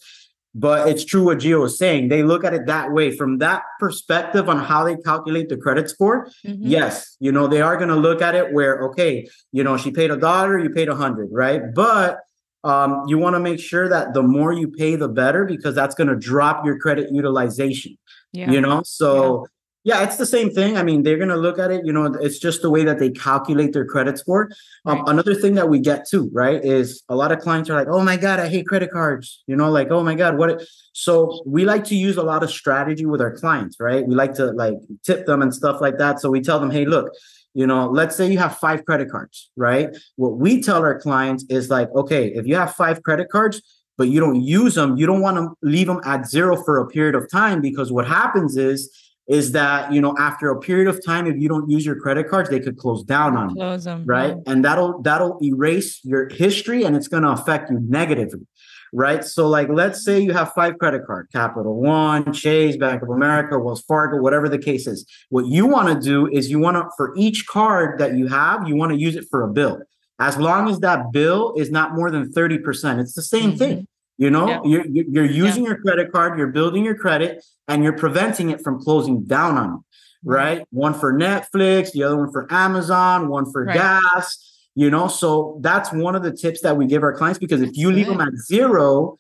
But 0.55 0.87
it's 0.87 1.03
true 1.03 1.25
what 1.25 1.39
Gio 1.39 1.65
is 1.65 1.79
saying. 1.79 2.09
They 2.09 2.21
look 2.21 2.43
at 2.43 2.53
it 2.53 2.67
that 2.67 2.91
way 2.91 3.15
from 3.15 3.39
that 3.39 3.63
perspective 3.79 4.47
on 4.47 4.59
how 4.59 4.83
they 4.83 4.95
calculate 4.97 5.49
the 5.49 5.57
credit 5.57 5.89
score. 5.89 6.27
Mm-hmm. 6.45 6.67
Yes, 6.67 7.17
you 7.19 7.31
know, 7.31 7.47
they 7.47 7.61
are 7.61 7.75
going 7.75 7.89
to 7.89 7.95
look 7.95 8.21
at 8.21 8.35
it 8.35 8.53
where, 8.53 8.83
okay, 8.89 9.27
you 9.51 9.63
know, 9.63 9.77
she 9.77 9.89
paid 9.89 10.11
a 10.11 10.17
dollar, 10.17 10.59
you 10.59 10.69
paid 10.69 10.89
a 10.89 10.95
hundred, 10.95 11.29
right? 11.31 11.73
But 11.73 12.19
um, 12.63 13.03
you 13.07 13.17
want 13.17 13.35
to 13.35 13.39
make 13.39 13.59
sure 13.59 13.89
that 13.89 14.13
the 14.13 14.21
more 14.21 14.53
you 14.53 14.67
pay, 14.67 14.95
the 14.95 15.09
better, 15.09 15.43
because 15.43 15.73
that's 15.73 15.95
going 15.95 16.07
to 16.07 16.15
drop 16.15 16.65
your 16.65 16.77
credit 16.77 17.09
utilization. 17.11 17.97
Yeah. 18.31 18.51
You 18.51 18.61
know, 18.61 18.83
so 18.83 19.39
yeah, 19.41 19.47
it's 19.85 20.15
the 20.15 20.25
same 20.25 20.49
thing. 20.49 20.77
I 20.77 20.83
mean, 20.83 21.03
they're 21.03 21.17
going 21.17 21.29
to 21.29 21.35
look 21.35 21.59
at 21.59 21.69
it, 21.69 21.85
you 21.85 21.91
know, 21.91 22.05
it's 22.05 22.39
just 22.39 22.61
the 22.61 22.69
way 22.69 22.85
that 22.85 22.99
they 22.99 23.09
calculate 23.09 23.73
their 23.73 23.85
credit 23.85 24.17
score. 24.17 24.49
Um, 24.85 24.99
right. 24.99 25.09
Another 25.09 25.35
thing 25.35 25.55
that 25.55 25.67
we 25.67 25.79
get 25.79 26.07
too, 26.07 26.29
right, 26.31 26.63
is 26.63 27.03
a 27.09 27.15
lot 27.15 27.33
of 27.33 27.39
clients 27.39 27.69
are 27.69 27.73
like, 27.75 27.89
oh 27.89 28.01
my 28.01 28.15
God, 28.15 28.39
I 28.39 28.47
hate 28.47 28.65
credit 28.65 28.91
cards. 28.91 29.43
You 29.45 29.57
know, 29.57 29.69
like, 29.69 29.91
oh 29.91 30.01
my 30.01 30.15
God, 30.15 30.37
what? 30.37 30.63
So 30.93 31.43
we 31.45 31.65
like 31.65 31.83
to 31.85 31.95
use 31.95 32.15
a 32.15 32.23
lot 32.23 32.43
of 32.43 32.49
strategy 32.49 33.05
with 33.05 33.19
our 33.19 33.35
clients, 33.35 33.77
right? 33.79 34.07
We 34.07 34.15
like 34.15 34.33
to 34.35 34.51
like 34.51 34.75
tip 35.05 35.25
them 35.25 35.41
and 35.41 35.53
stuff 35.53 35.81
like 35.81 35.97
that. 35.97 36.21
So 36.21 36.29
we 36.29 36.39
tell 36.39 36.59
them, 36.61 36.71
hey, 36.71 36.85
look, 36.85 37.11
you 37.53 37.67
know, 37.67 37.87
let's 37.89 38.15
say 38.15 38.31
you 38.31 38.37
have 38.37 38.57
five 38.57 38.85
credit 38.85 39.11
cards, 39.11 39.51
right? 39.57 39.89
What 40.15 40.37
we 40.37 40.61
tell 40.61 40.77
our 40.77 40.99
clients 40.99 41.45
is 41.49 41.69
like, 41.69 41.89
okay, 41.93 42.27
if 42.27 42.47
you 42.47 42.55
have 42.55 42.73
five 42.73 43.03
credit 43.03 43.29
cards, 43.29 43.61
but 43.97 44.07
you 44.07 44.19
don't 44.19 44.41
use 44.41 44.75
them, 44.75 44.97
you 44.97 45.05
don't 45.05 45.21
want 45.21 45.37
to 45.37 45.49
leave 45.61 45.87
them 45.87 45.99
at 46.05 46.25
zero 46.25 46.55
for 46.63 46.79
a 46.79 46.87
period 46.87 47.15
of 47.15 47.29
time 47.29 47.59
because 47.59 47.91
what 47.91 48.07
happens 48.07 48.55
is, 48.57 48.89
is 49.27 49.53
that 49.53 49.91
you 49.91 50.01
know 50.01 50.15
after 50.17 50.49
a 50.49 50.59
period 50.59 50.87
of 50.87 51.03
time 51.05 51.27
if 51.27 51.37
you 51.37 51.47
don't 51.47 51.69
use 51.69 51.85
your 51.85 51.95
credit 51.95 52.29
cards 52.29 52.49
they 52.49 52.59
could 52.59 52.77
close 52.77 53.03
down 53.03 53.37
on 53.37 53.53
close 53.55 53.85
you 53.85 53.91
them, 53.91 54.05
right? 54.05 54.35
yeah. 54.35 54.51
and 54.51 54.65
that'll 54.65 55.01
that'll 55.01 55.37
erase 55.41 56.03
your 56.03 56.29
history 56.29 56.83
and 56.83 56.95
it's 56.95 57.07
going 57.07 57.23
to 57.23 57.29
affect 57.29 57.71
you 57.71 57.79
negatively 57.79 58.45
right? 58.93 59.23
So 59.23 59.47
like 59.49 59.69
let's 59.69 60.05
say 60.05 60.19
you 60.19 60.33
have 60.33 60.53
five 60.53 60.77
credit 60.77 61.05
card 61.05 61.27
capital 61.33 61.81
one 61.81 62.31
chase 62.31 62.77
bank 62.77 63.01
of 63.01 63.09
america 63.09 63.57
wells 63.59 63.81
fargo 63.81 64.21
whatever 64.21 64.47
the 64.47 64.59
case 64.59 64.87
is. 64.87 65.05
What 65.29 65.47
you 65.47 65.65
want 65.65 65.89
to 65.89 65.99
do 65.99 66.27
is 66.27 66.49
you 66.49 66.59
want 66.59 66.77
to 66.77 66.89
for 66.95 67.13
each 67.17 67.47
card 67.47 67.99
that 67.99 68.15
you 68.15 68.27
have 68.27 68.67
you 68.67 68.75
want 68.75 68.91
to 68.91 68.97
use 68.97 69.15
it 69.15 69.25
for 69.29 69.41
a 69.41 69.47
bill. 69.47 69.81
As 70.19 70.37
long 70.37 70.69
as 70.69 70.79
that 70.81 71.11
bill 71.11 71.53
is 71.57 71.71
not 71.71 71.95
more 71.95 72.11
than 72.11 72.31
30% 72.31 72.99
it's 72.99 73.13
the 73.13 73.21
same 73.21 73.49
mm-hmm. 73.49 73.57
thing 73.57 73.87
you 74.17 74.29
know, 74.29 74.63
yeah. 74.63 74.83
you're 74.85 74.85
you're 74.85 75.25
using 75.25 75.63
yeah. 75.63 75.69
your 75.69 75.81
credit 75.81 76.11
card, 76.11 76.37
you're 76.37 76.47
building 76.47 76.85
your 76.85 76.95
credit, 76.95 77.43
and 77.67 77.83
you're 77.83 77.97
preventing 77.97 78.51
it 78.51 78.61
from 78.63 78.79
closing 78.79 79.23
down 79.23 79.57
on 79.57 79.65
you. 79.65 79.77
Mm-hmm. 79.77 80.29
Right? 80.29 80.67
One 80.69 80.93
for 80.93 81.13
Netflix, 81.13 81.91
the 81.91 82.03
other 82.03 82.17
one 82.17 82.31
for 82.31 82.47
Amazon, 82.51 83.27
one 83.29 83.51
for 83.51 83.65
right. 83.65 83.75
gas. 83.75 84.37
you 84.75 84.89
know 84.89 85.07
so 85.07 85.57
that's 85.61 85.91
one 85.91 86.15
of 86.15 86.23
the 86.23 86.31
tips 86.31 86.61
that 86.61 86.75
we 86.77 86.85
give 86.87 87.03
our 87.03 87.13
clients 87.13 87.39
because 87.39 87.61
if 87.61 87.77
you 87.77 87.91
leave 87.91 88.07
them 88.07 88.21
at 88.21 88.33
zero 88.37 89.19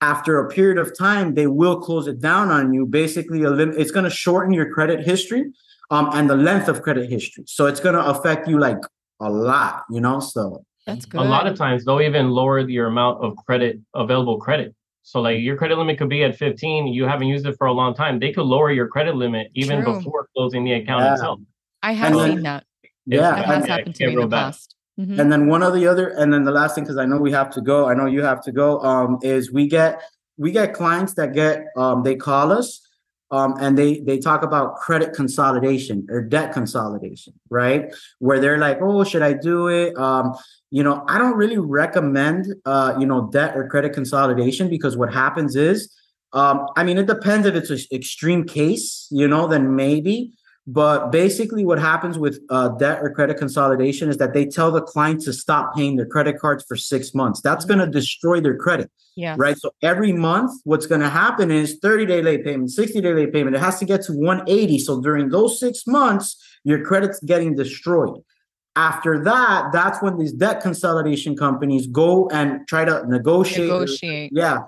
after 0.00 0.38
a 0.38 0.48
period 0.48 0.78
of 0.78 0.96
time 0.96 1.34
they 1.34 1.46
will 1.46 1.80
close 1.80 2.06
it 2.06 2.20
down 2.20 2.50
on 2.50 2.72
you 2.72 2.86
basically 2.86 3.42
it's 3.42 3.90
going 3.90 4.04
to 4.04 4.10
shorten 4.10 4.52
your 4.52 4.72
credit 4.72 5.04
history 5.04 5.44
um, 5.90 6.08
and 6.12 6.30
the 6.30 6.36
length 6.36 6.68
of 6.68 6.82
credit 6.82 7.10
history 7.10 7.44
so 7.46 7.66
it's 7.66 7.80
going 7.80 7.94
to 7.94 8.04
affect 8.04 8.46
you 8.46 8.58
like 8.58 8.78
a 9.20 9.30
lot 9.30 9.84
you 9.90 10.00
know 10.00 10.20
so 10.20 10.64
that's 10.86 11.04
good 11.06 11.20
a 11.20 11.24
lot 11.24 11.46
of 11.46 11.56
times 11.56 11.84
they'll 11.84 12.00
even 12.00 12.30
lower 12.30 12.58
your 12.60 12.86
amount 12.86 13.22
of 13.24 13.36
credit 13.46 13.78
available 13.94 14.38
credit 14.38 14.74
so 15.02 15.20
like 15.20 15.40
your 15.40 15.56
credit 15.56 15.76
limit 15.78 15.98
could 15.98 16.08
be 16.08 16.22
at 16.24 16.36
15 16.36 16.88
you 16.88 17.04
haven't 17.04 17.28
used 17.28 17.46
it 17.46 17.54
for 17.58 17.66
a 17.66 17.72
long 17.72 17.94
time 17.94 18.18
they 18.18 18.32
could 18.32 18.44
lower 18.44 18.70
your 18.72 18.88
credit 18.88 19.14
limit 19.16 19.48
even 19.54 19.82
True. 19.82 19.94
before 19.94 20.28
closing 20.36 20.64
the 20.64 20.72
account 20.72 21.02
Yeah. 21.04 21.12
itself 21.14 21.40
i 21.82 21.92
have 21.92 22.12
And 22.12 22.20
then- 22.20 22.30
seen 22.32 22.42
that 22.42 22.64
yeah 23.06 23.20
that 23.20 23.38
and- 23.38 23.46
has 23.46 23.66
happened 23.66 23.94
to 23.96 24.06
me 24.06 24.12
in 24.14 24.20
the 24.20 24.28
past 24.28 24.76
Mhm. 25.00 25.18
And 25.18 25.32
then 25.32 25.46
one 25.46 25.62
of 25.62 25.72
the 25.72 25.86
other, 25.86 26.08
and 26.08 26.30
then 26.34 26.44
the 26.44 26.50
last 26.52 26.74
thing, 26.74 26.84
because 26.84 26.98
I 26.98 27.06
know 27.06 27.16
we 27.16 27.32
have 27.32 27.48
to 27.52 27.62
go. 27.62 27.88
I 27.88 27.94
know 27.94 28.04
you 28.04 28.22
have 28.22 28.42
to 28.42 28.52
go. 28.52 28.78
Um, 28.80 29.18
is 29.22 29.50
we 29.50 29.66
get 29.66 30.02
we 30.36 30.52
get 30.52 30.74
clients 30.74 31.14
that 31.14 31.32
get 31.32 31.64
um 31.78 32.02
they 32.02 32.14
call 32.14 32.52
us 32.52 32.86
um 33.30 33.54
and 33.58 33.78
they 33.78 34.00
they 34.00 34.18
talk 34.18 34.42
about 34.42 34.76
credit 34.76 35.14
consolidation 35.14 36.06
or 36.10 36.20
debt 36.20 36.52
consolidation, 36.52 37.32
right? 37.48 37.90
Where 38.18 38.38
they're 38.38 38.58
like, 38.58 38.80
oh, 38.82 39.02
should 39.02 39.22
I 39.22 39.32
do 39.32 39.68
it? 39.68 39.96
Um, 39.96 40.34
you 40.72 40.82
know, 40.82 41.04
I 41.06 41.18
don't 41.18 41.36
really 41.36 41.58
recommend 41.58 42.46
uh, 42.64 42.96
you 42.98 43.06
know, 43.06 43.28
debt 43.30 43.54
or 43.56 43.68
credit 43.68 43.92
consolidation 43.92 44.70
because 44.70 44.96
what 44.96 45.12
happens 45.12 45.54
is 45.54 45.94
um, 46.32 46.66
I 46.76 46.84
mean, 46.84 46.96
it 46.96 47.06
depends 47.06 47.46
if 47.46 47.54
it's 47.54 47.70
an 47.70 47.78
extreme 47.92 48.44
case, 48.44 49.06
you 49.10 49.28
know, 49.28 49.46
then 49.46 49.76
maybe. 49.76 50.32
But 50.66 51.10
basically, 51.10 51.64
what 51.64 51.78
happens 51.80 52.18
with 52.18 52.40
uh, 52.48 52.68
debt 52.78 53.00
or 53.02 53.10
credit 53.10 53.36
consolidation 53.36 54.08
is 54.08 54.16
that 54.18 54.32
they 54.32 54.46
tell 54.46 54.70
the 54.70 54.80
client 54.80 55.20
to 55.22 55.32
stop 55.32 55.74
paying 55.74 55.96
their 55.96 56.06
credit 56.06 56.38
cards 56.38 56.64
for 56.66 56.76
six 56.76 57.14
months. 57.14 57.40
That's 57.42 57.64
going 57.64 57.80
to 57.80 57.86
destroy 57.86 58.40
their 58.40 58.56
credit, 58.56 58.88
yeah 59.16 59.34
right? 59.36 59.58
So 59.58 59.74
every 59.82 60.12
month, 60.12 60.52
what's 60.62 60.86
going 60.86 61.00
to 61.00 61.10
happen 61.10 61.50
is 61.50 61.78
30 61.82 62.06
day 62.06 62.22
late 62.22 62.44
payment, 62.44 62.70
60 62.70 63.00
day 63.00 63.12
late 63.12 63.32
payment. 63.32 63.56
It 63.56 63.58
has 63.58 63.80
to 63.80 63.84
get 63.84 64.02
to 64.04 64.12
180. 64.12 64.78
So 64.78 65.00
during 65.02 65.30
those 65.30 65.58
six 65.58 65.84
months, 65.86 66.36
your 66.62 66.84
credit's 66.84 67.18
getting 67.20 67.56
destroyed. 67.56 68.22
After 68.74 69.22
that, 69.24 69.70
that's 69.72 70.00
when 70.00 70.16
these 70.16 70.32
debt 70.32 70.62
consolidation 70.62 71.36
companies 71.36 71.86
go 71.86 72.28
and 72.30 72.66
try 72.66 72.84
to 72.84 73.04
negotiate. 73.06 73.68
negotiate 73.68 74.32
Yeah. 74.32 74.60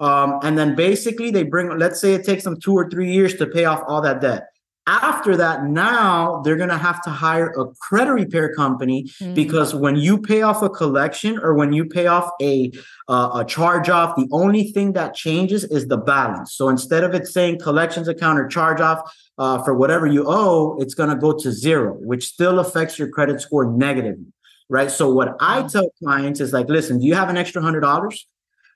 Um, 0.00 0.40
and 0.42 0.58
then 0.58 0.74
basically 0.74 1.30
they 1.30 1.44
bring, 1.44 1.78
let's 1.78 2.00
say 2.00 2.14
it 2.14 2.24
takes 2.24 2.42
them 2.42 2.58
two 2.58 2.74
or 2.74 2.90
three 2.90 3.12
years 3.12 3.36
to 3.36 3.46
pay 3.46 3.64
off 3.64 3.82
all 3.86 4.00
that 4.02 4.20
debt. 4.20 4.48
After 4.86 5.34
that, 5.38 5.64
now 5.64 6.42
they're 6.42 6.56
going 6.56 6.68
to 6.68 6.76
have 6.76 7.00
to 7.04 7.10
hire 7.10 7.48
a 7.56 7.64
credit 7.80 8.12
repair 8.12 8.52
company 8.54 9.04
Mm. 9.20 9.34
because 9.34 9.74
when 9.74 9.96
you 9.96 10.18
pay 10.18 10.42
off 10.42 10.60
a 10.62 10.68
collection 10.68 11.38
or 11.38 11.54
when 11.54 11.72
you 11.72 11.86
pay 11.86 12.06
off 12.06 12.28
a 12.42 12.70
uh, 13.08 13.30
a 13.40 13.44
charge 13.46 13.88
off, 13.88 14.14
the 14.16 14.28
only 14.30 14.64
thing 14.72 14.92
that 14.92 15.14
changes 15.14 15.64
is 15.64 15.88
the 15.88 15.96
balance. 15.96 16.54
So 16.54 16.68
instead 16.68 17.02
of 17.02 17.14
it 17.14 17.26
saying 17.26 17.60
collections 17.60 18.08
account 18.08 18.38
or 18.38 18.46
charge 18.46 18.80
off 18.80 19.00
uh, 19.38 19.62
for 19.64 19.74
whatever 19.74 20.06
you 20.06 20.24
owe, 20.26 20.76
it's 20.78 20.94
going 20.94 21.08
to 21.10 21.16
go 21.16 21.32
to 21.32 21.50
zero, 21.50 21.94
which 22.00 22.26
still 22.26 22.58
affects 22.58 22.98
your 22.98 23.08
credit 23.08 23.40
score 23.40 23.64
negatively, 23.64 24.26
right? 24.68 24.90
So 24.90 25.10
what 25.12 25.36
I 25.40 25.62
tell 25.62 25.88
clients 26.02 26.40
is 26.40 26.52
like, 26.52 26.68
listen, 26.68 26.98
do 27.00 27.06
you 27.06 27.14
have 27.14 27.30
an 27.30 27.36
extra 27.38 27.62
hundred 27.62 27.80
dollars? 27.80 28.26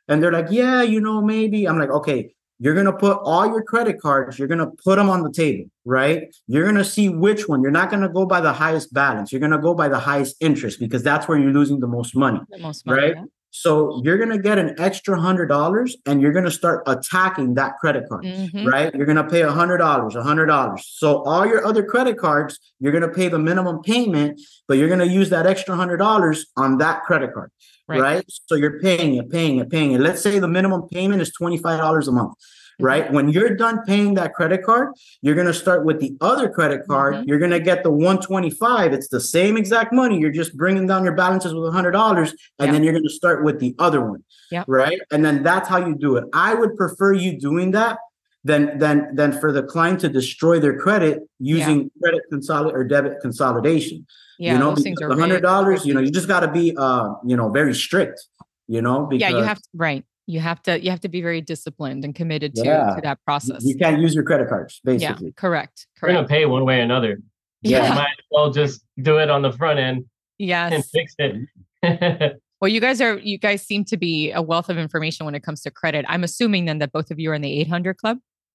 And 0.08 0.22
they're 0.22 0.32
like, 0.32 0.48
yeah, 0.50 0.80
you 0.82 1.00
know, 1.02 1.20
maybe. 1.20 1.66
I'm 1.68 1.78
like, 1.78 1.90
okay, 1.90 2.34
you're 2.60 2.74
going 2.74 2.86
to 2.86 2.92
put 2.92 3.18
all 3.22 3.46
your 3.46 3.62
credit 3.62 4.00
cards, 4.00 4.38
you're 4.38 4.48
going 4.48 4.58
to 4.58 4.70
put 4.84 4.96
them 4.96 5.08
on 5.08 5.22
the 5.22 5.30
table, 5.32 5.70
right? 5.84 6.34
You're 6.46 6.64
going 6.64 6.76
to 6.76 6.84
see 6.84 7.08
which 7.08 7.48
one. 7.48 7.62
You're 7.62 7.70
not 7.70 7.90
going 7.90 8.02
to 8.02 8.08
go 8.08 8.26
by 8.26 8.40
the 8.40 8.52
highest 8.52 8.92
balance. 8.92 9.32
You're 9.32 9.40
going 9.40 9.52
to 9.52 9.58
go 9.58 9.74
by 9.74 9.88
the 9.88 9.98
highest 9.98 10.36
interest 10.40 10.80
because 10.80 11.02
that's 11.02 11.28
where 11.28 11.38
you're 11.38 11.52
losing 11.52 11.80
the 11.80 11.86
most 11.86 12.16
money. 12.16 12.40
the 12.50 12.58
most 12.58 12.84
money, 12.86 13.00
right? 13.00 13.14
yeah. 13.16 13.24
So 13.50 14.02
you're 14.04 14.18
going 14.18 14.30
to 14.30 14.38
get 14.38 14.58
an 14.58 14.74
extra 14.78 15.18
hundred 15.18 15.46
dollars 15.46 15.96
and 16.04 16.20
you're 16.20 16.32
going 16.32 16.44
to 16.44 16.50
start 16.50 16.82
attacking 16.86 17.54
that 17.54 17.78
credit 17.80 18.04
card. 18.08 18.24
Mhm. 18.24 18.66
Right, 18.70 18.94
you're 18.94 19.06
gonna 19.06 19.28
pay 19.28 19.40
a 19.42 19.50
hundred 19.50 19.78
dollars, 19.78 20.14
a 20.16 20.22
hundred 20.22 20.46
dollars. 20.46 20.84
So 20.86 21.22
all 21.22 21.46
your 21.46 21.64
other 21.66 21.82
credit 21.82 22.18
cards, 22.18 22.58
you're 22.78 22.92
gonna 22.92 23.08
pay 23.08 23.28
the 23.28 23.38
minimum 23.38 23.82
payment, 23.82 24.38
but 24.68 24.76
you're 24.76 24.88
gonna 24.90 25.06
use 25.06 25.30
that 25.30 25.46
extra 25.46 25.74
hundred 25.76 25.96
dollars 25.96 26.46
on 26.56 26.76
that 26.78 27.04
credit 27.04 27.32
card 27.32 27.50
Right. 27.88 28.00
right? 28.00 28.24
So 28.46 28.54
you're 28.54 28.78
paying 28.80 29.14
it, 29.14 29.30
paying 29.30 29.58
it, 29.58 29.70
paying 29.70 29.92
it. 29.92 30.00
Let's 30.00 30.22
say 30.22 30.38
the 30.38 30.48
minimum 30.48 30.82
payment 30.92 31.22
is 31.22 31.32
$25 31.40 32.06
a 32.08 32.12
month, 32.12 32.34
Mm-hmm. 32.80 32.84
right? 32.86 33.12
When 33.12 33.28
you're 33.30 33.56
done 33.56 33.80
paying 33.86 34.14
that 34.14 34.34
credit 34.34 34.62
card, 34.62 34.90
you're 35.22 35.34
going 35.34 35.48
to 35.48 35.54
start 35.54 35.84
with 35.84 35.98
the 35.98 36.16
other 36.20 36.48
credit 36.48 36.82
card. 36.86 37.14
Mhm. 37.16 37.24
You're 37.26 37.40
going 37.40 37.50
to 37.50 37.58
get 37.58 37.82
the 37.82 37.90
125. 37.90 38.92
It's 38.92 39.08
the 39.08 39.20
same 39.20 39.56
exact 39.56 39.92
money. 39.92 40.20
You're 40.20 40.30
just 40.30 40.56
bringing 40.56 40.86
down 40.86 41.02
your 41.02 41.14
balances 41.16 41.52
with 41.54 41.64
$100 41.64 42.30
and 42.60 42.66
Yeah. 42.66 42.72
then 42.72 42.84
you're 42.84 42.92
going 42.92 43.02
to 43.02 43.10
start 43.10 43.42
with 43.42 43.58
the 43.58 43.74
other 43.80 44.00
one. 44.04 44.22
Yeah. 44.52 44.62
Right? 44.68 45.00
And 45.10 45.24
then 45.24 45.42
that's 45.42 45.68
how 45.68 45.78
you 45.84 45.96
do 45.96 46.16
it. 46.18 46.24
I 46.32 46.54
would 46.54 46.76
prefer 46.76 47.14
you 47.14 47.40
doing 47.40 47.72
that 47.72 47.98
than 48.44 48.78
than 48.78 49.12
than 49.16 49.32
for 49.40 49.50
the 49.50 49.64
client 49.64 49.98
to 50.00 50.08
destroy 50.08 50.60
their 50.60 50.78
credit 50.78 51.22
using 51.40 51.90
credit 52.00 52.22
consolidate 52.30 52.76
or 52.76 52.84
debit 52.84 53.14
consolidation 53.20 54.06
yeah 54.38 54.52
you 54.54 54.58
know, 54.58 54.74
those 54.74 54.82
things 54.82 55.00
are 55.02 55.08
the 55.08 55.16
hundred 55.20 55.40
dollars. 55.42 55.84
you 55.86 55.92
know, 55.94 56.00
you 56.00 56.10
just 56.10 56.28
got 56.28 56.40
to 56.40 56.48
be, 56.48 56.74
uh, 56.76 57.14
you 57.26 57.36
know, 57.36 57.48
very 57.50 57.74
strict, 57.74 58.24
you 58.66 58.80
know, 58.82 59.06
because 59.06 59.20
yeah 59.20 59.36
you 59.36 59.42
have 59.44 59.58
to 59.58 59.68
right 59.74 60.04
you 60.26 60.40
have 60.40 60.60
to 60.62 60.78
you 60.82 60.90
have 60.90 61.00
to 61.00 61.08
be 61.08 61.20
very 61.22 61.40
disciplined 61.40 62.04
and 62.04 62.14
committed 62.14 62.54
to 62.54 62.62
Yeah. 62.64 62.94
to 62.96 63.00
that 63.02 63.18
process 63.24 63.64
you 63.64 63.76
can't 63.76 64.00
use 64.00 64.14
your 64.14 64.24
credit 64.24 64.48
cards, 64.48 64.80
yeah 64.84 64.92
basically. 64.92 65.32
correct 65.32 65.86
We're 66.02 66.12
gonna 66.12 66.26
pay 66.28 66.44
one 66.46 66.64
way 66.64 66.78
or 66.80 66.82
another. 66.82 67.18
Yeah. 67.62 67.88
You 67.88 67.94
might 67.94 68.16
as 68.18 68.24
well 68.30 68.50
just 68.52 68.82
do 69.02 69.18
it 69.18 69.30
on 69.30 69.42
the 69.42 69.52
front 69.52 69.78
end 69.78 69.96
and 69.98 70.06
yes 70.38 70.90
fix 70.90 71.14
it. 71.18 72.36
well 72.60 72.68
you 72.68 72.80
guys 72.80 73.00
are 73.00 73.18
you 73.18 73.38
guys 73.38 73.62
seem 73.62 73.84
to 73.86 73.96
be 73.96 74.30
a 74.32 74.42
wealth 74.42 74.68
of 74.68 74.78
information 74.78 75.24
when 75.26 75.34
it 75.34 75.42
comes 75.42 75.60
to 75.62 75.70
credit 75.70 76.04
i'm 76.08 76.22
assuming 76.24 76.64
then 76.66 76.78
that 76.78 76.92
both 76.92 77.10
of 77.10 77.18
you 77.18 77.30
are 77.30 77.34
in 77.34 77.42
the 77.42 77.60
800 77.60 77.96
club 77.96 78.18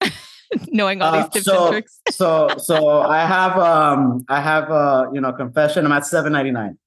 knowing 0.72 1.02
all 1.02 1.14
Uh, 1.14 1.22
these 1.22 1.30
tips 1.32 1.44
so- 1.46 1.64
and 1.64 1.72
tricks 1.72 2.00
so, 2.10 2.48
so 2.58 3.00
I 3.00 3.24
have, 3.26 3.58
um, 3.58 4.24
I 4.28 4.40
have, 4.40 4.70
uh, 4.70 5.06
you 5.12 5.20
know, 5.20 5.32
confession. 5.32 5.84
I'm 5.86 5.92
at 5.92 6.06
seven 6.06 6.32
ninety 6.32 6.50
nine. 6.50 6.78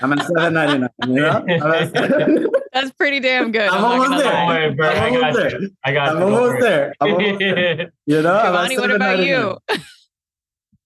I'm 0.00 0.12
at 0.14 0.26
seven 0.26 0.54
ninety 0.54 0.78
nine. 0.78 0.90
You 1.06 1.14
know, 1.20 1.44
I'm, 1.48 2.46
that's 2.72 2.90
pretty 2.92 3.20
damn 3.20 3.52
good 3.52 3.68
I'm 3.68 3.82
not 3.82 3.92
almost 4.00 4.22
there. 4.22 4.32
Don't 4.32 4.46
worry, 4.48 4.74
bro. 4.74 4.88
I'm 4.88 4.96
I 4.96 5.06
almost 5.08 5.22
got 5.22 5.34
there. 5.50 5.60
you. 5.62 5.70
I 5.84 5.92
got 5.92 6.08
I'm 6.08 6.14
you. 6.14 6.20
Don't 6.20 6.32
almost 6.34 6.60
there. 6.62 6.94
I'm 7.00 7.12
almost 7.14 7.38
there. 7.38 7.92
You 8.06 8.22
know, 8.22 8.34
I'm 8.38 8.54
at 8.54 8.70
Giovanni, 8.70 8.78
what 8.78 8.90
about 8.92 9.18
you 9.20 9.58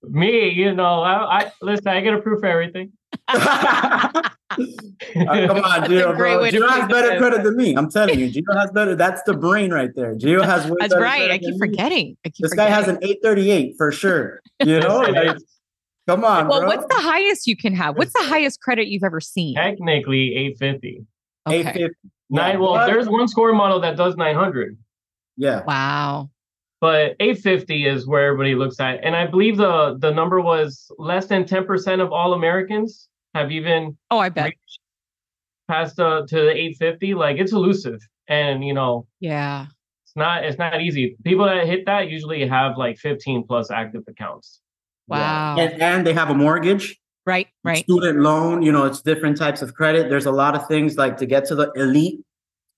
Me, 0.03 0.49
you 0.51 0.75
know, 0.75 1.03
I, 1.03 1.39
I 1.43 1.53
listen. 1.61 1.87
I 1.89 2.01
get 2.01 2.15
approved 2.15 2.41
for 2.41 2.49
everything. 2.49 2.93
Uh, 3.29 4.21
come 5.47 5.59
on, 5.65 5.81
That's 5.81 5.89
a 5.89 5.95
Gio, 5.95 6.17
bro. 6.17 6.43
way 6.43 6.51
Gio 6.51 6.69
has 6.69 6.89
better 6.89 7.13
it. 7.13 7.19
credit 7.19 7.43
than 7.43 7.57
me. 7.57 7.75
I'm 7.75 7.91
telling 7.91 8.19
you, 8.19 8.29
Gio 8.31 8.55
has 8.59 8.71
better. 8.71 8.95
That's 8.95 9.23
the 9.23 9.35
brain 9.35 9.73
right 9.73 9.91
there. 9.95 10.15
Gio 10.15 10.45
has. 10.53 10.67
way 10.71 10.77
that's 10.81 10.95
right 10.95 11.31
i 11.31 11.39
keep 11.39 11.57
forgetting 11.59 12.17
i 12.27 12.29
keep 12.29 12.43
This 12.45 12.55
guy 12.55 12.69
has 12.69 12.87
an 12.89 12.97
838 13.03 13.75
for 13.79 13.91
sure. 13.93 14.41
You 14.65 14.81
know, 14.81 14.99
like, 15.01 15.39
come 16.07 16.25
on, 16.25 16.49
well 16.49 16.61
bro. 16.61 16.69
what's 16.69 16.85
the 16.95 17.01
highest 17.01 17.47
you 17.47 17.57
can 17.57 17.75
have 17.75 17.97
what's 17.97 18.13
the 18.13 18.23
highest 18.25 18.61
credit 18.61 18.89
you've 18.89 19.05
ever 19.05 19.21
seen 19.21 19.55
Technically, 19.55 20.35
eight 20.35 20.59
fifty. 20.59 21.05
okay 21.49 21.61
850. 21.61 21.97
Nine. 22.31 22.61
Well, 22.61 22.75
But- 22.75 22.87
there's 22.87 23.09
one 23.09 23.29
score 23.29 23.53
model 23.53 23.81
that 23.81 23.97
does 23.97 24.17
nine 24.17 24.35
hundred. 24.37 24.77
yeah. 25.37 25.63
wow 25.67 26.29
but 26.83 27.17
850 27.21 27.87
is 27.87 28.07
where 28.07 28.27
everybody 28.27 28.55
looks 28.55 28.79
at 28.79 29.03
and 29.03 29.17
i 29.17 29.27
believe 29.27 29.57
the 29.57 29.97
the 29.99 30.11
number 30.11 30.41
was 30.41 30.91
less 30.99 31.27
than 31.27 31.45
10% 31.45 32.03
of 32.03 32.13
all 32.13 32.35
americans 32.35 33.09
have 33.35 33.51
even 33.51 33.97
oh 34.11 34.19
i 34.19 34.29
bet. 34.29 34.47
reached 34.47 34.81
past 35.69 35.99
uh, 35.99 36.27
to 36.27 36.37
the 36.37 36.51
850 36.51 37.15
like 37.15 37.39
it's 37.39 37.53
elusive 37.53 38.01
and 38.29 38.65
you 38.65 38.75
know 38.75 39.07
yeah. 39.21 39.67
it's 40.05 40.17
not 40.17 40.45
it's 40.45 40.59
not 40.59 40.81
easy. 40.81 41.17
People 41.25 41.47
that 41.47 41.67
hit 41.67 41.87
that 41.87 42.09
usually 42.09 42.47
have 42.47 42.77
like 42.77 42.99
15 42.99 43.47
plus 43.47 43.71
active 43.71 44.03
accounts. 44.09 44.61
Wow. 45.09 45.57
And, 45.59 45.83
and 45.83 46.07
they 46.07 46.13
have 46.13 46.31
a 46.31 46.35
mortgage, 46.35 46.99
right 47.27 47.49
right. 47.65 47.85
student 47.85 48.21
loan. 48.21 48.63
You 48.63 48.73
know, 48.73 48.85
it's 48.85 49.03
different 49.03 49.37
types 49.37 49.63
of 49.63 49.75
credit. 49.75 50.09
There's 50.09 50.27
a 50.27 50.33
lot 50.33 50.55
of 50.55 50.67
things 50.69 50.97
like 50.97 51.17
to 51.19 51.27
get 51.27 51.45
to 51.47 51.55
the 51.55 51.71
elite. 51.77 52.21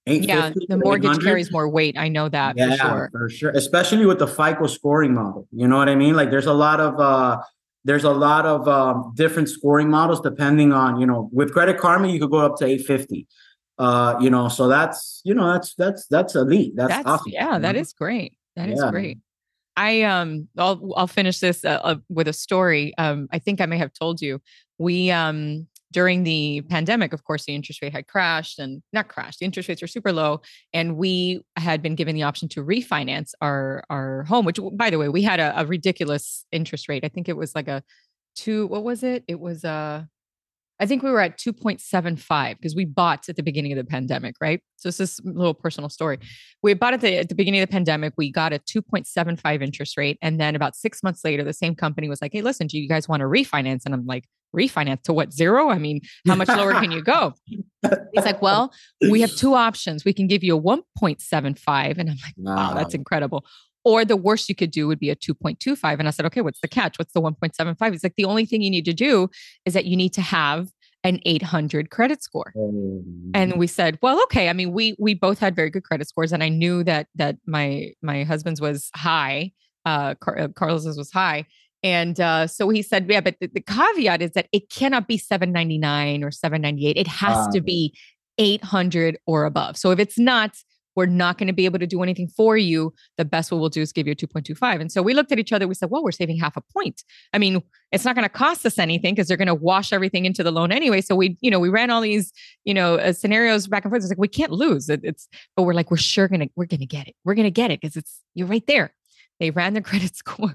850 0.06 0.60
yeah 0.68 0.76
the 0.76 0.82
mortgage 0.84 1.10
800. 1.10 1.24
carries 1.24 1.50
more 1.50 1.68
weight 1.68 1.96
i 1.98 2.08
know 2.08 2.28
that 2.28 2.56
yeah, 2.56 2.70
for 2.70 2.76
sure 2.76 3.08
for 3.12 3.28
sure. 3.28 3.50
Especially 3.50 4.04
with 4.06 4.18
the 4.18 4.26
FICO 4.26 4.66
scoring 4.66 5.14
model. 5.14 5.48
You 5.50 5.66
know 5.66 5.76
what 5.76 5.88
I 5.88 5.94
mean? 5.94 6.14
Like 6.14 6.30
there's 6.30 6.46
a 6.46 6.52
lot 6.52 6.78
of 6.80 6.98
uh 7.00 7.40
there's 7.84 8.04
a 8.04 8.10
lot 8.10 8.46
of 8.46 8.66
um, 8.66 9.12
different 9.14 9.48
scoring 9.48 9.90
models 9.90 10.20
depending 10.22 10.72
on, 10.72 10.98
you 10.98 11.06
know, 11.06 11.28
with 11.32 11.52
Credit 11.52 11.76
Karma, 11.78 12.08
you 12.08 12.18
could 12.18 12.30
go 12.30 12.38
up 12.38 12.56
to 12.56 12.64
850. 12.64 13.26
Uh, 13.76 14.16
you 14.20 14.30
know, 14.30 14.48
so 14.48 14.68
that's 14.68 15.20
you 15.24 15.34
know, 15.34 15.52
that's 15.52 15.74
that's 15.74 16.06
that's 16.06 16.34
elite. 16.34 16.72
That's, 16.76 16.94
that's 16.94 17.06
awesome. 17.06 17.32
yeah 17.32 17.58
that 17.58 17.76
is 17.76 17.92
great 17.92 18.38
That 18.56 18.68
is 18.68 18.80
Yeah. 18.80 18.90
great 18.90 19.18
i 19.76 20.02
um 20.02 20.48
i'll 20.56 20.92
i'll 20.96 21.08
finish 21.08 21.40
this 21.40 21.64
uh, 21.64 21.80
uh, 21.82 21.96
with 22.08 22.28
a 22.28 22.32
story 22.32 22.94
um 22.96 23.26
i 23.32 23.40
think 23.40 23.60
i 23.60 23.66
may 23.66 23.76
have 23.76 23.92
told 23.92 24.22
you 24.22 24.40
we 24.78 25.10
um 25.10 25.66
during 25.94 26.24
the 26.24 26.60
pandemic 26.68 27.14
of 27.14 27.24
course 27.24 27.46
the 27.46 27.54
interest 27.54 27.80
rate 27.80 27.92
had 27.92 28.06
crashed 28.06 28.58
and 28.58 28.82
not 28.92 29.08
crashed 29.08 29.38
the 29.38 29.46
interest 29.46 29.68
rates 29.68 29.80
were 29.80 29.88
super 29.88 30.12
low 30.12 30.42
and 30.74 30.96
we 30.96 31.40
had 31.56 31.80
been 31.80 31.94
given 31.94 32.14
the 32.14 32.24
option 32.24 32.48
to 32.48 32.62
refinance 32.62 33.30
our 33.40 33.82
our 33.88 34.24
home 34.24 34.44
which 34.44 34.58
by 34.74 34.90
the 34.90 34.98
way 34.98 35.08
we 35.08 35.22
had 35.22 35.40
a, 35.40 35.60
a 35.60 35.64
ridiculous 35.64 36.44
interest 36.52 36.88
rate. 36.88 37.04
I 37.04 37.08
think 37.08 37.28
it 37.28 37.36
was 37.36 37.54
like 37.54 37.68
a 37.68 37.82
two 38.34 38.66
what 38.66 38.84
was 38.84 39.02
it? 39.02 39.24
It 39.28 39.38
was 39.38 39.64
uh 39.64 40.04
I 40.84 40.86
think 40.86 41.02
we 41.02 41.10
were 41.10 41.20
at 41.20 41.38
2.75 41.38 42.58
because 42.58 42.76
we 42.76 42.84
bought 42.84 43.26
at 43.30 43.36
the 43.36 43.42
beginning 43.42 43.72
of 43.72 43.78
the 43.78 43.84
pandemic, 43.84 44.34
right? 44.38 44.60
So 44.76 44.88
this 44.88 45.00
is 45.00 45.18
a 45.20 45.30
little 45.30 45.54
personal 45.54 45.88
story. 45.88 46.18
We 46.62 46.74
bought 46.74 46.92
at 46.92 47.00
the, 47.00 47.16
at 47.16 47.30
the 47.30 47.34
beginning 47.34 47.62
of 47.62 47.68
the 47.68 47.72
pandemic. 47.72 48.12
We 48.18 48.30
got 48.30 48.52
a 48.52 48.58
2.75 48.58 49.62
interest 49.62 49.96
rate. 49.96 50.18
And 50.20 50.38
then 50.38 50.54
about 50.54 50.76
six 50.76 51.02
months 51.02 51.24
later, 51.24 51.42
the 51.42 51.54
same 51.54 51.74
company 51.74 52.10
was 52.10 52.20
like, 52.20 52.32
hey, 52.34 52.42
listen, 52.42 52.66
do 52.66 52.78
you 52.78 52.86
guys 52.86 53.08
want 53.08 53.22
to 53.22 53.24
refinance? 53.24 53.86
And 53.86 53.94
I'm 53.94 54.04
like, 54.04 54.24
refinance 54.54 55.02
to 55.04 55.14
what 55.14 55.32
zero? 55.32 55.70
I 55.70 55.78
mean, 55.78 56.02
how 56.28 56.34
much 56.34 56.48
lower 56.48 56.72
can 56.74 56.92
you 56.92 57.02
go? 57.02 57.32
He's 57.48 58.26
like, 58.26 58.42
well, 58.42 58.70
we 59.10 59.22
have 59.22 59.34
two 59.34 59.54
options. 59.54 60.04
We 60.04 60.12
can 60.12 60.26
give 60.26 60.44
you 60.44 60.58
a 60.58 60.60
1.75. 60.60 61.96
And 61.96 62.10
I'm 62.10 62.16
like, 62.22 62.34
wow, 62.36 62.56
wow 62.56 62.74
that's 62.74 62.94
incredible. 62.94 63.46
Or 63.84 64.04
the 64.04 64.16
worst 64.16 64.48
you 64.48 64.54
could 64.54 64.70
do 64.70 64.86
would 64.86 64.98
be 64.98 65.10
a 65.10 65.16
2.25. 65.16 65.98
And 65.98 66.08
I 66.08 66.10
said, 66.10 66.26
okay, 66.26 66.40
what's 66.40 66.60
the 66.60 66.68
catch? 66.68 66.98
What's 66.98 67.12
the 67.12 67.20
1.75? 67.20 67.92
He's 67.92 68.02
like, 68.02 68.14
the 68.16 68.24
only 68.24 68.46
thing 68.46 68.62
you 68.62 68.70
need 68.70 68.86
to 68.86 68.94
do 68.94 69.28
is 69.66 69.74
that 69.74 69.84
you 69.84 69.96
need 69.96 70.12
to 70.14 70.22
have 70.22 70.68
an 71.04 71.20
800 71.26 71.90
credit 71.90 72.22
score. 72.22 72.52
And 73.34 73.52
oh. 73.52 73.56
we 73.56 73.66
said, 73.66 73.98
well, 74.00 74.22
okay. 74.24 74.48
I 74.48 74.54
mean, 74.54 74.72
we 74.72 74.96
we 74.98 75.12
both 75.12 75.38
had 75.38 75.54
very 75.54 75.68
good 75.68 75.84
credit 75.84 76.08
scores, 76.08 76.32
and 76.32 76.42
I 76.42 76.48
knew 76.48 76.82
that 76.84 77.08
that 77.14 77.36
my 77.46 77.90
my 78.00 78.24
husband's 78.24 78.60
was 78.60 78.90
high, 78.96 79.52
uh, 79.84 80.14
Car- 80.14 80.38
uh, 80.38 80.48
Carlos's 80.48 80.96
was 80.96 81.12
high, 81.12 81.44
and 81.84 82.18
uh, 82.18 82.46
so 82.46 82.70
he 82.70 82.80
said, 82.80 83.06
yeah, 83.10 83.20
but 83.20 83.36
the, 83.40 83.48
the, 83.48 83.60
caveat 83.60 84.22
is 84.22 84.30
that 84.30 84.48
it 84.52 84.70
cannot 84.70 85.06
be 85.06 85.18
799 85.18 86.24
or 86.24 86.30
798. 86.30 86.96
It 86.96 87.06
has 87.06 87.46
to 87.48 87.60
be 87.60 87.94
800 88.38 89.18
or 89.26 89.44
above. 89.44 89.76
So 89.76 89.90
if 89.90 89.98
it's 89.98 90.18
not, 90.18 90.56
we're 90.96 91.06
not 91.06 91.38
going 91.38 91.46
to 91.46 91.52
be 91.52 91.64
able 91.64 91.78
to 91.78 91.86
do 91.86 92.02
anything 92.02 92.28
for 92.28 92.56
you. 92.56 92.94
The 93.18 93.24
best 93.24 93.50
what 93.50 93.60
we'll 93.60 93.68
do 93.68 93.82
is 93.82 93.92
give 93.92 94.06
you 94.06 94.12
a 94.12 94.16
2.25. 94.16 94.80
And 94.80 94.92
so 94.92 95.02
we 95.02 95.14
looked 95.14 95.32
at 95.32 95.38
each 95.38 95.52
other. 95.52 95.66
We 95.66 95.74
said, 95.74 95.90
well, 95.90 96.02
we're 96.02 96.12
saving 96.12 96.38
half 96.38 96.56
a 96.56 96.60
point. 96.72 97.02
I 97.32 97.38
mean, 97.38 97.62
it's 97.92 98.04
not 98.04 98.14
going 98.14 98.24
to 98.24 98.28
cost 98.28 98.64
us 98.66 98.78
anything 98.78 99.14
because 99.14 99.28
they're 99.28 99.36
going 99.36 99.48
to 99.48 99.54
wash 99.54 99.92
everything 99.92 100.24
into 100.24 100.42
the 100.42 100.50
loan 100.50 100.72
anyway. 100.72 101.00
So 101.00 101.14
we, 101.14 101.36
you 101.40 101.50
know, 101.50 101.58
we 101.58 101.68
ran 101.68 101.90
all 101.90 102.00
these, 102.00 102.32
you 102.64 102.74
know, 102.74 102.96
uh, 102.96 103.12
scenarios 103.12 103.66
back 103.66 103.84
and 103.84 103.90
forth. 103.90 104.02
It's 104.02 104.10
like, 104.10 104.18
we 104.18 104.28
can't 104.28 104.52
lose 104.52 104.88
it, 104.88 105.00
it's, 105.02 105.28
but 105.56 105.62
we're 105.62 105.74
like, 105.74 105.90
we're 105.90 105.96
sure 105.96 106.28
going 106.28 106.40
to, 106.40 106.50
we're 106.56 106.66
going 106.66 106.80
to 106.80 106.86
get 106.86 107.08
it. 107.08 107.14
We're 107.24 107.34
going 107.34 107.46
to 107.46 107.50
get 107.50 107.70
it 107.70 107.80
because 107.80 107.96
it's, 107.96 108.20
you're 108.34 108.48
right 108.48 108.66
there. 108.66 108.94
They 109.40 109.50
ran 109.50 109.74
the 109.74 109.82
credit 109.82 110.16
score 110.16 110.54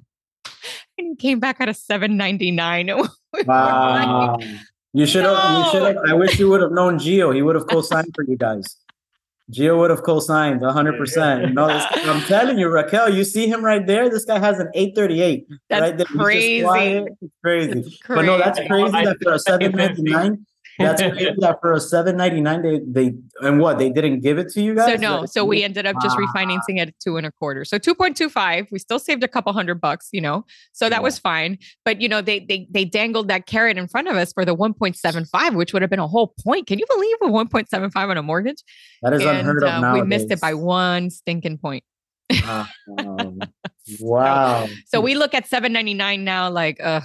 and 0.98 1.18
came 1.18 1.40
back 1.40 1.60
at 1.60 1.70
a 1.70 1.74
799. 1.74 3.08
wow. 3.46 4.38
you 4.94 5.06
should 5.06 5.26
have, 5.26 5.34
no. 5.34 5.60
you 5.60 5.72
should 5.72 5.84
have, 5.84 5.98
I 6.08 6.14
wish 6.14 6.40
you 6.40 6.50
would 6.50 6.62
have 6.62 6.72
known 6.72 6.98
Gio. 6.98 7.34
He 7.34 7.42
would 7.42 7.56
have 7.56 7.68
co-signed 7.68 8.12
for 8.16 8.24
you 8.24 8.38
guys. 8.38 8.78
Gio 9.52 9.80
would 9.80 9.89
have 9.89 10.04
co-signed 10.04 10.62
100%. 10.62 11.54
No, 11.54 11.68
this, 11.68 11.84
I'm 12.06 12.22
telling 12.24 12.60
you, 12.60 12.70
Raquel, 12.70 13.14
you 13.14 13.24
see 13.24 13.47
him 13.47 13.66
right 13.66 13.86
there. 13.86 14.10
This 14.10 14.26
guy 14.26 14.38
has 14.38 14.60
an 14.60 14.70
838. 14.76 15.47
That's 15.70 15.82
right 15.82 15.97
there. 15.97 16.06
crazy. 16.06 16.60
It's 16.60 16.70
crazy. 16.70 17.06
It's 17.22 17.36
crazy. 17.41 18.00
But 18.08 18.22
no, 18.24 18.38
that's 18.38 18.60
crazy 18.68 18.91
that 18.91 19.18
for 19.24 19.34
a 19.34 19.39
799, 19.39 20.45
that's 20.80 21.02
crazy 21.02 21.36
that 21.38 21.60
for 21.62 21.74
a 21.74 21.80
799 21.80 22.62
they 22.62 23.10
they 23.10 23.18
and 23.42 23.60
what 23.60 23.78
they 23.78 23.90
didn't 23.90 24.22
give 24.22 24.38
it 24.38 24.50
to 24.54 24.62
you 24.62 24.76
guys. 24.76 24.94
So 24.94 25.00
no, 25.00 25.26
so 25.26 25.46
we 25.46 25.64
ended 25.64 25.86
up 25.86 25.96
just 26.02 26.18
refinancing 26.18 26.80
at 26.80 26.98
two 27.00 27.18
and 27.18 27.26
a 27.26 27.32
quarter. 27.32 27.66
So 27.66 27.78
2.25. 27.78 28.72
We 28.72 28.80
still 28.80 29.00
saved 29.00 29.24
a 29.24 29.28
couple 29.28 29.52
hundred 29.54 29.82
bucks, 29.82 30.10
you 30.12 30.22
know. 30.22 30.46
So 30.72 30.90
that 30.90 30.98
yeah. 30.98 31.02
was 31.02 31.20
fine. 31.20 31.58
But 31.86 32.02
you 32.02 32.10
know, 32.10 32.22
they 32.22 32.40
they 32.40 32.68
they 32.72 32.86
dangled 32.86 33.28
that 33.28 33.46
carrot 33.46 33.78
in 33.78 33.88
front 33.88 34.08
of 34.08 34.16
us 34.16 34.34
for 34.34 34.46
the 34.46 34.56
1.75, 34.56 35.56
which 35.56 35.74
would 35.74 35.82
have 35.82 35.92
been 35.92 36.00
a 36.00 36.08
whole 36.08 36.34
point. 36.44 36.68
Can 36.68 36.80
you 36.80 36.86
believe 36.90 37.18
a 37.22 37.26
1.75 37.26 37.96
on 37.96 38.18
a 38.18 38.24
mortgage? 38.24 38.64
That 39.02 39.14
is 39.14 39.22
and, 39.22 39.40
unheard 39.40 39.64
of. 39.64 39.84
Uh, 39.84 39.92
we 39.94 40.02
missed 40.04 40.32
it 40.32 40.42
by 40.42 40.54
one 40.54 41.10
stinking 41.10 41.58
point. 41.58 41.84
Uh, 42.46 42.66
um, 42.98 43.40
wow. 44.00 44.68
So, 44.86 44.98
so, 44.98 45.02
we 45.02 45.16
look 45.16 45.34
at 45.34 45.48
799 45.48 46.24
now, 46.24 46.50
like, 46.50 46.80
ugh, 46.84 47.04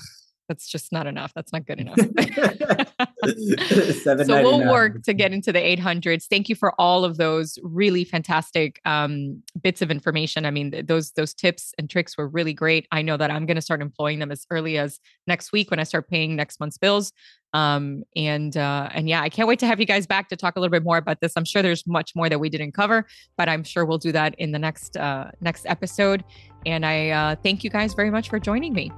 that's 0.49 0.69
just 0.69 0.93
not 0.93 1.07
enough. 1.07 1.33
That's 1.35 1.53
not 1.53 1.67
good 1.67 1.81
enough. 1.81 1.97
so 4.27 4.43
we'll 4.43 4.69
work 4.71 5.03
to 5.05 5.15
get 5.15 5.33
into 5.33 5.53
the 5.53 5.59
800s. 5.59 6.27
Thank 6.27 6.49
you 6.49 6.55
for 6.55 6.79
all 6.81 7.05
of 7.05 7.17
those 7.17 7.59
really 7.63 8.05
fantastic 8.05 8.81
um, 8.85 9.43
bits 9.63 9.83
of 9.83 9.91
information. 9.91 10.45
I 10.45 10.51
mean, 10.51 10.71
th- 10.71 10.87
those 10.87 11.13
those 11.13 11.35
tips 11.35 11.73
and 11.79 11.89
tricks 11.89 12.17
were 12.17 12.29
really 12.29 12.53
great. 12.53 12.87
I 12.93 13.03
know 13.03 13.17
that 13.17 13.31
I'm 13.31 13.47
going 13.47 13.57
to 13.57 13.63
start 13.63 13.81
employing 13.81 14.19
them 14.19 14.31
as 14.31 14.47
early 14.51 14.79
as 14.79 15.01
next 15.27 15.53
week 15.53 15.71
when 15.71 15.81
I 15.81 15.85
start 15.85 16.09
paying 16.09 16.37
next 16.37 16.61
month's 16.61 16.79
bills. 16.79 17.13
Um, 17.55 18.03
and 18.17 18.57
uh, 18.57 18.91
and 18.93 19.09
yeah, 19.09 19.23
I 19.23 19.29
can't 19.29 19.49
wait 19.49 19.61
to 19.61 19.67
have 19.67 19.79
you 19.79 19.87
guys 19.87 20.07
back 20.07 20.29
to 20.31 20.37
talk 20.37 20.57
a 20.57 20.61
little 20.61 20.73
bit 20.73 20.83
more 20.83 20.97
about 20.97 21.21
this. 21.21 21.33
I'm 21.37 21.45
sure 21.45 21.63
there's 21.63 21.87
much 21.87 22.15
more 22.17 22.29
that 22.29 22.41
we 22.41 22.51
didn't 22.51 22.73
cover, 22.73 23.07
but 23.39 23.49
I'm 23.49 23.63
sure 23.63 23.85
we'll 23.85 23.99
do 23.99 24.13
that 24.13 24.35
in 24.39 24.51
the 24.53 24.59
next 24.59 24.97
uh, 24.97 25.31
next 25.41 25.65
episode. 25.67 26.25
And 26.67 26.85
I 26.85 27.11
uh, 27.11 27.37
thank 27.37 27.63
you 27.63 27.71
guys 27.71 27.95
very 27.95 28.11
much 28.11 28.29
for 28.29 28.41
joining 28.41 28.73
me. 28.73 28.91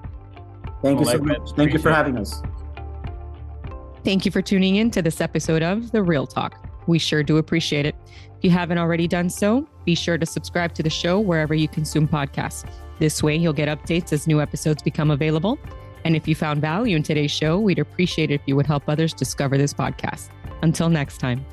Thank 0.83 1.01
you 1.01 1.07
so 1.07 1.19
much. 1.19 1.51
Thank 1.57 1.73
you 1.73 1.79
for 1.79 1.91
having 1.91 2.17
us. 2.17 2.43
Thank 4.05 4.25
you 4.25 4.31
for 4.31 4.41
tuning 4.41 4.77
in 4.77 4.91
to 4.93 5.03
this 5.03 5.21
episode 5.21 5.63
of 5.63 5.91
The 5.91 6.03
Real 6.03 6.27
Talk. 6.27 6.65
We 6.87 6.99
sure 6.99 7.23
do 7.23 7.39
appreciate 7.39 7.87
it. 7.87 7.97
If 8.39 8.45
you 8.45 8.51
haven't 8.51 8.79
already 8.79 9.09
done 9.09 9.29
so, 9.29 9.69
be 9.85 9.95
sure 9.95 10.17
to 10.19 10.27
subscribe 10.27 10.75
to 10.75 10.83
the 10.83 10.91
show 10.91 11.19
wherever 11.19 11.55
you 11.55 11.67
consume 11.67 12.07
podcasts. 12.07 12.71
This 12.99 13.23
way, 13.23 13.37
you'll 13.37 13.53
get 13.53 13.69
updates 13.69 14.13
as 14.13 14.27
new 14.27 14.41
episodes 14.41 14.83
become 14.83 15.11
available. 15.11 15.59
And 16.05 16.15
if 16.15 16.29
you 16.29 16.37
found 16.37 16.61
value 16.61 16.97
in 16.97 17.03
today's 17.03 17.33
show, 17.33 17.59
we'd 17.59 17.81
appreciate 17.81 18.31
it 18.31 18.35
if 18.35 18.43
you 18.47 18.55
would 18.55 18.67
help 18.67 18.85
others 18.89 19.13
discover 19.13 19.59
this 19.59 19.75
podcast. 19.75 20.31
Until 20.63 20.89
next 20.89 21.19
time. 21.19 21.45